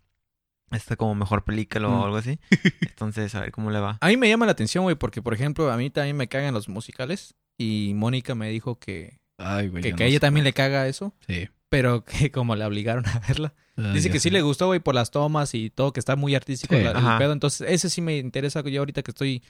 este 0.71 0.97
como 0.97 1.15
mejor 1.15 1.43
película 1.43 1.87
Mm. 1.87 1.93
o 1.93 2.03
algo 2.05 2.17
así. 2.17 2.39
Entonces, 2.81 3.33
a 3.35 3.39
ver 3.41 3.51
cómo 3.51 3.71
le 3.71 3.79
va. 3.79 3.97
A 4.01 4.07
mí 4.07 4.17
me 4.17 4.27
llama 4.29 4.45
la 4.45 4.51
atención, 4.53 4.83
güey, 4.83 4.95
porque, 4.97 5.21
por 5.21 5.33
ejemplo, 5.33 5.71
a 5.71 5.77
mí 5.77 5.89
también 5.89 6.17
me 6.17 6.27
cagan 6.27 6.53
los 6.53 6.67
musicales. 6.69 7.33
Y 7.57 7.93
Mónica 7.95 8.35
me 8.35 8.49
dijo 8.49 8.77
que, 8.79 9.19
Ay, 9.43 9.67
güey. 9.69 9.83
que, 9.83 9.93
que 9.93 10.03
a 10.03 10.07
ella 10.07 10.15
sé, 10.17 10.19
también 10.21 10.43
le 10.43 10.53
caga 10.53 10.87
eso. 10.87 11.13
Sí. 11.27 11.49
Pero 11.69 12.03
que 12.05 12.31
como 12.31 12.55
la 12.55 12.67
obligaron 12.67 13.05
a 13.07 13.19
verla. 13.19 13.53
Ah, 13.77 13.93
Dice 13.93 14.09
que 14.11 14.19
sí 14.19 14.29
sé. 14.29 14.31
le 14.31 14.41
gustó, 14.41 14.67
güey, 14.67 14.79
por 14.79 14.93
las 14.95 15.11
tomas 15.11 15.53
y 15.55 15.69
todo, 15.69 15.93
que 15.93 15.99
está 15.99 16.15
muy 16.15 16.35
artístico 16.35 16.75
Sí, 16.75 16.83
la- 16.83 16.91
el 16.91 16.97
ajá. 16.97 17.17
pedo. 17.17 17.31
Entonces, 17.33 17.67
ese 17.69 17.89
sí 17.89 18.01
me 18.01 18.17
interesa 18.17 18.61
yo 18.63 18.81
ahorita 18.81 19.01
que 19.03 19.11
estoy... 19.11 19.41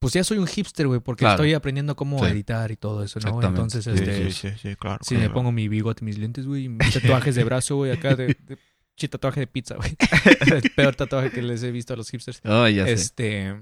Pues 0.00 0.14
ya 0.14 0.24
soy 0.24 0.38
un 0.38 0.48
hipster, 0.48 0.88
güey, 0.88 0.98
porque 0.98 1.20
Claro. 1.20 1.34
estoy 1.34 1.54
aprendiendo 1.54 1.94
cómo 1.94 2.18
Sí. 2.18 2.24
editar 2.32 2.72
y 2.72 2.76
todo 2.76 3.04
eso, 3.04 3.20
¿no? 3.20 3.40
Entonces, 3.40 3.84
Sí, 3.84 3.90
este... 3.92 4.32
sí, 4.32 4.48
sí, 4.60 4.74
claro. 4.74 4.98
Sí, 5.02 5.16
me 5.16 5.30
pongo 5.30 5.52
mi 5.52 5.68
bigote, 5.68 6.04
mis 6.04 6.18
lentes, 6.18 6.44
güey, 6.44 6.64
y 6.64 6.68
mis 6.68 6.78
tatuajes 6.92 7.36
de 7.36 7.44
brazo, 7.44 7.76
güey, 7.76 7.92
acá 7.92 8.16
de, 8.16 8.26
de- 8.26 8.58
chi, 8.96 9.06
tatuaje 9.06 9.38
de 9.38 9.46
pizza, 9.46 9.76
güey. 9.76 9.96
El 10.62 10.70
peor 10.74 10.96
tatuaje 10.96 11.30
que 11.30 11.40
les 11.40 11.62
he 11.62 11.70
visto 11.70 11.94
a 11.94 11.96
los 11.96 12.10
hipsters. 12.10 12.40
Oh, 12.44 12.66
ya 12.66 12.84
sé. 12.86 12.92
Este, 12.94 13.60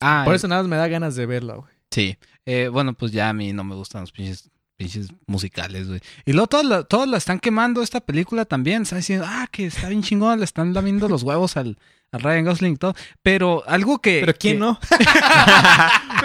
Ah, 0.00 0.22
por 0.24 0.34
eso 0.34 0.48
nada 0.48 0.62
más 0.62 0.70
me 0.70 0.76
da 0.76 0.88
ganas 0.88 1.16
de 1.16 1.26
verla, 1.26 1.56
güey. 1.56 1.70
Sí. 1.90 2.16
Eh, 2.46 2.68
bueno, 2.72 2.94
pues 2.94 3.12
ya 3.12 3.28
a 3.28 3.32
mí 3.34 3.52
no 3.52 3.62
me 3.62 3.74
gustan 3.74 4.00
los 4.02 4.12
pinches, 4.12 4.50
pinches 4.78 5.08
musicales, 5.26 5.88
güey. 5.88 6.00
Y 6.24 6.32
luego 6.32 6.46
todos 6.46 6.64
la, 6.64 6.84
todos 6.84 7.08
la 7.08 7.18
están 7.18 7.40
quemando 7.40 7.82
esta 7.82 8.00
película 8.00 8.44
también. 8.46 8.82
Están 8.82 9.00
diciendo, 9.00 9.26
ah, 9.28 9.46
que 9.50 9.66
está 9.66 9.88
bien 9.88 10.02
chingón, 10.02 10.38
le 10.38 10.44
están 10.44 10.72
lamiendo 10.72 11.08
los 11.08 11.24
huevos 11.24 11.56
al, 11.56 11.76
al 12.12 12.20
Ryan 12.22 12.44
Gosling 12.44 12.72
y 12.74 12.76
todo. 12.76 12.94
Pero 13.22 13.64
algo 13.66 13.98
que... 14.00 14.20
Pero 14.20 14.34
¿quién 14.38 14.54
que- 14.54 14.60
no? 14.60 14.78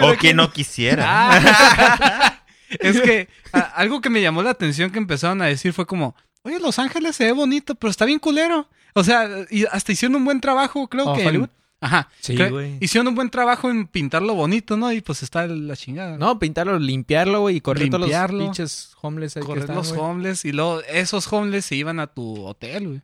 o 0.02 0.14
quien 0.14 0.36
no 0.36 0.52
quisiera. 0.52 1.04
Ah. 1.06 2.42
es 2.80 3.00
que 3.00 3.28
a- 3.52 3.58
algo 3.60 4.00
que 4.00 4.08
me 4.08 4.22
llamó 4.22 4.42
la 4.42 4.50
atención 4.50 4.90
que 4.92 4.98
empezaron 4.98 5.42
a 5.42 5.46
decir 5.46 5.72
fue 5.72 5.84
como, 5.84 6.14
oye, 6.42 6.60
Los 6.60 6.78
Ángeles 6.78 7.16
se 7.16 7.24
ve 7.24 7.32
bonito, 7.32 7.74
pero 7.74 7.90
está 7.90 8.04
bien 8.04 8.20
culero. 8.20 8.68
O 8.94 9.02
sea, 9.02 9.28
y 9.50 9.64
hasta 9.66 9.90
hicieron 9.90 10.14
un 10.14 10.24
buen 10.24 10.40
trabajo, 10.40 10.86
creo 10.88 11.06
¿Oh, 11.10 11.16
que... 11.16 11.26
Hollywood? 11.26 11.48
Ajá. 11.80 12.08
Sí, 12.20 12.36
güey. 12.36 12.78
Hicieron 12.80 13.08
un 13.08 13.14
buen 13.14 13.28
trabajo 13.30 13.70
en 13.70 13.86
pintarlo 13.86 14.34
bonito, 14.34 14.76
¿no? 14.76 14.92
Y 14.92 15.00
pues 15.02 15.22
está 15.22 15.46
la 15.46 15.76
chingada. 15.76 16.16
No, 16.16 16.38
pintarlo, 16.38 16.78
limpiarlo, 16.78 17.40
güey, 17.40 17.56
y 17.56 17.60
correr 17.60 17.90
todos 17.90 18.08
los 18.08 18.30
pinches 18.30 18.94
homeless 19.02 19.36
ahí 19.36 19.42
que 19.42 19.46
correr 19.46 19.62
están, 19.64 19.76
los 19.76 19.92
güey. 19.92 20.00
homeless 20.00 20.44
y 20.44 20.52
luego 20.52 20.80
esos 20.82 21.30
homeless 21.30 21.66
se 21.66 21.76
iban 21.76 22.00
a 22.00 22.06
tu 22.06 22.44
hotel, 22.46 22.88
güey. 22.88 23.02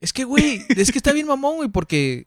Es 0.00 0.12
que, 0.12 0.24
güey, 0.24 0.62
es 0.68 0.90
que 0.90 0.98
está 0.98 1.12
bien 1.12 1.26
mamón, 1.26 1.56
güey, 1.56 1.68
porque... 1.68 2.26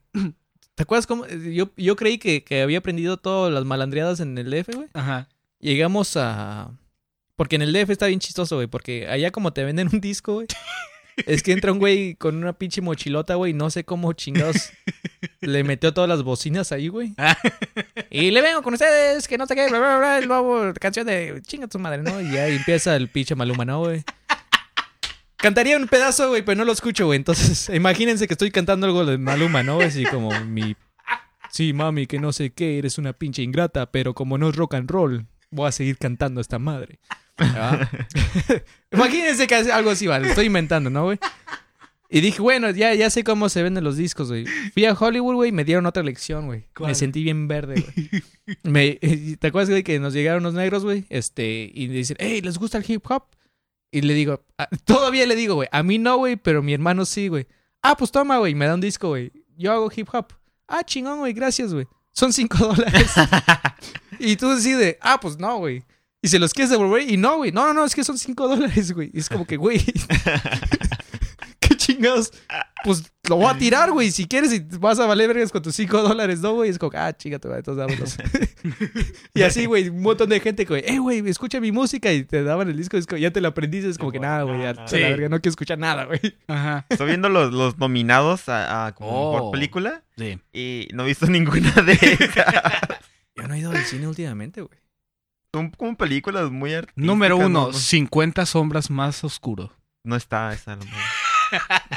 ¿Te 0.75 0.83
acuerdas 0.83 1.07
cómo? 1.07 1.25
Yo, 1.27 1.71
yo 1.77 1.95
creí 1.95 2.17
que, 2.17 2.43
que 2.43 2.61
había 2.61 2.79
aprendido 2.79 3.15
todas 3.15 3.51
las 3.53 3.63
malandreadas 3.63 4.19
en 4.19 4.37
el 4.37 4.51
DF, 4.51 4.75
güey. 4.75 4.89
Ajá. 4.93 5.29
Llegamos 5.59 6.17
a... 6.17 6.69
Porque 7.37 7.55
en 7.55 7.61
el 7.61 7.71
DF 7.73 7.89
está 7.89 8.07
bien 8.07 8.19
chistoso, 8.19 8.57
güey, 8.57 8.67
porque 8.67 9.07
allá 9.07 9.31
como 9.31 9.53
te 9.53 9.63
venden 9.63 9.89
un 9.91 10.01
disco, 10.01 10.33
güey. 10.35 10.47
Es 11.26 11.43
que 11.43 11.53
entra 11.53 11.72
un 11.72 11.80
güey 11.80 12.16
con 12.16 12.36
una 12.36 12.53
pinche 12.53 12.82
mochilota, 12.82 13.36
güey, 13.36 13.53
no 13.53 13.70
sé 13.70 13.84
cómo 13.84 14.13
chingados 14.13 14.72
le 15.41 15.63
metió 15.63 15.93
todas 15.93 16.09
las 16.09 16.24
bocinas 16.24 16.72
ahí, 16.72 16.88
güey. 16.88 17.13
Y 18.09 18.32
le 18.32 18.41
vengo 18.41 18.61
con 18.61 18.74
ustedes, 18.74 19.28
que 19.28 19.38
no 19.38 19.47
sé 19.47 19.55
qué, 19.55 19.70
bla, 19.70 19.80
bla, 19.80 19.97
bla, 19.97 20.18
el 20.18 20.28
nuevo 20.28 20.74
canción 20.80 21.07
de 21.07 21.41
chinga 21.45 21.68
tu 21.68 21.80
madre, 21.80 22.01
¿no? 22.01 22.22
Y 22.22 22.32
ya 22.32 22.47
empieza 22.47 22.95
el 22.95 23.09
pinche 23.09 23.36
Maluma, 23.36 23.66
¿no, 23.66 23.80
güey? 23.80 24.03
Cantaría 25.38 25.78
un 25.78 25.88
pedazo, 25.88 26.30
güey, 26.30 26.43
pero 26.43 26.57
no 26.57 26.66
lo 26.66 26.72
escucho, 26.72 27.05
güey. 27.05 27.18
Entonces, 27.18 27.70
imagínense 27.74 28.28
que 28.28 28.34
estoy 28.34 28.51
cantando 28.51 28.88
algo 28.88 29.05
de 29.05 29.18
Maluma, 29.18 29.63
¿no? 29.63 29.80
Así 29.80 30.03
como 30.05 30.32
mi 30.41 30.76
sí, 31.49 31.72
mami, 31.72 32.07
que 32.07 32.20
no 32.20 32.34
sé 32.34 32.51
qué, 32.51 32.78
eres 32.78 32.97
una 32.97 33.13
pinche 33.13 33.41
ingrata, 33.41 33.91
pero 33.91 34.13
como 34.13 34.38
no 34.38 34.49
es 34.49 34.55
rock 34.55 34.74
and 34.74 34.89
roll, 34.89 35.26
voy 35.51 35.68
a 35.68 35.72
seguir 35.72 35.97
cantando 35.97 36.41
esta 36.41 36.59
madre. 36.59 36.99
Ah. 37.38 37.89
Imagínense 38.91 39.47
que 39.47 39.55
algo 39.55 39.89
así, 39.91 40.07
vale, 40.07 40.29
estoy 40.29 40.45
inventando, 40.45 40.89
¿no, 40.89 41.03
güey? 41.03 41.19
Y 42.09 42.21
dije, 42.21 42.41
bueno, 42.41 42.69
ya, 42.69 42.93
ya 42.93 43.09
sé 43.09 43.23
cómo 43.23 43.49
se 43.49 43.63
venden 43.63 43.83
los 43.83 43.97
discos, 43.97 44.29
güey. 44.29 44.45
Fui 44.73 44.86
a 44.86 44.93
Hollywood, 44.93 45.33
güey, 45.36 45.49
y 45.49 45.51
me 45.51 45.65
dieron 45.65 45.86
otra 45.86 46.03
lección, 46.03 46.45
güey. 46.45 46.65
Me 46.79 46.95
sentí 46.95 47.23
bien 47.23 47.47
verde, 47.47 47.83
güey. 48.63 49.36
¿Te 49.38 49.47
acuerdas, 49.47 49.69
güey, 49.69 49.83
que 49.83 49.99
nos 49.99 50.13
llegaron 50.13 50.43
los 50.43 50.53
negros, 50.53 50.83
güey? 50.83 51.05
Este, 51.09 51.69
y 51.73 51.88
dicen, 51.88 52.15
hey, 52.19 52.41
¿les 52.41 52.57
gusta 52.57 52.77
el 52.77 52.86
hip 52.88 53.03
hop? 53.09 53.23
Y 53.91 54.01
le 54.01 54.13
digo, 54.13 54.43
"Ah, 54.57 54.67
todavía 54.86 55.25
le 55.25 55.36
digo, 55.36 55.55
güey, 55.55 55.67
a 55.71 55.81
mí 55.83 55.97
no, 55.97 56.17
güey, 56.17 56.36
pero 56.36 56.61
mi 56.61 56.73
hermano 56.73 57.05
sí, 57.05 57.27
güey. 57.27 57.47
Ah, 57.81 57.95
pues 57.97 58.11
toma, 58.11 58.38
güey, 58.38 58.53
me 58.55 58.65
da 58.65 58.75
un 58.75 58.81
disco, 58.81 59.09
güey. 59.09 59.31
Yo 59.57 59.71
hago 59.71 59.91
hip 59.95 60.07
hop. 60.13 60.27
Ah, 60.67 60.83
chingón, 60.83 61.19
güey, 61.19 61.33
gracias, 61.33 61.73
güey. 61.73 61.88
Son 62.11 62.31
cinco 62.33 62.57
dólares. 62.75 63.11
y 64.19 64.36
tú 64.36 64.49
decides, 64.49 64.97
ah, 65.01 65.19
pues 65.19 65.38
no, 65.38 65.57
güey. 65.57 65.83
Y 66.26 66.28
se 66.28 66.39
los 66.39 66.55
quieres 66.55 66.71
devolver 66.71 67.07
y 67.07 67.17
no, 67.17 67.38
güey. 67.38 67.51
No, 67.51 67.67
no, 67.67 67.73
no, 67.76 67.86
es 67.86 67.93
que 67.93 68.03
son 68.03 68.17
cinco 68.17 68.47
dólares, 68.47 68.91
güey. 68.93 69.11
Y 69.13 69.19
es 69.19 69.30
como 69.30 69.45
que, 69.45 69.57
güey. 69.57 69.78
¿Qué 71.59 71.76
chingados? 71.78 72.32
Pues 72.84 73.03
lo 73.30 73.36
voy 73.38 73.45
a 73.45 73.57
tirar, 73.57 73.91
güey. 73.91 74.09
Si 74.09 74.26
quieres 74.28 74.51
y 74.53 74.59
vas 74.80 74.97
a 74.99 75.05
valer 75.05 75.28
vergas 75.28 75.51
con 75.51 75.61
tus 75.61 75.76
cinco 75.76 76.01
dólares, 76.01 76.39
¿no, 76.39 76.53
güey? 76.53 76.71
Es 76.71 76.80
como, 76.80 76.91
ah, 76.95 77.13
chingate, 77.15 77.47
güey, 77.47 77.59
entonces 77.59 77.86
dámelos. 77.88 78.17
y 79.36 79.41
así, 79.43 79.65
güey, 79.65 79.89
un 79.89 80.01
montón 80.01 80.30
de 80.30 80.39
gente, 80.39 80.65
güey, 80.65 80.84
eh, 80.86 80.97
güey, 80.97 81.28
escucha 81.30 81.59
mi 81.59 81.71
música 81.71 82.11
y 82.11 82.23
te 82.23 82.43
daban 82.43 82.69
el 82.69 82.78
disco, 82.78 82.97
es 82.97 83.05
como, 83.05 83.19
ya 83.19 83.30
te 83.32 83.39
lo 83.41 83.47
aprendiste, 83.49 83.88
es 83.89 83.97
como 83.99 84.11
que 84.11 84.19
nada, 84.19 84.43
güey, 84.43 84.61
ya, 84.61 84.73
Sí. 84.88 84.99
la 84.99 85.09
verga, 85.09 85.30
no 85.30 85.38
quiero 85.41 85.51
escuchar 85.51 85.78
nada, 85.78 86.05
güey. 86.05 86.19
Ajá. 86.47 86.86
Estoy 86.89 87.07
viendo 87.07 87.30
los, 87.30 87.53
los 87.53 87.78
nominados 87.78 88.49
a, 88.49 88.88
a 88.88 88.95
como 88.95 89.09
Oh. 89.09 89.51
película 89.51 90.03
Sí. 90.17 90.39
y 90.53 90.88
no 90.93 91.03
he 91.03 91.07
visto 91.07 91.28
ninguna 91.28 91.71
de 91.84 91.93
esas. 91.93 92.45
Yo 93.36 93.47
no 93.47 93.53
he 93.53 93.59
ido 93.59 93.69
al 93.71 93.84
cine 93.86 94.07
últimamente, 94.07 94.61
güey. 94.61 94.80
Son 95.56 95.70
como 95.70 95.95
películas 95.95 96.51
muy 96.51 96.74
artísticas. 96.74 97.06
Número 97.06 97.38
uno, 97.38 97.47
No, 97.49 97.68
no- 97.68 97.74
50 97.74 98.45
sombras 98.45 98.89
más 98.89 99.24
oscuro. 99.24 99.72
no 100.03 100.16
está 100.16 100.51
esa. 100.53 100.76
No, 100.76 100.84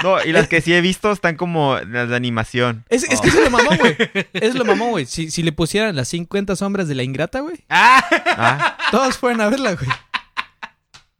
No, 0.03 0.25
y 0.25 0.31
las 0.33 0.47
que 0.47 0.61
sí 0.61 0.73
he 0.75 0.81
visto 0.81 1.11
están 1.11 1.35
como 1.37 1.77
las 1.89 2.09
de 2.09 2.15
animación. 2.17 2.85
Es, 2.89 3.03
es 3.05 3.21
que 3.21 3.29
eso 3.29 3.39
es 3.43 3.51
lo 3.51 3.59
mamón, 3.59 3.79
güey. 3.79 3.97
Es 4.35 4.55
lo 4.55 4.65
mamón, 4.65 4.91
güey. 4.91 5.07
Si, 5.07 5.31
si 5.31 5.43
le 5.43 5.53
pusieran 5.53 5.97
las 5.97 6.09
50 6.09 6.55
sombras 6.55 6.87
de 6.87 6.95
la 6.95 7.03
ingrata, 7.03 7.41
güey, 7.41 7.65
Ah, 7.69 8.77
todos 8.91 9.19
fueran 9.19 9.41
a 9.41 9.49
verla, 9.49 9.75
güey. 9.75 9.89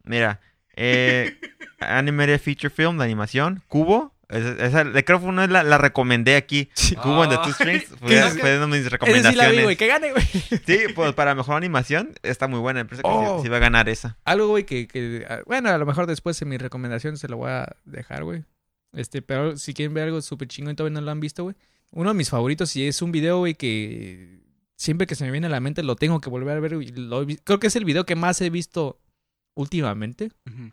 mira. 0.03 0.39
Eh, 0.75 1.37
animated 1.81 2.39
Feature 2.39 2.69
Film 2.73 2.97
de 2.99 3.03
animación. 3.03 3.61
Cubo. 3.67 4.13
Esa, 4.29 4.65
esa- 4.65 4.83
de- 4.83 5.03
creo 5.03 5.19
que 5.19 5.25
una 5.25 5.47
la, 5.47 5.63
la 5.63 5.77
recomendé 5.79 6.35
aquí. 6.35 6.69
Cubo 7.01 7.23
en 7.23 7.31
The 7.31 7.37
Two 7.37 7.53
Strings. 7.53 7.85
Fue, 7.99 8.21
fue 8.31 8.49
de 8.59 8.67
mis 8.67 8.75
Esa 8.77 8.83
sí 8.83 8.89
recomendaciones. 8.89 9.37
la 9.37 9.49
vi, 9.49 9.63
güey. 9.63 9.75
Que 9.75 9.87
gane, 9.87 10.11
güey. 10.11 10.23
Sí, 10.23 10.77
pues 10.95 11.13
para 11.13 11.33
mejor 11.35 11.55
animación 11.55 12.11
está 12.23 12.47
muy 12.47 12.59
buena. 12.59 12.83
Parece 12.85 13.01
que 13.03 13.09
sí- 13.09 13.15
Oh. 13.17 13.41
sí, 13.41 13.49
va 13.49 13.57
a 13.57 13.59
ganar 13.59 13.89
esa. 13.89 14.17
Algo, 14.25 14.47
güey, 14.49 14.65
que, 14.65 14.87
que... 14.87 15.25
ah, 15.27 15.39
Bueno, 15.47 15.69
a 15.69 15.77
lo 15.79 15.85
mejor 15.85 16.05
después 16.05 16.39
en 16.41 16.49
mi 16.49 16.57
recomendación 16.57 17.17
se 17.17 17.27
lo 17.27 17.37
voy 17.37 17.49
a 17.49 17.75
dejar, 17.85 18.23
güey. 18.23 18.43
Este, 18.93 19.21
pero 19.21 19.57
si 19.57 19.73
quieren 19.73 19.93
ver 19.93 20.05
algo 20.05 20.21
súper 20.21 20.47
chingón 20.47 20.73
y 20.73 20.75
todavía 20.75 20.99
no 20.99 21.05
lo 21.05 21.11
han 21.11 21.19
visto, 21.19 21.43
güey. 21.43 21.55
Uno 21.91 22.09
de 22.11 22.15
mis 22.15 22.29
favoritos 22.29 22.75
y 22.75 22.87
es 22.87 23.01
un 23.01 23.11
video, 23.11 23.39
güey, 23.39 23.55
que 23.55 24.41
siempre 24.75 25.07
que 25.07 25.15
se 25.15 25.25
me 25.25 25.31
viene 25.31 25.47
a 25.47 25.49
la 25.49 25.59
mente 25.59 25.81
lo 25.81 25.95
tengo 25.95 26.21
que 26.21 26.29
volver 26.29 26.55
a 26.55 26.59
ver. 26.59 26.75
güey. 26.75 26.89
Lo 26.89 27.25
Creo 27.43 27.59
que 27.59 27.65
es 27.67 27.75
el 27.75 27.83
video 27.85 28.05
que 28.05 28.15
más 28.15 28.39
he 28.41 28.51
visto 28.51 28.99
últimamente. 29.55 30.31
Ujú. 30.47 30.71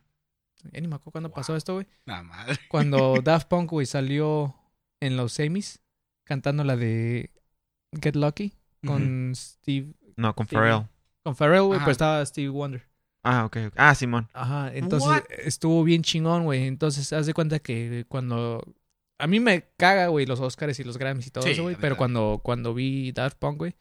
Ya 0.72 0.80
ni 0.80 0.88
me 0.88 0.96
acuerdo 0.96 1.12
cuándo 1.12 1.32
pasó 1.32 1.56
esto, 1.56 1.74
güey. 1.74 1.86
La 2.04 2.22
madre. 2.22 2.58
Cuando 2.68 3.20
Daft 3.24 3.48
Punk, 3.48 3.70
güey, 3.70 3.86
salió 3.86 4.54
en 5.00 5.16
los 5.16 5.32
semis 5.32 5.80
cantando 6.24 6.64
la 6.64 6.76
de 6.76 7.30
Get 8.00 8.16
Lucky 8.16 8.52
con 8.84 9.32
Steve... 9.34 9.94
No, 10.16 10.34
con. 10.34 10.46
Pharrell. 10.46 10.86
Con 11.22 11.36
Pharrell, 11.36 11.62
güey, 11.62 11.78
pero 11.80 11.92
estaba 11.92 12.24
Steve 12.24 12.48
Wonder. 12.48 12.86
Ah, 13.22 13.44
ok. 13.44 13.56
ok. 13.66 13.74
Ah, 13.76 13.94
Simón. 13.94 14.28
Ajá, 14.32 14.70
entonces 14.72 15.08
What? 15.08 15.24
estuvo 15.30 15.82
bien 15.82 16.02
chingón, 16.02 16.44
güey. 16.44 16.66
Entonces, 16.66 17.12
haz 17.12 17.26
de 17.26 17.34
cuenta 17.34 17.58
que 17.58 18.04
cuando... 18.08 18.62
A 19.18 19.26
mí 19.26 19.40
me 19.40 19.68
caga, 19.76 20.08
güey, 20.08 20.26
los 20.26 20.40
Oscars 20.40 20.78
y 20.78 20.84
los 20.84 20.98
Grammys 20.98 21.26
y 21.26 21.30
todo 21.30 21.42
Sí, 21.42 21.50
eso, 21.50 21.62
güey. 21.62 21.76
Pero 21.80 21.96
cuando, 21.96 22.40
cuando 22.42 22.74
vi 22.74 23.12
Daft 23.12 23.38
Punk, 23.38 23.58
güey, 23.58 23.74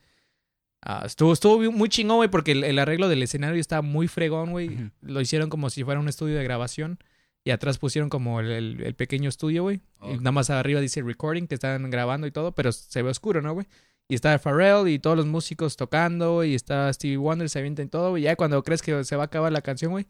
ah, 0.85 1.03
estuvo, 1.05 1.33
estuvo 1.33 1.71
muy 1.71 1.89
chingón, 1.89 2.17
güey, 2.17 2.29
porque 2.29 2.53
el, 2.53 2.63
el 2.63 2.79
arreglo 2.79 3.09
del 3.09 3.21
escenario 3.23 3.59
está 3.59 3.81
muy 3.81 4.07
fregón, 4.07 4.51
güey. 4.51 4.89
Lo 5.01 5.19
hicieron 5.19 5.49
como 5.49 5.69
si 5.69 5.83
fuera 5.83 5.99
un 5.99 6.07
estudio 6.07 6.37
de 6.37 6.43
grabación. 6.43 6.97
Y 7.47 7.51
atrás 7.51 7.77
pusieron 7.77 8.09
como 8.09 8.39
el, 8.39 8.49
el- 8.51 8.81
el 8.81 8.95
pequeño 8.95 9.29
estudio, 9.29 9.61
güey. 9.63 9.81
Y 10.01 10.13
Ok. 10.15 10.17
nada 10.17 10.31
más 10.31 10.49
arriba 10.49 10.81
dice 10.81 11.01
recording, 11.03 11.45
que 11.45 11.53
están 11.53 11.91
grabando 11.91 12.25
y 12.25 12.31
todo, 12.31 12.53
pero 12.53 12.71
se 12.71 13.03
ve 13.03 13.09
oscuro, 13.11 13.41
¿no, 13.43 13.53
güey? 13.53 13.67
Y 14.07 14.15
está 14.15 14.37
Pharrell 14.39 14.87
y 14.87 14.97
todos 14.97 15.15
los 15.17 15.25
músicos 15.27 15.75
tocando, 15.77 16.43
y 16.43 16.55
está 16.55 16.91
Stevie 16.91 17.17
Wonder, 17.17 17.47
se 17.49 17.59
avienta 17.59 17.83
y 17.83 17.87
todo, 17.87 18.11
güey. 18.11 18.23
Ya 18.23 18.35
cuando 18.35 18.63
crees 18.63 18.81
que 18.81 19.03
se 19.03 19.15
va 19.15 19.23
a 19.23 19.25
acabar 19.27 19.51
la 19.51 19.61
canción, 19.61 19.91
güey, 19.91 20.07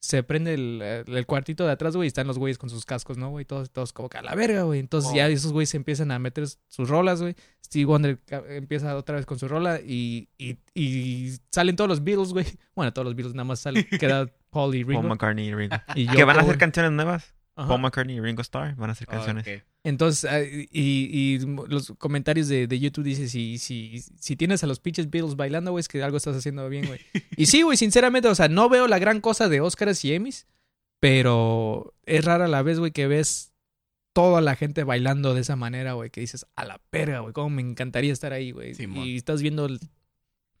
se 0.00 0.22
prende 0.22 0.54
el, 0.54 0.80
el 1.06 1.26
cuartito 1.26 1.66
de 1.66 1.72
atrás, 1.72 1.96
güey, 1.96 2.06
y 2.06 2.08
están 2.08 2.26
los 2.26 2.38
güeyes 2.38 2.56
con 2.58 2.70
sus 2.70 2.84
cascos, 2.86 3.18
¿no, 3.18 3.30
güey? 3.30 3.44
Todos, 3.44 3.70
todos 3.70 3.92
como 3.92 4.08
que 4.08 4.18
a 4.18 4.22
la 4.22 4.34
verga, 4.34 4.62
güey. 4.62 4.78
Entonces 4.80 5.10
Oh. 5.12 5.16
ya 5.16 5.26
esos 5.28 5.52
güeyes 5.52 5.70
se 5.70 5.76
empiezan 5.76 6.10
a 6.12 6.18
meter 6.18 6.44
sus 6.68 6.88
rolas, 6.88 7.20
güey. 7.20 7.34
Stevie 7.64 7.84
Wonder 7.86 8.18
empieza 8.48 8.96
otra 8.96 9.16
vez 9.16 9.26
con 9.26 9.38
su 9.38 9.48
rola 9.48 9.80
y, 9.80 10.28
y, 10.38 10.56
y 10.74 11.32
salen 11.50 11.76
todos 11.76 11.88
los 11.88 12.04
Beatles, 12.04 12.32
güey. 12.32 12.46
Bueno, 12.76 12.92
todos 12.92 13.06
los 13.06 13.14
Beatles 13.16 13.34
nada 13.34 13.44
más 13.44 13.58
salen, 13.60 13.84
queda 13.98 14.26
Paul 14.50 14.74
y 14.76 14.84
Ringo. 14.84 15.00
Paul 15.00 15.08
McCartney 15.10 15.48
y 15.48 15.54
Ringo. 15.54 15.76
y 15.96 16.06
que 16.06 16.24
van 16.24 16.38
a 16.38 16.42
hacer 16.42 16.58
canciones 16.58 16.92
nuevas. 16.92 17.34
Ajá. 17.58 17.68
Paul 17.68 17.80
McCartney 17.80 18.16
y 18.16 18.20
Ringo 18.20 18.40
Starr 18.42 18.76
van 18.76 18.90
a 18.90 18.92
hacer 18.92 19.08
canciones. 19.08 19.46
Ok. 19.46 19.64
Entonces, 19.84 20.30
ah, 20.30 20.40
y, 20.42 20.68
y 20.72 21.38
los 21.68 21.92
comentarios 21.98 22.46
de, 22.48 22.66
de 22.68 22.78
YouTube 22.78 23.04
dicen, 23.04 23.28
si, 23.28 23.58
si, 23.58 24.00
si 24.20 24.36
tienes 24.36 24.62
a 24.62 24.66
los 24.66 24.80
pinches 24.80 25.10
Beatles 25.10 25.34
bailando, 25.36 25.72
güey, 25.72 25.80
es 25.80 25.88
que 25.88 26.02
algo 26.02 26.16
estás 26.18 26.36
haciendo 26.36 26.68
bien, 26.68 26.86
güey. 26.86 27.00
Y 27.36 27.46
sí, 27.46 27.62
güey, 27.62 27.76
sinceramente, 27.76 28.28
o 28.28 28.34
sea, 28.34 28.48
no 28.48 28.68
veo 28.68 28.86
la 28.86 28.98
gran 28.98 29.20
cosa 29.20 29.48
de 29.48 29.60
Oscars 29.60 30.04
y 30.04 30.12
Emmys, 30.14 30.46
pero 31.00 31.94
es 32.06 32.24
rara 32.24 32.48
la 32.48 32.62
vez, 32.62 32.78
güey, 32.78 32.92
que 32.92 33.06
ves 33.06 33.52
toda 34.12 34.40
la 34.40 34.56
gente 34.56 34.84
bailando 34.84 35.34
de 35.34 35.40
esa 35.42 35.56
manera, 35.56 35.92
güey, 35.94 36.10
que 36.10 36.20
dices, 36.20 36.46
a 36.56 36.64
la 36.64 36.78
perga, 36.90 37.20
güey, 37.20 37.32
cómo 37.32 37.50
me 37.50 37.62
encantaría 37.62 38.12
estar 38.12 38.32
ahí, 38.32 38.50
güey. 38.50 38.74
Y 39.04 39.16
estás 39.16 39.42
viendo, 39.42 39.66
el- 39.66 39.80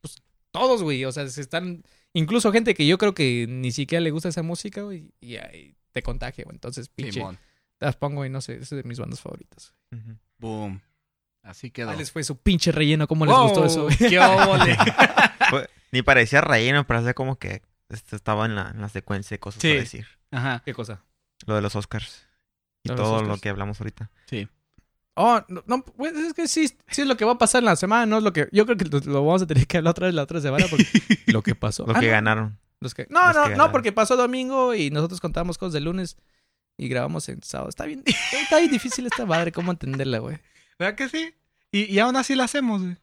pues, 0.00 0.16
todos, 0.52 0.82
güey, 0.82 1.04
o 1.04 1.12
sea, 1.12 1.28
se 1.28 1.40
están, 1.40 1.84
incluso 2.12 2.52
gente 2.52 2.74
que 2.74 2.86
yo 2.86 2.98
creo 2.98 3.14
que 3.14 3.46
ni 3.48 3.72
siquiera 3.72 4.00
le 4.00 4.10
gusta 4.10 4.28
esa 4.28 4.42
música, 4.42 4.82
güey, 4.82 5.10
y 5.20 5.36
ahí 5.36 5.74
te 5.92 6.02
contagia, 6.02 6.44
güey. 6.44 6.54
Entonces, 6.56 6.88
pinche, 6.88 7.12
Simón. 7.14 7.38
las 7.80 7.96
pongo 7.96 8.24
y 8.24 8.30
no 8.30 8.40
sé, 8.40 8.56
es 8.56 8.70
de 8.70 8.82
mis 8.84 8.98
bandas 8.98 9.20
favoritas. 9.20 9.74
Boom. 10.38 10.80
Así 11.42 11.70
quedó. 11.70 11.90
Ah, 11.90 11.96
les 11.96 12.10
fue 12.12 12.22
su 12.24 12.36
pinche 12.36 12.72
relleno, 12.72 13.06
¿cómo 13.08 13.24
les 13.24 13.34
gustó 13.36 13.64
eso, 13.64 13.84
güey? 13.84 13.96
¡Qué 13.96 14.18
óvole! 14.18 14.76
Ni 15.92 16.02
parecía 16.02 16.40
relleno, 16.40 16.86
parecía 16.86 17.14
como 17.14 17.38
que 17.38 17.62
estaba 17.88 18.44
en 18.46 18.54
la, 18.54 18.70
en 18.70 18.80
la 18.80 18.88
secuencia 18.88 19.34
de 19.36 19.38
cosas 19.40 19.62
Sí. 19.62 19.68
para 19.68 19.80
decir. 19.80 20.06
Ajá. 20.30 20.62
¿Qué 20.64 20.74
cosa? 20.74 21.02
Lo 21.46 21.54
de 21.54 21.62
los 21.62 21.74
Oscars. 21.76 22.26
Y 22.84 22.90
todo 22.94 23.22
lo 23.22 23.38
que 23.38 23.48
hablamos 23.48 23.80
ahorita. 23.80 24.10
Sí. 24.26 24.48
Oh, 25.14 25.40
no, 25.48 25.64
no, 25.66 25.82
pues 25.84 26.14
es 26.14 26.32
que 26.34 26.46
sí, 26.46 26.68
sí 26.88 27.02
es 27.02 27.08
lo 27.08 27.16
que 27.16 27.24
va 27.24 27.32
a 27.32 27.38
pasar 27.38 27.60
en 27.60 27.64
la 27.66 27.76
semana, 27.76 28.06
no 28.06 28.18
es 28.18 28.22
lo 28.22 28.32
que... 28.32 28.48
Yo 28.52 28.66
creo 28.66 28.76
que 28.76 28.84
lo, 28.84 29.00
lo 29.00 29.24
vamos 29.24 29.42
a 29.42 29.46
tener 29.46 29.66
que 29.66 29.78
hablar 29.78 29.90
otra 29.92 30.06
vez 30.06 30.14
la 30.14 30.22
otra 30.22 30.40
semana 30.40 30.66
porque 30.70 30.84
lo 31.26 31.42
que 31.42 31.54
pasó. 31.54 31.86
Lo 31.86 31.96
Ah, 31.96 32.00
que 32.00 32.06
no, 32.06 32.12
ganaron. 32.12 32.58
Los 32.80 32.94
que- 32.94 33.06
no, 33.10 33.26
los 33.28 33.36
no, 33.36 33.44
que 33.48 33.56
no, 33.56 33.72
porque 33.72 33.92
pasó 33.92 34.16
domingo 34.16 34.74
y 34.74 34.90
nosotros 34.90 35.20
contábamos 35.20 35.58
cosas 35.58 35.72
de 35.74 35.80
lunes 35.80 36.16
y 36.76 36.88
grabamos 36.88 37.28
en 37.28 37.42
sábado. 37.42 37.68
Está 37.70 37.84
bien, 37.86 38.02
está 38.42 38.58
bien 38.58 38.70
difícil 38.70 39.06
esta 39.06 39.26
madre, 39.26 39.52
cómo 39.52 39.72
entenderla, 39.72 40.18
güey. 40.18 40.38
¿Verdad 40.78 40.94
que 40.94 41.08
sí? 41.08 41.34
Y, 41.72 41.84
y 41.92 41.98
aún 41.98 42.16
así 42.16 42.34
la 42.34 42.44
hacemos, 42.44 42.82
güey. 42.82 42.96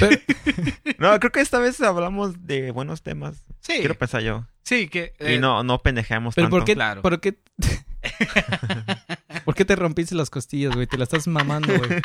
Pero- 0.00 0.16
No, 0.98 1.18
creo 1.20 1.32
que 1.32 1.40
esta 1.40 1.58
vez 1.58 1.80
hablamos 1.80 2.46
de 2.46 2.70
buenos 2.70 3.02
temas. 3.02 3.42
Sí. 3.60 3.74
Quiero 3.78 3.94
pensar 3.96 4.22
yo. 4.22 4.46
Sí, 4.62 4.88
que... 4.88 5.14
y 5.20 5.34
eh, 5.34 5.38
no, 5.38 5.62
no 5.62 5.78
pendejamos 5.82 6.34
Pero 6.34 6.46
tanto. 6.46 6.56
¿por 6.58 6.64
qué, 6.64 6.74
Claro. 6.74 7.02
¿por 7.02 7.20
qué, 7.20 7.38
¿por 9.44 9.54
qué 9.54 9.64
te 9.64 9.76
rompiste 9.76 10.14
las 10.14 10.30
costillas, 10.30 10.74
güey? 10.74 10.86
Te 10.86 10.96
la 10.98 11.04
estás 11.04 11.26
mamando, 11.26 11.76
güey. 11.76 12.00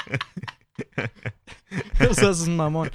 No 2.00 2.14
seas 2.16 2.42
un 2.42 2.56
mamón. 2.58 2.90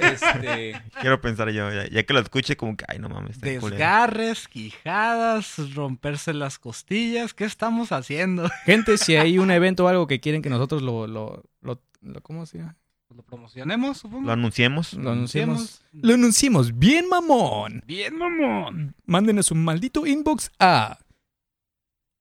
Este... 0.00 0.80
Quiero 1.00 1.20
pensar 1.20 1.50
yo. 1.50 1.70
Ya, 1.72 1.88
ya 1.88 2.02
que 2.02 2.12
lo 2.12 2.20
escuche, 2.20 2.56
como 2.56 2.76
que, 2.76 2.84
ay, 2.88 2.98
no 2.98 3.08
mames. 3.08 3.40
Desgarres, 3.40 4.48
quijadas, 4.48 5.74
romperse 5.74 6.34
las 6.34 6.58
costillas. 6.58 7.32
¿Qué 7.34 7.44
estamos 7.44 7.92
haciendo? 7.92 8.48
Gente, 8.64 8.98
si 8.98 9.16
hay 9.16 9.38
un 9.38 9.50
evento 9.50 9.84
o 9.84 9.88
algo 9.88 10.06
que 10.06 10.20
quieren 10.20 10.42
que 10.42 10.50
nosotros 10.50 10.82
lo, 10.82 11.06
lo, 11.06 11.44
lo, 11.60 11.80
lo- 12.00 12.22
¿cómo 12.22 12.44
se 12.46 12.58
llama? 12.58 12.76
¿Lo 13.14 13.22
promocionemos, 13.22 13.98
supongo? 13.98 14.26
Lo 14.26 14.32
anunciemos. 14.32 14.94
Lo 14.94 15.10
anunciemos. 15.12 15.56
Anunciemos. 15.58 15.82
Lo 15.92 16.14
anunciamos 16.14 16.78
bien, 16.78 17.08
mamón. 17.10 17.84
Bien, 17.86 18.16
mamón. 18.16 18.94
Mándenos 19.04 19.50
un 19.50 19.62
maldito 19.62 20.06
inbox 20.06 20.50
a 20.58 20.98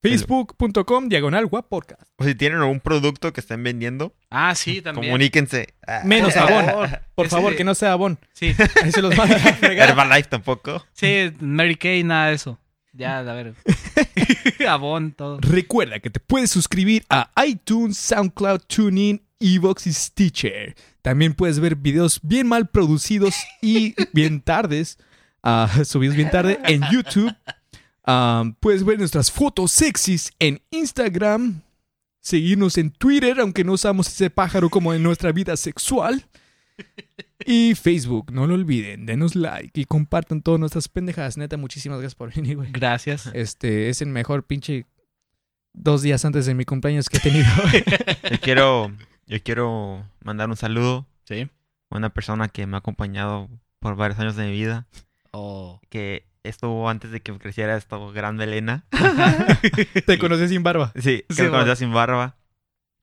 facebook.com 0.02 1.10
diagonal 1.10 1.48
podcast. 1.70 2.02
O 2.18 2.24
si 2.24 2.36
tienen 2.36 2.60
algún 2.60 2.80
producto 2.80 3.32
que 3.34 3.40
estén 3.42 3.64
vendiendo, 3.64 4.14
Ah, 4.30 4.56
sí, 4.56 4.82
también. 4.82 5.08
comuníquense. 5.12 5.74
Ah, 5.88 6.02
Menos 6.06 6.34
Por 6.34 6.42
Avon. 6.44 6.66
favor. 6.66 6.90
Por 7.16 7.26
Ese- 7.28 7.36
favor, 7.36 7.56
que 7.56 7.64
no 7.64 7.76
sea 7.76 7.94
Avon. 7.94 8.20
Sí, 8.34 8.54
Ahí 8.84 8.92
se 8.92 9.02
los 9.02 9.18
a 9.18 9.28
fregar. 9.56 9.90
Herbalife 9.90 10.30
tampoco. 10.30 10.86
sí, 10.94 11.32
Mary 11.40 11.76
Kay, 11.76 12.04
nada 12.04 12.28
de 12.30 12.36
eso. 12.36 12.60
Ya, 12.94 13.20
a 13.20 13.24
ver. 13.24 13.54
Avon, 14.68 15.12
todo. 15.14 15.40
Recuerda 15.42 16.00
que 16.00 16.10
te 16.10 16.20
puedes 16.20 16.52
suscribir 16.52 17.06
a 17.10 17.30
iTunes, 17.46 17.98
SoundCloud, 17.98 18.62
TuneIn 18.68 19.22
Evox 19.40 19.88
y 19.88 19.94
Stitcher. 19.94 20.76
También 21.02 21.34
puedes 21.34 21.60
ver 21.60 21.76
videos 21.76 22.20
bien 22.22 22.48
mal 22.48 22.68
producidos 22.70 23.34
y 23.62 23.96
bien 24.14 24.42
tardes, 24.42 24.98
ah, 25.42 25.70
subidos 25.86 26.16
bien 26.16 26.30
tarde 26.32 26.60
en 26.66 26.82
YouTube. 26.92 27.34
Puedes 28.60 28.84
ver 28.84 29.00
nuestras 29.00 29.32
fotos 29.32 29.72
sexys 29.72 30.32
en 30.40 30.62
Instagram. 30.72 31.62
Seguirnos 32.24 32.78
en 32.78 32.92
Twitter, 32.92 33.40
aunque 33.40 33.64
no 33.64 33.74
usamos 33.74 34.08
ese 34.08 34.30
pájaro 34.30 34.70
como 34.70 34.94
en 34.94 35.02
nuestra 35.02 35.32
vida 35.32 35.58
sexual. 35.58 36.26
Y 37.46 37.74
Facebook, 37.76 38.32
no 38.32 38.46
lo 38.48 38.54
olviden, 38.54 39.06
denos 39.08 39.36
like 39.36 39.80
y 39.80 39.86
compartan 39.86 40.42
todas 40.42 40.60
nuestras 40.60 40.88
pendejadas. 40.88 41.38
Neta, 41.38 41.58
muchísimas 41.58 42.00
gracias 42.00 42.16
por 42.16 42.34
venir, 42.34 42.58
güey. 42.58 42.72
Gracias. 42.72 43.28
Este 43.34 43.90
es 43.90 44.02
el 44.02 44.10
mejor 44.10 44.44
pinche 44.46 44.86
dos 45.74 46.02
días 46.04 46.24
antes 46.26 46.46
de 46.46 46.54
mi 46.54 46.66
cumpleaños 46.66 47.10
que 47.10 47.18
he 47.18 47.20
tenido. 47.20 47.48
Yo 48.32 48.40
quiero, 48.40 48.92
yo 49.26 49.42
quiero 49.44 50.06
mandar 50.24 50.50
un 50.50 50.58
saludo 50.58 51.08
Sí. 51.26 51.50
a 51.90 51.98
una 51.98 52.10
persona 52.12 52.50
que 52.50 52.68
me 52.68 52.78
ha 52.78 52.80
acompañado 52.80 53.50
por 53.80 53.96
varios 53.96 54.20
años 54.20 54.36
de 54.36 54.46
mi 54.46 54.52
vida. 54.52 54.88
Oh. 55.32 55.80
Que 55.90 56.26
estuvo 56.44 56.90
antes 56.90 57.12
de 57.12 57.22
que 57.22 57.38
creciera 57.38 57.76
esta 57.78 57.98
gran 58.14 58.36
melena. 58.36 58.84
Te 60.06 60.18
conocí 60.20 60.48
sin 60.48 60.64
barba. 60.64 60.92
Sí, 60.96 61.24
Sí, 61.30 61.42
me 61.44 61.50
bueno. 61.50 61.52
conocía 61.64 61.76
sin 61.76 61.94
barba. 61.94 62.36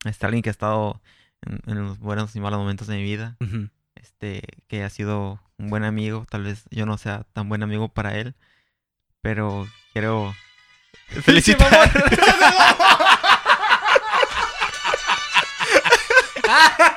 Este, 0.04 0.26
alguien 0.26 0.42
que 0.42 0.50
ha 0.50 0.52
estado 0.52 1.00
en, 1.42 1.60
en 1.66 1.82
los 1.84 1.98
buenos 1.98 2.34
y 2.36 2.40
malos 2.40 2.58
momentos 2.58 2.86
de 2.88 2.96
mi 2.96 3.02
vida. 3.02 3.36
Este, 3.94 4.42
que 4.68 4.84
ha 4.84 4.90
sido 4.90 5.40
un 5.58 5.70
buen 5.70 5.84
amigo. 5.84 6.26
Tal 6.30 6.44
vez 6.44 6.64
yo 6.70 6.86
no 6.86 6.98
sea 6.98 7.24
tan 7.32 7.48
buen 7.48 7.62
amigo 7.62 7.88
para 7.88 8.16
él. 8.16 8.34
Pero 9.22 9.66
quiero 9.92 10.34
felicitar. 11.22 11.90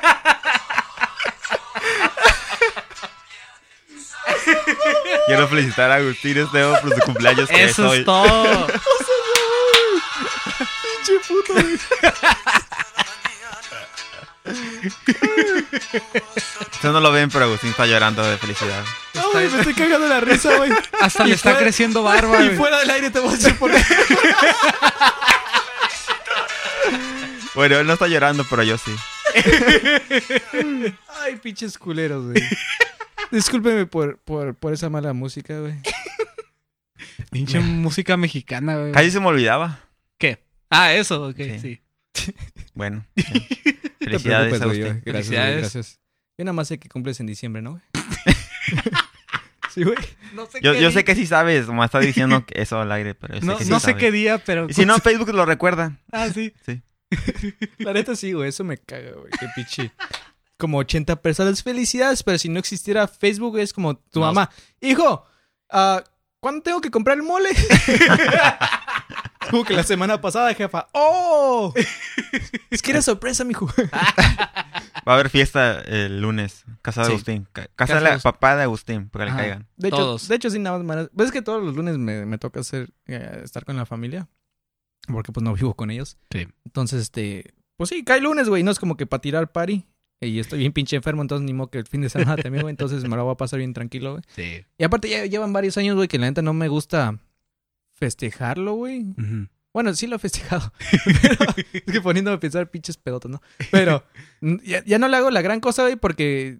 quiero 5.26 5.48
felicitar 5.48 5.90
a 5.90 5.96
Agustín 5.96 6.38
Esteban 6.38 6.80
por 6.80 6.94
su 6.94 7.00
cumpleaños 7.00 7.48
que 7.48 7.64
Eso 7.64 7.88
hoy. 7.90 7.98
es 8.00 8.04
todo. 8.04 8.66
Pinche 10.82 11.18
puto. 11.28 11.52
güey. 11.54 11.78
Ustedes 16.72 16.92
no 16.94 17.00
lo 17.00 17.12
ven, 17.12 17.30
pero 17.30 17.44
Agustín 17.44 17.70
está 17.70 17.86
llorando 17.86 18.22
de 18.24 18.36
felicidad. 18.38 18.82
No, 19.14 19.30
güey, 19.32 19.48
me 19.48 19.58
estoy 19.58 19.74
cagando 19.74 20.08
la 20.08 20.20
risa, 20.20 20.56
güey. 20.56 20.70
Hasta 21.00 21.24
Y 21.24 21.28
le 21.28 21.34
está 21.34 21.50
fuera- 21.50 21.64
creciendo 21.64 22.02
barba. 22.02 22.40
Y 22.42 22.46
güey. 22.46 22.56
fuera 22.58 22.78
del 22.80 22.90
aire 22.90 23.10
te 23.10 23.20
voy 23.20 23.30
a 23.30 23.36
decir 23.36 23.56
por 23.58 23.70
qué. 23.70 23.82
Bueno, 27.54 27.76
él 27.78 27.86
no 27.86 27.92
está 27.92 28.06
llorando, 28.08 28.46
pero 28.48 28.62
yo 28.62 28.78
sí. 28.78 28.96
Ay, 31.20 31.36
pinches 31.36 31.76
culeros, 31.76 32.24
güey. 32.24 32.42
Discúlpeme 33.32 33.86
por, 33.86 34.18
por, 34.18 34.54
por 34.54 34.72
esa 34.72 34.88
mala 34.90 35.12
música, 35.12 35.58
güey. 35.58 35.74
Pinche 37.30 37.58
música 37.60 38.16
mexicana, 38.16 38.76
güey. 38.76 38.92
Casi 38.92 39.10
se 39.10 39.18
me 39.20 39.26
olvidaba. 39.26 39.80
¿Qué? 40.18 40.44
Ah, 40.70 40.92
eso, 40.94 41.28
ok, 41.28 41.36
Sí. 41.36 41.58
sí. 41.58 41.80
Bueno. 42.74 43.04
Sí. 44.02 44.04
Felicidades, 44.06 44.48
güey, 44.50 44.62
Agustín. 44.62 44.82
Gracias, 44.84 45.02
güey, 45.04 45.12
Felicidades. 45.14 45.60
gracias. 45.60 46.00
Yo 46.36 46.44
nada 46.44 46.52
más 46.54 46.66
sé 46.68 46.78
que 46.78 46.88
cumples 46.88 47.20
en 47.20 47.26
diciembre, 47.26 47.62
¿no, 47.62 47.70
güey? 47.72 47.82
sí, 49.72 49.84
güey. 49.84 49.96
No 50.34 50.46
sé 50.46 50.60
Yo, 50.60 50.72
qué 50.72 50.80
yo 50.82 50.90
sé 50.90 51.04
que 51.04 51.14
sí 51.14 51.24
sabes, 51.26 51.68
me 51.68 51.84
está 51.84 52.00
diciendo 52.00 52.44
que 52.44 52.60
eso 52.60 52.80
al 52.80 52.90
aire, 52.90 53.14
pero 53.14 53.34
yo 53.34 53.40
sé 53.40 53.46
No, 53.46 53.58
que 53.58 53.64
sí 53.64 53.70
no 53.70 53.78
sé 53.78 53.86
sabes. 53.92 54.00
qué 54.00 54.10
día, 54.10 54.38
pero. 54.38 54.66
Y 54.68 54.72
si 54.74 54.84
no, 54.86 54.98
Facebook 54.98 55.28
lo 55.32 55.46
recuerda. 55.46 55.98
Ah, 56.10 56.28
sí. 56.30 56.52
La 57.78 57.92
neta 57.92 58.16
sí, 58.16 58.32
güey. 58.32 58.48
Eso 58.48 58.64
me 58.64 58.76
caga, 58.78 59.12
güey. 59.12 59.30
Qué 59.38 59.46
pinche. 59.54 59.92
Como 60.62 60.78
80 60.78 61.20
personas. 61.22 61.60
Felicidades, 61.64 62.22
pero 62.22 62.38
si 62.38 62.48
no 62.48 62.60
existiera 62.60 63.08
Facebook, 63.08 63.58
es 63.58 63.72
como 63.72 63.96
tu 63.96 64.20
No. 64.20 64.26
mamá. 64.26 64.48
Hijo, 64.80 65.26
ah, 65.68 66.04
¿cuándo 66.38 66.62
tengo 66.62 66.80
que 66.80 66.92
comprar 66.92 67.16
el 67.16 67.24
mole? 67.24 67.50
como 69.50 69.64
que 69.64 69.74
la 69.74 69.82
semana 69.82 70.20
pasada, 70.20 70.54
jefa. 70.54 70.86
¡Oh! 70.92 71.74
es 72.70 72.80
que 72.80 72.92
era 72.92 73.02
sorpresa, 73.02 73.42
mijo. 73.44 73.66
Va 73.66 75.12
a 75.12 75.14
haber 75.14 75.30
fiesta 75.30 75.80
el 75.80 76.20
lunes. 76.20 76.64
Casa 76.80 77.00
de 77.00 77.06
Sí. 77.08 77.12
Agustín. 77.12 77.48
Ca- 77.52 77.62
Casa, 77.62 77.72
Casa 77.74 77.94
de 77.96 78.00
la 78.02 78.08
Agustín. 78.10 78.30
papá 78.32 78.56
de 78.56 78.62
Agustín, 78.62 79.08
para 79.08 79.24
que 79.24 79.30
Ajá. 79.32 79.40
le 79.40 79.48
caigan. 79.48 79.68
De 79.76 79.88
hecho, 79.88 79.96
Todos. 79.96 80.28
de 80.28 80.34
hecho 80.36 80.48
sí, 80.50 80.60
nada 80.60 80.78
más. 80.78 81.08
Ves 81.12 81.32
que 81.32 81.42
todos 81.42 81.60
los 81.62 81.74
lunes 81.74 81.98
me, 81.98 82.24
me 82.24 82.38
toca 82.38 82.60
hacer, 82.60 82.90
eh, 83.06 83.40
estar 83.42 83.64
con 83.64 83.76
la 83.76 83.84
familia. 83.84 84.28
Porque 85.08 85.32
pues 85.32 85.42
no 85.42 85.54
vivo 85.54 85.74
con 85.74 85.90
ellos. 85.90 86.18
Sí. 86.30 86.46
Entonces, 86.64 87.02
este. 87.02 87.52
Pues 87.76 87.90
sí, 87.90 88.04
cae 88.04 88.20
lunes, 88.20 88.48
güey. 88.48 88.62
No 88.62 88.70
es 88.70 88.78
como 88.78 88.96
que 88.96 89.06
para 89.06 89.20
tirar 89.20 89.50
party. 89.50 89.84
Y 90.22 90.38
estoy 90.38 90.60
bien 90.60 90.72
pinche 90.72 90.96
enfermo, 90.96 91.20
entonces 91.22 91.44
ni 91.44 91.52
modo 91.52 91.68
que 91.70 91.78
el 91.78 91.86
fin 91.86 92.00
de 92.00 92.08
semana 92.08 92.36
también, 92.36 92.62
güey. 92.62 92.70
Entonces 92.70 93.02
me 93.08 93.16
lo 93.16 93.24
voy 93.24 93.32
a 93.34 93.36
pasar 93.36 93.58
bien 93.58 93.74
tranquilo, 93.74 94.12
güey. 94.12 94.22
Sí. 94.36 94.64
Y 94.78 94.84
aparte 94.84 95.08
ya 95.08 95.26
llevan 95.26 95.52
varios 95.52 95.76
años, 95.78 95.96
güey, 95.96 96.06
que 96.08 96.18
la 96.18 96.26
neta 96.26 96.42
no 96.42 96.52
me 96.52 96.68
gusta 96.68 97.18
festejarlo, 97.92 98.74
güey. 98.74 99.04
Bueno, 99.72 99.94
sí 99.94 100.06
lo 100.06 100.16
he 100.16 100.18
festejado. 100.18 100.72
Pero 101.22 101.46
es 101.72 101.92
que 101.92 102.00
poniéndome 102.00 102.36
a 102.36 102.40
pensar 102.40 102.70
pinches 102.70 102.96
pedotas, 102.96 103.30
¿no? 103.30 103.42
Pero 103.70 104.04
ya, 104.64 104.84
ya 104.84 104.98
no 104.98 105.08
le 105.08 105.16
hago 105.16 105.30
la 105.30 105.42
gran 105.42 105.60
cosa, 105.60 105.82
güey, 105.82 105.96
porque 105.96 106.58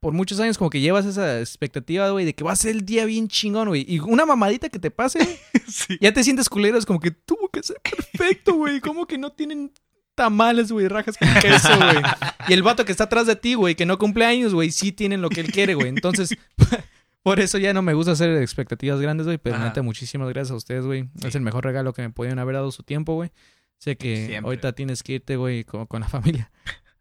por 0.00 0.12
muchos 0.12 0.38
años 0.40 0.56
como 0.58 0.70
que 0.70 0.80
llevas 0.80 1.04
esa 1.06 1.40
expectativa, 1.40 2.08
güey, 2.10 2.24
de 2.24 2.34
que 2.34 2.44
va 2.44 2.52
a 2.52 2.56
ser 2.56 2.70
el 2.72 2.84
día 2.86 3.04
bien 3.04 3.28
chingón, 3.28 3.68
güey. 3.68 3.84
Y 3.88 3.98
una 4.00 4.24
mamadita 4.26 4.68
que 4.68 4.78
te 4.78 4.90
pase, 4.90 5.18
Sí. 5.68 5.98
ya 6.00 6.12
te 6.12 6.22
sientes 6.24 6.48
culero. 6.48 6.78
Es 6.78 6.86
como 6.86 7.00
que 7.00 7.10
tuvo 7.10 7.48
que 7.50 7.62
ser 7.62 7.76
perfecto, 7.82 8.54
güey. 8.54 8.80
Como 8.80 9.06
que 9.06 9.18
no 9.18 9.32
tienen 9.32 9.72
tamales, 10.16 10.72
güey, 10.72 10.88
rajas 10.88 11.16
con 11.16 11.28
queso, 11.40 11.68
güey. 11.76 12.02
Y 12.48 12.52
el 12.52 12.64
vato 12.64 12.84
que 12.84 12.90
está 12.90 13.04
atrás 13.04 13.26
de 13.28 13.36
ti, 13.36 13.54
güey, 13.54 13.76
que 13.76 13.86
no 13.86 13.98
cumple 13.98 14.24
años, 14.24 14.52
güey, 14.52 14.72
sí 14.72 14.90
tienen 14.90 15.22
lo 15.22 15.28
que 15.28 15.42
él 15.42 15.52
quiere, 15.52 15.74
güey. 15.74 15.88
Entonces, 15.88 16.36
por 17.22 17.38
eso 17.38 17.58
ya 17.58 17.72
no 17.72 17.82
me 17.82 17.94
gusta 17.94 18.12
hacer 18.12 18.36
expectativas 18.42 19.00
grandes, 19.00 19.26
güey. 19.26 19.38
Pero 19.38 19.56
Ajá. 19.56 19.66
neta, 19.66 19.82
muchísimas 19.82 20.28
gracias 20.30 20.50
a 20.50 20.56
ustedes, 20.56 20.84
güey. 20.84 21.04
Sí. 21.20 21.28
Es 21.28 21.34
el 21.36 21.42
mejor 21.42 21.64
regalo 21.64 21.92
que 21.92 22.02
me 22.02 22.10
podían 22.10 22.40
haber 22.40 22.56
dado 22.56 22.72
su 22.72 22.82
tiempo, 22.82 23.14
güey. 23.14 23.30
Sé 23.78 23.96
que 23.96 24.26
Siempre. 24.26 24.48
ahorita 24.48 24.72
tienes 24.72 25.02
que 25.02 25.12
irte, 25.12 25.36
güey, 25.36 25.62
con, 25.64 25.86
con 25.86 26.00
la 26.00 26.08
familia. 26.08 26.50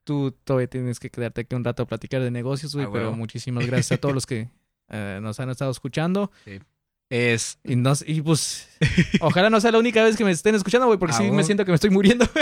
Tú 0.03 0.35
todavía 0.43 0.67
tienes 0.67 0.99
que 0.99 1.09
quedarte 1.09 1.41
aquí 1.41 1.55
un 1.55 1.63
rato 1.63 1.83
a 1.83 1.87
platicar 1.87 2.21
de 2.21 2.29
negocios, 2.29 2.75
güey. 2.75 2.85
Ah, 2.85 2.89
pero 2.91 3.13
muchísimas 3.13 3.65
gracias 3.65 3.93
a 3.93 3.97
todos 3.97 4.13
los 4.13 4.25
que 4.25 4.49
eh, 4.89 5.19
nos 5.21 5.39
han 5.39 5.49
estado 5.49 5.71
escuchando. 5.71 6.31
Es. 7.09 7.59
Y, 7.63 7.75
no, 7.75 7.93
y 8.05 8.21
pues, 8.21 8.67
ojalá 9.21 9.49
no 9.49 9.61
sea 9.61 9.71
la 9.71 9.79
única 9.79 10.03
vez 10.03 10.17
que 10.17 10.25
me 10.25 10.31
estén 10.31 10.55
escuchando, 10.55 10.87
güey, 10.87 10.97
porque 10.97 11.15
Ah, 11.15 11.19
sí 11.19 11.31
me 11.31 11.43
siento 11.43 11.65
que 11.65 11.71
me 11.71 11.75
estoy 11.75 11.89
muriendo. 11.89 12.27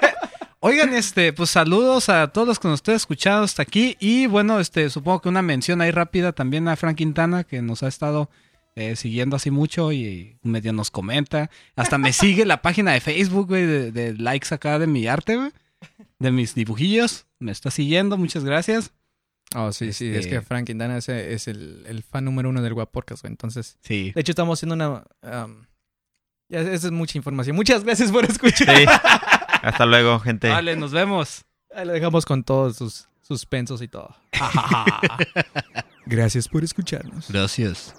Oigan, 0.60 0.92
este, 0.94 1.32
pues 1.32 1.50
saludos 1.50 2.08
a 2.08 2.28
todos 2.28 2.46
los 2.46 2.58
que 2.58 2.68
nos 2.68 2.78
estén 2.78 2.94
escuchando 2.94 3.44
hasta 3.44 3.62
aquí. 3.62 3.96
Y 3.98 4.26
bueno, 4.26 4.60
este, 4.60 4.90
supongo 4.90 5.22
que 5.22 5.28
una 5.28 5.42
mención 5.42 5.80
ahí 5.80 5.90
rápida 5.90 6.32
también 6.32 6.68
a 6.68 6.76
Frank 6.76 6.98
Quintana, 6.98 7.44
que 7.44 7.62
nos 7.62 7.82
ha 7.82 7.88
estado 7.88 8.28
eh, 8.76 8.94
siguiendo 8.94 9.36
así 9.36 9.50
mucho 9.50 9.90
y 9.90 10.36
medio 10.42 10.72
nos 10.72 10.90
comenta. 10.90 11.50
Hasta 11.76 11.96
me 11.98 12.12
sigue 12.12 12.44
la 12.44 12.60
página 12.62 12.92
de 12.92 13.00
Facebook, 13.00 13.48
güey, 13.48 13.66
de, 13.66 13.90
de 13.90 14.14
likes 14.14 14.54
acá 14.54 14.78
de 14.78 14.86
mi 14.86 15.06
arte, 15.06 15.36
güey. 15.36 15.50
De 16.18 16.30
mis 16.30 16.54
dibujillos. 16.54 17.26
Me 17.38 17.52
está 17.52 17.70
siguiendo, 17.70 18.18
muchas 18.18 18.44
gracias. 18.44 18.92
Oh, 19.54 19.72
sí, 19.72 19.92
sí, 19.92 20.08
es 20.10 20.18
Este- 20.18 20.30
que 20.30 20.40
Frank 20.42 20.66
Quintana 20.66 20.96
es, 20.98 21.08
es 21.08 21.48
el, 21.48 21.84
el 21.86 22.02
fan 22.02 22.24
número 22.24 22.48
uno 22.48 22.62
del 22.62 22.72
Guaporcas, 22.74 23.22
güey. 23.22 23.32
Entonces, 23.32 23.78
Sí. 23.82 24.12
de 24.14 24.20
hecho, 24.20 24.32
estamos 24.32 24.58
haciendo 24.58 24.74
una. 24.76 25.04
um, 25.44 25.64
ya, 26.48 26.60
esa 26.60 26.86
es 26.86 26.92
mucha 26.92 27.18
información. 27.18 27.56
Muchas 27.56 27.82
gracias 27.84 28.10
por 28.12 28.24
escuchar. 28.24 28.76
Sí. 28.76 28.84
Hasta 29.62 29.86
luego, 29.86 30.18
gente. 30.20 30.48
Vale, 30.48 30.76
nos 30.76 30.92
vemos. 30.92 31.44
Ahí 31.74 31.84
lo 31.86 31.92
dejamos 31.92 32.24
con 32.26 32.42
todos 32.44 32.76
sus 32.76 33.08
suspensos 33.22 33.82
y 33.82 33.88
todo. 33.88 34.14
gracias 36.06 36.48
por 36.48 36.64
escucharnos. 36.64 37.28
Gracias. 37.30 37.94